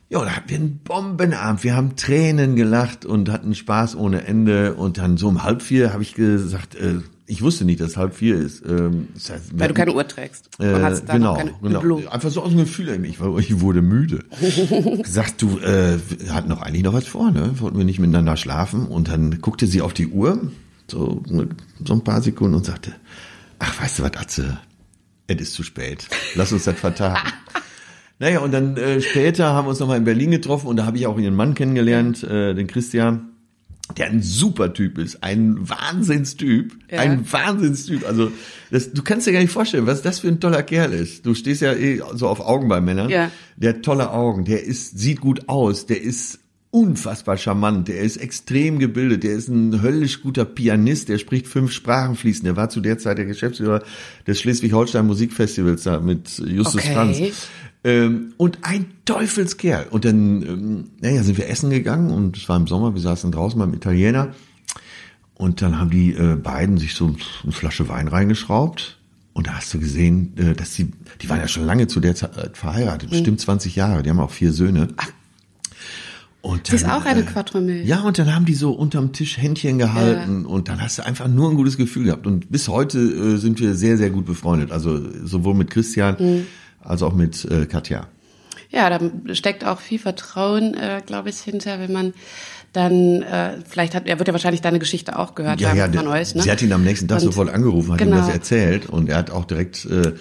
Ja, 0.08 0.24
da 0.24 0.30
hatten 0.32 0.48
wir 0.48 0.56
einen 0.56 0.78
Bombenabend. 0.78 1.62
Wir 1.62 1.76
haben 1.76 1.94
Tränen 1.94 2.56
gelacht 2.56 3.06
und 3.06 3.28
hatten 3.30 3.54
Spaß 3.54 3.94
ohne 3.94 4.24
Ende. 4.26 4.74
Und 4.74 4.98
dann 4.98 5.16
so 5.16 5.28
um 5.28 5.44
halb 5.44 5.62
vier 5.62 5.92
habe 5.92 6.02
ich 6.02 6.14
gesagt, 6.14 6.74
äh, 6.74 6.96
ich 7.30 7.42
wusste 7.42 7.64
nicht, 7.64 7.80
dass 7.80 7.96
halb 7.96 8.14
vier 8.14 8.36
ist. 8.36 8.64
Ähm, 8.66 9.08
das 9.14 9.30
heißt, 9.30 9.58
Weil 9.58 9.68
du 9.68 9.74
keine 9.74 9.94
Uhr 9.94 10.06
trägst. 10.06 10.50
äh, 10.58 11.00
genau, 11.06 11.38
genau. 11.62 12.08
Einfach 12.08 12.30
so 12.30 12.42
aus 12.42 12.50
dem 12.50 12.58
Gefühl, 12.58 13.04
ich, 13.04 13.20
war, 13.20 13.38
ich 13.38 13.60
wurde 13.60 13.82
müde. 13.82 14.24
Sagt 15.04 15.40
du, 15.40 15.58
äh, 15.58 15.98
wir 16.08 16.34
hatten 16.34 16.48
noch 16.48 16.60
eigentlich 16.60 16.82
noch 16.82 16.92
was 16.92 17.06
vor, 17.06 17.30
ne? 17.30 17.52
Wollten 17.60 17.78
wir 17.78 17.84
nicht 17.84 18.00
miteinander 18.00 18.36
schlafen? 18.36 18.86
Und 18.86 19.08
dann 19.08 19.40
guckte 19.40 19.68
sie 19.68 19.80
auf 19.80 19.94
die 19.94 20.08
Uhr, 20.08 20.50
so, 20.88 21.22
so 21.84 21.94
ein 21.94 22.02
paar 22.02 22.20
Sekunden 22.20 22.56
und 22.56 22.66
sagte, 22.66 22.92
ach, 23.60 23.80
weißt 23.80 24.00
du 24.00 24.02
was, 24.02 24.16
Atze, 24.16 24.58
es 25.28 25.40
ist 25.40 25.54
zu 25.54 25.62
spät. 25.62 26.08
Lass 26.34 26.52
uns 26.52 26.64
das 26.64 26.80
vertagen. 26.80 27.30
naja, 28.18 28.40
und 28.40 28.50
dann 28.52 28.76
äh, 28.76 29.00
später 29.00 29.52
haben 29.52 29.66
wir 29.66 29.70
uns 29.70 29.78
nochmal 29.78 29.98
in 29.98 30.04
Berlin 30.04 30.32
getroffen 30.32 30.66
und 30.66 30.76
da 30.76 30.84
habe 30.84 30.98
ich 30.98 31.06
auch 31.06 31.18
ihren 31.18 31.36
Mann 31.36 31.54
kennengelernt, 31.54 32.24
äh, 32.24 32.54
den 32.54 32.66
Christian 32.66 33.29
der 33.96 34.06
ein 34.06 34.22
super 34.22 34.72
Typ 34.72 34.98
ist, 34.98 35.22
ein 35.22 35.68
Wahnsinnstyp, 35.68 36.72
ja. 36.90 37.00
ein 37.00 37.30
Wahnsinnstyp. 37.30 38.06
Also 38.06 38.30
das, 38.70 38.92
du 38.92 39.02
kannst 39.02 39.26
dir 39.26 39.32
gar 39.32 39.40
nicht 39.40 39.52
vorstellen, 39.52 39.86
was 39.86 40.02
das 40.02 40.20
für 40.20 40.28
ein 40.28 40.40
toller 40.40 40.62
Kerl 40.62 40.92
ist. 40.92 41.26
Du 41.26 41.34
stehst 41.34 41.62
ja 41.62 41.72
eh 41.72 42.02
so 42.14 42.28
auf 42.28 42.40
Augen 42.40 42.68
bei 42.68 42.80
Männern. 42.80 43.08
Ja. 43.08 43.30
Der 43.56 43.74
hat 43.74 43.82
tolle 43.82 44.10
Augen, 44.10 44.44
der 44.44 44.64
ist 44.64 44.98
sieht 44.98 45.20
gut 45.20 45.48
aus, 45.48 45.86
der 45.86 46.00
ist 46.00 46.38
unfassbar 46.70 47.36
charmant, 47.36 47.88
der 47.88 48.00
ist 48.00 48.16
extrem 48.16 48.78
gebildet, 48.78 49.24
der 49.24 49.32
ist 49.32 49.48
ein 49.48 49.82
höllisch 49.82 50.22
guter 50.22 50.44
Pianist, 50.44 51.08
der 51.08 51.18
spricht 51.18 51.48
fünf 51.48 51.72
Sprachen 51.72 52.14
fließend. 52.14 52.46
Der 52.46 52.56
war 52.56 52.70
zu 52.70 52.80
der 52.80 52.98
Zeit 52.98 53.18
der 53.18 53.26
Geschäftsführer 53.26 53.82
des 54.26 54.40
Schleswig-Holstein 54.40 55.06
Musikfestivals 55.06 55.82
da 55.82 55.98
mit 55.98 56.38
Justus 56.38 56.82
okay. 56.82 56.94
Franz. 56.94 57.18
Ähm, 57.82 58.34
und 58.36 58.58
ein 58.62 58.86
Teufelskerl. 59.04 59.86
Und 59.90 60.04
dann, 60.04 60.42
ähm, 60.42 60.84
naja, 61.00 61.22
sind 61.22 61.38
wir 61.38 61.48
essen 61.48 61.70
gegangen 61.70 62.10
und 62.10 62.36
es 62.36 62.48
war 62.48 62.56
im 62.56 62.66
Sommer, 62.66 62.94
wir 62.94 63.00
saßen 63.00 63.32
draußen 63.32 63.58
beim 63.58 63.74
Italiener. 63.74 64.34
Und 65.34 65.62
dann 65.62 65.78
haben 65.78 65.90
die 65.90 66.12
äh, 66.12 66.36
beiden 66.36 66.76
sich 66.76 66.94
so 66.94 67.16
eine 67.42 67.52
Flasche 67.52 67.88
Wein 67.88 68.06
reingeschraubt. 68.06 68.98
Und 69.32 69.46
da 69.46 69.54
hast 69.54 69.72
du 69.72 69.80
gesehen, 69.80 70.36
äh, 70.36 70.54
dass 70.54 70.74
sie, 70.74 70.92
die 71.22 71.28
waren 71.30 71.40
ja 71.40 71.48
schon 71.48 71.64
lange 71.64 71.86
zu 71.86 71.98
der 71.98 72.14
Zeit 72.14 72.58
verheiratet, 72.58 73.08
mhm. 73.08 73.14
bestimmt 73.14 73.40
20 73.40 73.74
Jahre, 73.74 74.02
die 74.02 74.10
haben 74.10 74.20
auch 74.20 74.30
vier 74.30 74.52
Söhne. 74.52 74.88
Ach. 74.98 75.08
Und 76.42 76.68
dann, 76.68 76.72
das 76.72 76.82
ist 76.82 76.88
auch 76.88 77.04
eine 77.04 77.22
Quattromilch. 77.22 77.86
Ja, 77.86 78.00
und 78.00 78.18
dann 78.18 78.34
haben 78.34 78.46
die 78.46 78.54
so 78.54 78.72
unterm 78.72 79.12
Tisch 79.12 79.36
Händchen 79.36 79.78
gehalten 79.78 80.42
ja. 80.44 80.48
und 80.48 80.68
dann 80.68 80.80
hast 80.80 80.98
du 80.98 81.04
einfach 81.04 81.28
nur 81.28 81.50
ein 81.50 81.56
gutes 81.56 81.76
Gefühl 81.76 82.04
gehabt. 82.04 82.26
Und 82.26 82.50
bis 82.50 82.68
heute 82.68 82.98
äh, 82.98 83.36
sind 83.36 83.60
wir 83.60 83.74
sehr, 83.74 83.98
sehr 83.98 84.10
gut 84.10 84.24
befreundet. 84.24 84.72
Also 84.72 85.00
sowohl 85.24 85.54
mit 85.54 85.70
Christian 85.70 86.16
mhm 86.18 86.46
als 86.82 87.02
auch 87.02 87.12
mit 87.12 87.44
äh, 87.44 87.66
Katja. 87.66 88.06
Ja, 88.70 88.88
da 88.88 89.00
steckt 89.34 89.64
auch 89.64 89.80
viel 89.80 89.98
Vertrauen, 89.98 90.74
äh, 90.74 91.02
glaube 91.04 91.30
ich, 91.30 91.38
hinter, 91.38 91.80
wenn 91.80 91.92
man 91.92 92.14
dann 92.72 93.22
äh, 93.22 93.56
vielleicht 93.68 93.96
hat 93.96 94.06
er 94.06 94.20
wird 94.20 94.28
ja 94.28 94.32
wahrscheinlich 94.32 94.60
deine 94.60 94.78
Geschichte 94.78 95.18
auch 95.18 95.34
gehört 95.34 95.60
ja, 95.60 95.70
haben 95.70 95.76
ja, 95.76 95.88
von 95.92 96.06
euch. 96.06 96.36
Ne? 96.36 96.42
Sie 96.42 96.50
hat 96.52 96.62
ihn 96.62 96.72
am 96.72 96.84
nächsten 96.84 97.08
Tag 97.08 97.18
und, 97.18 97.24
sofort 97.24 97.52
angerufen, 97.52 97.90
hat 97.90 97.98
genau. 97.98 98.16
ihm 98.16 98.20
das 98.20 98.28
erzählt 98.28 98.88
und 98.88 99.08
er 99.08 99.16
hat 99.16 99.32
auch 99.32 99.44
direkt 99.44 99.86
äh, 99.86 100.12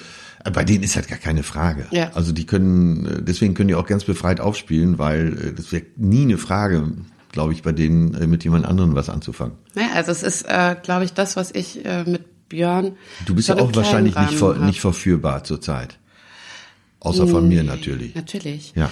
bei 0.54 0.64
denen 0.64 0.84
ist 0.84 0.96
halt 0.96 1.08
gar 1.08 1.18
keine 1.18 1.44
Frage. 1.44 1.88
Ja. 1.92 2.12
Also 2.14 2.32
die 2.32 2.46
können, 2.46 3.06
äh, 3.06 3.22
deswegen 3.22 3.54
können 3.54 3.68
die 3.68 3.76
auch 3.76 3.88
ganz 3.88 4.04
befreit 4.04 4.40
aufspielen, 4.40 4.98
weil 4.98 5.38
äh, 5.38 5.54
das 5.54 5.72
wäre 5.72 5.86
nie 5.98 6.24
eine 6.24 6.38
Frage, 6.38 6.92
glaube 7.32 7.54
ich, 7.54 7.62
bei 7.62 7.72
denen 7.72 8.14
äh, 8.14 8.28
mit 8.28 8.44
jemand 8.44 8.66
anderem 8.66 8.96
was 8.96 9.10
anzufangen. 9.10 9.56
Ja, 9.76 9.90
also 9.96 10.12
es 10.12 10.24
ist, 10.24 10.44
äh, 10.44 10.76
glaube 10.82 11.06
ich, 11.06 11.14
das, 11.14 11.36
was 11.36 11.52
ich 11.52 11.86
äh, 11.86 12.04
mit 12.04 12.50
Björn. 12.50 12.94
Du 13.26 13.36
bist 13.36 13.48
ja 13.48 13.58
auch 13.58 13.74
wahrscheinlich 13.76 14.16
nicht, 14.16 14.34
ver, 14.34 14.56
nicht 14.56 14.82
verführbar 14.82 15.44
zurzeit. 15.44 16.00
Außer 17.00 17.28
von 17.28 17.48
mir 17.48 17.64
natürlich. 17.64 18.16
Natürlich. 18.16 18.74
Ja. 18.76 18.90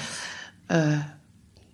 Äh, 0.70 1.00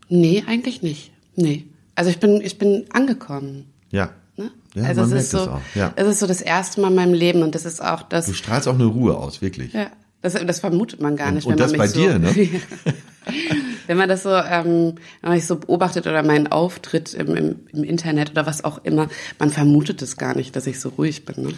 nee, 0.09 0.43
eigentlich 0.47 0.81
nicht. 0.81 1.11
Nee. 1.35 1.67
Also 1.95 2.09
ich 2.09 2.19
bin, 2.19 2.41
ich 2.41 2.57
bin 2.57 2.85
angekommen. 2.91 3.65
Ja. 3.91 4.11
Ne? 4.35 4.51
Ja, 4.73 4.83
also 4.83 5.01
es 5.03 5.11
ist 5.11 5.31
so, 5.31 5.39
auch. 5.39 5.61
Ja. 5.75 5.93
es 5.95 6.07
ist 6.07 6.19
so 6.19 6.27
das 6.27 6.41
erste 6.41 6.81
Mal 6.81 6.89
in 6.89 6.95
meinem 6.95 7.13
Leben 7.13 7.43
und 7.43 7.53
das 7.55 7.65
ist 7.65 7.83
auch 7.83 8.01
das. 8.03 8.25
Du 8.25 8.33
strahlst 8.33 8.67
auch 8.67 8.73
eine 8.73 8.85
Ruhe 8.85 9.15
aus, 9.15 9.41
wirklich. 9.41 9.73
Ja. 9.73 9.87
Das, 10.21 10.33
das 10.33 10.61
vermutet 10.61 11.01
man 11.01 11.17
gar 11.17 11.31
nicht. 11.31 11.45
Und, 11.45 11.53
und 11.53 11.59
das 11.59 11.73
bei 11.73 11.85
so, 11.85 11.99
dir, 11.99 12.17
ne? 12.17 12.33
wenn 13.87 13.97
man 13.97 14.07
das 14.07 14.23
so, 14.23 14.29
ähm, 14.29 14.95
wenn 15.21 15.29
man 15.29 15.37
sich 15.37 15.45
so 15.45 15.57
beobachtet 15.57 16.07
oder 16.07 16.23
meinen 16.23 16.47
Auftritt 16.47 17.13
im, 17.13 17.35
im, 17.35 17.55
im, 17.73 17.83
Internet 17.83 18.31
oder 18.31 18.45
was 18.45 18.63
auch 18.63 18.83
immer, 18.85 19.09
man 19.37 19.49
vermutet 19.49 20.01
es 20.01 20.15
gar 20.15 20.33
nicht, 20.33 20.55
dass 20.55 20.65
ich 20.65 20.79
so 20.79 20.89
ruhig 20.89 21.25
bin. 21.25 21.43
Ne? 21.43 21.53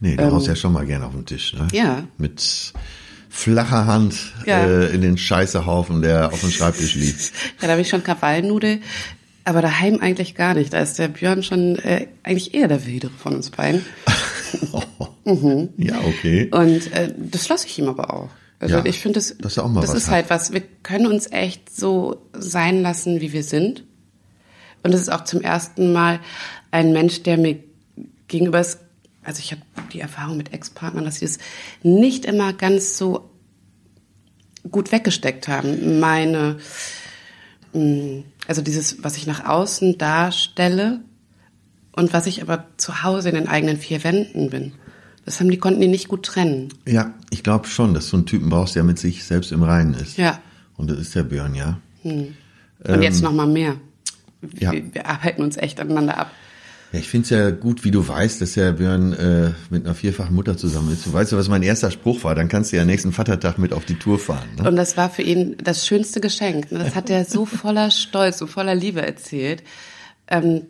Nee, 0.00 0.16
du 0.16 0.24
ähm, 0.24 0.32
haust 0.32 0.48
ja 0.48 0.56
schon 0.56 0.72
mal 0.72 0.84
gerne 0.84 1.06
auf 1.06 1.12
den 1.12 1.26
Tisch, 1.26 1.54
ne? 1.54 1.68
Ja. 1.72 2.04
Mit 2.18 2.72
flacher 3.28 3.86
Hand 3.86 4.16
ja. 4.46 4.64
äh, 4.64 4.92
in 4.92 5.00
den 5.00 5.16
Scheißehaufen, 5.16 6.02
der 6.02 6.32
auf 6.32 6.40
dem 6.40 6.50
Schreibtisch 6.50 6.94
liegt. 6.94 7.32
Ja, 7.60 7.66
da 7.66 7.72
habe 7.72 7.82
ich 7.82 7.88
schon 7.88 8.02
Krawallnudel, 8.02 8.80
aber 9.48 9.62
daheim 9.62 10.00
eigentlich 10.00 10.34
gar 10.34 10.54
nicht. 10.54 10.72
Da 10.72 10.80
ist 10.80 10.98
der 10.98 11.08
Björn 11.08 11.42
schon 11.42 11.76
äh, 11.76 12.08
eigentlich 12.22 12.54
eher 12.54 12.68
der 12.68 12.86
Widere 12.86 13.10
von 13.10 13.34
uns 13.34 13.50
beiden. 13.50 13.84
mhm. 15.24 15.70
Ja, 15.76 15.98
okay. 16.00 16.48
Und 16.50 16.92
äh, 16.92 17.14
das 17.16 17.48
lasse 17.48 17.66
ich 17.66 17.78
ihm 17.78 17.88
aber 17.88 18.12
auch. 18.12 18.28
Also 18.60 18.76
ja, 18.76 18.84
ich 18.84 18.98
finde, 19.00 19.14
das, 19.18 19.36
das, 19.38 19.56
ist, 19.56 19.64
das 19.74 19.94
ist 19.94 20.10
halt 20.10 20.30
was. 20.30 20.52
Wir 20.52 20.62
können 20.82 21.06
uns 21.06 21.30
echt 21.30 21.74
so 21.74 22.28
sein 22.32 22.82
lassen, 22.82 23.20
wie 23.20 23.32
wir 23.32 23.42
sind. 23.42 23.84
Und 24.82 24.94
es 24.94 25.02
ist 25.02 25.12
auch 25.12 25.24
zum 25.24 25.40
ersten 25.40 25.92
Mal 25.92 26.20
ein 26.70 26.92
Mensch, 26.92 27.22
der 27.22 27.38
mir 27.38 27.58
gegenüber 28.26 28.60
ist, 28.60 28.80
also 29.22 29.40
ich 29.40 29.52
habe 29.52 29.62
die 29.92 30.00
Erfahrung 30.00 30.36
mit 30.36 30.52
Ex-Partnern, 30.52 31.04
dass 31.04 31.16
sie 31.16 31.24
es 31.24 31.38
nicht 31.82 32.24
immer 32.24 32.52
ganz 32.52 32.98
so 32.98 33.30
gut 34.70 34.92
weggesteckt 34.92 35.48
haben. 35.48 36.00
Meine, 36.00 36.58
also 37.72 38.62
dieses, 38.62 39.02
was 39.04 39.16
ich 39.16 39.26
nach 39.26 39.44
außen 39.44 39.98
darstelle 39.98 41.00
und 41.92 42.12
was 42.12 42.26
ich 42.26 42.42
aber 42.42 42.66
zu 42.76 43.02
Hause 43.02 43.28
in 43.28 43.34
den 43.34 43.48
eigenen 43.48 43.76
vier 43.76 44.02
Wänden 44.04 44.50
bin. 44.50 44.72
Das 45.24 45.40
haben 45.40 45.50
die 45.50 45.58
konnten 45.58 45.80
die 45.80 45.88
nicht 45.88 46.08
gut 46.08 46.24
trennen. 46.24 46.68
Ja, 46.86 47.12
ich 47.30 47.42
glaube 47.42 47.68
schon, 47.68 47.92
dass 47.92 48.08
du 48.08 48.16
einen 48.16 48.26
Typen 48.26 48.48
brauchst, 48.48 48.76
der 48.76 48.84
mit 48.84 48.98
sich 48.98 49.24
selbst 49.24 49.52
im 49.52 49.62
Reinen 49.62 49.94
ist. 49.94 50.16
Ja. 50.16 50.40
Und 50.76 50.90
das 50.90 50.98
ist 50.98 51.14
der 51.14 51.24
Björn, 51.24 51.54
ja. 51.54 51.78
Hm. 52.02 52.34
Und 52.84 52.94
ähm, 52.94 53.02
jetzt 53.02 53.22
noch 53.22 53.32
mal 53.32 53.46
mehr. 53.46 53.76
Wir, 54.40 54.72
ja. 54.72 54.94
wir 54.94 55.06
arbeiten 55.06 55.42
uns 55.42 55.56
echt 55.56 55.80
aneinander 55.80 56.16
ab. 56.16 56.30
Ja, 56.92 57.00
ich 57.00 57.08
finde 57.08 57.24
es 57.24 57.30
ja 57.30 57.50
gut, 57.50 57.84
wie 57.84 57.90
du 57.90 58.06
weißt, 58.06 58.40
dass 58.40 58.54
der 58.54 58.72
Björn 58.72 59.12
äh, 59.12 59.50
mit 59.68 59.84
einer 59.84 59.94
vierfachen 59.94 60.34
Mutter 60.34 60.56
zusammen 60.56 60.90
ist. 60.92 61.04
Du 61.04 61.12
weißt 61.12 61.32
ja, 61.32 61.38
was 61.38 61.48
mein 61.48 61.62
erster 61.62 61.90
Spruch 61.90 62.24
war. 62.24 62.34
Dann 62.34 62.48
kannst 62.48 62.72
du 62.72 62.76
ja 62.76 62.84
nächsten 62.86 63.12
Vatertag 63.12 63.58
mit 63.58 63.74
auf 63.74 63.84
die 63.84 63.98
Tour 63.98 64.18
fahren. 64.18 64.48
Ne? 64.56 64.68
Und 64.68 64.76
das 64.76 64.96
war 64.96 65.10
für 65.10 65.22
ihn 65.22 65.56
das 65.62 65.86
schönste 65.86 66.20
Geschenk. 66.20 66.72
Ne? 66.72 66.78
Das 66.78 66.94
hat 66.94 67.10
er 67.10 67.26
so 67.26 67.44
voller 67.44 67.90
Stolz 67.90 68.40
und 68.40 68.48
voller 68.48 68.74
Liebe 68.74 69.02
erzählt. 69.02 69.62
Ähm, 70.28 70.62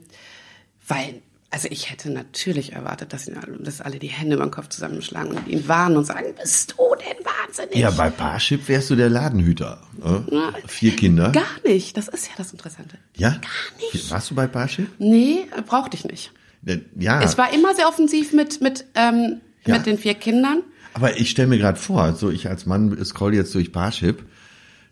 weil 0.89 1.23
also 1.51 1.69
ich 1.71 1.91
hätte 1.91 2.11
natürlich 2.11 2.75
erwartet, 2.75 3.13
dass, 3.13 3.27
ihn, 3.27 3.37
dass 3.61 3.81
alle 3.81 3.99
die 3.99 4.09
Hände 4.09 4.37
über 4.37 4.45
den 4.45 4.51
Kopf 4.51 4.69
zusammenschlagen 4.69 5.33
und 5.33 5.49
ihn 5.49 5.67
warnen 5.67 5.97
und 5.97 6.05
sagen, 6.05 6.35
bist 6.39 6.73
du 6.73 6.85
denn 6.97 7.25
wahnsinnig? 7.25 7.77
Ja, 7.77 7.91
bei 7.91 8.11
Parship 8.11 8.69
wärst 8.69 8.91
du 8.91 8.97
der 8.97 9.09
Ladenhüter. 9.09 9.81
Äh? 10.05 10.69
Vier 10.69 10.95
Kinder. 10.95 11.33
Gar 11.33 11.45
nicht, 11.65 11.97
das 11.97 12.09
ist 12.09 12.27
ja 12.27 12.35
das 12.37 12.53
Interessante. 12.53 12.99
Ja? 13.17 13.31
Gar 13.31 13.41
nicht. 13.93 14.11
Warst 14.11 14.31
du 14.31 14.35
bei 14.35 14.47
Parship? 14.47 14.89
Nee, 14.99 15.47
brauchte 15.67 15.97
ich 15.97 16.05
nicht. 16.05 16.33
Ja. 16.97 17.23
Es 17.23 17.39
war 17.39 17.53
immer 17.55 17.75
sehr 17.75 17.89
offensiv 17.89 18.33
mit, 18.35 18.61
mit, 18.61 18.85
ähm, 18.95 19.41
ja. 19.65 19.77
mit 19.77 19.87
den 19.87 19.97
vier 19.97 20.15
Kindern. 20.15 20.63
Aber 20.93 21.17
ich 21.17 21.31
stelle 21.31 21.49
mir 21.49 21.59
gerade 21.59 21.79
vor, 21.79 22.03
also 22.03 22.31
ich 22.31 22.49
als 22.49 22.67
Mann 22.67 23.03
scroll 23.05 23.35
jetzt 23.35 23.55
durch 23.55 23.73
Parship, 23.73 24.23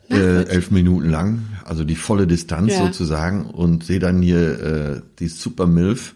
äh, 0.08 0.44
elf 0.44 0.70
Minuten 0.70 1.10
lang, 1.10 1.42
also 1.64 1.84
die 1.84 1.96
volle 1.96 2.26
Distanz 2.26 2.72
ja. 2.72 2.78
sozusagen 2.78 3.46
und 3.46 3.84
sehe 3.84 3.98
dann 3.98 4.22
hier 4.22 4.60
äh, 4.60 5.02
die 5.18 5.28
Super 5.28 5.66
Milf 5.66 6.14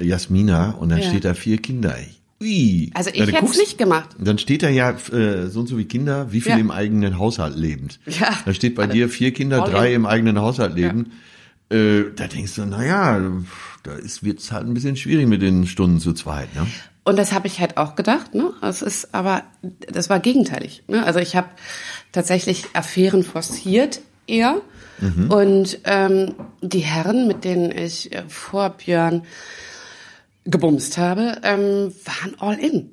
Jasmina 0.00 0.72
und 0.72 0.90
dann 0.90 1.00
ja. 1.00 1.08
steht 1.08 1.24
da 1.24 1.34
vier 1.34 1.58
Kinder. 1.58 1.96
Ui. 2.40 2.90
Also 2.94 3.10
ich 3.12 3.20
hätte 3.20 3.44
es 3.44 3.58
nicht 3.58 3.78
gemacht. 3.78 4.10
Dann 4.18 4.38
steht 4.38 4.62
da 4.62 4.68
ja 4.68 4.90
äh, 4.90 5.46
so 5.48 5.60
und 5.60 5.66
so 5.68 5.78
wie 5.78 5.84
Kinder, 5.84 6.32
wie 6.32 6.40
viel 6.40 6.52
ja. 6.52 6.58
im 6.58 6.70
eigenen 6.70 7.18
Haushalt 7.18 7.56
lebend. 7.56 8.00
Ja. 8.06 8.30
Da 8.44 8.52
steht 8.52 8.74
bei 8.74 8.86
dir 8.86 9.08
vier 9.08 9.32
Kinder, 9.32 9.62
drei 9.62 9.90
in. 9.90 9.96
im 9.96 10.06
eigenen 10.06 10.38
Haushalt 10.38 10.74
leben. 10.74 11.12
Ja. 11.70 11.78
Äh, 11.78 12.12
da 12.14 12.26
denkst 12.26 12.54
du, 12.56 12.66
na 12.66 12.84
ja, 12.84 13.20
da 13.82 13.92
wird 14.20 14.40
es 14.40 14.52
halt 14.52 14.66
ein 14.66 14.74
bisschen 14.74 14.96
schwierig 14.96 15.26
mit 15.26 15.42
den 15.42 15.66
Stunden 15.66 16.00
zu 16.00 16.12
zweit. 16.12 16.54
Ne? 16.54 16.66
Und 17.04 17.18
das 17.18 17.32
habe 17.32 17.46
ich 17.46 17.60
halt 17.60 17.76
auch 17.76 17.96
gedacht. 17.96 18.34
Ne? 18.34 18.52
Das 18.60 18.82
ist 18.82 19.14
aber, 19.14 19.42
das 19.62 20.10
war 20.10 20.20
gegenteilig. 20.20 20.82
Ne? 20.88 21.04
Also 21.04 21.20
ich 21.20 21.36
habe 21.36 21.48
tatsächlich 22.12 22.64
Affären 22.74 23.22
forciert 23.22 24.00
eher. 24.26 24.60
Mhm. 25.00 25.30
Und 25.30 25.78
ähm, 25.84 26.34
die 26.62 26.80
Herren, 26.80 27.26
mit 27.26 27.44
denen 27.44 27.70
ich 27.70 28.12
äh, 28.12 28.22
vor 28.28 28.70
Björn 28.70 29.22
gebumst 30.44 30.98
habe, 30.98 31.38
ähm, 31.42 31.92
waren 32.04 32.38
all 32.38 32.58
in. 32.58 32.92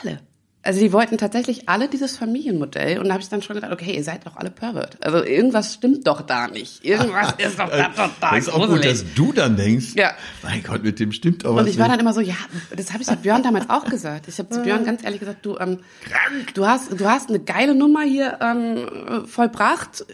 Alle. 0.00 0.20
Also 0.62 0.80
die 0.80 0.92
wollten 0.92 1.16
tatsächlich 1.16 1.68
alle 1.68 1.88
dieses 1.88 2.16
Familienmodell 2.16 2.98
und 2.98 3.06
da 3.06 3.12
habe 3.12 3.22
ich 3.22 3.28
dann 3.28 3.40
schon 3.40 3.54
gedacht, 3.54 3.72
okay, 3.72 3.94
ihr 3.94 4.02
seid 4.02 4.26
doch 4.26 4.36
alle 4.36 4.50
Pervert. 4.50 4.96
Also 5.00 5.22
irgendwas 5.22 5.74
stimmt 5.74 6.08
doch 6.08 6.22
da 6.22 6.48
nicht. 6.48 6.84
Irgendwas 6.84 7.34
ist 7.38 7.58
doch 7.58 7.70
da 7.70 7.88
total 7.90 8.10
Das 8.32 8.38
ist 8.38 8.52
auch 8.52 8.66
gut, 8.66 8.84
dass 8.84 9.04
du 9.14 9.32
dann 9.32 9.56
denkst, 9.56 9.94
ja. 9.94 10.10
mein 10.42 10.64
Gott, 10.64 10.82
mit 10.82 10.98
dem 10.98 11.12
stimmt 11.12 11.44
doch 11.44 11.54
was 11.54 11.62
Und 11.62 11.68
ich 11.68 11.78
war 11.78 11.88
dann 11.88 12.00
immer 12.00 12.12
so, 12.12 12.20
ja, 12.20 12.34
das 12.76 12.92
habe 12.92 13.02
ich 13.02 13.08
zu 13.08 13.14
Björn 13.14 13.44
damals 13.44 13.70
auch 13.70 13.84
gesagt. 13.84 14.26
Ich 14.26 14.40
habe 14.40 14.48
zu 14.48 14.62
Björn 14.62 14.84
ganz 14.84 15.04
ehrlich 15.04 15.20
gesagt, 15.20 15.46
du, 15.46 15.56
ähm, 15.56 15.78
du 16.54 16.66
hast, 16.66 16.98
du 16.98 17.08
hast 17.08 17.28
eine 17.28 17.38
geile 17.38 17.76
Nummer 17.76 18.02
hier 18.02 18.38
ähm, 18.42 19.26
vollbracht 19.26 20.04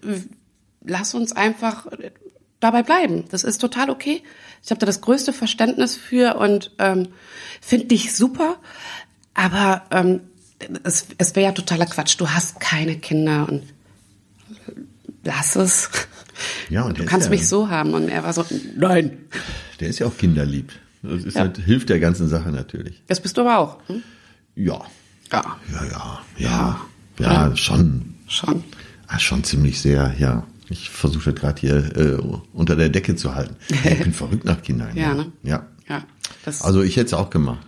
lass 0.84 1.14
uns 1.14 1.32
einfach 1.32 1.86
dabei 2.62 2.82
bleiben. 2.82 3.24
Das 3.30 3.44
ist 3.44 3.58
total 3.58 3.90
okay. 3.90 4.22
Ich 4.62 4.70
habe 4.70 4.78
da 4.78 4.86
das 4.86 5.00
größte 5.00 5.32
Verständnis 5.32 5.96
für 5.96 6.36
und 6.36 6.70
ähm, 6.78 7.08
finde 7.60 7.86
dich 7.86 8.14
super. 8.14 8.56
Aber 9.34 9.82
ähm, 9.90 10.20
es, 10.84 11.06
es 11.18 11.34
wäre 11.34 11.46
ja 11.46 11.52
totaler 11.52 11.86
Quatsch. 11.86 12.14
Du 12.18 12.28
hast 12.28 12.60
keine 12.60 12.96
Kinder 12.96 13.48
und 13.48 13.64
lass 15.24 15.56
es. 15.56 15.90
Ja, 16.70 16.82
und 16.82 16.98
du 16.98 17.04
kannst 17.04 17.26
ja, 17.26 17.30
mich 17.30 17.48
so 17.48 17.68
haben. 17.68 17.94
Und 17.94 18.08
er 18.08 18.22
war 18.22 18.32
so, 18.32 18.44
nein. 18.76 19.18
Der 19.80 19.88
ist 19.88 19.98
ja 19.98 20.06
auch 20.06 20.16
kinderlieb. 20.16 20.72
Das 21.02 21.34
ja. 21.34 21.40
halt, 21.40 21.58
hilft 21.58 21.88
der 21.88 21.98
ganzen 21.98 22.28
Sache 22.28 22.50
natürlich. 22.50 23.02
Das 23.08 23.20
bist 23.20 23.36
du 23.36 23.42
aber 23.42 23.58
auch. 23.58 23.88
Hm? 23.88 24.02
Ja. 24.54 24.80
Ja. 25.32 25.56
Ja, 25.72 25.84
ja, 25.84 26.22
ja. 26.38 26.80
Ja, 27.18 27.48
ja 27.48 27.56
schon. 27.56 28.14
Schon. 28.28 28.64
Ah, 29.08 29.18
schon 29.18 29.44
ziemlich 29.44 29.80
sehr, 29.80 30.14
ja. 30.18 30.46
Ich 30.72 30.88
versuche 30.88 31.34
gerade 31.34 31.60
hier 31.60 31.96
äh, 31.96 32.18
unter 32.54 32.76
der 32.76 32.88
Decke 32.88 33.14
zu 33.14 33.34
halten. 33.34 33.56
Ich 33.84 33.98
bin 33.98 34.14
verrückt 34.14 34.46
nach 34.46 34.62
Kindern. 34.62 34.96
Ja, 34.96 35.14
ne? 35.14 35.30
Ja. 35.42 35.66
ja 35.86 36.02
also 36.60 36.82
ich 36.82 36.96
hätte 36.96 37.06
es 37.06 37.14
auch 37.14 37.28
gemacht. 37.28 37.66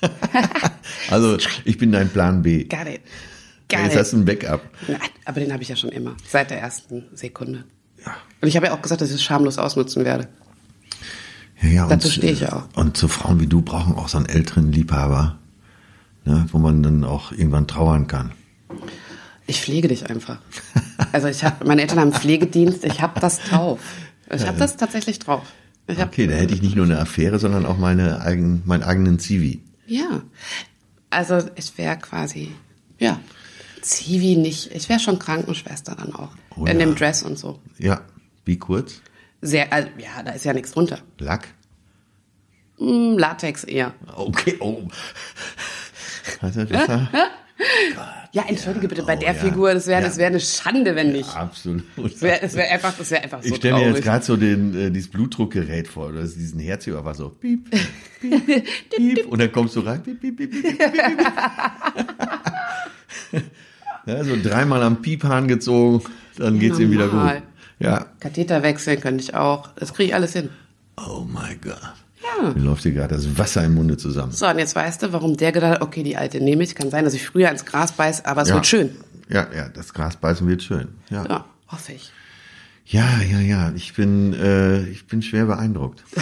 also 1.10 1.36
ich 1.64 1.78
bin 1.78 1.90
dein 1.90 2.08
Plan 2.08 2.42
B. 2.42 2.64
Got 2.64 2.86
it. 2.86 3.00
Got 3.68 3.80
Jetzt 3.80 3.92
it. 3.92 3.98
hast 3.98 4.12
du 4.12 4.18
ein 4.18 4.24
Backup. 4.24 4.62
Nein, 4.86 5.00
aber 5.24 5.40
den 5.40 5.52
habe 5.52 5.64
ich 5.64 5.68
ja 5.68 5.74
schon 5.74 5.90
immer. 5.90 6.16
Seit 6.28 6.50
der 6.50 6.60
ersten 6.60 7.04
Sekunde. 7.12 7.64
Ja. 8.04 8.14
Und 8.40 8.48
ich 8.48 8.56
habe 8.56 8.66
ja 8.66 8.74
auch 8.74 8.82
gesagt, 8.82 9.00
dass 9.00 9.08
ich 9.08 9.16
es 9.16 9.24
schamlos 9.24 9.58
ausnutzen 9.58 10.04
werde. 10.04 10.28
Ja, 11.60 11.68
ja, 11.68 11.88
Dazu 11.88 12.08
stehe 12.08 12.32
ich 12.32 12.40
ja 12.40 12.52
auch. 12.52 12.76
Und 12.76 12.96
so 12.96 13.08
Frauen 13.08 13.40
wie 13.40 13.48
du 13.48 13.62
brauchen 13.62 13.96
auch 13.96 14.08
so 14.08 14.18
einen 14.18 14.26
älteren 14.26 14.70
Liebhaber, 14.70 15.38
ne, 16.24 16.46
wo 16.52 16.58
man 16.58 16.84
dann 16.84 17.02
auch 17.02 17.32
irgendwann 17.32 17.66
trauern 17.66 18.06
kann. 18.06 18.32
Ich 19.46 19.60
pflege 19.60 19.88
dich 19.88 20.10
einfach. 20.10 20.38
Also 21.12 21.28
ich 21.28 21.44
habe, 21.44 21.64
meine 21.66 21.82
Eltern 21.82 22.00
haben 22.00 22.12
Pflegedienst, 22.12 22.84
ich 22.84 23.00
habe 23.00 23.20
das 23.20 23.38
drauf. 23.40 23.80
Ich 24.32 24.46
habe 24.46 24.58
das 24.58 24.76
tatsächlich 24.76 25.18
drauf. 25.18 25.42
Ich 25.86 25.98
okay, 25.98 26.26
da 26.26 26.34
hätte 26.34 26.54
ich 26.54 26.62
nicht 26.62 26.74
nur 26.74 26.84
eine 26.84 26.98
Affäre, 26.98 27.38
sondern 27.38 27.64
auch 27.64 27.78
meine 27.78 28.20
eigen, 28.20 28.62
meinen 28.64 28.82
eigenen 28.82 29.18
Zivi. 29.18 29.62
Ja, 29.86 30.22
also 31.10 31.48
ich 31.54 31.78
wäre 31.78 31.96
quasi, 31.96 32.52
ja, 32.98 33.20
Zivi 33.82 34.36
nicht. 34.36 34.72
Ich 34.74 34.88
wäre 34.88 34.98
schon 34.98 35.18
Krankenschwester 35.18 35.94
dann 35.94 36.12
auch. 36.12 36.30
Oh, 36.56 36.64
in 36.64 36.80
ja. 36.80 36.86
dem 36.86 36.96
Dress 36.96 37.22
und 37.22 37.38
so. 37.38 37.60
Ja, 37.78 38.00
wie 38.44 38.58
kurz? 38.58 39.00
Sehr, 39.42 39.72
also, 39.72 39.88
ja, 39.98 40.22
da 40.24 40.32
ist 40.32 40.44
ja 40.44 40.52
nichts 40.52 40.72
drunter. 40.72 40.98
Lack? 41.18 41.48
Mm, 42.78 43.16
Latex 43.16 43.62
eher. 43.62 43.94
Okay, 44.14 44.56
oh. 44.58 44.88
Hat 46.42 46.56
das 46.56 46.86
da? 46.86 47.08
Ja, 48.32 48.44
entschuldige 48.48 48.86
bitte, 48.88 49.02
bei 49.02 49.16
Oh, 49.16 49.20
der 49.20 49.32
ja. 49.32 49.34
Figur, 49.34 49.72
das 49.72 49.86
wäre 49.86 50.02
Ja. 50.02 50.06
das 50.06 50.18
wäre 50.18 50.28
eine 50.28 50.40
Schande, 50.40 50.94
wenn 50.94 51.12
nicht. 51.12 51.34
Absolut. 51.34 51.84
Das 51.96 52.20
wäre 52.20 52.52
wär 52.52 52.70
einfach, 52.70 52.94
das 52.96 53.10
wäre 53.10 53.22
einfach 53.22 53.42
so 53.42 53.48
Ich 53.48 53.56
stelle 53.56 53.78
mir 53.78 53.88
jetzt 53.88 54.02
gerade 54.02 54.24
so 54.24 54.36
den, 54.36 54.74
äh, 54.74 54.90
dieses 54.90 55.10
Blutdruckgerät 55.10 55.88
vor, 55.88 56.08
oder 56.08 56.22
diesen 56.22 56.60
Herzhörer 56.60 57.14
so 57.14 57.30
piep, 57.30 57.70
piep, 58.20 58.66
piep, 58.94 59.26
und 59.26 59.40
dann 59.40 59.50
kommst 59.52 59.74
du 59.76 59.80
rein, 59.80 60.02
piep, 60.02 60.20
piep, 60.20 60.36
piep, 60.36 60.50
piep, 60.50 60.78
piep, 60.78 60.92
ja, 64.06 64.24
so 64.24 64.36
dreimal 64.42 64.82
am 64.82 65.00
Piephahn 65.00 65.48
gezogen, 65.48 66.02
dann 66.36 66.58
geht's 66.58 66.78
ihm 66.78 66.90
wieder 66.90 67.08
gut. 67.08 67.42
Ja. 67.78 68.06
Katheter 68.20 68.62
wechseln 68.62 69.00
könnte 69.00 69.22
ich 69.22 69.34
auch. 69.34 69.68
Das 69.76 69.92
kriege 69.94 70.08
ich 70.08 70.14
alles 70.14 70.32
hin. 70.32 70.48
Oh 70.96 71.26
mein 71.26 71.58
Gott. 71.62 71.80
Ja. 72.42 72.50
Mir 72.54 72.62
läuft 72.62 72.82
hier 72.82 72.92
gerade 72.92 73.14
das 73.14 73.38
Wasser 73.38 73.64
im 73.64 73.74
Munde 73.74 73.96
zusammen. 73.96 74.32
So, 74.32 74.46
und 74.46 74.58
jetzt 74.58 74.74
weißt 74.76 75.02
du, 75.02 75.12
warum 75.12 75.36
der 75.36 75.52
gedacht 75.52 75.74
hat, 75.74 75.82
okay, 75.82 76.02
die 76.02 76.16
alte 76.16 76.40
nehme 76.40 76.62
ich. 76.64 76.74
Kann 76.74 76.90
sein, 76.90 77.04
dass 77.04 77.14
ich 77.14 77.26
früher 77.26 77.50
ins 77.50 77.64
Gras 77.64 77.92
beiß, 77.92 78.24
aber 78.24 78.42
es 78.42 78.48
Ja. 78.48 78.54
wird 78.56 78.66
schön. 78.66 78.90
Ja, 79.28 79.46
ja, 79.54 79.68
das 79.68 79.92
Gras 79.94 80.16
beißen 80.16 80.46
wird 80.46 80.62
schön. 80.62 80.88
Ja, 81.10 81.22
ja, 81.24 81.28
Ja, 81.30 81.44
hoffe 81.68 81.92
ich. 81.92 82.10
ja, 82.86 83.20
ja. 83.22 83.72
Ich 83.74 83.94
bin, 83.94 84.32
äh, 84.34 84.84
ich 84.86 85.06
bin 85.06 85.22
schwer 85.22 85.46
beeindruckt. 85.46 86.04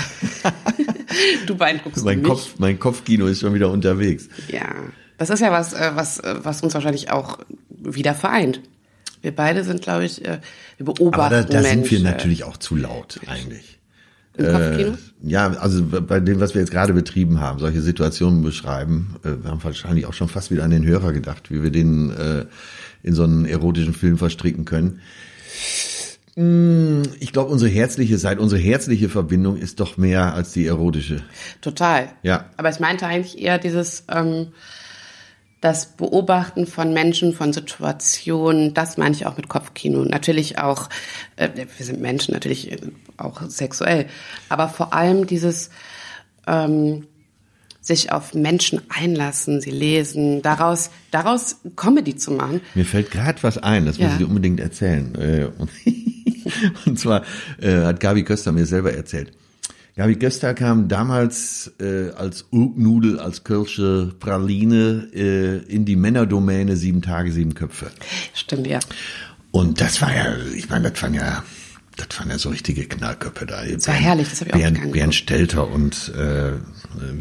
Du 1.46 1.54
beeindruckst 1.56 2.04
Mein 2.04 2.20
mich. 2.20 2.28
Kopf, 2.28 2.54
mein 2.58 2.78
Kopfkino 2.78 3.26
ist 3.26 3.40
schon 3.40 3.54
wieder 3.54 3.70
unterwegs. 3.70 4.28
Ja, 4.48 4.66
das 5.16 5.30
ist 5.30 5.38
ja 5.40 5.52
was, 5.52 5.72
äh, 5.72 5.92
was, 5.94 6.18
äh, 6.18 6.36
was 6.42 6.62
uns 6.62 6.74
wahrscheinlich 6.74 7.10
auch 7.10 7.38
wieder 7.68 8.14
vereint. 8.14 8.60
Wir 9.22 9.34
beide 9.34 9.62
sind, 9.62 9.80
glaube 9.82 10.04
ich, 10.06 10.24
äh, 10.24 10.40
wir 10.76 10.86
beobachten 10.86 11.14
Aber 11.20 11.30
da, 11.30 11.42
da 11.44 11.62
sind 11.62 11.88
wir 11.90 12.00
natürlich 12.00 12.42
auch 12.44 12.56
zu 12.56 12.74
laut 12.74 13.20
eigentlich. 13.26 13.73
Im 14.36 14.46
Kopfkino? 14.46 14.98
Ja, 15.22 15.48
also 15.52 15.84
bei 15.84 16.20
dem, 16.20 16.40
was 16.40 16.54
wir 16.54 16.60
jetzt 16.60 16.70
gerade 16.70 16.92
betrieben 16.92 17.40
haben, 17.40 17.58
solche 17.60 17.80
Situationen 17.80 18.42
beschreiben, 18.42 19.16
äh, 19.24 19.30
wir 19.42 19.50
haben 19.50 19.62
wahrscheinlich 19.62 20.06
auch 20.06 20.12
schon 20.12 20.28
fast 20.28 20.50
wieder 20.50 20.64
an 20.64 20.70
den 20.70 20.84
Hörer 20.84 21.12
gedacht, 21.12 21.50
wie 21.50 21.62
wir 21.62 21.70
den 21.70 22.10
äh, 22.10 22.46
in 23.02 23.14
so 23.14 23.24
einen 23.24 23.44
erotischen 23.46 23.94
Film 23.94 24.18
verstricken 24.18 24.64
können. 24.64 25.00
Mm, 26.36 27.02
Ich 27.20 27.32
glaube, 27.32 27.50
unsere 27.52 27.70
herzliche 27.70 28.18
Seite, 28.18 28.40
unsere 28.40 28.60
herzliche 28.60 29.08
Verbindung 29.08 29.56
ist 29.56 29.78
doch 29.80 29.96
mehr 29.96 30.34
als 30.34 30.52
die 30.52 30.66
erotische. 30.66 31.22
Total. 31.60 32.08
Ja. 32.22 32.46
Aber 32.56 32.70
ich 32.70 32.80
meinte 32.80 33.06
eigentlich 33.06 33.38
eher 33.40 33.58
dieses, 33.58 34.04
ähm, 34.10 34.48
das 35.64 35.86
Beobachten 35.96 36.66
von 36.66 36.92
Menschen, 36.92 37.32
von 37.32 37.54
Situationen, 37.54 38.74
das 38.74 38.98
meine 38.98 39.14
ich 39.14 39.24
auch 39.24 39.38
mit 39.38 39.48
Kopfkino. 39.48 40.04
Natürlich 40.04 40.58
auch, 40.58 40.90
äh, 41.36 41.48
wir 41.54 41.86
sind 41.86 42.02
Menschen, 42.02 42.34
natürlich 42.34 42.70
äh, 42.70 42.76
auch 43.16 43.40
sexuell, 43.48 44.04
aber 44.50 44.68
vor 44.68 44.92
allem 44.92 45.26
dieses 45.26 45.70
ähm, 46.46 47.06
sich 47.80 48.12
auf 48.12 48.34
Menschen 48.34 48.82
einlassen, 48.90 49.62
sie 49.62 49.70
lesen, 49.70 50.42
daraus, 50.42 50.90
daraus 51.10 51.56
Comedy 51.76 52.14
zu 52.14 52.32
machen. 52.32 52.60
Mir 52.74 52.84
fällt 52.84 53.10
gerade 53.10 53.42
was 53.42 53.56
ein, 53.56 53.86
das 53.86 53.96
muss 53.96 54.06
Ja. 54.08 54.12
ich 54.12 54.18
dir 54.18 54.28
unbedingt 54.28 54.60
erzählen. 54.60 55.14
Äh, 55.14 55.48
Und, 55.58 55.70
und 56.86 56.98
zwar 56.98 57.22
äh, 57.58 57.84
hat 57.84 58.00
Gabi 58.00 58.22
Köster 58.24 58.52
mir 58.52 58.66
selber 58.66 58.92
erzählt. 58.92 59.32
Gabi 59.96 60.16
Köster 60.16 60.54
kam 60.54 60.88
damals 60.88 61.72
äh, 61.80 62.10
als 62.16 62.46
Urknudel, 62.50 63.20
als 63.20 63.44
Kölsche 63.44 64.12
Praline 64.18 65.08
äh, 65.14 65.58
in 65.72 65.84
die 65.84 65.94
Männerdomäne 65.94 66.76
Sieben 66.76 67.00
Tage, 67.00 67.30
Sieben 67.30 67.54
Köpfe. 67.54 67.92
Stimmt, 68.34 68.66
ja. 68.66 68.80
Und 69.52 69.80
das 69.80 70.02
war 70.02 70.12
ja, 70.12 70.34
ich 70.56 70.68
meine, 70.68 70.90
das 70.90 71.00
waren 71.00 71.14
ja, 71.14 71.44
das 71.96 72.18
waren 72.18 72.28
ja 72.28 72.38
so 72.38 72.48
richtige 72.48 72.86
Knallköpfe 72.86 73.46
da. 73.46 73.64
Das 73.64 73.86
war 73.86 73.94
herrlich, 73.94 74.28
das 74.30 74.40
hab 74.40 74.48
ich 74.48 74.54
auch 74.54 74.58
Bernd, 74.58 74.92
Bernd. 74.92 75.14
Stelter 75.14 75.70
und 75.70 76.12
äh, 76.16 76.54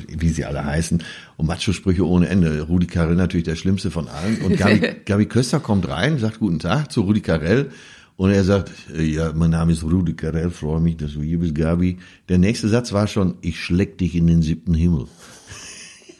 wie 0.07 0.29
sie 0.29 0.45
alle 0.45 0.65
heißen. 0.65 1.03
Und 1.37 1.45
Macho-Sprüche 1.45 2.07
ohne 2.07 2.27
Ende. 2.27 2.63
Rudi 2.63 2.87
Carell 2.87 3.15
natürlich 3.15 3.45
der 3.45 3.55
schlimmste 3.55 3.91
von 3.91 4.07
allen. 4.07 4.41
Und 4.41 4.57
Gabi, 4.57 4.79
Gabi 5.05 5.27
Köster 5.27 5.59
kommt 5.59 5.87
rein, 5.87 6.17
sagt 6.17 6.39
Guten 6.39 6.57
Tag 6.57 6.91
zu 6.91 7.01
Rudi 7.01 7.21
Carell. 7.21 7.69
Und 8.15 8.31
er 8.31 8.43
sagt, 8.43 8.71
äh, 8.95 9.03
ja, 9.03 9.31
mein 9.33 9.51
Name 9.51 9.73
ist 9.73 9.83
Rudi 9.83 10.13
Carell, 10.13 10.51
freue 10.51 10.79
mich, 10.79 10.97
dass 10.97 11.13
du 11.13 11.21
hier 11.21 11.39
bist, 11.39 11.55
Gabi. 11.55 11.97
Der 12.29 12.37
nächste 12.37 12.69
Satz 12.69 12.93
war 12.93 13.07
schon, 13.07 13.35
ich 13.41 13.59
schleck 13.59 13.97
dich 13.97 14.15
in 14.15 14.27
den 14.27 14.41
siebten 14.41 14.75
Himmel. 14.75 15.07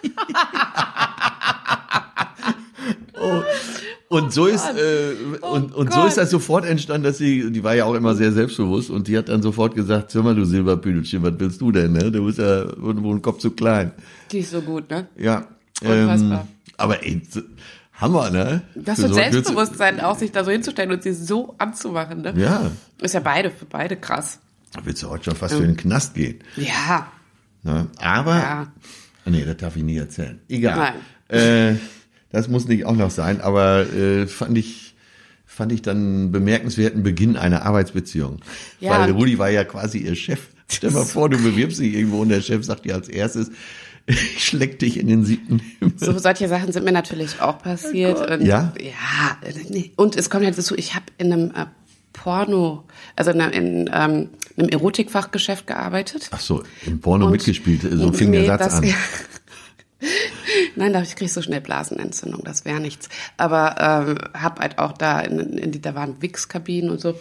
oh. 3.20 3.42
Und 4.10 4.32
so 4.32 4.46
ist 4.46 4.66
äh, 4.66 5.16
und, 5.42 5.74
und 5.74 5.92
so 5.92 6.06
ist 6.06 6.18
das 6.18 6.30
sofort 6.30 6.66
entstanden, 6.66 7.04
dass 7.04 7.18
sie, 7.18 7.52
die 7.52 7.64
war 7.64 7.74
ja 7.74 7.86
auch 7.86 7.96
immer 7.96 8.14
sehr 8.14 8.32
selbstbewusst 8.32 8.92
und 8.92 9.08
die 9.08 9.18
hat 9.18 9.28
dann 9.28 9.42
sofort 9.42 9.74
gesagt, 9.74 10.14
hör 10.14 10.22
mal, 10.22 10.36
du 10.36 10.46
Silberpüdelchen, 10.46 11.24
was 11.24 11.34
willst 11.38 11.62
du 11.62 11.72
denn, 11.72 11.94
ne? 11.94 12.12
Du 12.12 12.26
bist 12.26 12.38
ja 12.38 12.62
irgendwo 12.62 13.12
ein 13.12 13.24
Kopf 13.24 13.40
zu 13.40 13.52
klein. 13.52 13.92
Die 14.32 14.40
ist 14.40 14.52
so 14.52 14.62
gut, 14.62 14.88
ne? 14.92 15.08
Ja. 15.18 15.48
Ähm, 15.82 16.04
Unfassbar. 16.04 16.48
aber 16.78 17.04
ey, 17.04 17.22
Hammer, 17.96 18.30
ne? 18.32 18.64
Das 18.76 18.98
wird 19.00 19.10
so- 19.10 19.14
Selbstbewusstsein 19.16 20.00
auch, 20.00 20.18
sich 20.18 20.32
da 20.32 20.44
so 20.44 20.52
hinzustellen 20.52 20.92
und 20.92 21.04
sie 21.04 21.14
so 21.14 21.56
anzumachen, 21.58 22.22
ne? 22.22 22.34
Ja. 22.36 22.72
Ist 23.02 23.14
ja 23.14 23.20
beide, 23.20 23.52
für 23.52 23.66
beide 23.66 23.96
krass. 23.96 24.40
Da 24.74 24.82
willst 24.84 25.04
du 25.04 25.10
heute 25.10 25.26
schon 25.26 25.36
fast 25.36 25.56
für 25.56 25.62
den 25.62 25.78
Knast 25.78 26.16
gehen. 26.16 26.40
Ja. 26.56 27.12
Ne? 27.64 27.88
Aber, 28.00 28.36
Ja. 28.38 28.68
Nee, 29.26 29.46
das 29.46 29.56
darf 29.58 29.76
ich 29.78 29.84
nie 29.84 29.96
erzählen. 29.98 30.42
Egal. 30.50 30.94
Nein. 31.30 31.40
Äh, 31.40 31.76
das 32.32 32.50
muss 32.50 32.68
nicht 32.68 32.86
auch 32.86 32.96
noch 32.96 33.12
sein, 33.12 33.40
aber 33.40 33.88
äh, 33.94 34.28
fand 34.28 34.58
ich 34.58 34.96
fand 35.46 35.72
ich 35.72 35.84
dann 35.84 35.98
einen 35.98 36.32
bemerkenswerten 36.32 37.04
Beginn 37.04 37.38
einer 37.38 37.62
Arbeitsbeziehung. 37.62 38.40
Ja. 38.80 39.00
Weil 39.00 39.12
Rudi 39.12 39.38
war 39.38 39.50
ja 39.52 39.64
quasi 39.64 40.00
ihr 40.00 40.16
Chef. 40.16 40.40
Stell 40.68 40.90
mal 40.92 41.06
vor, 41.06 41.30
du 41.30 41.38
bewirbst 41.38 41.80
dich 41.80 41.94
irgendwo 41.94 42.22
und 42.22 42.30
der 42.30 42.42
Chef 42.42 42.66
sagt 42.66 42.86
dir 42.86 42.96
als 42.96 43.08
erstes, 43.08 43.52
ich 44.06 44.44
schleck 44.46 44.80
dich 44.80 44.98
in 45.00 45.08
den 45.08 45.24
siebten 45.24 45.60
Himmel. 45.80 45.94
So, 45.98 46.18
solche 46.18 46.48
Sachen 46.50 46.72
sind 46.74 46.84
mir 46.84 46.92
natürlich 46.92 47.40
auch 47.42 47.60
passiert. 47.60 48.20
und, 48.30 48.46
Ja? 48.46 48.74
Ja. 48.80 49.38
Und 49.96 50.16
es 50.18 50.30
kommt 50.30 50.46
halt 50.46 50.58
dazu, 50.58 50.76
ich 50.78 50.94
habe 50.96 51.06
in 51.18 51.32
einem 51.32 51.52
äh, 51.52 51.66
Porno, 52.12 52.84
also 53.16 53.32
in, 53.32 53.42
einem- 53.42 53.54
in 53.54 53.90
ähm, 53.94 54.30
einem 54.58 54.70
Erotikfachgeschäft 54.70 55.66
gearbeitet. 55.68 56.28
Ach 56.32 56.40
so, 56.40 56.64
im 56.86 57.00
Porno 57.00 57.26
Und- 57.26 57.32
mitgespielt, 57.32 57.82
so 57.90 58.12
fing 58.14 58.30
Nee, 58.32 58.46
der 58.46 58.58
Satz 58.58 58.66
das- 58.66 58.74
an. 58.76 58.94
Nein, 60.76 60.92
da 60.92 61.02
ich 61.02 61.16
krieg 61.16 61.30
so 61.30 61.42
schnell 61.42 61.62
Blasenentzündung, 61.62 62.44
das 62.44 62.66
wäre 62.66 62.82
nichts. 62.82 63.08
Aber 63.38 63.76
ähm, 63.80 64.18
hab 64.34 64.60
halt 64.60 64.78
auch 64.80 64.92
da 64.92 65.22
in, 65.22 65.40
in 65.58 65.72
die, 65.72 65.80
da 65.82 65.96
waren 65.96 66.22
Wix-Kabinen 66.22 66.90
und 66.90 67.00
so. 67.00 67.16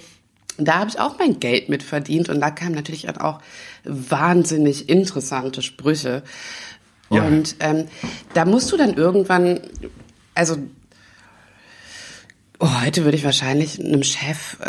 Und 0.58 0.66
da 0.68 0.80
habe 0.80 0.90
ich 0.90 0.98
auch 0.98 1.18
mein 1.18 1.38
Geld 1.40 1.68
mit 1.68 1.82
verdient 1.82 2.28
und 2.28 2.40
da 2.40 2.50
kamen 2.50 2.74
natürlich 2.74 3.08
auch 3.20 3.40
wahnsinnig 3.84 4.88
interessante 4.88 5.62
Sprüche. 5.62 6.22
Ja. 7.12 7.22
Und 7.26 7.56
ähm, 7.60 7.86
da 8.34 8.44
musst 8.44 8.70
du 8.72 8.76
dann 8.76 8.94
irgendwann, 8.94 9.60
also 10.34 10.56
Oh, 12.64 12.80
heute 12.84 13.02
würde 13.02 13.16
ich 13.16 13.24
wahrscheinlich 13.24 13.80
einem 13.84 14.04
Chef 14.04 14.56
äh, 14.60 14.66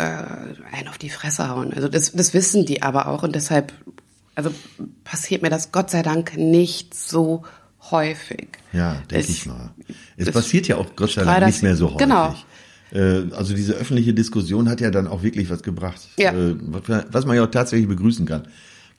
einen 0.72 0.88
auf 0.88 0.98
die 0.98 1.10
Fresse 1.10 1.48
hauen. 1.48 1.72
Also 1.72 1.86
das, 1.86 2.10
das 2.10 2.34
wissen 2.34 2.66
die 2.66 2.82
aber 2.82 3.06
auch 3.06 3.22
und 3.22 3.36
deshalb, 3.36 3.72
also 4.34 4.50
passiert 5.04 5.42
mir 5.42 5.48
das 5.50 5.70
Gott 5.70 5.90
sei 5.90 6.02
Dank 6.02 6.36
nicht 6.36 6.92
so 6.92 7.44
häufig. 7.92 8.48
Ja, 8.72 8.96
denke 9.12 9.28
ich 9.30 9.46
mal. 9.46 9.70
Es 10.16 10.28
passiert 10.32 10.66
ja 10.66 10.76
auch 10.76 10.96
Gott 10.96 11.12
sei 11.12 11.22
Dank 11.22 11.46
nicht 11.46 11.62
mehr 11.62 11.76
so 11.76 11.86
häufig. 11.86 11.98
genau. 11.98 12.34
Äh, 12.92 13.32
Also 13.32 13.54
diese 13.54 13.74
öffentliche 13.74 14.12
Diskussion 14.12 14.68
hat 14.68 14.80
ja 14.80 14.90
dann 14.90 15.06
auch 15.06 15.22
wirklich 15.22 15.48
was 15.48 15.62
gebracht, 15.62 16.00
Ja. 16.18 16.32
Äh, 16.32 16.56
was 17.12 17.26
man 17.26 17.36
ja 17.36 17.44
auch 17.44 17.50
tatsächlich 17.52 17.88
begrüßen 17.88 18.26
kann. 18.26 18.48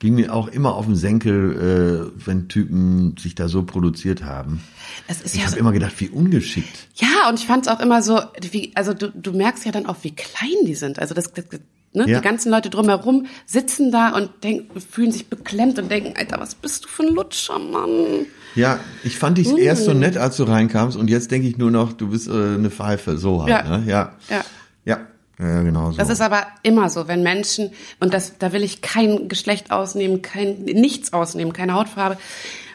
Ging 0.06 0.14
mir 0.14 0.32
auch 0.36 0.50
immer 0.50 0.76
auf 0.76 0.86
den 0.86 0.96
Senkel, 0.96 2.12
äh, 2.14 2.28
wenn 2.28 2.48
Typen 2.48 3.16
sich 3.18 3.34
da 3.34 3.48
so 3.48 3.64
produziert 3.64 4.24
haben. 4.24 4.62
Ich 5.08 5.34
ja 5.34 5.42
habe 5.42 5.54
so, 5.54 5.58
immer 5.58 5.72
gedacht, 5.72 5.94
wie 5.98 6.10
ungeschickt. 6.10 6.90
ja, 6.98 7.28
und 7.28 7.40
ich 7.40 7.48
fand 7.48 7.66
es 7.66 7.74
auch 7.74 7.80
immer 7.80 8.04
so, 8.04 8.22
wie, 8.52 8.72
also 8.76 8.94
du, 8.94 9.10
du 9.10 9.32
merkst 9.32 9.66
ja 9.66 9.72
dann 9.72 9.88
auch, 9.88 9.96
wie 10.04 10.12
klein 10.12 10.64
die 10.68 10.76
sind. 10.76 11.00
Also 11.00 11.16
das, 11.16 11.34
das 11.34 11.46
ne, 11.94 12.08
Ja. 12.08 12.20
die 12.20 12.24
ganzen 12.24 12.52
Leute 12.52 12.70
drumherum 12.70 13.26
sitzen 13.48 13.92
da 13.92 14.16
und 14.16 14.30
denken, 14.44 14.80
fühlen 14.80 15.12
sich 15.12 15.26
beklemmt 15.26 15.80
und 15.80 15.90
denken, 15.90 16.14
Alter, 16.16 16.40
was 16.40 16.54
bist 16.54 16.86
du 16.86 16.88
für 16.88 17.02
ein 17.02 17.16
Lutscher, 17.16 17.58
Mann? 17.58 18.28
Ja, 18.54 18.80
ich 19.04 19.18
fand 19.18 19.40
dich 19.40 19.58
erst 19.58 19.86
so 19.86 19.94
nett, 19.94 20.18
als 20.18 20.38
du 20.38 20.44
reinkamst 20.44 20.98
und 20.98 21.10
jetzt 21.10 21.32
denke 21.32 21.48
ich 21.48 21.58
nur 21.58 21.72
noch, 21.72 21.94
du 21.94 22.10
bist 22.10 22.28
äh, 22.28 22.32
eine 22.32 22.70
Pfeife, 22.70 23.18
so 23.18 23.42
halt. 23.42 23.50
Ja. 23.50 23.78
Ne? 23.80 23.84
Ja. 23.88 24.14
Ja. 24.30 24.46
Ja, 24.86 25.00
ja 25.40 25.62
genau 25.64 25.92
so. 25.92 25.98
Das 25.98 26.10
ist 26.10 26.22
aber 26.22 26.48
immer 26.64 26.90
so, 26.90 27.08
wenn 27.08 27.24
Menschen, 27.24 27.72
und 28.00 28.14
das, 28.14 28.38
da 28.38 28.54
will 28.54 28.64
ich 28.64 28.82
kein 28.82 29.28
Geschlecht 29.28 29.72
ausnehmen, 29.72 30.22
kein, 30.22 30.64
nichts 30.64 31.14
ausnehmen, 31.14 31.54
keine 31.54 31.74
Hautfarbe, 31.74 32.18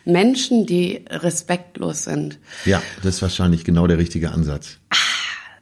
Menschen, 0.05 0.67
die 0.67 1.05
respektlos 1.09 2.05
sind, 2.05 2.39
ja, 2.65 2.83
das 3.03 3.17
ist 3.17 3.23
wahrscheinlich 3.23 3.65
genau 3.65 3.87
der 3.87 3.99
richtige 3.99 4.31
Ansatz. 4.31 4.79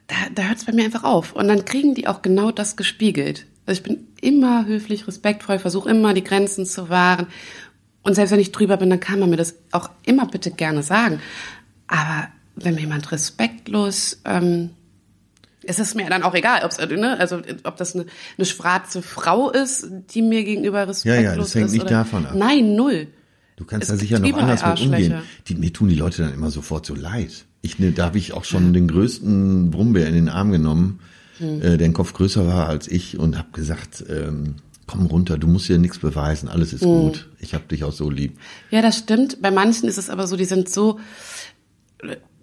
da, 0.07 0.15
da 0.33 0.43
hört 0.43 0.57
es 0.57 0.65
bei 0.65 0.71
mir 0.71 0.85
einfach 0.85 1.03
auf. 1.03 1.33
Und 1.33 1.47
dann 1.47 1.65
kriegen 1.65 1.95
die 1.95 2.07
auch 2.07 2.21
genau 2.21 2.51
das 2.51 2.75
gespiegelt. 2.75 3.45
Also 3.65 3.81
ich 3.81 3.83
bin 3.83 4.07
immer 4.21 4.65
höflich, 4.65 5.07
respektvoll, 5.07 5.59
versuche 5.59 5.89
immer 5.89 6.13
die 6.13 6.23
Grenzen 6.23 6.65
zu 6.65 6.89
wahren. 6.89 7.27
Und 8.01 8.15
selbst 8.15 8.31
wenn 8.31 8.39
ich 8.39 8.51
drüber 8.51 8.77
bin, 8.77 8.89
dann 8.89 8.99
kann 8.99 9.19
man 9.19 9.29
mir 9.29 9.37
das 9.37 9.55
auch 9.71 9.89
immer 10.05 10.25
bitte 10.25 10.51
gerne 10.51 10.81
sagen. 10.83 11.19
Aber 11.87 12.29
wenn 12.55 12.75
mir 12.75 12.81
jemand 12.81 13.11
respektlos, 13.11 14.21
ähm, 14.25 14.71
es 15.63 15.79
ist 15.79 15.95
mir 15.95 16.09
dann 16.09 16.23
auch 16.23 16.33
egal, 16.35 16.61
ob's, 16.63 16.77
ne, 16.79 17.17
also 17.19 17.41
ob 17.63 17.77
das 17.77 17.95
eine, 17.95 18.05
eine 18.37 18.45
schwarze 18.45 19.01
Frau 19.01 19.49
ist, 19.51 19.87
die 20.13 20.21
mir 20.21 20.43
gegenüber 20.43 20.87
respektlos 20.87 21.23
Ja, 21.23 21.31
ja, 21.31 21.35
das 21.35 21.53
hängt 21.55 21.65
ist. 21.67 21.71
nicht 21.73 21.81
oder, 21.83 21.91
davon 21.91 22.25
ab. 22.25 22.33
Nein, 22.35 22.75
null. 22.75 23.07
Du 23.57 23.65
kannst 23.65 23.89
da 23.89 23.97
sicher 23.97 24.19
noch 24.19 24.37
anders 24.37 24.65
mit 24.65 24.79
umgehen. 24.81 25.15
Die, 25.47 25.55
mir 25.55 25.73
tun 25.73 25.89
die 25.89 25.95
Leute 25.95 26.21
dann 26.23 26.33
immer 26.33 26.49
sofort 26.49 26.85
so 26.85 26.95
leid. 26.95 27.45
Ich, 27.61 27.77
ne, 27.77 27.91
da 27.91 28.05
habe 28.05 28.17
ich 28.17 28.31
auch 28.31 28.45
schon 28.45 28.71
den 28.71 28.87
größten 28.87 29.69
Brummbär 29.69 30.07
in 30.07 30.13
den 30.15 30.29
Arm 30.29 30.51
genommen, 30.51 30.99
Hm. 31.39 31.61
äh, 31.61 31.77
der 31.77 31.87
ein 31.87 31.93
Kopf 31.93 32.13
größer 32.13 32.45
war 32.47 32.67
als 32.67 32.87
ich 32.87 33.17
und 33.17 33.37
habe 33.37 33.49
gesagt, 33.51 34.03
ähm, 34.09 34.55
komm 34.87 35.05
runter, 35.05 35.37
du 35.37 35.47
musst 35.47 35.69
dir 35.69 35.77
nichts 35.77 35.99
beweisen, 35.99 36.49
alles 36.49 36.71
Hm. 36.71 36.75
ist 36.77 36.83
gut. 36.83 37.29
Ich 37.39 37.53
habe 37.53 37.65
dich 37.65 37.83
auch 37.83 37.91
so 37.93 38.09
lieb. 38.09 38.37
Ja, 38.71 38.81
das 38.81 38.97
stimmt. 38.97 39.41
Bei 39.41 39.51
manchen 39.51 39.87
ist 39.89 39.97
es 39.97 40.09
aber 40.09 40.25
so, 40.27 40.35
die 40.37 40.45
sind 40.45 40.69
so 40.69 40.99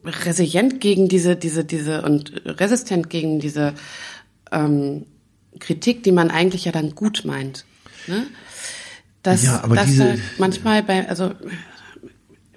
resilient 0.06 0.80
gegen 0.80 1.08
diese, 1.08 1.36
diese, 1.36 1.64
diese 1.64 2.02
und 2.02 2.32
resistent 2.46 3.10
gegen 3.10 3.40
diese 3.40 3.74
ähm, 4.52 5.06
Kritik, 5.58 6.02
die 6.02 6.12
man 6.12 6.30
eigentlich 6.30 6.64
ja 6.64 6.72
dann 6.72 6.94
gut 6.94 7.24
meint. 7.24 7.64
Ne? 8.06 8.26
Dass, 9.22 9.42
Ja, 9.44 9.62
aber 9.64 9.74
dass 9.76 9.86
diese- 9.86 10.18
manchmal 10.38 10.82
bei, 10.82 11.08
also 11.08 11.32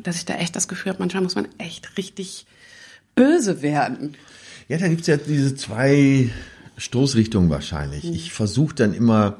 dass 0.01 0.15
ich 0.17 0.25
da 0.25 0.35
echt 0.35 0.55
das 0.55 0.67
Gefühl 0.67 0.91
habe, 0.91 0.99
manchmal 0.99 1.23
muss 1.23 1.35
man 1.35 1.47
echt 1.57 1.97
richtig 1.97 2.45
böse 3.15 3.61
werden. 3.61 4.15
Ja, 4.67 4.77
da 4.77 4.87
gibt's 4.87 5.07
ja 5.07 5.17
diese 5.17 5.55
zwei 5.55 6.29
Stoßrichtungen 6.77 7.49
wahrscheinlich. 7.49 8.03
Mhm. 8.05 8.13
Ich 8.13 8.31
versuche 8.31 8.75
dann 8.75 8.93
immer, 8.93 9.39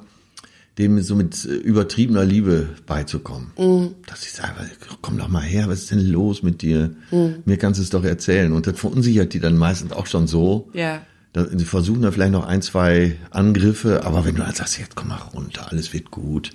dem 0.80 1.02
so 1.02 1.16
mit 1.16 1.46
äh, 1.46 1.50
übertriebener 1.50 2.24
Liebe 2.24 2.70
beizukommen. 2.88 3.52
Mhm. 3.58 3.96
Dass 4.08 4.24
ich 4.24 4.32
sage, 4.32 4.54
komm 5.02 5.18
doch 5.18 5.28
mal 5.28 5.44
her, 5.44 5.68
was 5.68 5.80
ist 5.80 5.92
denn 5.92 6.06
los 6.06 6.42
mit 6.42 6.62
dir? 6.62 6.96
Mhm. 7.12 7.44
Mir 7.46 7.58
kannst 7.58 7.80
du 7.80 7.84
es 7.84 7.90
doch 7.90 8.04
erzählen. 8.04 8.54
Und 8.54 8.66
das 8.66 8.80
verunsichert 8.80 9.34
die 9.34 9.40
dann 9.40 9.58
meistens 9.58 9.92
auch 9.92 10.08
schon 10.08 10.26
so. 10.26 10.70
Ja. 10.74 11.02
Sie 11.36 11.66
versuchen 11.66 12.02
da 12.02 12.12
vielleicht 12.12 12.32
noch 12.32 12.48
ein, 12.48 12.64
zwei 12.64 13.16
Angriffe, 13.30 14.04
aber 14.04 14.26
wenn 14.26 14.36
du 14.36 14.42
dann 14.42 14.56
sagst, 14.56 14.80
jetzt 14.80 14.96
komm 14.96 15.10
mal 15.10 15.18
runter, 15.18 15.68
alles 15.70 15.94
wird 15.94 16.10
gut. 16.10 16.52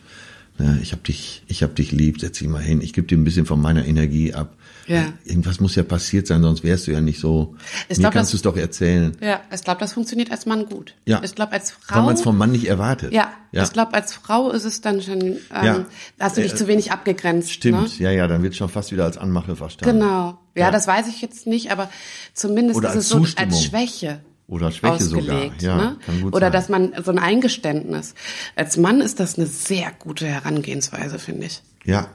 Ne, 0.58 0.78
ich 0.82 0.92
hab 0.92 1.04
dich, 1.04 1.42
ich 1.46 1.62
hab 1.62 1.76
dich 1.76 1.92
lieb, 1.92 2.20
setz 2.20 2.38
dich 2.38 2.48
mal 2.48 2.62
hin, 2.62 2.80
ich 2.80 2.92
gebe 2.92 3.06
dir 3.06 3.16
ein 3.16 3.24
bisschen 3.24 3.46
von 3.46 3.60
meiner 3.60 3.86
Energie 3.86 4.34
ab. 4.34 4.56
Ja. 4.86 5.12
Irgendwas 5.24 5.60
muss 5.60 5.74
ja 5.76 5.82
passiert 5.82 6.26
sein, 6.26 6.42
sonst 6.42 6.62
wärst 6.62 6.86
du 6.86 6.92
ja 6.92 7.00
nicht 7.00 7.18
so. 7.20 7.54
Ich 7.88 7.96
Mir 7.98 8.02
glaub, 8.02 8.12
kannst 8.14 8.32
du 8.32 8.36
es 8.36 8.42
doch 8.42 8.56
erzählen. 8.56 9.16
Ja, 9.20 9.40
ich 9.52 9.62
glaube, 9.62 9.80
das 9.80 9.92
funktioniert 9.94 10.30
als 10.30 10.46
Mann 10.46 10.66
gut. 10.66 10.94
Ja. 11.06 11.22
Ich 11.24 11.34
glaube, 11.34 11.52
als 11.52 11.70
Frau. 11.70 11.96
Weil 11.96 12.02
man 12.04 12.14
es 12.14 12.22
vom 12.22 12.36
Mann 12.36 12.52
nicht 12.52 12.66
erwartet. 12.66 13.12
ja, 13.12 13.32
ja. 13.52 13.62
ich 13.62 13.72
glaube, 13.72 13.94
als 13.94 14.12
Frau 14.12 14.50
ist 14.50 14.64
es 14.64 14.80
dann 14.80 15.00
schon, 15.00 15.20
ähm, 15.22 15.38
Ja. 15.62 15.84
hast 16.20 16.36
du 16.36 16.42
dich 16.42 16.52
Äh, 16.52 16.56
zu 16.56 16.66
wenig 16.68 16.92
abgegrenzt. 16.92 17.50
Stimmt, 17.50 17.98
Ne? 17.98 18.04
ja, 18.04 18.10
ja, 18.10 18.26
dann 18.28 18.42
wird 18.42 18.54
schon 18.56 18.68
fast 18.68 18.92
wieder 18.92 19.04
als 19.04 19.16
Anmache 19.16 19.56
verstanden. 19.56 20.00
Genau. 20.00 20.38
Ja, 20.54 20.66
Ja. 20.66 20.70
das 20.70 20.86
weiß 20.86 21.06
ich 21.08 21.22
jetzt 21.22 21.46
nicht, 21.46 21.70
aber 21.72 21.88
zumindest 22.34 22.76
Oder 22.78 22.90
ist 22.90 22.96
es 22.96 23.08
so 23.08 23.24
als 23.36 23.62
Schwäche. 23.64 24.20
Oder 24.46 24.70
Schwäche 24.70 24.92
ausgelegt, 24.94 25.62
sogar. 25.62 25.78
Ja, 25.78 25.96
ne? 26.12 26.26
Oder 26.30 26.46
sein. 26.48 26.52
dass 26.52 26.68
man 26.68 26.92
so 27.02 27.10
ein 27.10 27.18
Eingeständnis. 27.18 28.14
Als 28.56 28.76
Mann 28.76 29.00
ist 29.00 29.18
das 29.18 29.38
eine 29.38 29.46
sehr 29.46 29.90
gute 29.98 30.26
Herangehensweise, 30.26 31.18
finde 31.18 31.46
ich. 31.46 31.62
Ja. 31.84 32.08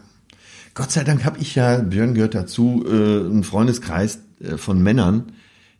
Gott 0.73 0.91
sei 0.91 1.03
Dank 1.03 1.25
habe 1.25 1.39
ich 1.39 1.55
ja, 1.55 1.77
Björn 1.77 2.13
gehört 2.13 2.35
dazu, 2.35 2.85
äh, 2.87 2.89
einen 2.91 3.43
Freundeskreis 3.43 4.19
äh, 4.41 4.57
von 4.57 4.81
Männern, 4.81 5.31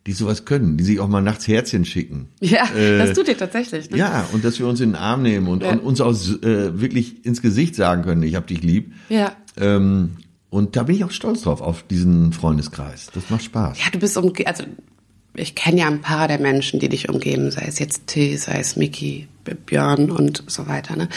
die 0.08 0.14
sowas 0.14 0.46
können, 0.46 0.78
die 0.78 0.84
sich 0.84 1.00
auch 1.00 1.08
mal 1.08 1.22
nachts 1.22 1.48
Herzchen 1.48 1.86
schicken. 1.86 2.30
Ja, 2.42 2.66
Äh, 2.76 2.98
das 3.00 3.14
tut 3.14 3.28
ihr 3.28 3.38
tatsächlich. 3.38 3.90
Ne? 3.92 3.98
Ja, 3.98 4.26
und 4.34 4.44
dass 4.44 4.60
wir 4.60 4.68
uns 4.68 4.80
in 4.82 4.90
den 4.92 4.96
Arm 4.96 5.22
nehmen 5.22 5.48
und, 5.48 5.64
Ja. 5.64 5.72
und 5.72 5.80
uns 5.80 6.02
auch 6.02 6.12
äh, 6.14 6.80
wirklich 6.82 7.26
ins 7.26 7.42
Gesicht 7.42 7.76
sagen 7.76 8.04
können, 8.04 8.24
ich 8.24 8.36
hab 8.36 8.48
dich 8.48 8.62
lieb. 8.64 8.94
Ja. 9.10 9.34
Ähm, 9.58 10.18
und 10.50 10.76
da 10.76 10.84
bin 10.84 10.96
ich 10.96 11.04
auch 11.04 11.12
stolz 11.12 11.42
drauf, 11.42 11.62
auf 11.62 11.84
diesen 11.84 12.34
Freundeskreis. 12.34 13.08
Das 13.14 13.30
macht 13.30 13.44
Spaß. 13.44 13.78
Ja, 13.80 13.86
du 13.92 14.00
bist 14.00 14.18
umge 14.18 14.34
also 14.48 14.64
ich 15.36 15.54
kenne 15.54 15.82
ja 15.82 15.88
ein 15.88 16.02
paar 16.02 16.28
der 16.28 16.40
Menschen, 16.40 16.80
die 16.80 16.90
dich 16.90 17.08
umgeben, 17.08 17.52
sei 17.52 17.66
es 17.68 17.78
jetzt 17.78 18.08
Till, 18.08 18.36
sei 18.38 18.60
es 18.60 18.76
Mickey, 18.76 19.28
Björn 19.68 20.10
und 20.12 20.44
so 20.48 20.66
weiter. 20.68 20.96
Ne? 20.96 21.08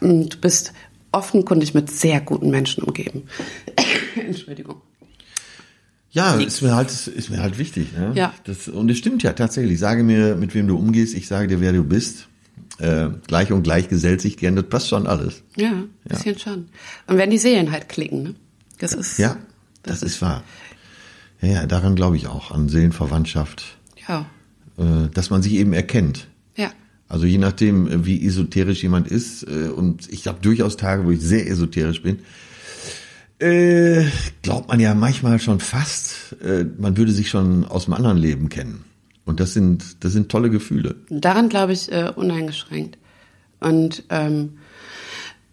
Ähm, 0.00 0.28
Du 0.30 0.38
bist 0.38 0.72
offenkundig 1.14 1.74
mit 1.74 1.90
sehr 1.90 2.20
guten 2.20 2.50
Menschen 2.50 2.84
umgeben. 2.84 3.24
Entschuldigung. 4.16 4.82
Ja, 6.10 6.34
ist 6.34 6.62
mir 6.62 6.76
halt, 6.76 6.90
ist 6.90 7.30
mir 7.30 7.42
halt 7.42 7.58
wichtig. 7.58 7.88
Ne? 7.92 8.12
Ja. 8.14 8.32
Das, 8.44 8.68
und 8.68 8.88
es 8.88 8.98
stimmt 8.98 9.24
ja 9.24 9.32
tatsächlich. 9.32 9.80
Sage 9.80 10.04
mir, 10.04 10.36
mit 10.36 10.54
wem 10.54 10.68
du 10.68 10.78
umgehst, 10.78 11.14
ich 11.14 11.26
sage 11.26 11.48
dir, 11.48 11.60
wer 11.60 11.72
du 11.72 11.82
bist. 11.82 12.28
Äh, 12.78 13.08
gleich 13.26 13.52
und 13.52 13.62
gleich 13.62 13.88
gesellt 13.88 14.20
sich 14.20 14.36
gern, 14.36 14.56
das 14.56 14.66
passt 14.66 14.88
schon 14.88 15.06
alles. 15.06 15.42
Ja, 15.56 15.70
ein 15.70 15.90
bisschen 16.04 16.38
schon. 16.38 16.68
Und 17.06 17.18
wenn 17.18 17.30
die 17.30 17.38
Seelen 17.38 17.70
halt 17.70 17.88
klicken, 17.88 18.22
ne? 18.22 18.34
Das 18.78 18.92
ist 18.92 19.18
Ja, 19.18 19.36
das, 19.84 20.02
ist 20.02 20.20
wahr. 20.22 20.42
Ja, 21.40 21.48
ja, 21.48 21.66
daran 21.66 21.94
glaube 21.94 22.16
ich 22.16 22.26
auch, 22.26 22.50
an 22.50 22.68
Seelenverwandtschaft, 22.68 23.78
ja. 24.08 24.26
äh, 24.76 25.08
dass 25.12 25.30
man 25.30 25.42
sich 25.42 25.52
eben 25.54 25.72
erkennt. 25.72 26.26
Also 27.08 27.26
je 27.26 27.38
nachdem, 27.38 27.86
äh, 27.86 28.06
wie 28.06 28.26
esoterisch 28.26 28.82
jemand 28.82 29.08
ist, 29.08 29.44
äh, 29.44 29.68
und 29.68 30.10
ich 30.12 30.26
habe 30.26 30.38
durchaus 30.40 30.76
Tage, 30.76 31.04
wo 31.04 31.10
ich 31.10 31.20
sehr 31.20 31.46
esoterisch 31.48 32.02
bin, 32.02 32.20
äh, 33.38 34.04
glaubt 34.42 34.68
man 34.68 34.80
ja 34.80 34.94
manchmal 34.94 35.38
schon 35.38 35.60
fast, 35.60 36.36
man 36.78 36.96
würde 36.96 37.12
sich 37.12 37.28
schon 37.28 37.64
aus 37.64 37.84
dem 37.84 37.94
anderen 37.94 38.16
Leben 38.16 38.48
kennen. 38.48 38.84
Und 39.24 39.40
das 39.40 39.54
sind, 39.54 40.04
das 40.04 40.12
sind 40.12 40.30
tolle 40.30 40.50
Gefühle. 40.50 40.96
Daran 41.10 41.48
glaube 41.48 41.72
ich 41.72 41.90
uneingeschränkt. 42.16 42.98
Und 43.60 44.04
ähm, 44.10 44.58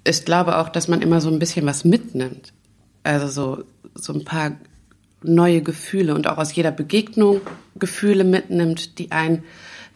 ich 0.04 0.26
glaube 0.26 0.58
auch, 0.58 0.70
dass 0.70 0.88
man 0.88 1.02
immer 1.02 1.22
so 1.22 1.30
ein 1.30 1.39
bisschen 1.39 1.66
was 1.66 1.84
mitnimmt. 1.86 2.54
Also 3.04 3.28
so, 3.28 3.64
so 3.95 4.14
ein 4.14 4.26
paar 4.26 4.58
neue 5.24 5.62
Gefühle 5.62 6.16
und 6.16 6.28
auch 6.28 6.38
aus 6.38 6.56
jeder 6.56 6.72
Begegnung 6.72 7.41
Gefühle 7.76 8.24
mitnimmt, 8.24 8.99
die 8.99 9.12
einen 9.12 9.43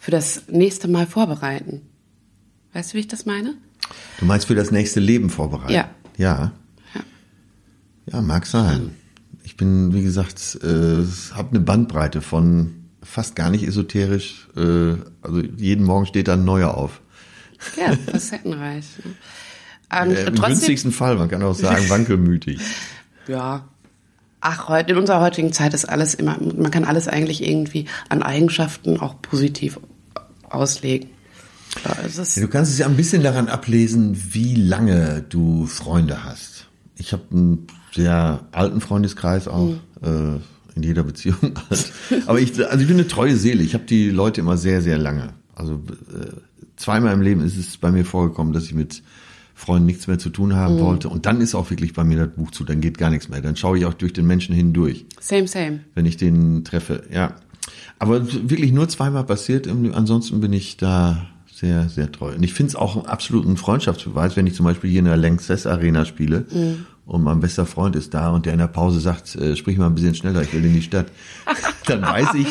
für 0.05 0.11
das 0.11 0.43
nächste 0.49 0.87
Mal 0.87 1.07
vorbereiten. 1.07 1.81
Weißt 2.73 2.91
du, 2.93 2.95
wie 2.95 2.99
ich 2.99 3.07
das 3.07 3.25
meine? 3.25 3.55
Du 4.19 4.25
meinst 4.25 4.45
für 4.45 4.53
das 4.53 4.69
nächste 4.69 4.99
Leben 4.99 5.31
vorbereiten? 5.31 5.73
Ja. 5.73 5.89
Ja. 6.15 6.51
Ja. 6.93 7.01
Ja, 8.13 8.21
mag 8.21 8.45
sein. 8.45 8.91
Ich 9.43 9.57
bin, 9.57 9.95
wie 9.95 10.03
gesagt, 10.03 10.59
äh, 10.61 11.03
habe 11.33 11.49
eine 11.49 11.59
Bandbreite 11.59 12.21
von 12.21 12.85
fast 13.01 13.35
gar 13.35 13.49
nicht 13.49 13.63
esoterisch. 13.67 14.47
Äh, 14.55 14.97
also 15.23 15.41
jeden 15.57 15.83
Morgen 15.83 16.05
steht 16.05 16.27
da 16.27 16.33
ein 16.33 16.45
neuer 16.45 16.75
auf. 16.77 17.01
Ja, 17.75 17.91
facettenreich. 18.11 18.85
ne? 19.03 20.01
Und 20.03 20.11
Äh, 20.15 20.19
Im 20.27 20.35
trotzdem, 20.35 20.43
günstigsten 20.51 20.91
Fall, 20.91 21.15
man 21.15 21.29
kann 21.29 21.41
auch 21.41 21.55
sagen, 21.55 21.89
wankelmütig. 21.89 22.59
Ja. 23.27 23.67
Ach, 24.39 24.69
heute, 24.69 24.91
in 24.91 24.99
unserer 24.99 25.19
heutigen 25.19 25.51
Zeit 25.51 25.73
ist 25.73 25.85
alles 25.89 26.13
immer, 26.13 26.37
man 26.39 26.69
kann 26.69 26.83
alles 26.85 27.07
eigentlich 27.07 27.43
irgendwie 27.43 27.85
an 28.07 28.21
Eigenschaften 28.21 28.99
auch 28.99 29.19
positiv 29.19 29.79
auslegen. 30.49 31.09
Ja, 31.83 31.95
du 32.41 32.47
kannst 32.47 32.71
es 32.71 32.77
ja 32.77 32.85
ein 32.85 32.95
bisschen 32.95 33.21
daran 33.21 33.47
ablesen, 33.47 34.17
wie 34.31 34.55
lange 34.55 35.25
du 35.27 35.65
Freunde 35.65 36.23
hast. 36.23 36.67
Ich 36.97 37.11
habe 37.11 37.23
einen 37.31 37.67
sehr 37.93 38.45
alten 38.51 38.79
Freundeskreis 38.79 39.47
auch. 39.47 39.75
Mhm. 40.01 40.37
Äh, 40.37 40.39
in 40.75 40.83
jeder 40.83 41.03
Beziehung. 41.03 41.53
Aber 42.27 42.39
ich, 42.39 42.51
also 42.65 42.81
ich 42.81 42.87
bin 42.87 42.97
eine 42.97 43.07
treue 43.07 43.35
Seele. 43.37 43.63
Ich 43.63 43.73
habe 43.73 43.85
die 43.85 44.09
Leute 44.09 44.41
immer 44.41 44.57
sehr, 44.57 44.81
sehr 44.81 44.97
lange. 44.97 45.33
Also 45.55 45.75
äh, 45.75 46.33
zweimal 46.75 47.13
im 47.13 47.21
Leben 47.21 47.41
ist 47.41 47.57
es 47.57 47.77
bei 47.77 47.91
mir 47.91 48.05
vorgekommen, 48.05 48.53
dass 48.53 48.65
ich 48.65 48.73
mit 48.73 49.01
Freunden 49.53 49.85
nichts 49.85 50.07
mehr 50.07 50.19
zu 50.19 50.29
tun 50.29 50.53
haben 50.53 50.75
mhm. 50.75 50.79
wollte. 50.81 51.09
Und 51.09 51.25
dann 51.25 51.39
ist 51.39 51.55
auch 51.55 51.69
wirklich 51.69 51.93
bei 51.93 52.03
mir 52.03 52.25
das 52.25 52.35
Buch 52.35 52.51
zu, 52.51 52.65
dann 52.65 52.81
geht 52.81 52.97
gar 52.97 53.09
nichts 53.09 53.29
mehr. 53.29 53.41
Dann 53.41 53.55
schaue 53.55 53.77
ich 53.77 53.85
auch 53.85 53.93
durch 53.93 54.11
den 54.11 54.27
Menschen 54.27 54.53
hindurch. 54.53 55.05
Same, 55.21 55.47
same. 55.47 55.79
Wenn 55.95 56.05
ich 56.05 56.17
den 56.17 56.65
treffe, 56.65 57.03
ja. 57.11 57.35
Aber 57.99 58.25
wirklich 58.49 58.71
nur 58.71 58.87
zweimal 58.89 59.23
passiert, 59.23 59.67
ansonsten 59.67 60.41
bin 60.41 60.53
ich 60.53 60.77
da 60.77 61.27
sehr, 61.55 61.87
sehr 61.87 62.11
treu. 62.11 62.33
Und 62.35 62.43
ich 62.43 62.53
finde 62.53 62.71
es 62.71 62.75
auch 62.75 62.97
einen 62.97 63.05
absoluten 63.05 63.55
Freundschaftsbeweis, 63.55 64.35
wenn 64.35 64.45
ich 64.45 64.55
zum 64.55 64.65
Beispiel 64.65 64.89
hier 64.89 64.99
in 64.99 65.05
der 65.05 65.15
Lanxess 65.15 65.65
Arena 65.65 66.03
spiele 66.03 66.45
mhm. 66.51 66.85
und 67.05 67.23
mein 67.23 67.39
bester 67.39 67.65
Freund 67.65 67.95
ist 67.95 68.13
da 68.13 68.31
und 68.31 68.45
der 68.45 68.51
in 68.51 68.59
der 68.59 68.67
Pause 68.67 68.99
sagt, 68.99 69.35
äh, 69.35 69.55
sprich 69.55 69.77
mal 69.77 69.85
ein 69.85 69.95
bisschen 69.95 70.15
schneller, 70.15 70.41
ich 70.41 70.53
will 70.53 70.65
in 70.65 70.73
die 70.73 70.81
Stadt. 70.81 71.07
Dann 71.85 72.01
weiß 72.01 72.33
ich, 72.33 72.47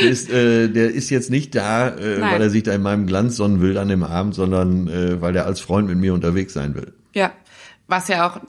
der 0.00 0.08
ist, 0.08 0.30
äh, 0.30 0.68
der 0.68 0.92
ist 0.92 1.10
jetzt 1.10 1.28
nicht 1.28 1.56
da, 1.56 1.88
äh, 1.88 2.20
weil 2.20 2.40
er 2.40 2.50
sich 2.50 2.62
da 2.62 2.72
in 2.72 2.82
meinem 2.82 3.08
Glanz 3.08 3.36
sonnen 3.36 3.60
will 3.60 3.78
an 3.78 3.88
dem 3.88 4.04
Abend, 4.04 4.36
sondern 4.36 4.86
äh, 4.86 5.20
weil 5.20 5.34
er 5.34 5.46
als 5.46 5.58
Freund 5.58 5.88
mit 5.88 5.98
mir 5.98 6.14
unterwegs 6.14 6.52
sein 6.52 6.76
will. 6.76 6.92
Ja, 7.14 7.32
was 7.88 8.06
ja 8.06 8.28
auch 8.28 8.40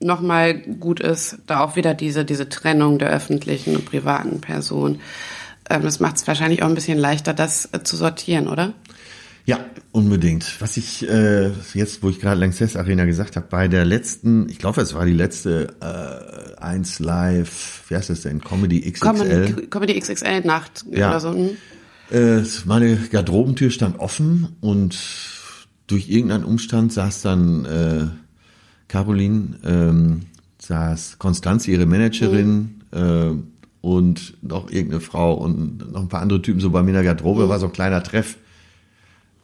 nochmal 0.00 0.54
gut 0.54 1.00
ist, 1.00 1.38
da 1.46 1.60
auch 1.60 1.76
wieder 1.76 1.92
diese, 1.92 2.24
diese 2.24 2.48
Trennung 2.48 2.98
der 2.98 3.10
öffentlichen 3.10 3.76
und 3.76 3.84
privaten 3.84 4.40
Person. 4.40 5.00
Ähm, 5.70 5.82
das 5.82 6.00
macht 6.00 6.16
es 6.16 6.26
wahrscheinlich 6.26 6.62
auch 6.62 6.68
ein 6.68 6.74
bisschen 6.74 6.98
leichter, 6.98 7.34
das 7.34 7.68
äh, 7.72 7.82
zu 7.82 7.96
sortieren, 7.96 8.48
oder? 8.48 8.74
Ja, 9.46 9.60
unbedingt. 9.92 10.60
Was 10.60 10.78
ich 10.78 11.06
äh, 11.06 11.50
jetzt, 11.74 12.02
wo 12.02 12.08
ich 12.08 12.18
gerade 12.18 12.40
Lanxess 12.40 12.76
Arena 12.76 13.04
gesagt 13.04 13.36
habe, 13.36 13.46
bei 13.50 13.68
der 13.68 13.84
letzten, 13.84 14.48
ich 14.48 14.58
glaube, 14.58 14.80
es 14.80 14.94
war 14.94 15.04
die 15.04 15.12
letzte 15.12 15.74
äh, 15.80 16.60
1 16.62 16.98
Live, 17.00 17.84
wie 17.88 17.96
heißt 17.96 18.08
das 18.08 18.22
denn, 18.22 18.40
Comedy 18.40 18.90
XXL? 18.90 19.06
Comedy, 19.06 19.66
Comedy 19.66 20.00
XXL 20.00 20.40
Nacht 20.42 20.86
ja. 20.90 21.10
oder 21.10 21.20
so. 21.20 21.34
Hm? 21.34 21.50
Äh, 22.10 22.42
meine 22.64 22.96
Garderobentür 22.96 23.70
stand 23.70 23.98
offen 23.98 24.56
und 24.60 24.98
durch 25.86 26.08
irgendeinen 26.08 26.44
Umstand 26.44 26.92
saß 26.94 27.22
dann 27.22 27.64
äh, 27.66 28.06
Caroline, 28.88 29.58
ähm, 29.64 30.20
saß 30.58 31.18
Konstanze, 31.18 31.70
ihre 31.70 31.84
Managerin, 31.84 32.82
mhm. 32.92 32.98
äh, 32.98 33.53
und 33.84 34.32
noch 34.40 34.70
irgendeine 34.70 35.02
Frau 35.02 35.34
und 35.34 35.92
noch 35.92 36.00
ein 36.00 36.08
paar 36.08 36.22
andere 36.22 36.40
Typen 36.40 36.58
so 36.58 36.70
bei 36.70 36.82
mir 36.82 36.88
in 36.88 36.94
der 36.94 37.04
Garderobe, 37.04 37.44
mhm. 37.44 37.48
war 37.50 37.60
so 37.60 37.66
ein 37.66 37.72
kleiner 37.72 38.02
Treff. 38.02 38.36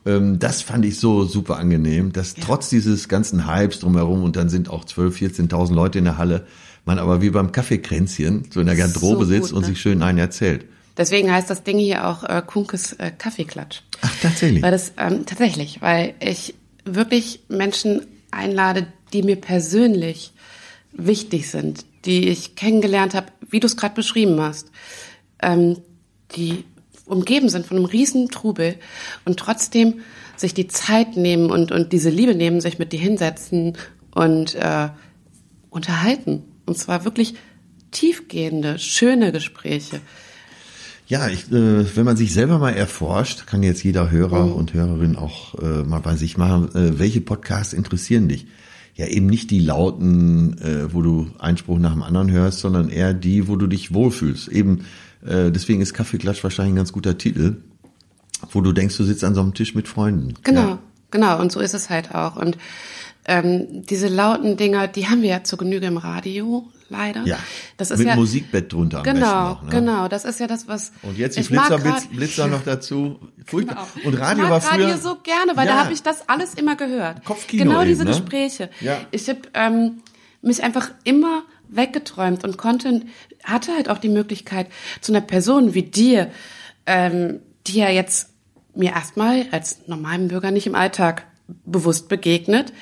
Ähm, 0.07 0.39
das 0.39 0.63
fand 0.63 0.87
ich 0.87 0.99
so 0.99 1.25
super 1.25 1.59
angenehm, 1.59 2.13
dass 2.13 2.37
ja. 2.37 2.45
trotz 2.47 2.71
dieses 2.71 3.09
ganzen 3.09 3.47
Hypes 3.47 3.81
drumherum 3.81 4.25
und 4.25 4.37
dann 4.37 4.49
sind 4.49 4.71
auch 4.71 4.87
12, 4.87 5.15
14.000 5.15 5.75
Leute 5.75 5.99
in 5.99 6.07
der 6.07 6.17
Halle, 6.17 6.47
man 6.87 6.99
aber 6.99 7.21
wie 7.21 7.29
beim 7.29 7.53
Kaffeekränzchen 7.53 8.49
so 8.51 8.61
in 8.61 8.67
der 8.67 8.77
Garderobe 8.77 9.27
so 9.27 9.31
sitzt 9.31 9.51
gut, 9.51 9.59
und 9.59 9.63
ne? 9.63 9.69
sich 9.69 9.81
schön 9.81 10.03
einen 10.03 10.17
erzählt. 10.17 10.65
Deswegen 10.97 11.31
heißt 11.31 11.51
das 11.51 11.63
Ding 11.63 11.79
hier 11.79 12.09
auch 12.09 12.25
äh, 12.25 12.43
Kunkes 12.45 12.95
äh, 12.95 13.11
Kaffeeklatsch. 13.11 13.83
Ach, 14.01 14.13
tatsächlich? 14.23 14.63
Weil 14.63 14.73
das, 14.73 14.95
ähm, 14.97 15.27
tatsächlich, 15.27 15.83
weil 15.83 16.15
ich 16.19 16.55
wirklich 16.87 17.41
Menschen 17.49 18.07
einlade, 18.31 18.87
die 19.13 19.23
mir 19.23 19.37
persönlich 19.37 20.33
wichtig 20.93 21.51
sind, 21.51 21.85
die 22.05 22.29
ich 22.29 22.57
kennengelernt 22.57 23.15
habe, 23.15 23.27
wie 23.49 23.61
du 23.61 23.67
es 23.67 23.77
gerade 23.77 23.95
beschrieben 23.95 24.41
hast, 24.41 24.71
ähm, 25.43 25.79
die 26.37 26.65
umgeben 27.07 27.49
sind 27.49 27.67
von 27.67 27.77
einem 27.77 27.87
riesen 27.87 28.29
Trubel 28.29 28.77
und 29.25 29.39
trotzdem 29.39 30.01
sich 30.37 30.55
die 30.55 30.69
Zeit 30.69 31.17
nehmen 31.17 31.51
und, 31.51 31.73
und 31.73 31.93
diese 31.93 32.09
Liebe 32.09 32.35
nehmen, 32.35 32.61
sich 32.61 32.79
mit 32.79 32.93
dir 32.93 33.01
hinsetzen 33.01 33.77
und 34.15 34.55
äh, 34.55 34.89
unterhalten. 35.71 36.45
Und 36.67 36.79
zwar 36.79 37.05
wirklich 37.05 37.35
tiefgehende, 37.91 38.79
schöne 38.79 39.33
Gespräche. 39.33 40.01
Ja, 41.09 41.29
ich, 41.29 41.51
äh, 41.51 41.97
wenn 41.97 42.05
man 42.05 42.17
sich 42.17 42.33
selber 42.33 42.59
mal 42.59 42.71
erforscht, 42.71 43.47
kann 43.47 43.65
jetzt 43.65 43.83
jeder 43.83 44.11
Hörer 44.11 44.47
mhm. 44.47 44.53
und 44.53 44.75
Hörerin 44.75 45.17
auch 45.17 45.57
äh, 45.57 45.83
mal 45.83 45.99
bei 45.99 46.15
sich 46.15 46.37
machen, 46.37 46.73
äh, 46.75 46.99
welche 46.99 47.21
Podcasts 47.21 47.73
interessieren 47.73 48.29
dich? 48.29 48.47
Ja, 48.95 49.07
eben 49.07 49.27
nicht 49.27 49.51
die 49.51 49.61
lauten, 49.61 50.59
äh, 50.59 50.93
wo 50.93 51.01
du 51.01 51.31
Einspruch 51.39 51.79
nach 51.79 51.93
dem 51.93 52.03
anderen 52.03 52.31
hörst, 52.31 52.61
sondern 52.61 52.91
eher 52.91 53.15
die, 53.15 53.49
wo 53.49 53.57
du 53.57 53.67
dich 53.67 53.95
wohlfühlst. 53.95 54.49
Eben 54.49 54.85
äh, 55.25 55.51
deswegen 55.51 55.81
ist 55.81 55.95
Kaffeeklatsch 55.95 56.43
wahrscheinlich 56.43 56.75
ein 56.75 56.77
ganz 56.77 56.93
guter 56.93 57.17
Titel, 57.17 57.57
wo 58.53 58.61
du 58.61 58.73
denkst, 58.73 58.97
du 58.97 59.05
sitzt 59.05 59.25
an 59.25 59.35
so 59.35 59.41
einem 59.41 59.55
Tisch 59.55 59.75
mit 59.75 59.89
Freunden. 59.89 60.35
Genau, 60.43 60.61
ja. 60.61 60.79
genau. 61.11 61.41
Und 61.41 61.53
so 61.53 61.61
ist 61.61 61.75
es 61.75 61.91
halt 61.91 62.15
auch. 62.15 62.37
Und 62.37 62.59
ähm, 63.27 63.87
diese 63.87 64.09
lauten 64.09 64.57
Dinger, 64.57 64.89
die 64.89 65.09
haben 65.09 65.23
wir 65.23 65.31
ja 65.31 65.45
zur 65.45 65.59
Genüge 65.59 65.87
im 65.87 65.97
Radio, 65.97 66.69
leider. 66.91 67.25
Ja. 67.25 67.39
Das 67.77 67.91
ist 67.91 67.99
mit 67.99 68.09
ja, 68.09 68.17
Musikbett 68.17 68.73
drunter. 68.73 69.03
Genau, 69.03 69.51
noch, 69.51 69.63
ne? 69.63 69.71
genau. 69.71 70.09
Das 70.09 70.25
ist 70.25 70.41
ja 70.41 70.47
das, 70.47 70.69
was. 70.69 70.93
Und 71.03 71.17
jetzt 71.17 71.39
die 71.39 71.43
Blitzer, 71.43 71.79
Blitz, 71.79 72.07
Blitzer 72.07 72.47
noch 72.49 72.63
dazu. 72.63 73.19
Furchtbar. 73.47 73.89
Genau. 73.95 74.09
Und 74.09 74.21
Radio 74.21 74.37
ich 74.37 74.43
mag 74.43 74.51
war 74.51 74.61
früher. 74.61 74.87
Radio 74.87 74.97
so 75.01 75.17
gerne, 75.23 75.57
weil 75.57 75.67
ja. 75.67 75.75
da 75.75 75.85
habe 75.85 75.93
ich 75.93 76.03
das 76.03 76.29
alles 76.29 76.55
immer 76.55 76.77
gehört. 76.77 77.25
Kopfkino. 77.25 77.65
Genau 77.65 77.81
eben, 77.81 77.89
diese 77.89 78.05
ne? 78.05 78.11
Gespräche. 78.11 78.71
Ja. 78.81 78.99
Ich 79.11 79.29
habe 79.29 79.41
ähm, 79.55 80.03
mich 80.43 80.63
einfach 80.63 80.91
immer 81.05 81.45
weggeträumt 81.69 82.45
und 82.45 82.59
konnte, 82.59 83.03
hatte 83.45 83.73
halt 83.75 83.89
auch 83.89 83.99
die 83.99 84.09
Möglichkeit, 84.09 84.67
zu 85.01 85.13
einer 85.13 85.21
Person 85.21 85.75
wie 85.75 85.85
dir, 85.85 86.31
ähm, 86.87 87.41
die 87.67 87.79
ja 87.79 87.89
jetzt 87.89 88.31
mir 88.75 88.91
erstmal 88.91 89.47
als 89.51 89.87
normalen 89.87 90.29
Bürger 90.29 90.51
nicht 90.51 90.67
im 90.67 90.75
Alltag 90.75 91.27
bewusst 91.65 92.09
begegnet, 92.09 92.73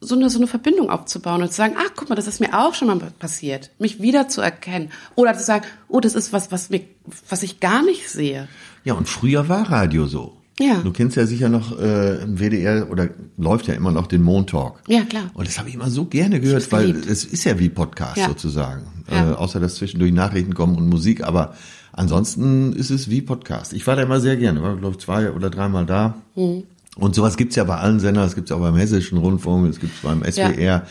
so 0.00 0.14
eine, 0.14 0.30
so 0.30 0.38
eine 0.38 0.46
Verbindung 0.46 0.88
aufzubauen 0.90 1.42
und 1.42 1.50
zu 1.50 1.56
sagen, 1.56 1.74
ach, 1.78 1.90
guck 1.94 2.08
mal, 2.08 2.14
das 2.14 2.26
ist 2.26 2.40
mir 2.40 2.58
auch 2.58 2.74
schon 2.74 2.88
mal 2.88 2.98
passiert, 3.18 3.70
mich 3.78 4.00
wieder 4.00 4.28
zu 4.28 4.40
erkennen. 4.40 4.90
Oder 5.14 5.36
zu 5.36 5.44
sagen, 5.44 5.66
oh, 5.88 6.00
das 6.00 6.14
ist 6.14 6.32
was, 6.32 6.50
was, 6.50 6.70
mir, 6.70 6.80
was 7.28 7.42
ich 7.42 7.60
gar 7.60 7.82
nicht 7.82 8.08
sehe. 8.08 8.48
Ja, 8.84 8.94
und 8.94 9.08
früher 9.08 9.48
war 9.48 9.70
Radio 9.70 10.06
so. 10.06 10.36
Ja. 10.58 10.80
Du 10.82 10.92
kennst 10.92 11.16
ja 11.16 11.26
sicher 11.26 11.48
noch 11.48 11.78
äh, 11.78 12.22
im 12.22 12.38
WDR 12.38 12.90
oder 12.90 13.08
läuft 13.38 13.66
ja 13.66 13.74
immer 13.74 13.92
noch 13.92 14.06
den 14.06 14.22
Montalk. 14.22 14.82
Ja, 14.88 15.04
klar. 15.04 15.30
Und 15.32 15.48
das 15.48 15.58
habe 15.58 15.70
ich 15.70 15.74
immer 15.74 15.88
so 15.88 16.04
gerne 16.04 16.38
gehört, 16.38 16.70
weil 16.70 16.90
es 16.96 17.24
ist 17.24 17.44
ja 17.44 17.58
wie 17.58 17.70
Podcast 17.70 18.18
ja. 18.18 18.28
sozusagen. 18.28 19.04
Ja. 19.10 19.32
Äh, 19.32 19.34
außer 19.34 19.58
dass 19.58 19.76
zwischendurch 19.76 20.12
Nachrichten 20.12 20.54
kommen 20.54 20.76
und 20.76 20.86
Musik, 20.86 21.24
aber 21.24 21.54
ansonsten 21.92 22.74
ist 22.74 22.90
es 22.90 23.08
wie 23.08 23.22
Podcast. 23.22 23.72
Ich 23.72 23.86
war 23.86 23.96
da 23.96 24.02
immer 24.02 24.20
sehr 24.20 24.36
gerne, 24.36 24.62
war 24.62 24.76
glaube 24.76 24.96
ich 24.98 25.02
zwei 25.02 25.32
oder 25.32 25.48
dreimal 25.48 25.86
da. 25.86 26.14
Mhm. 26.36 26.64
Und 27.00 27.14
sowas 27.14 27.36
gibt's 27.36 27.56
ja 27.56 27.64
bei 27.64 27.76
allen 27.76 27.98
Sendern, 27.98 28.26
es 28.26 28.34
gibt's 28.34 28.52
auch 28.52 28.60
beim 28.60 28.76
Hessischen 28.76 29.18
Rundfunk, 29.18 29.68
es 29.68 29.80
gibt's 29.80 30.00
beim 30.02 30.22
SWR. 30.22 30.60
Ja. 30.60 30.86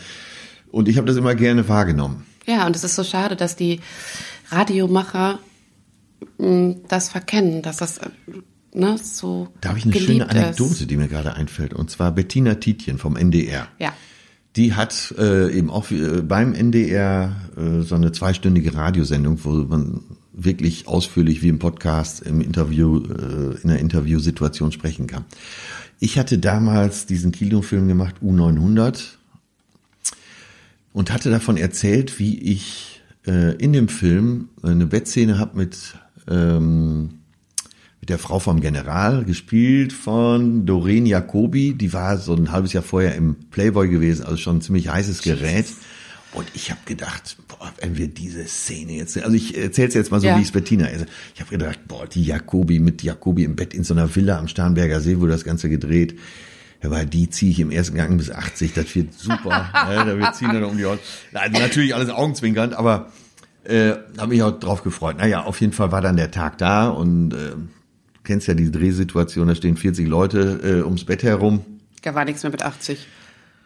Und 0.70 0.88
ich 0.88 0.96
habe 0.96 1.06
das 1.06 1.16
immer 1.16 1.34
gerne 1.34 1.68
wahrgenommen. 1.68 2.26
Ja, 2.46 2.66
und 2.66 2.74
es 2.74 2.84
ist 2.84 2.96
so 2.96 3.04
schade, 3.04 3.36
dass 3.36 3.56
die 3.56 3.80
Radiomacher 4.50 5.38
mh, 6.38 6.46
hm, 6.46 6.76
das 6.88 7.08
verkennen, 7.10 7.62
dass 7.62 7.78
das 7.78 8.00
ne, 8.74 8.96
so. 8.98 9.48
Da 9.60 9.70
habe 9.70 9.78
ich 9.78 9.84
eine 9.84 9.94
schöne 9.94 10.28
Anekdote, 10.28 10.72
ist. 10.72 10.90
die 10.90 10.96
mir 10.96 11.08
gerade 11.08 11.34
einfällt. 11.34 11.74
Und 11.74 11.90
zwar 11.90 12.12
Bettina 12.12 12.54
Tietjen 12.56 12.98
vom 12.98 13.16
NDR. 13.16 13.68
Ja. 13.78 13.92
Die 14.56 14.74
hat 14.74 15.14
äh, 15.16 15.56
eben 15.56 15.70
auch 15.70 15.92
äh, 15.92 16.22
beim 16.22 16.54
NDR 16.54 17.36
äh, 17.56 17.82
so 17.82 17.94
eine 17.94 18.10
zweistündige 18.10 18.74
Radiosendung, 18.74 19.38
wo 19.44 19.50
man 19.50 20.00
wirklich 20.32 20.88
ausführlich 20.88 21.42
wie 21.42 21.48
im 21.48 21.58
Podcast 21.58 22.22
im 22.22 22.40
Interview, 22.40 22.98
äh, 22.98 23.62
in 23.62 23.70
einer 23.70 23.78
Interviewsituation 23.78 24.72
sprechen 24.72 25.06
kann. 25.06 25.24
Ich 26.00 26.18
hatte 26.18 26.38
damals 26.38 27.04
diesen 27.04 27.30
Kinofilm 27.30 27.86
gemacht, 27.86 28.16
U900, 28.24 29.16
und 30.94 31.12
hatte 31.12 31.30
davon 31.30 31.58
erzählt, 31.58 32.18
wie 32.18 32.38
ich 32.38 33.02
äh, 33.26 33.54
in 33.56 33.74
dem 33.74 33.88
Film 33.88 34.48
eine 34.62 34.86
Bettszene 34.86 35.38
habe 35.38 35.58
mit 35.58 35.94
ähm, 36.28 37.20
mit 38.00 38.08
der 38.08 38.18
Frau 38.18 38.38
vom 38.38 38.60
General, 38.60 39.24
gespielt 39.24 39.92
von 39.92 40.64
Doreen 40.64 41.04
Jacobi. 41.04 41.74
Die 41.74 41.92
war 41.92 42.16
so 42.16 42.34
ein 42.34 42.50
halbes 42.50 42.72
Jahr 42.72 42.82
vorher 42.82 43.14
im 43.14 43.34
Playboy 43.50 43.88
gewesen, 43.88 44.24
also 44.24 44.38
schon 44.38 44.56
ein 44.56 44.62
ziemlich 44.62 44.88
heißes 44.88 45.20
Gerät. 45.20 45.66
Und 46.32 46.46
ich 46.54 46.70
habe 46.70 46.80
gedacht, 46.84 47.36
boah, 47.48 47.72
wenn 47.80 47.96
wir 47.96 48.06
diese 48.06 48.46
Szene 48.46 48.92
jetzt, 48.92 49.18
also 49.18 49.34
ich 49.34 49.58
erzähl's 49.58 49.94
jetzt 49.94 50.12
mal 50.12 50.20
so, 50.20 50.28
ja. 50.28 50.38
wie 50.38 50.42
es 50.42 50.52
Bettina 50.52 50.86
ist. 50.86 51.06
Ich 51.34 51.40
habe 51.40 51.50
gedacht, 51.50 51.80
boah, 51.88 52.06
die 52.06 52.22
Jacobi 52.22 52.78
mit 52.78 53.02
Jacobi 53.02 53.44
im 53.44 53.56
Bett 53.56 53.74
in 53.74 53.82
so 53.82 53.94
einer 53.94 54.14
Villa 54.14 54.38
am 54.38 54.46
Starnberger 54.46 55.00
See, 55.00 55.20
wo 55.20 55.26
das 55.26 55.44
Ganze 55.44 55.68
gedreht. 55.68 56.18
Aber 56.82 57.04
die 57.04 57.28
ziehe 57.28 57.50
ich 57.50 57.60
im 57.60 57.70
ersten 57.70 57.96
Gang 57.96 58.16
bis 58.16 58.30
80, 58.30 58.72
das 58.72 58.94
wird 58.94 59.12
super. 59.12 59.70
ja, 59.74 60.04
da 60.04 60.18
wird 60.18 60.34
ziehen 60.36 60.52
dann 60.52 60.64
um 60.64 60.76
die 60.76 60.84
Ohren. 60.84 61.00
Natürlich 61.32 61.94
alles 61.94 62.08
augenzwinkernd, 62.10 62.74
aber 62.74 63.12
äh, 63.64 63.94
habe 64.16 64.28
mich 64.28 64.42
auch 64.42 64.58
drauf 64.58 64.82
gefreut. 64.82 65.18
Naja, 65.18 65.44
auf 65.44 65.60
jeden 65.60 65.72
Fall 65.72 65.92
war 65.92 66.00
dann 66.00 66.16
der 66.16 66.30
Tag 66.30 66.58
da 66.58 66.88
und 66.88 67.34
äh, 67.34 67.52
kennst 68.24 68.46
ja 68.46 68.54
die 68.54 68.70
Drehsituation, 68.70 69.48
da 69.48 69.54
stehen 69.54 69.76
40 69.76 70.06
Leute 70.06 70.60
äh, 70.62 70.84
ums 70.84 71.04
Bett 71.04 71.22
herum. 71.22 71.64
Da 72.02 72.14
war 72.14 72.24
nichts 72.24 72.42
mehr 72.42 72.52
mit 72.52 72.62
80. 72.62 73.06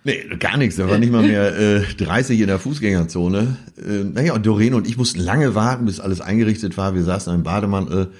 Nee, 0.07 0.23
gar 0.39 0.59
nichts. 0.59 0.77
Da 0.77 0.89
war 0.89 0.99
nicht 0.99 1.11
mal 1.11 1.23
mehr 1.23 1.59
äh, 1.59 1.83
30 1.97 2.39
in 2.39 2.47
der 2.47 2.59
Fußgängerzone. 2.59 3.57
Äh, 3.79 4.05
naja, 4.05 4.35
und 4.35 4.45
Doreen 4.45 4.75
und 4.75 4.87
ich 4.87 4.99
mussten 4.99 5.21
lange 5.21 5.55
warten, 5.55 5.87
bis 5.87 5.99
alles 5.99 6.21
eingerichtet 6.21 6.77
war. 6.77 6.95
Wir 6.95 7.05
saßen 7.05 7.35
im 7.35 7.43
Bademantel. 7.43 8.11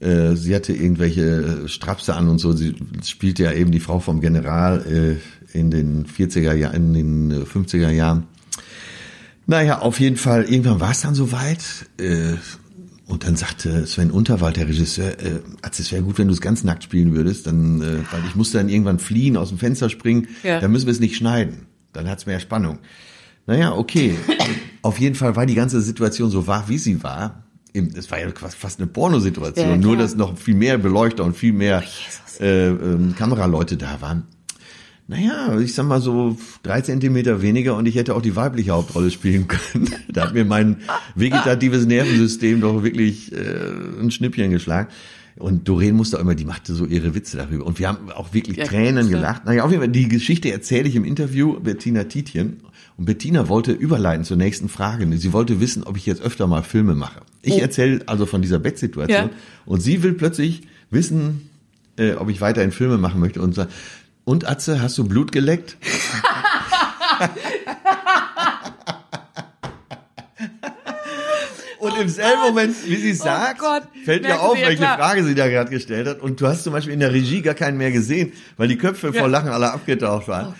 Äh, 0.00 0.34
sie 0.34 0.54
hatte 0.54 0.72
irgendwelche 0.72 1.68
Strapse 1.68 2.14
an 2.14 2.28
und 2.28 2.38
so. 2.38 2.52
Sie 2.52 2.74
spielte 3.04 3.44
ja 3.44 3.52
eben 3.52 3.70
die 3.70 3.80
Frau 3.80 4.00
vom 4.00 4.22
General 4.22 4.80
äh, 4.86 5.58
in 5.58 5.70
den 5.70 6.06
40er 6.06 6.54
Jahren, 6.54 6.94
in 6.94 6.94
den 6.94 7.44
50er 7.44 7.90
Jahren. 7.90 8.24
Naja, 9.46 9.80
auf 9.80 10.00
jeden 10.00 10.16
Fall, 10.16 10.44
irgendwann 10.44 10.80
war 10.80 10.92
es 10.92 11.02
dann 11.02 11.14
soweit. 11.14 11.60
Äh, 11.98 12.36
und 13.10 13.24
dann 13.26 13.36
sagte 13.36 13.86
Sven 13.86 14.10
Unterwald, 14.10 14.56
der 14.56 14.68
Regisseur, 14.68 15.18
äh, 15.20 15.40
es 15.62 15.92
wäre 15.92 16.02
gut, 16.02 16.18
wenn 16.18 16.28
du 16.28 16.34
es 16.34 16.40
ganz 16.40 16.64
nackt 16.64 16.84
spielen 16.84 17.14
würdest, 17.14 17.46
dann, 17.46 17.82
äh, 17.82 17.84
weil 18.12 18.22
ich 18.28 18.36
musste 18.36 18.58
dann 18.58 18.68
irgendwann 18.68 18.98
fliehen, 18.98 19.36
aus 19.36 19.48
dem 19.50 19.58
Fenster 19.58 19.90
springen, 19.90 20.28
Ja. 20.42 20.60
dann 20.60 20.70
müssen 20.70 20.86
wir 20.86 20.92
es 20.92 21.00
nicht 21.00 21.16
schneiden. 21.16 21.66
Dann 21.92 22.08
hat's 22.08 22.26
mehr 22.26 22.40
Spannung. 22.40 22.78
Naja, 23.46 23.72
okay. 23.74 24.14
auf 24.82 24.98
jeden 25.00 25.16
Fall 25.16 25.34
war 25.36 25.44
die 25.44 25.54
ganze 25.56 25.80
Situation 25.82 26.30
so 26.30 26.46
wahr, 26.46 26.64
wie 26.68 26.78
sie 26.78 27.02
war. 27.02 27.44
Es 27.72 28.10
war 28.10 28.20
ja 28.20 28.28
fast 28.34 28.80
eine 28.80 28.86
Pornosituation, 28.88 29.68
Ja, 29.70 29.76
nur 29.76 29.96
dass 29.96 30.16
noch 30.16 30.36
viel 30.38 30.54
mehr 30.56 30.78
Beleuchter 30.78 31.24
und 31.24 31.36
viel 31.36 31.52
mehr 31.52 31.82
äh, 32.40 32.68
ähm, 32.68 33.14
Kameraleute 33.16 33.76
da 33.76 34.00
waren. 34.00 34.24
Naja, 35.10 35.58
ich 35.58 35.74
sag 35.74 35.86
mal 35.86 36.00
so 36.00 36.36
drei 36.62 36.82
Zentimeter 36.82 37.42
weniger 37.42 37.76
und 37.76 37.88
ich 37.88 37.96
hätte 37.96 38.14
auch 38.14 38.22
die 38.22 38.36
weibliche 38.36 38.70
Hauptrolle 38.70 39.10
spielen 39.10 39.48
können. 39.48 39.90
da 40.08 40.26
hat 40.26 40.34
mir 40.34 40.44
mein 40.44 40.76
vegetatives 41.16 41.84
Nervensystem 41.84 42.60
doch 42.60 42.84
wirklich 42.84 43.32
äh, 43.32 44.00
ein 44.00 44.12
Schnippchen 44.12 44.52
geschlagen. 44.52 44.88
Und 45.34 45.66
Doreen 45.66 45.96
musste 45.96 46.16
auch 46.16 46.20
immer, 46.20 46.36
die 46.36 46.44
machte 46.44 46.74
so 46.74 46.86
ihre 46.86 47.12
Witze 47.16 47.36
darüber. 47.36 47.66
Und 47.66 47.80
wir 47.80 47.88
haben 47.88 48.12
auch 48.12 48.32
wirklich 48.32 48.56
Ja, 48.56 48.66
Tränen 48.66 49.08
gelacht. 49.08 49.46
Naja, 49.46 49.64
auf 49.64 49.72
jeden 49.72 49.82
Fall, 49.82 49.90
die 49.90 50.08
Geschichte 50.08 50.52
erzähle 50.52 50.88
ich 50.88 50.94
im 50.94 51.04
Interview 51.04 51.58
Bettina 51.58 52.04
Tietjen. 52.04 52.58
Und 52.96 53.06
Bettina 53.06 53.48
wollte 53.48 53.72
überleiten 53.72 54.24
zur 54.24 54.36
nächsten 54.36 54.68
Frage. 54.68 55.08
Sie 55.18 55.32
wollte 55.32 55.60
wissen, 55.60 55.82
ob 55.82 55.96
ich 55.96 56.06
jetzt 56.06 56.22
öfter 56.22 56.46
mal 56.46 56.62
Filme 56.62 56.94
mache. 56.94 57.22
Ich 57.42 57.60
erzähle 57.60 58.02
also 58.06 58.26
von 58.26 58.42
dieser 58.42 58.60
Bettsituation. 58.60 59.30
Ja. 59.30 59.30
Und 59.66 59.80
sie 59.80 60.04
will 60.04 60.12
plötzlich 60.12 60.62
wissen, 60.92 61.50
äh, 61.96 62.12
ob 62.12 62.28
ich 62.30 62.40
weiterhin 62.40 62.70
Filme 62.70 62.96
machen 62.96 63.18
möchte. 63.18 63.42
Und 63.42 63.56
sagt, 63.56 63.72
und 64.30 64.46
Atze, 64.48 64.80
hast 64.80 64.96
du 64.96 65.02
Blut 65.04 65.32
geleckt? 65.32 65.76
Und 71.78 71.96
im 71.98 72.08
selben 72.10 72.40
Moment, 72.42 72.76
wie 72.86 72.96
sie 72.96 73.14
sagt, 73.14 73.58
Gott. 73.60 73.84
fällt 74.04 74.22
mir 74.22 74.28
Merken 74.28 74.44
auf, 74.44 74.54
Sie, 74.54 74.60
ja, 74.60 74.68
welche 74.68 74.82
klar. 74.82 74.98
Frage 74.98 75.24
sie 75.24 75.34
da 75.34 75.48
gerade 75.48 75.70
gestellt 75.70 76.06
hat. 76.06 76.20
Und 76.20 76.38
du 76.40 76.46
hast 76.46 76.62
zum 76.64 76.74
Beispiel 76.74 76.92
in 76.92 77.00
der 77.00 77.12
Regie 77.12 77.40
gar 77.40 77.54
keinen 77.54 77.78
mehr 77.78 77.90
gesehen, 77.90 78.32
weil 78.58 78.68
die 78.68 78.76
Köpfe 78.76 79.14
vor 79.14 79.28
Lachen 79.28 79.48
alle 79.48 79.72
abgetaucht 79.72 80.28
waren. 80.28 80.54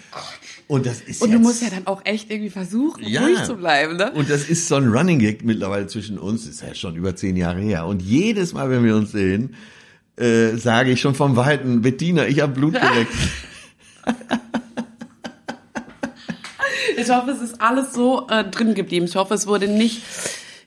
Und 0.67 0.87
das 0.87 1.03
ist 1.03 1.21
Und 1.21 1.31
du 1.33 1.39
musst 1.39 1.61
ja 1.63 1.69
dann 1.69 1.87
auch 1.87 2.01
echt 2.05 2.31
irgendwie 2.31 2.49
versuchen, 2.49 3.05
Ja. 3.07 3.21
ruhig 3.23 3.43
zu 3.45 3.57
bleiben, 3.57 3.97
ne? 3.97 4.13
Und 4.13 4.31
das 4.31 4.49
ist 4.49 4.67
so 4.69 4.77
ein 4.77 4.89
Running 4.89 5.19
Gag 5.19 5.45
mittlerweile 5.45 5.87
zwischen 5.89 6.17
uns, 6.19 6.47
ist 6.47 6.63
ja 6.63 6.75
schon 6.75 6.97
über 6.97 7.15
zehn 7.15 7.37
Jahre 7.37 7.61
her. 7.61 7.85
Und 7.87 8.01
jedes 8.01 8.55
Mal, 8.55 8.71
wenn 8.71 8.83
wir 8.85 8.97
uns 8.97 9.13
sehen, 9.13 9.55
äh, 10.17 10.57
sage 10.57 10.93
ich 10.93 11.01
schon 11.03 11.15
vom 11.15 11.37
Weiten, 11.37 11.83
Bettina, 11.83 12.27
ich 12.27 12.41
habe 12.41 12.53
Blut 12.55 12.73
geleckt. 12.81 13.13
Ich 16.97 17.09
hoffe, 17.11 17.31
es 17.31 17.41
ist 17.41 17.61
alles 17.61 17.93
so 17.95 18.27
äh, 18.29 18.45
drin 18.45 18.75
geblieben. 18.75 19.07
Ich 19.07 19.17
hoffe, 19.17 19.35
es 19.35 19.47
wurde 19.47 19.69
nicht 19.69 20.03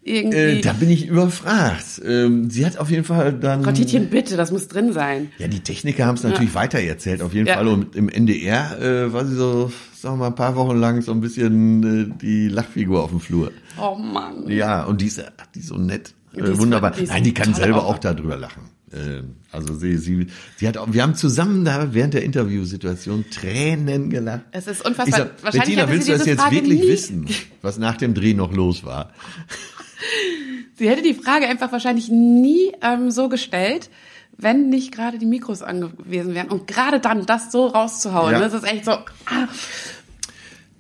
irgendwie. 0.03 0.37
Äh, 0.37 0.61
da 0.61 0.73
bin 0.73 0.89
ich 0.89 1.07
überfragt. 1.07 2.01
Ähm, 2.05 2.49
sie 2.49 2.65
hat 2.65 2.77
auf 2.77 2.89
jeden 2.89 3.03
Fall 3.03 3.33
dann. 3.33 3.63
Tietjen, 3.73 4.09
bitte, 4.09 4.35
das 4.35 4.51
muss 4.51 4.67
drin 4.67 4.93
sein. 4.93 5.31
Ja, 5.37 5.47
die 5.47 5.59
Techniker 5.59 6.05
haben 6.05 6.15
es 6.15 6.23
natürlich 6.23 6.55
weitererzählt, 6.55 7.21
auf 7.21 7.33
jeden 7.33 7.47
Ja. 7.47 7.55
Fall. 7.55 7.67
Und 7.67 7.95
im 7.95 8.09
NDR 8.09 8.79
äh, 8.81 9.13
war 9.13 9.25
sie 9.25 9.35
so, 9.35 9.71
sagen 9.95 10.15
wir 10.15 10.19
mal, 10.21 10.27
ein 10.27 10.35
paar 10.35 10.55
Wochen 10.55 10.77
lang 10.77 11.01
so 11.01 11.11
ein 11.11 11.21
bisschen 11.21 12.11
äh, 12.11 12.17
die 12.21 12.47
Lachfigur 12.47 13.03
auf 13.03 13.11
dem 13.11 13.19
Flur. 13.19 13.51
Oh 13.79 13.95
Mann. 13.95 14.49
Ja, 14.49 14.83
und 14.85 15.01
die 15.01 15.07
ist, 15.07 15.23
ach, 15.37 15.45
die 15.53 15.59
ist 15.59 15.67
so 15.67 15.77
nett, 15.77 16.13
äh, 16.35 16.57
wunderbar. 16.57 16.93
Nein, 17.05 17.23
die 17.23 17.33
kann 17.33 17.53
selber 17.53 17.85
auch 17.85 17.99
darüber 17.99 18.37
lachen. 18.37 18.63
Äh, 18.93 19.23
also 19.51 19.75
sie, 19.75 19.97
sie, 19.97 20.27
sie 20.57 20.67
hat 20.67 20.77
wir 20.93 21.01
haben 21.03 21.15
zusammen 21.15 21.65
da 21.65 21.93
während 21.93 22.13
der 22.13 22.23
Interviewsituation 22.23 23.25
Tränen 23.31 24.09
gelacht. 24.09 24.41
Es 24.51 24.67
ist 24.67 24.85
unfassbar. 24.85 25.19
Sag, 25.19 25.43
Wahrscheinlich 25.43 25.75
Bettina, 25.77 25.89
willst 25.89 26.07
du 26.07 26.11
das 26.13 26.25
jetzt 26.25 26.39
Frage 26.41 26.55
wirklich 26.55 26.81
nie- 26.81 26.87
wissen, 26.87 27.27
was 27.61 27.77
nach 27.77 27.97
dem 27.97 28.13
Dreh 28.13 28.33
noch 28.33 28.53
los 28.53 28.83
war? 28.83 29.11
Sie 30.75 30.89
hätte 30.89 31.01
die 31.03 31.13
Frage 31.13 31.47
einfach 31.47 31.71
wahrscheinlich 31.71 32.09
nie 32.09 32.71
ähm, 32.81 33.11
so 33.11 33.29
gestellt, 33.29 33.89
wenn 34.37 34.69
nicht 34.69 34.91
gerade 34.93 35.19
die 35.19 35.25
Mikros 35.27 35.61
angewiesen 35.61 36.33
wären. 36.33 36.47
Und 36.47 36.67
gerade 36.67 36.99
dann 36.99 37.25
das 37.25 37.51
so 37.51 37.67
rauszuhauen, 37.67 38.33
Ja. 38.33 38.39
das 38.39 38.53
ist 38.53 38.63
echt 38.63 38.85
so. 38.85 38.91
Ah, 38.91 39.47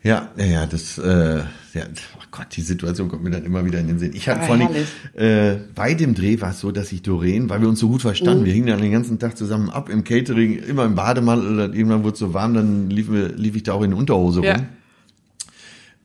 Ja, 0.03 0.31
ja, 0.35 0.65
das, 0.65 0.97
äh, 0.97 1.43
ja, 1.73 1.83
Gott, 2.35 2.47
die 2.55 2.61
Situation 2.61 3.09
kommt 3.09 3.23
mir 3.23 3.29
dann 3.29 3.43
immer 3.45 3.63
wieder 3.63 3.79
in 3.79 3.85
den 3.87 3.99
Sinn. 3.99 4.11
Ich 4.15 4.27
hatte 4.27 4.39
Aber 4.39 4.47
vor 4.47 4.55
allem, 4.55 4.73
herrlich. 4.73 4.87
äh, 5.15 5.59
bei 5.75 5.93
dem 5.93 6.15
Dreh 6.15 6.41
war 6.41 6.49
es 6.49 6.59
so, 6.59 6.71
dass 6.71 6.91
ich 6.91 7.03
Doreen, 7.03 7.47
weil 7.47 7.61
wir 7.61 7.69
uns 7.69 7.79
so 7.79 7.87
gut 7.89 8.01
verstanden, 8.01 8.41
Mhm. 8.41 8.45
wir 8.45 8.53
hingen 8.53 8.67
dann 8.67 8.81
den 8.81 8.91
ganzen 8.91 9.19
Tag 9.19 9.37
zusammen 9.37 9.69
ab 9.69 9.87
im 9.87 10.03
Catering, 10.03 10.57
immer 10.57 10.85
im 10.85 10.95
Bademantel, 10.95 11.55
dann 11.57 11.73
irgendwann 11.73 12.03
wurde 12.03 12.13
es 12.13 12.19
so 12.19 12.33
warm, 12.33 12.55
dann 12.55 12.89
lief, 12.89 13.07
lief 13.35 13.55
ich 13.55 13.61
da 13.63 13.73
auch 13.73 13.83
in 13.83 13.93
Unterhose 13.93 14.41
Ja. 14.43 14.55
rum. 14.55 14.63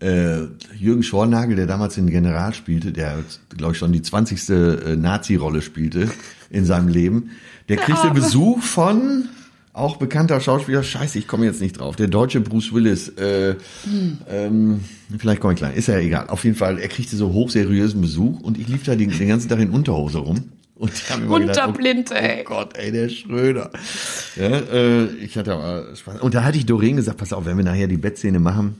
Äh, 0.01 0.47
Jürgen 0.79 1.03
Schornagel, 1.03 1.57
der 1.57 1.67
damals 1.67 1.97
den 1.97 2.07
General 2.09 2.55
spielte, 2.55 2.93
der, 2.93 3.17
glaube 3.57 3.73
ich, 3.73 3.79
schon 3.79 3.91
die 3.91 4.03
20. 4.03 4.49
äh, 4.51 4.95
Nazi-Rolle 4.97 5.61
spielte 5.61 6.09
in 6.51 6.65
seinem 6.65 6.87
Leben, 6.89 7.31
der 7.69 7.79
kriegte 7.79 8.03
Arme. 8.03 8.21
Besuch 8.21 8.63
von 8.63 9.25
auch 9.79 9.97
bekannter 9.97 10.41
Schauspieler, 10.41 10.83
scheiße, 10.83 11.19
ich 11.19 11.27
komme 11.27 11.47
jetzt 11.47 11.61
nicht 11.61 11.79
drauf, 11.79 11.97
der 11.97 12.09
deutsche 12.09 12.41
Bruce 12.41 12.73
Willis, 12.73 13.09
äh, 13.11 13.57
ähm, 14.29 14.85
vielleicht 15.19 15.41
komme 15.41 15.55
ich 15.55 15.59
klein, 15.59 15.75
ist 15.75 15.89
ja 15.89 15.99
egal. 15.99 16.29
Auf 16.29 16.45
jeden 16.45 16.57
Fall, 16.57 16.79
er 16.79 16.89
kriegte 16.89 17.17
so 17.17 17.33
hochseriösen 17.33 18.01
Besuch 18.01 18.41
und 18.41 18.59
ich 18.59 18.69
lief 18.69 18.85
da 18.85 18.97
den, 18.97 19.11
den 19.11 19.29
ganzen 19.29 19.49
Tag 19.49 19.61
in 19.61 19.71
Unterhose 19.71 20.19
rum. 20.19 20.45
Und 20.79 20.93
die 20.93 21.13
haben 21.13 21.25
immer 21.25 21.41
gedacht, 21.41 21.59
Unterblind, 21.59 22.11
oh, 22.13 22.15
ey. 22.15 22.41
oh 22.41 22.45
Gott, 22.45 22.77
ey, 22.77 22.93
der 22.93 23.09
Schröder. 23.09 23.71
Ja, 24.37 24.47
äh, 24.47 25.07
ich 25.17 25.37
hatte 25.37 25.55
aber 25.55 25.97
Spaß. 25.97 26.21
Und 26.21 26.35
da 26.35 26.45
hatte 26.45 26.57
ich 26.57 26.67
Doreen 26.67 26.97
gesagt, 26.97 27.19
pass 27.19 27.33
auf, 27.33 27.47
wenn 27.47 27.57
wir 27.57 27.65
nachher 27.65 27.89
die 27.89 27.97
Bettszene 27.97 28.39
machen, 28.39 28.77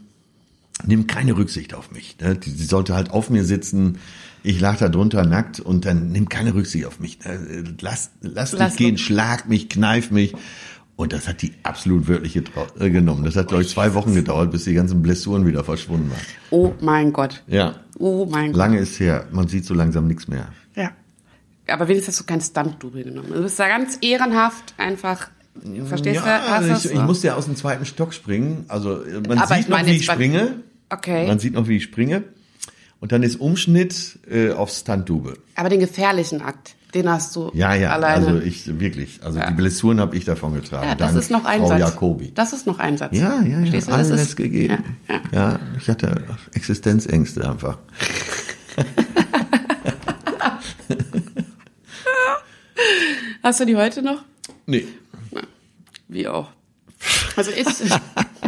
nimm 0.87 1.09
keine 1.09 1.37
Rücksicht 1.37 1.75
auf 1.75 1.91
mich. 1.91 2.17
Ne? 2.21 2.37
Die, 2.37 2.53
die 2.53 2.65
sollte 2.65 2.95
halt 2.95 3.11
auf 3.11 3.31
mir 3.31 3.45
sitzen. 3.45 3.99
Ich 4.45 4.61
lag 4.61 4.79
da 4.79 4.89
drunter 4.89 5.27
nackt 5.27 5.59
und 5.59 5.85
dann 5.85 6.13
nimm 6.13 6.29
keine 6.29 6.55
Rücksicht 6.55 6.87
auf 6.87 7.01
mich. 7.01 7.19
Ne? 7.25 7.65
Lass, 7.81 8.11
lass, 8.21 8.53
Lass 8.53 8.77
dich 8.77 8.87
gehen, 8.87 8.99
schlag 8.99 9.49
mich, 9.49 9.69
kneif 9.69 10.13
mich. 10.13 10.35
Und 10.99 11.13
das 11.13 11.29
hat 11.29 11.43
die 11.43 11.53
absolut 11.63 12.07
getrau- 12.09 12.67
äh, 12.81 12.91
genommen. 12.91 13.23
Das 13.25 13.37
hat, 13.37 13.47
glaube 13.47 13.63
ich, 13.63 13.69
zwei 13.69 13.95
Wochen 13.95 14.17
gedauert, 14.17 14.51
bis 14.51 14.65
die 14.65 14.75
ganzen 14.75 15.01
Blessuren 15.01 15.47
wieder 15.47 15.63
verschwunden 15.63 16.11
waren. 16.11 16.21
oh 16.51 16.75
mein 16.81 17.13
Gott. 17.13 17.45
Ja, 17.47 17.77
Oh 18.01 18.27
mein 18.29 18.49
Gott. 18.51 18.59
lange 18.59 18.79
ist 18.79 18.99
her. 18.99 19.27
Man 19.31 19.47
sieht 19.47 19.65
so 19.65 19.75
langsam 19.75 20.09
nichts 20.09 20.27
mehr. 20.27 20.49
Ja. 20.75 20.91
Aber 21.69 21.87
wenigstens 21.87 22.15
hast 22.17 22.23
du 22.23 22.25
kein 22.33 22.41
Stunt-Double 22.41 23.05
genommen. 23.05 23.29
Du 23.33 23.43
bist 23.43 23.59
da 23.61 23.69
ganz 23.69 23.99
ehrenhaft 24.01 24.75
einfach. 24.77 25.29
Verstehst 25.87 26.21
du? 26.21 26.25
Ja, 26.27 26.41
Hast 26.49 26.65
ich, 26.67 26.73
das 26.73 26.85
ich 26.87 27.01
musste 27.03 27.29
ja 27.29 27.35
aus 27.37 27.45
dem 27.45 27.55
zweiten 27.55 27.85
Stock 27.85 28.13
springen. 28.13 28.65
Also 28.67 29.01
äh, 29.05 29.21
man 29.21 29.39
Aber 29.39 29.47
sieht 29.55 29.59
ich 29.65 29.69
noch, 29.69 29.77
meine 29.79 29.89
wie 29.93 29.97
ich 29.97 30.05
springe. 30.05 30.57
Okay. 30.91 31.29
Man 31.29 31.39
sieht 31.39 31.55
noch, 31.55 31.69
wie 31.69 31.77
ich 31.77 31.85
springe. 31.85 32.25
Und 32.99 33.13
dann 33.13 33.23
ist 33.23 33.37
Umschnitt 33.41 34.19
äh, 34.29 34.51
auf 34.51 34.71
Stunt-Double. 34.71 35.35
Aber 35.55 35.69
den 35.69 35.79
gefährlichen 35.79 36.43
Akt, 36.43 36.75
den 36.95 37.09
hast 37.11 37.37
du 37.37 37.51
Ja, 37.55 37.75
ja, 37.75 37.91
alleine. 37.93 38.27
also 38.29 38.41
ich 38.41 38.79
wirklich, 38.81 39.21
also 39.23 39.39
Ja. 39.39 39.49
die 39.51 39.55
Blessuren 39.55 40.01
habe 40.01 40.17
ich 40.17 40.25
davon 40.25 40.55
getragen. 40.55 40.89
ja, 40.89 40.95
das 40.95 41.11
dank 41.13 41.23
ist 41.23 41.31
noch 41.31 41.45
ein 41.45 41.61
Frau 41.61 41.69
Satz. 41.69 41.81
Jacobi. 41.81 42.33
Das 42.35 42.53
ist 42.53 42.67
noch 42.67 42.79
ein 42.79 42.97
Satz. 42.97 43.17
Ja, 43.17 43.43
ja, 43.43 43.61
ja, 43.61 43.81
du? 43.81 43.93
Alles 43.93 44.11
ist, 44.11 44.37
gegeben. 44.37 44.83
Ja, 45.09 45.15
ja. 45.15 45.51
Ja, 45.51 45.59
ich 45.79 45.89
hatte 45.89 46.25
Existenzängste 46.55 47.49
einfach. 47.49 47.79
Hast 53.43 53.61
du 53.61 53.65
die 53.67 53.77
heute 53.77 54.03
noch? 54.03 54.23
Nee. 54.67 54.87
Wie 56.09 56.27
auch. 56.29 56.49
Also 57.37 57.51
ich. 57.51 57.67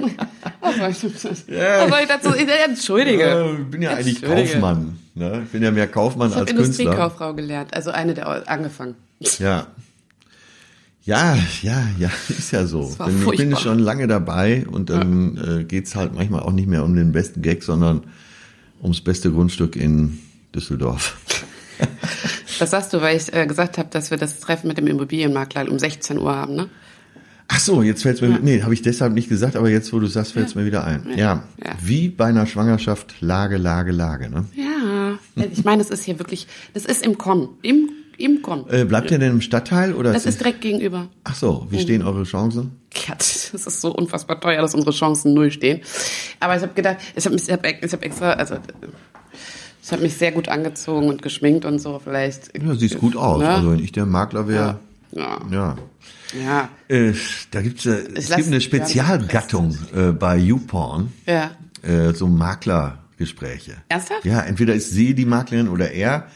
ich, 0.07 1.49
Ja. 1.49 1.87
ich 2.01 2.09
dazu? 2.09 2.35
Ich, 2.35 2.49
Entschuldige. 2.67 3.57
Ich 3.61 3.71
bin 3.71 3.83
ja 3.83 3.91
eigentlich. 3.91 4.23
Kaufmann. 4.23 4.99
Ne? 5.15 5.43
Ich 5.45 5.51
bin 5.51 5.63
ja 5.63 5.71
mehr 5.71 5.89
Kaufmann 5.89 6.29
Ich 6.31 6.35
habe 6.37 6.47
als 6.47 6.55
Künstler. 6.55 6.85
Industriekauffrau 6.85 7.35
gelernt, 7.35 7.75
also 7.75 7.91
eine 7.91 8.15
der 8.15 8.49
angefangen. 8.49 8.95
Ja. 9.39 9.67
Ja, 11.03 11.37
ja, 11.63 11.83
ja, 11.99 12.11
ist 12.29 12.53
ja 12.53 12.67
so. 12.67 12.95
Denn 13.07 13.23
ich 13.33 13.39
bin 13.39 13.57
schon 13.57 13.79
lange 13.79 14.07
dabei 14.07 14.67
und 14.71 14.91
dann 14.91 15.61
äh, 15.61 15.65
geht's 15.65 15.97
halt 15.97 16.15
manchmal 16.15 16.41
auch 16.41 16.53
nicht 16.53 16.69
mehr 16.69 16.85
um 16.85 16.95
den 16.95 17.13
besten 17.13 17.41
Gag, 17.43 17.63
sondern 17.63 18.03
ums 18.83 19.01
beste 19.01 19.31
Grundstück 19.33 19.77
in 19.77 20.19
Düsseldorf. 20.55 21.17
Das 22.59 22.71
sagst 22.71 22.93
du, 22.93 23.01
weil 23.01 23.17
ich 23.17 23.33
äh, 23.33 23.47
gesagt 23.47 23.79
habe, 23.79 23.89
dass 23.91 24.11
wir 24.11 24.19
das 24.19 24.41
Treffen 24.41 24.69
mit 24.69 24.77
dem 24.77 24.87
Immobilienmakler 24.87 25.71
um 25.71 25.79
16 25.79 26.19
Uhr 26.19 26.37
haben, 26.37 26.55
ne? 26.55 26.69
Ach 27.53 27.59
so, 27.59 27.83
jetzt 27.83 28.03
fällt's 28.03 28.21
mir, 28.21 28.39
nee, 28.41 28.63
habe 28.63 28.73
ich 28.75 28.83
deshalb 28.83 29.13
nicht 29.13 29.29
gesagt, 29.29 29.57
aber 29.57 29.69
jetzt, 29.69 29.93
wo 29.93 29.99
du 29.99 30.07
sagst, 30.07 30.35
fällt's 30.35 30.55
mir 30.55 30.65
wieder 30.65 30.85
ein. 30.85 31.07
Ja. 31.17 31.43
Ja. 31.65 31.73
wie 31.83 32.09
bei 32.09 32.27
einer 32.27 32.47
Schwangerschaft, 32.47 33.17
Lage, 33.21 33.57
Lage, 33.57 33.91
Lage. 33.91 34.31
Ne? 34.31 34.45
Ja. 34.55 35.45
Ich 35.51 35.65
meine, 35.65 35.83
das 35.83 35.91
ist 35.91 36.05
hier 36.05 36.19
wirklich, 36.21 36.47
das 36.75 36.85
ist 36.85 37.05
im 37.05 37.19
Kommen. 37.19 37.49
Im, 37.63 37.91
im 38.19 38.43
Kommen. 38.43 38.67
Äh, 38.71 38.85
bleibt 38.85 39.11
ihr 39.11 39.19
denn 39.19 39.33
im 39.33 39.41
Stadtteil 39.41 39.95
oder? 39.95 40.13
Das 40.13 40.27
ist 40.27 40.39
direkt 40.39 40.61
gegenüber. 40.61 41.09
Ach 41.25 41.35
so, 41.35 41.67
wie 41.71 41.81
stehen 41.81 42.03
eure 42.03 42.23
Chancen? 42.23 42.71
Ja, 43.09 43.15
das 43.17 43.53
ist 43.53 43.81
so 43.81 43.93
unfassbar 43.95 44.41
teuer, 44.41 44.63
dass 44.63 44.75
unsere 44.75 44.93
Chancen 44.93 45.35
null 45.35 45.51
stehen. 45.51 45.81
Aber 46.39 46.55
ich 46.57 46.63
habe 46.63 46.73
gedacht, 46.75 46.99
ich 47.17 47.25
habe 47.27 47.35
ich 47.35 47.51
hab, 47.51 47.67
ich 47.67 47.93
hab 47.93 48.05
extra, 48.05 48.33
also 48.35 48.57
ich 49.83 49.91
habe 49.91 50.03
mich 50.03 50.15
sehr 50.15 50.31
gut 50.31 50.49
angezogen 50.49 51.09
und 51.09 51.21
geschminkt 51.23 51.65
und 51.65 51.81
so. 51.81 52.01
Vielleicht. 52.03 52.57
Ja, 52.63 52.75
sieht 52.77 52.99
gut 52.99 53.17
aus. 53.17 53.41
Ne? 53.41 53.49
Also 53.49 53.73
wenn 53.73 53.81
ich 53.83 53.91
der 53.93 54.07
Makler 54.07 54.47
wäre, 54.47 54.79
Ja. 55.13 55.39
ja. 55.51 55.77
Ja. 56.39 56.69
Äh, 56.89 57.13
da 57.51 57.63
gibt's 57.63 57.87
äh, 57.87 58.05
es 58.15 58.35
gibt 58.35 58.49
eine 58.49 58.61
Spezialgattung 58.61 59.77
äh, 59.95 60.13
bei 60.13 60.37
YouPorn. 60.37 61.13
Ja. 61.27 61.51
äh, 61.83 62.13
so 62.15 62.27
Makler 62.27 62.99
Gespräche. 63.17 63.77
Ernsthaft? 63.89 64.25
Ja, 64.25 64.41
entweder 64.41 64.75
ist 64.75 64.91
sie 64.91 65.15
die 65.15 65.27
Maklerin 65.27 65.69
oder 65.69 65.91
er. 65.91 66.27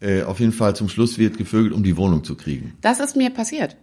Äh, 0.00 0.22
auf 0.22 0.40
jeden 0.40 0.52
Fall 0.52 0.74
zum 0.76 0.88
Schluss 0.88 1.18
wird 1.18 1.36
gevögelt, 1.36 1.74
um 1.74 1.82
die 1.82 1.96
Wohnung 1.96 2.24
zu 2.24 2.34
kriegen. 2.36 2.74
Das 2.80 3.00
ist 3.00 3.16
mir 3.16 3.30
passiert. 3.30 3.76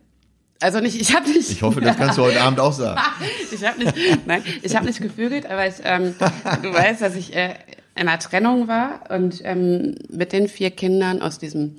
Also 0.60 0.80
nicht, 0.80 1.00
ich 1.00 1.16
habe 1.16 1.30
nicht. 1.30 1.52
Ich 1.52 1.62
hoffe, 1.62 1.82
das 1.82 1.98
kannst 1.98 2.18
du 2.18 2.24
heute 2.24 2.42
Abend 2.42 2.60
auch 2.60 2.74
sagen. 2.74 3.00
ich 3.52 3.64
habe 3.64 3.78
nicht, 3.84 3.94
nein, 4.26 4.42
ich 4.64 4.76
habe 4.76 4.88
nicht 4.88 5.02
gevögelt, 5.02 5.46
aber 5.46 5.68
ich, 5.68 5.76
ähm, 5.84 6.16
du 6.64 6.74
weißt, 6.74 7.02
dass 7.02 7.16
ich 7.16 7.36
äh, 7.36 7.54
in 7.96 8.08
einer 8.08 8.18
Trennung 8.18 8.68
war 8.68 9.02
und 9.10 9.42
ähm, 9.44 9.96
mit 10.10 10.34
den 10.34 10.48
vier 10.48 10.72
Kindern 10.72 11.22
aus 11.22 11.38
diesem 11.38 11.76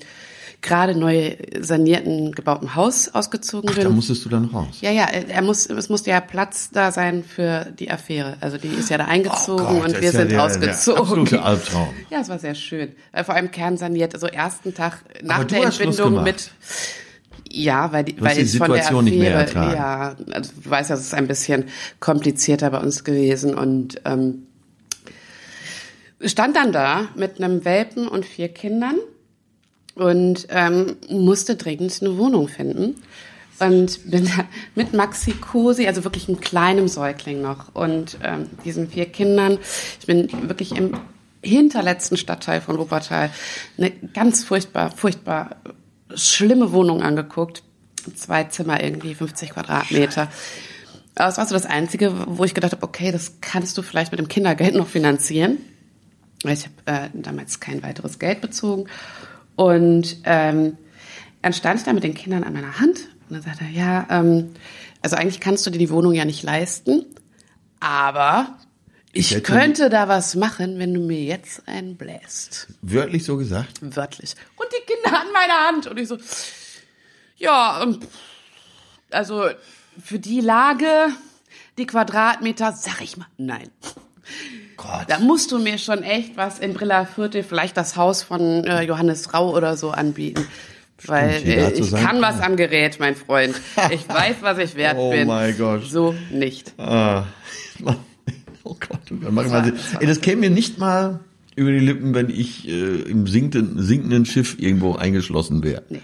gerade 0.61 0.95
neu 0.99 1.37
sanierten, 1.61 2.33
gebauten 2.33 2.75
Haus 2.75 3.09
ausgezogen 3.15 3.71
Ach, 3.71 3.77
bin. 3.77 3.85
da 3.85 3.91
musstest 3.91 4.25
du 4.25 4.29
dann 4.29 4.47
raus. 4.47 4.79
Ja, 4.81 4.91
ja, 4.91 5.05
er 5.05 5.43
muss, 5.43 5.67
es 5.67 5.89
musste 5.89 6.11
ja 6.11 6.21
Platz 6.21 6.71
da 6.73 6.91
sein 6.91 7.23
für 7.23 7.67
die 7.79 7.91
Affäre. 7.91 8.37
Also 8.41 8.59
die 8.59 8.69
ist 8.69 8.91
ja 8.91 8.99
da 8.99 9.05
eingezogen 9.05 9.65
Oh 9.65 9.75
Gott, 9.81 9.85
und 9.87 9.93
wir 10.01 10.09
ist 10.09 10.15
ja 10.15 10.21
sind 10.21 10.33
der- 10.33 10.43
ausgezogen. 10.43 11.27
Der 11.27 11.39
absolute 11.39 11.43
Albtraum. 11.43 11.89
Ja, 12.11 12.21
es 12.21 12.29
war 12.29 12.39
sehr 12.41 12.55
schön. 12.57 12.93
Vor 13.25 13.35
allem 13.35 13.51
kernsaniert, 13.53 14.15
also 14.15 14.27
ersten 14.27 14.75
Tag 14.75 14.99
nach 15.23 15.45
der 15.45 15.63
Entbindung 15.65 16.23
mit. 16.25 16.51
Ja, 17.51 17.93
weil, 17.93 18.05
die, 18.05 18.21
weil 18.21 18.35
die 18.35 18.43
es 18.43 18.57
von 18.57 18.67
der 18.71 18.83
Situation 18.83 19.05
nicht 19.05 19.19
mehr 19.19 19.39
Affäre, 19.39 19.61
ertragen. 19.61 19.77
ja, 19.77 20.17
also 20.35 20.53
du 20.63 20.69
weißt, 20.71 20.91
das 20.91 21.01
ist 21.01 21.15
ein 21.15 21.27
bisschen 21.29 21.65
komplizierter 22.01 22.69
bei 22.71 22.79
uns 22.81 23.05
gewesen 23.05 23.55
und 23.55 24.01
ähm, 24.05 24.43
stand 26.25 26.57
dann 26.57 26.73
da 26.73 27.09
mit 27.15 27.41
einem 27.41 27.65
Welpen 27.65 28.09
und 28.09 28.27
vier 28.27 28.49
Kindern 28.49 28.97
und 29.99 30.47
ähm, 30.51 30.97
musste 31.09 31.57
dringend 31.57 31.99
eine 32.01 32.17
Wohnung 32.17 32.49
finden. 32.49 32.97
Und 33.61 34.11
bin 34.11 34.31
mit 34.77 34.95
Maxi 34.95 35.33
Cosi, 35.33 35.87
also 35.89 36.05
wirklich 36.05 36.29
einem 36.29 36.41
kleinen 36.41 36.87
Säugling 36.87 37.43
noch, 37.43 37.75
und 37.75 38.19
ähm, 38.23 38.47
diesen 38.65 38.89
vier 38.89 39.07
Kindern. 39.07 39.59
Ich 40.01 40.07
bin 40.07 40.29
wirklich 40.49 40.77
im 40.77 40.97
hinterletzten 41.43 42.17
Stadtteil 42.17 42.61
von 42.61 42.79
Wuppertal 42.79 43.31
eine 43.77 43.91
ganz 43.91 44.45
furchtbar, 44.45 44.91
furchtbar 44.91 45.57
schlimme 46.15 46.73
Wohnung 46.73 47.03
angeguckt. 47.03 47.63
Zwei 48.15 48.45
Zimmer 48.45 48.83
irgendwie, 48.83 49.15
50 49.15 49.51
Quadratmeter. 49.51 50.29
Aber 51.15 51.27
das 51.27 51.37
war 51.37 51.47
so 51.47 51.55
das 51.55 51.67
Einzige, 51.67 52.13
wo 52.29 52.45
ich 52.45 52.55
gedacht 52.55 52.73
habe, 52.73 52.87
okay, 52.87 53.11
das 53.11 53.41
kannst 53.41 53.77
du 53.77 53.83
vielleicht 53.83 54.13
mit 54.13 54.21
dem 54.21 54.29
Kindergeld 54.29 54.75
noch 54.77 54.87
finanzieren. 54.87 55.59
Ich 56.45 56.65
habe 56.65 57.07
äh, 57.07 57.09
damals 57.13 57.59
kein 57.59 57.83
weiteres 57.83 58.21
Geld 58.21 58.41
bezogen. 58.41 58.89
Und 59.59 60.19
ähm, 60.23 60.79
dann 61.43 61.53
stand 61.53 61.81
ich 61.81 61.85
da 61.85 61.93
mit 61.93 62.05
den 62.05 62.15
Kindern 62.15 62.45
an 62.45 62.53
meiner 62.53 62.79
Hand 62.79 63.01
und 63.29 63.35
dann 63.35 63.43
sagte 63.43 63.65
er, 63.65 63.71
ja, 63.71 64.07
ähm, 64.09 64.53
also 65.03 65.17
eigentlich 65.17 65.41
kannst 65.41 65.67
du 65.67 65.71
dir 65.71 65.79
die 65.79 65.91
Wohnung 65.91 66.13
ja 66.13 66.25
nicht 66.25 66.45
leisten, 66.45 67.05
aber 67.81 68.57
ich, 69.13 69.33
hätte- 69.33 69.43
könnte 69.43 69.89
da 69.91 70.07
was 70.07 70.37
machen, 70.37 70.79
wenn 70.79 70.95
du 70.95 71.01
mir 71.01 71.21
jetzt 71.25 71.67
einen 71.67 71.97
bläst. 71.97 72.69
Wörtlich 72.83 73.25
so 73.25 73.37
gesagt. 73.37 73.81
Wörtlich. 73.81 74.37
Und 74.57 74.69
die 74.73 74.93
Kinder 74.93 75.19
an 75.21 75.27
meiner 75.33 75.67
Hand. 75.67 75.87
Und 75.89 75.99
ich 75.99 76.07
so, 76.07 76.19
ja, 77.37 77.83
ähm, 77.83 77.99
also 79.11 79.49
für 80.01 80.21
die 80.21 80.41
Lage, 80.41 81.09
die 81.79 81.87
Quadratmeter, 81.87 82.73
sag 82.75 83.01
ich 83.01 83.17
mal, 83.17 83.27
nein. 83.39 83.71
Gott. 84.79 85.05
Da 85.09 85.19
musst 85.19 85.53
du 85.53 85.59
mir 85.59 85.77
schon 85.77 86.03
echt 86.03 86.37
was 86.39 86.59
in 86.59 86.73
Brilla 86.73 87.05
Viertel, 87.05 87.43
vielleicht 87.43 87.77
das 87.77 87.97
Haus 87.97 88.23
von 88.23 88.65
äh, 88.65 88.83
Johannes 88.85 89.35
Rau 89.35 89.55
oder 89.55 89.77
so 89.77 89.91
anbieten. 89.91 90.47
Weil 91.05 91.47
äh, 91.47 91.77
so 91.77 91.97
ich 91.97 92.03
kann 92.03 92.21
was 92.23 92.41
am 92.41 92.57
Gerät, 92.57 92.99
mein 92.99 93.15
Freund. 93.15 93.55
Ich 93.93 94.09
weiß, 94.09 94.37
was 94.41 94.59
ich 94.59 94.75
wert 94.75 94.97
Oh 94.99 95.11
bin. 95.11 95.29
mein 95.29 95.57
Gott. 95.59 95.85
So 95.87 96.15
nicht. 96.33 96.73
Ah, 96.79 97.25
oh 98.65 98.75
Gott, 98.81 98.99
oh 99.11 99.15
Gott. 99.15 99.33
Mach 99.33 99.47
mal, 99.49 99.73
ey, 100.01 100.07
das 100.07 100.21
käme 100.21 100.41
mir 100.41 100.51
nicht 100.51 100.79
mal 100.79 101.21
über 101.55 101.71
die 101.71 101.79
Lippen, 101.81 102.15
wenn 102.15 102.31
ich 102.31 102.67
äh, 102.69 102.71
im 103.03 103.27
sinkenden, 103.27 103.83
sinkenden 103.83 104.25
Schiff 104.27 104.57
irgendwo 104.59 104.95
eingeschlossen 104.95 105.63
wäre. 105.63 105.83
Nee. 105.89 106.01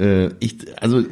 Äh, 0.00 0.30
ich, 0.40 0.56
also 0.82 1.04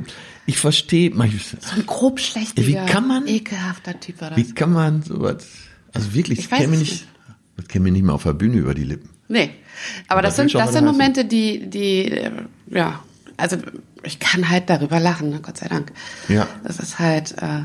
ich 0.46 0.58
verstehe, 0.58 1.10
manchmal- 1.12 1.60
Ein 1.74 1.86
grob 1.86 2.18
wie 2.54 2.74
kann 2.86 3.08
man- 3.08 3.26
ekelhafter 3.26 3.98
Typ 3.98 4.20
war 4.20 4.30
das. 4.30 4.38
wie 4.38 4.52
kann 4.54 4.72
man 4.72 5.02
sowas, 5.02 5.46
also 5.92 6.14
wirklich, 6.14 6.40
Ich 6.40 6.48
das 6.48 6.58
käme 6.58 6.76
nicht, 6.76 7.06
das 7.56 7.68
käme 7.68 7.84
mir 7.84 7.92
nicht 7.92 8.04
mal 8.04 8.12
auf 8.12 8.24
der 8.24 8.32
Bühne 8.32 8.56
über 8.58 8.74
die 8.74 8.84
Lippen. 8.84 9.10
Nee. 9.28 9.50
Aber 10.08 10.22
das 10.22 10.38
will 10.38 10.48
sind, 10.48 10.60
das 10.60 10.72
sind. 10.72 10.84
Momente, 10.84 11.24
die, 11.24 11.68
die, 11.68 12.10
äh, 12.10 12.30
ja, 12.70 13.02
also 13.36 13.56
ich 14.02 14.18
kann 14.18 14.48
halt 14.48 14.70
darüber 14.70 15.00
lachen, 15.00 15.30
ne, 15.30 15.40
Gott 15.40 15.58
sei 15.58 15.68
Dank. 15.68 15.92
Ja. 16.28 16.46
Das 16.64 16.78
ist 16.78 16.98
halt, 16.98 17.32
äh, 17.42 17.62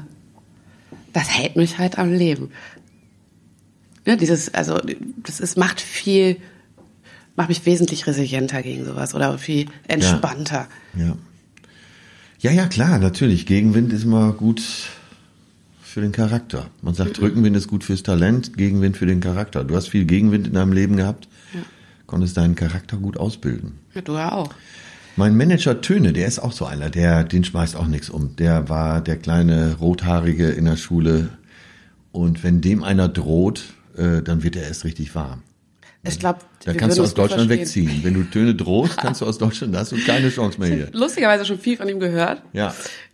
das 1.13 1.29
hält 1.37 1.55
mich 1.55 1.77
halt 1.77 1.99
am 1.99 2.11
Leben. 2.11 2.51
Ne, 4.05 4.17
dieses, 4.17 4.53
also 4.53 4.79
das 5.17 5.39
ist, 5.39 5.57
macht 5.57 5.79
viel, 5.79 6.37
macht 7.35 7.49
mich 7.49 7.65
wesentlich 7.65 8.07
resilienter 8.07 8.61
gegen 8.63 8.85
sowas 8.85 9.13
oder 9.13 9.37
viel 9.37 9.67
entspannter. 9.87 10.67
Ja. 10.95 11.15
Ja, 12.39 12.51
ja, 12.51 12.65
klar, 12.65 12.97
natürlich. 12.97 13.45
Gegenwind 13.45 13.93
ist 13.93 14.03
immer 14.03 14.33
gut 14.33 14.63
für 15.91 16.01
den 16.01 16.11
Charakter. 16.11 16.67
Man 16.81 16.93
sagt, 16.93 17.17
Mhm. 17.19 17.23
Rückenwind 17.25 17.55
ist 17.57 17.67
gut 17.67 17.83
fürs 17.83 18.03
Talent, 18.03 18.57
Gegenwind 18.57 18.97
für 18.97 19.05
den 19.05 19.19
Charakter. 19.19 19.63
Du 19.63 19.75
hast 19.75 19.89
viel 19.89 20.05
Gegenwind 20.05 20.47
in 20.47 20.53
deinem 20.53 20.73
Leben 20.73 20.95
gehabt, 20.97 21.27
konntest 22.07 22.37
deinen 22.37 22.55
Charakter 22.55 22.97
gut 22.97 23.17
ausbilden. 23.17 23.79
Ja, 23.93 24.01
du 24.01 24.13
ja 24.13 24.31
auch. 24.31 24.53
Mein 25.17 25.35
Manager 25.35 25.81
Töne, 25.81 26.13
der 26.13 26.27
ist 26.27 26.39
auch 26.39 26.53
so 26.53 26.65
einer, 26.65 26.89
der, 26.89 27.23
den 27.25 27.43
schmeißt 27.43 27.75
auch 27.75 27.87
nichts 27.87 28.09
um. 28.09 28.35
Der 28.37 28.69
war 28.69 29.01
der 29.01 29.17
kleine 29.17 29.75
Rothaarige 29.79 30.47
in 30.49 30.65
der 30.65 30.77
Schule. 30.77 31.29
Und 32.13 32.43
wenn 32.43 32.61
dem 32.61 32.83
einer 32.83 33.09
droht, 33.09 33.73
äh, 33.97 34.21
dann 34.21 34.43
wird 34.43 34.55
er 34.55 34.63
erst 34.63 34.85
richtig 34.85 35.13
warm. 35.15 35.41
Ich 36.03 36.17
glaube, 36.17 36.39
Dann 36.65 36.77
kannst 36.77 36.97
du 36.97 37.03
aus 37.03 37.13
Deutschland 37.13 37.49
wegziehen. 37.49 37.99
Wenn 38.03 38.15
du 38.15 38.23
Töne 38.23 38.55
drohst, 38.55 38.97
kannst 38.97 39.21
du 39.21 39.25
aus 39.25 39.37
Deutschland, 39.45 39.75
da 39.75 39.79
hast 39.79 39.91
du 39.91 39.97
keine 40.03 40.29
Chance 40.29 40.59
mehr 40.59 40.69
hier. 40.69 40.89
Lustigerweise 40.93 41.45
schon 41.45 41.59
viel 41.59 41.77
von 41.77 41.87
ihm 41.87 41.99
gehört. 41.99 42.41
Ja. 42.53 42.73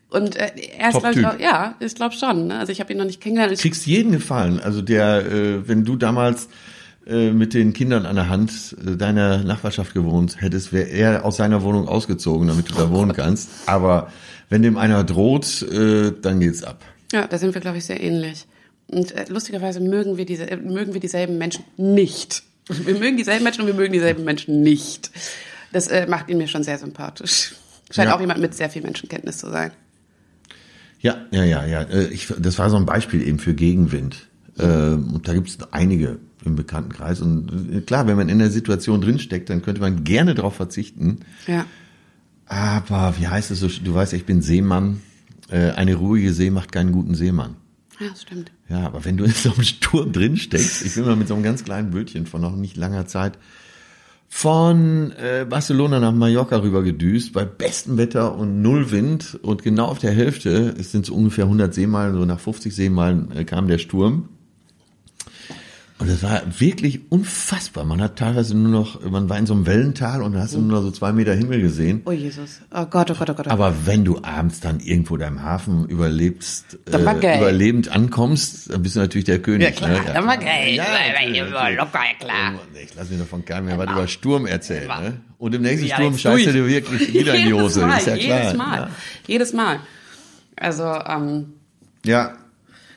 Und 0.09 0.35
äh, 0.37 0.51
er 0.77 0.89
ist, 0.89 0.99
glaube 0.99 1.19
ich, 1.19 1.25
auch, 1.25 1.39
ja, 1.39 1.75
ich 1.79 1.95
glaube 1.95 2.15
schon. 2.15 2.47
Ne? 2.47 2.59
Also 2.59 2.71
ich 2.71 2.79
habe 2.79 2.91
ihn 2.93 2.97
noch 2.97 3.05
nicht 3.05 3.19
kennengelernt. 3.21 3.53
Ich, 3.53 3.61
kriegst 3.61 3.85
jeden 3.85 4.11
gefallen. 4.13 4.59
Also 4.59 4.81
der, 4.81 5.25
äh, 5.25 5.67
wenn 5.67 5.83
du 5.83 5.97
damals 5.97 6.47
äh, 7.05 7.31
mit 7.31 7.53
den 7.53 7.73
Kindern 7.73 8.05
an 8.05 8.15
der 8.15 8.29
Hand 8.29 8.75
äh, 8.85 8.95
deiner 8.95 9.43
Nachbarschaft 9.43 9.93
gewohnt 9.93 10.41
hättest, 10.41 10.71
wäre 10.71 10.87
er 10.87 11.25
aus 11.25 11.37
seiner 11.37 11.61
Wohnung 11.61 11.87
ausgezogen, 11.89 12.47
damit 12.47 12.69
du 12.69 12.75
da 12.75 12.89
wohnen 12.89 13.13
kannst. 13.13 13.49
Aber 13.65 14.11
wenn 14.49 14.61
dem 14.61 14.77
einer 14.77 15.03
droht, 15.03 15.61
äh, 15.63 16.13
dann 16.21 16.39
geht's 16.39 16.63
ab. 16.63 16.81
Ja, 17.11 17.27
da 17.27 17.37
sind 17.37 17.53
wir, 17.53 17.61
glaube 17.61 17.77
ich, 17.77 17.85
sehr 17.85 18.01
ähnlich. 18.01 18.45
Und 18.89 19.11
äh, 19.11 19.25
lustigerweise 19.27 19.81
mögen 19.81 20.15
wir 20.15 20.25
diese, 20.25 20.49
äh, 20.49 20.55
mögen 20.55 20.93
wir 20.93 21.01
dieselben 21.01 21.37
Menschen 21.37 21.65
nicht. 21.77 22.43
Wir 22.69 22.95
mögen 22.95 23.15
dieselben 23.15 23.45
Menschen 23.45 23.61
und 23.61 23.67
wir 23.67 23.73
mögen 23.75 23.93
dieselben 23.93 24.25
Menschen 24.25 24.61
nicht. 24.61 25.09
Das 25.71 25.87
äh, 25.87 26.05
macht 26.05 26.27
ihn 26.29 26.37
mir 26.37 26.49
schon 26.49 26.63
sehr 26.63 26.77
sympathisch. 26.77 27.55
Scheint 27.91 28.09
Ja. 28.09 28.15
auch 28.15 28.19
jemand 28.19 28.41
mit 28.41 28.53
sehr 28.55 28.69
viel 28.69 28.81
Menschenkenntnis 28.81 29.37
zu 29.37 29.49
sein. 29.49 29.71
Ja, 30.99 31.17
ja, 31.31 31.43
ja, 31.43 31.65
ja. 31.65 31.81
Äh, 31.83 32.07
Ich, 32.07 32.33
das 32.39 32.57
war 32.59 32.69
so 32.69 32.77
ein 32.77 32.85
Beispiel 32.85 33.21
eben 33.27 33.39
für 33.39 33.53
Gegenwind. 33.53 34.27
Ähm, 34.59 35.11
Und 35.13 35.27
da 35.27 35.33
gibt 35.33 35.49
es 35.49 35.57
einige 35.71 36.17
im 36.45 36.55
Bekanntenkreis. 36.55 37.21
Und 37.21 37.51
äh, 37.73 37.81
klar, 37.81 38.07
wenn 38.07 38.17
man 38.17 38.29
in 38.29 38.39
der 38.39 38.49
Situation 38.51 39.01
drinsteckt, 39.01 39.49
dann 39.49 39.61
könnte 39.61 39.81
man 39.81 40.03
gerne 40.03 40.33
darauf 40.35 40.55
verzichten. 40.55 41.19
Ja. 41.45 41.65
Aber 42.45 43.15
wie 43.19 43.27
heißt 43.27 43.51
es 43.51 43.59
so? 43.59 43.67
Du 43.67 43.93
weißt, 43.93 44.13
ich 44.13 44.25
bin 44.25 44.41
Seemann. 44.41 45.01
Äh, 45.49 45.71
Eine 45.71 45.95
ruhige 45.95 46.33
See 46.33 46.49
macht 46.49 46.71
keinen 46.71 46.91
guten 46.91 47.15
Seemann. 47.15 47.55
Ja, 47.99 48.09
das 48.09 48.21
stimmt. 48.21 48.51
Ja, 48.69 48.85
aber 48.85 49.05
wenn 49.05 49.17
du 49.17 49.23
in 49.25 49.31
so 49.31 49.51
einem 49.53 49.63
Sturm 49.63 50.11
drin 50.11 50.37
steckst, 50.37 50.85
ich 50.85 50.93
bin 50.95 51.05
mal 51.05 51.15
mit 51.15 51.27
so 51.27 51.33
einem 51.33 51.43
ganz 51.43 51.63
kleinen 51.63 51.89
Bötchen 51.91 52.25
von 52.27 52.41
noch 52.41 52.55
nicht 52.55 52.77
langer 52.77 53.07
Zeit 53.07 53.37
von 54.27 55.11
äh, 55.13 55.45
Barcelona 55.49 55.99
nach 55.99 56.11
Mallorca 56.11 56.61
rüber 56.61 56.83
gedüst, 56.83 57.33
bei 57.33 57.45
bestem 57.45 57.97
Wetter 57.97 58.35
und 58.35 58.61
null 58.61 58.91
Wind 58.91 59.39
und 59.41 59.63
genau 59.63 59.85
auf 59.85 59.99
der 59.99 60.11
Hälfte, 60.11 60.75
es 60.77 60.91
sind 60.91 61.05
so 61.05 61.15
ungefähr 61.15 61.45
100 61.45 61.73
Seemeilen, 61.73 62.15
so 62.15 62.25
nach 62.25 62.39
50 62.39 62.75
Seemeilen 62.75 63.31
äh, 63.31 63.45
kam 63.45 63.67
der 63.67 63.77
Sturm. 63.77 64.29
Und 65.99 66.09
es 66.09 66.21
war 66.21 66.43
wirklich 66.59 67.11
unfassbar. 67.11 67.83
Man 67.83 67.99
hat 68.01 68.17
teilweise 68.17 68.55
nur 68.55 68.71
noch, 68.71 69.01
man 69.09 69.29
war 69.29 69.39
in 69.39 69.47
so 69.47 69.55
einem 69.55 69.65
Wellental 69.65 70.21
und 70.21 70.33
da 70.33 70.41
hast 70.41 70.53
du 70.53 70.59
nur 70.59 70.77
noch 70.77 70.83
so 70.83 70.91
zwei 70.91 71.11
Meter 71.11 71.33
Himmel 71.33 71.59
gesehen. 71.59 72.03
Oh 72.05 72.11
Jesus. 72.11 72.61
Oh 72.71 72.85
Gott, 72.85 73.09
oh 73.09 73.15
Gott, 73.15 73.31
oh 73.31 73.33
Gott. 73.33 73.47
Oh 73.47 73.49
Gott. 73.49 73.51
Aber 73.51 73.73
wenn 73.85 74.05
du 74.05 74.19
abends 74.21 74.59
dann 74.59 74.79
irgendwo 74.79 75.17
da 75.17 75.27
im 75.27 75.41
Hafen 75.41 75.87
überlebst, 75.87 76.77
äh, 76.91 76.97
überlebend 76.97 77.89
ankommst, 77.89 78.71
dann 78.71 78.83
bist 78.83 78.95
du 78.95 78.99
natürlich 78.99 79.25
der 79.25 79.39
König. 79.39 79.63
Ja, 79.63 79.71
klar, 79.71 79.89
ne? 79.89 80.01
dann 80.13 80.27
war 80.27 80.37
geil. 80.37 80.75
Ja, 80.75 80.83
locker, 80.83 81.99
ja, 81.99 82.13
klar. 82.19 82.53
Ich 82.83 82.93
lass 82.95 83.09
mir 83.09 83.17
davon 83.17 83.43
keinem 83.43 83.65
mehr 83.65 83.79
was 83.79 83.89
über 83.89 84.07
Sturm 84.07 84.45
erzählen. 84.45 84.87
Ne? 84.87 85.21
Und 85.39 85.55
im 85.55 85.63
nächsten 85.63 85.87
Ja, 85.87 85.95
Sturm 85.95 86.11
jetzt 86.13 86.21
scheißt 86.21 86.45
du 86.47 86.67
wirklich 86.67 87.11
wieder 87.11 87.33
in 87.33 87.47
die 87.47 87.53
Hose. 87.59 87.81
Mal, 87.81 87.97
ist 87.97 88.05
ja 88.05 88.17
klar. 88.17 88.39
Jedes 88.43 88.53
Mal. 88.55 88.77
Ja. 88.77 88.89
Jedes 89.25 89.53
Mal. 89.53 89.79
Also, 90.57 90.83
ähm, 90.83 91.53
ja, 92.05 92.37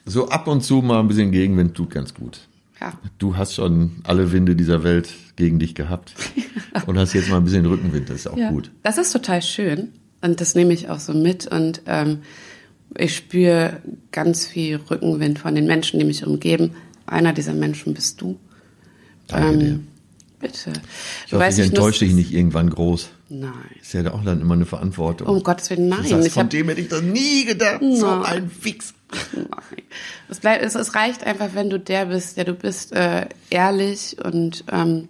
so 0.05 0.28
ab 0.28 0.46
und 0.48 0.61
zu 0.62 0.82
mal 0.82 1.01
ein 1.01 1.09
bisschen 1.09 1.30
Gegenwind 1.30 1.74
tut 1.74 1.90
ganz 1.90 2.12
gut. 2.12 2.40
Ja. 2.81 2.93
Du 3.18 3.37
hast 3.37 3.55
schon 3.55 3.97
alle 4.05 4.33
Winde 4.33 4.57
dieser 4.57 4.83
Welt 4.85 5.09
gegen 5.37 5.59
dich 5.59 5.74
gehabt 5.74 6.14
und 6.87 6.99
hast 6.99 7.12
jetzt 7.12 7.28
mal 7.28 7.37
ein 7.39 7.45
bisschen 7.45 7.66
Rückenwind. 7.66 8.09
Das 8.09 8.16
ist 8.16 8.26
auch 8.26 8.37
Ja. 8.37 8.51
gut. 8.51 8.70
Das 8.83 8.99
ist 8.99 9.12
total 9.12 9.43
schön 9.43 9.89
und 10.22 10.41
das 10.41 10.55
nehme 10.55 10.72
ich 10.72 10.89
auch 10.89 10.99
so 11.01 11.12
mit 11.12 11.47
und 11.47 11.83
ähm, 11.87 12.18
ich 12.99 13.14
spüre 13.16 13.81
ganz 14.11 14.47
viel 14.47 14.76
Rückenwind 14.91 15.39
von 15.39 15.55
den 15.55 15.66
Menschen, 15.66 16.01
die 16.01 16.05
mich 16.07 16.26
umgeben. 16.26 16.72
Einer 17.07 17.33
dieser 17.33 17.55
Menschen 17.55 17.95
bist 17.95 18.20
du. 18.20 18.39
Danke 19.28 19.59
dir. 19.59 19.81
Bitte. 20.41 20.72
Ich 21.26 21.33
hoffe, 21.33 21.47
ich 21.49 21.59
enttäusche 21.59 22.05
dich 22.05 22.14
nicht 22.14 22.33
irgendwann 22.33 22.70
groß. 22.70 23.11
Nein. 23.33 23.53
Ist 23.81 23.93
ja 23.95 24.12
auch 24.12 24.24
dann 24.24 24.41
immer 24.41 24.55
eine 24.55 24.66
Verantwortung. 24.66 25.28
Um 25.28 25.43
Gottes 25.45 25.70
Willen, 25.70 25.89
nein. 25.89 26.03
Du 26.03 26.09
sagst, 26.09 26.26
Ich 26.26 26.33
von 26.33 26.43
hab- 26.45 26.51
dem 26.51 26.68
hätte 26.68 26.81
ich 26.81 26.89
das 26.89 27.01
nie 27.03 27.45
gedacht. 27.45 27.78
So 27.81 28.07
Nein. 28.07 28.24
ein 28.24 28.51
Fix. 28.51 28.93
Nein. 29.35 29.47
Es, 30.28 30.41
bleibt, 30.41 30.64
es, 30.64 30.74
es 30.74 30.95
reicht 30.97 31.24
einfach, 31.24 31.51
wenn 31.55 31.70
du 31.70 31.78
der 31.78 32.07
bist, 32.07 32.37
der 32.37 32.45
du 32.45 32.55
bist, 32.55 32.93
äh, 32.93 33.26
ehrlich 33.49 34.16
und 34.24 34.64
ähm, 34.72 35.09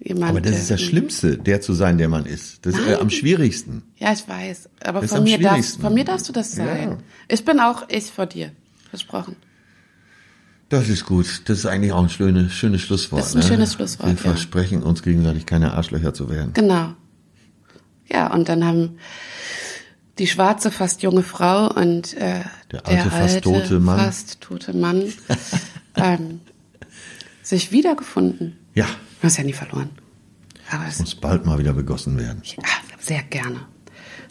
jemand. 0.00 0.30
Aber 0.30 0.40
das 0.40 0.52
der- 0.52 0.60
ist 0.62 0.70
das 0.70 0.80
Schlimmste, 0.80 1.36
der 1.36 1.60
zu 1.60 1.74
sein, 1.74 1.98
der 1.98 2.08
man 2.08 2.24
ist. 2.24 2.64
Das 2.64 2.74
ist 2.74 2.86
äh, 2.86 2.94
am 2.94 3.10
schwierigsten. 3.10 3.82
Ja, 3.98 4.12
ich 4.14 4.26
weiß. 4.26 4.70
Aber 4.84 5.02
Das 5.02 5.10
von 5.10 5.22
mir, 5.22 5.38
darfst, 5.38 5.78
von 5.80 5.92
mir 5.92 6.04
darfst 6.04 6.28
du 6.28 6.32
das 6.32 6.52
sein. 6.52 6.90
Ja. 6.92 6.98
Ich 7.28 7.44
bin 7.44 7.60
auch 7.60 7.84
ich 7.90 8.06
vor 8.06 8.24
dir. 8.26 8.52
Versprochen. 8.88 9.36
Das 10.70 10.88
ist 10.88 11.04
gut. 11.04 11.42
Das 11.44 11.58
ist 11.58 11.66
eigentlich 11.66 11.92
auch 11.92 12.02
ein 12.02 12.08
schönes, 12.08 12.52
schönes 12.52 12.80
Schlusswort. 12.80 13.20
Das 13.22 13.28
ist 13.28 13.34
ein 13.36 13.40
ne? 13.42 13.46
schönes 13.46 13.74
Schlusswort, 13.74 14.08
Wir 14.08 14.14
ja. 14.14 14.20
versprechen 14.20 14.82
uns 14.82 15.02
gegenseitig 15.02 15.44
keine 15.46 15.74
Arschlöcher 15.74 16.14
zu 16.14 16.28
werden. 16.30 16.52
Genau. 16.54 16.94
Ja, 18.08 18.32
und 18.32 18.48
dann 18.48 18.64
haben 18.64 18.98
die 20.18 20.26
schwarze, 20.26 20.70
fast 20.70 21.02
junge 21.02 21.22
Frau 21.22 21.68
und 21.68 22.14
äh, 22.14 22.40
Der 22.72 22.86
alte, 22.86 23.10
fast 23.10 23.34
alte, 23.34 23.40
tote 23.42 23.80
Mann. 23.80 23.98
fast 23.98 24.40
tote 24.40 24.74
Mann 24.76 25.12
ähm, 25.96 26.40
sich 27.42 27.72
wiedergefunden. 27.72 28.56
Ja, 28.74 28.86
Du 29.20 29.26
hast 29.28 29.38
ja 29.38 29.44
nie 29.44 29.52
verloren. 29.54 29.90
Aber 30.70 30.84
es, 30.86 30.98
muss 30.98 31.14
bald 31.14 31.46
mal 31.46 31.58
wieder 31.58 31.72
begossen 31.72 32.18
werden. 32.18 32.42
ja, 32.44 32.62
sehr 32.98 33.22
gerne. 33.22 33.60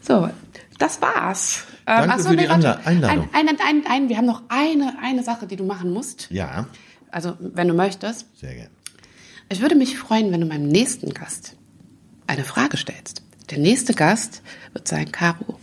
So, 0.01 0.29
das 0.77 1.01
war's. 1.01 1.63
Danke 1.85 2.13
ach 2.13 2.19
so, 2.19 2.29
für 2.29 2.35
die 2.37 2.47
warte. 2.49 2.85
Einladung. 2.85 3.29
Ein, 3.33 3.47
ein, 3.49 3.57
ein, 3.67 3.83
ein, 3.89 4.09
wir 4.09 4.17
haben 4.17 4.25
noch 4.25 4.43
eine, 4.49 4.95
eine 5.01 5.23
Sache, 5.23 5.47
die 5.47 5.55
du 5.55 5.63
machen 5.65 5.91
musst. 5.91 6.27
Ja, 6.29 6.67
Also, 7.09 7.35
wenn 7.39 7.67
du 7.67 7.73
möchtest. 7.73 8.25
sehr 8.39 8.53
gerne. 8.53 8.69
Ich 9.49 9.61
würde 9.61 9.75
mich 9.75 9.97
freuen, 9.97 10.31
wenn 10.31 10.41
du 10.41 10.47
meinem 10.47 10.67
nächsten 10.67 11.13
Gast 11.13 11.55
eine 12.27 12.43
Frage 12.43 12.77
stellst. 12.77 13.21
Der 13.49 13.59
nächste 13.59 13.93
Gast 13.93 14.41
wird 14.73 14.87
sein 14.87 15.11
Caro. 15.11 15.59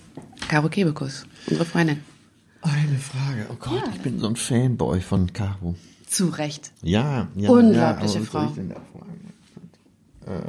Caro 0.49 0.69
Kebekus, 0.69 1.27
unsere 1.47 1.65
Freundin. 1.67 2.01
Eine 2.63 2.99
Frage. 2.99 3.47
Oh 3.51 3.57
Gott, 3.59 3.83
Ja. 3.87 3.93
ich 3.95 4.01
bin 4.01 4.19
so 4.21 4.29
ein 4.29 4.37
Fanboy 4.37 5.01
von 5.01 5.33
Caro. 5.33 5.75
Zu 6.07 6.29
Recht. 6.29 6.73
Ja, 6.83 7.29
ja. 7.35 7.51
Unglaubliche 7.51 8.19
ja, 8.21 8.25
soll 8.25 8.27
Frau. 8.27 8.53
Ähm, 10.27 10.43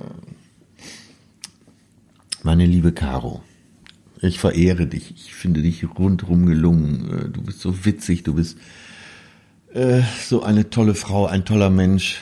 Meine 2.44 2.66
liebe 2.66 2.92
Caro, 2.92 3.42
ich 4.22 4.38
verehre 4.40 4.86
dich. 4.86 5.12
Ich 5.16 5.34
finde 5.34 5.62
dich 5.62 5.84
rundrum 5.98 6.46
gelungen. 6.46 7.10
Äh, 7.28 7.30
Du 7.30 7.42
bist 7.42 7.62
so 7.62 7.86
witzig, 7.86 8.24
du 8.24 8.36
bist 8.36 8.58
äh, 9.74 10.02
so 10.28 10.44
eine 10.44 10.70
tolle 10.70 10.94
Frau, 10.96 11.26
ein 11.26 11.46
toller 11.46 11.70
Mensch. 11.70 12.20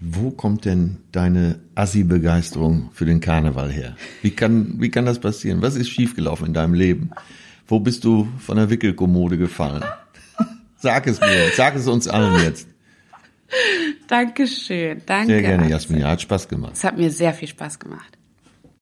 Wo 0.00 0.30
kommt 0.30 0.66
denn 0.66 0.98
deine 1.12 1.58
Assi-Begeisterung 1.74 2.90
für 2.92 3.06
den 3.06 3.20
Karneval 3.20 3.70
her? 3.70 3.96
Wie 4.22 4.30
kann, 4.30 4.74
wie 4.78 4.90
kann 4.90 5.06
das 5.06 5.20
passieren? 5.20 5.62
Was 5.62 5.74
ist 5.74 5.88
schiefgelaufen 5.88 6.48
in 6.48 6.54
deinem 6.54 6.74
Leben? 6.74 7.10
Wo 7.66 7.80
bist 7.80 8.04
du 8.04 8.28
von 8.38 8.58
der 8.58 8.68
Wickelkommode 8.68 9.38
gefallen? 9.38 9.82
Sag 10.76 11.06
es 11.06 11.20
mir, 11.20 11.50
sag 11.54 11.74
es 11.74 11.88
uns 11.88 12.06
allen 12.06 12.42
jetzt. 12.44 12.68
Dankeschön. 14.08 15.02
Danke. 15.06 15.26
Sehr 15.26 15.42
gerne. 15.42 15.68
Jasmin. 15.68 16.00
Ja, 16.00 16.10
hat 16.10 16.20
Spaß 16.20 16.48
gemacht. 16.48 16.72
Es 16.74 16.84
hat 16.84 16.98
mir 16.98 17.10
sehr 17.10 17.32
viel 17.32 17.48
Spaß 17.48 17.78
gemacht. 17.78 18.15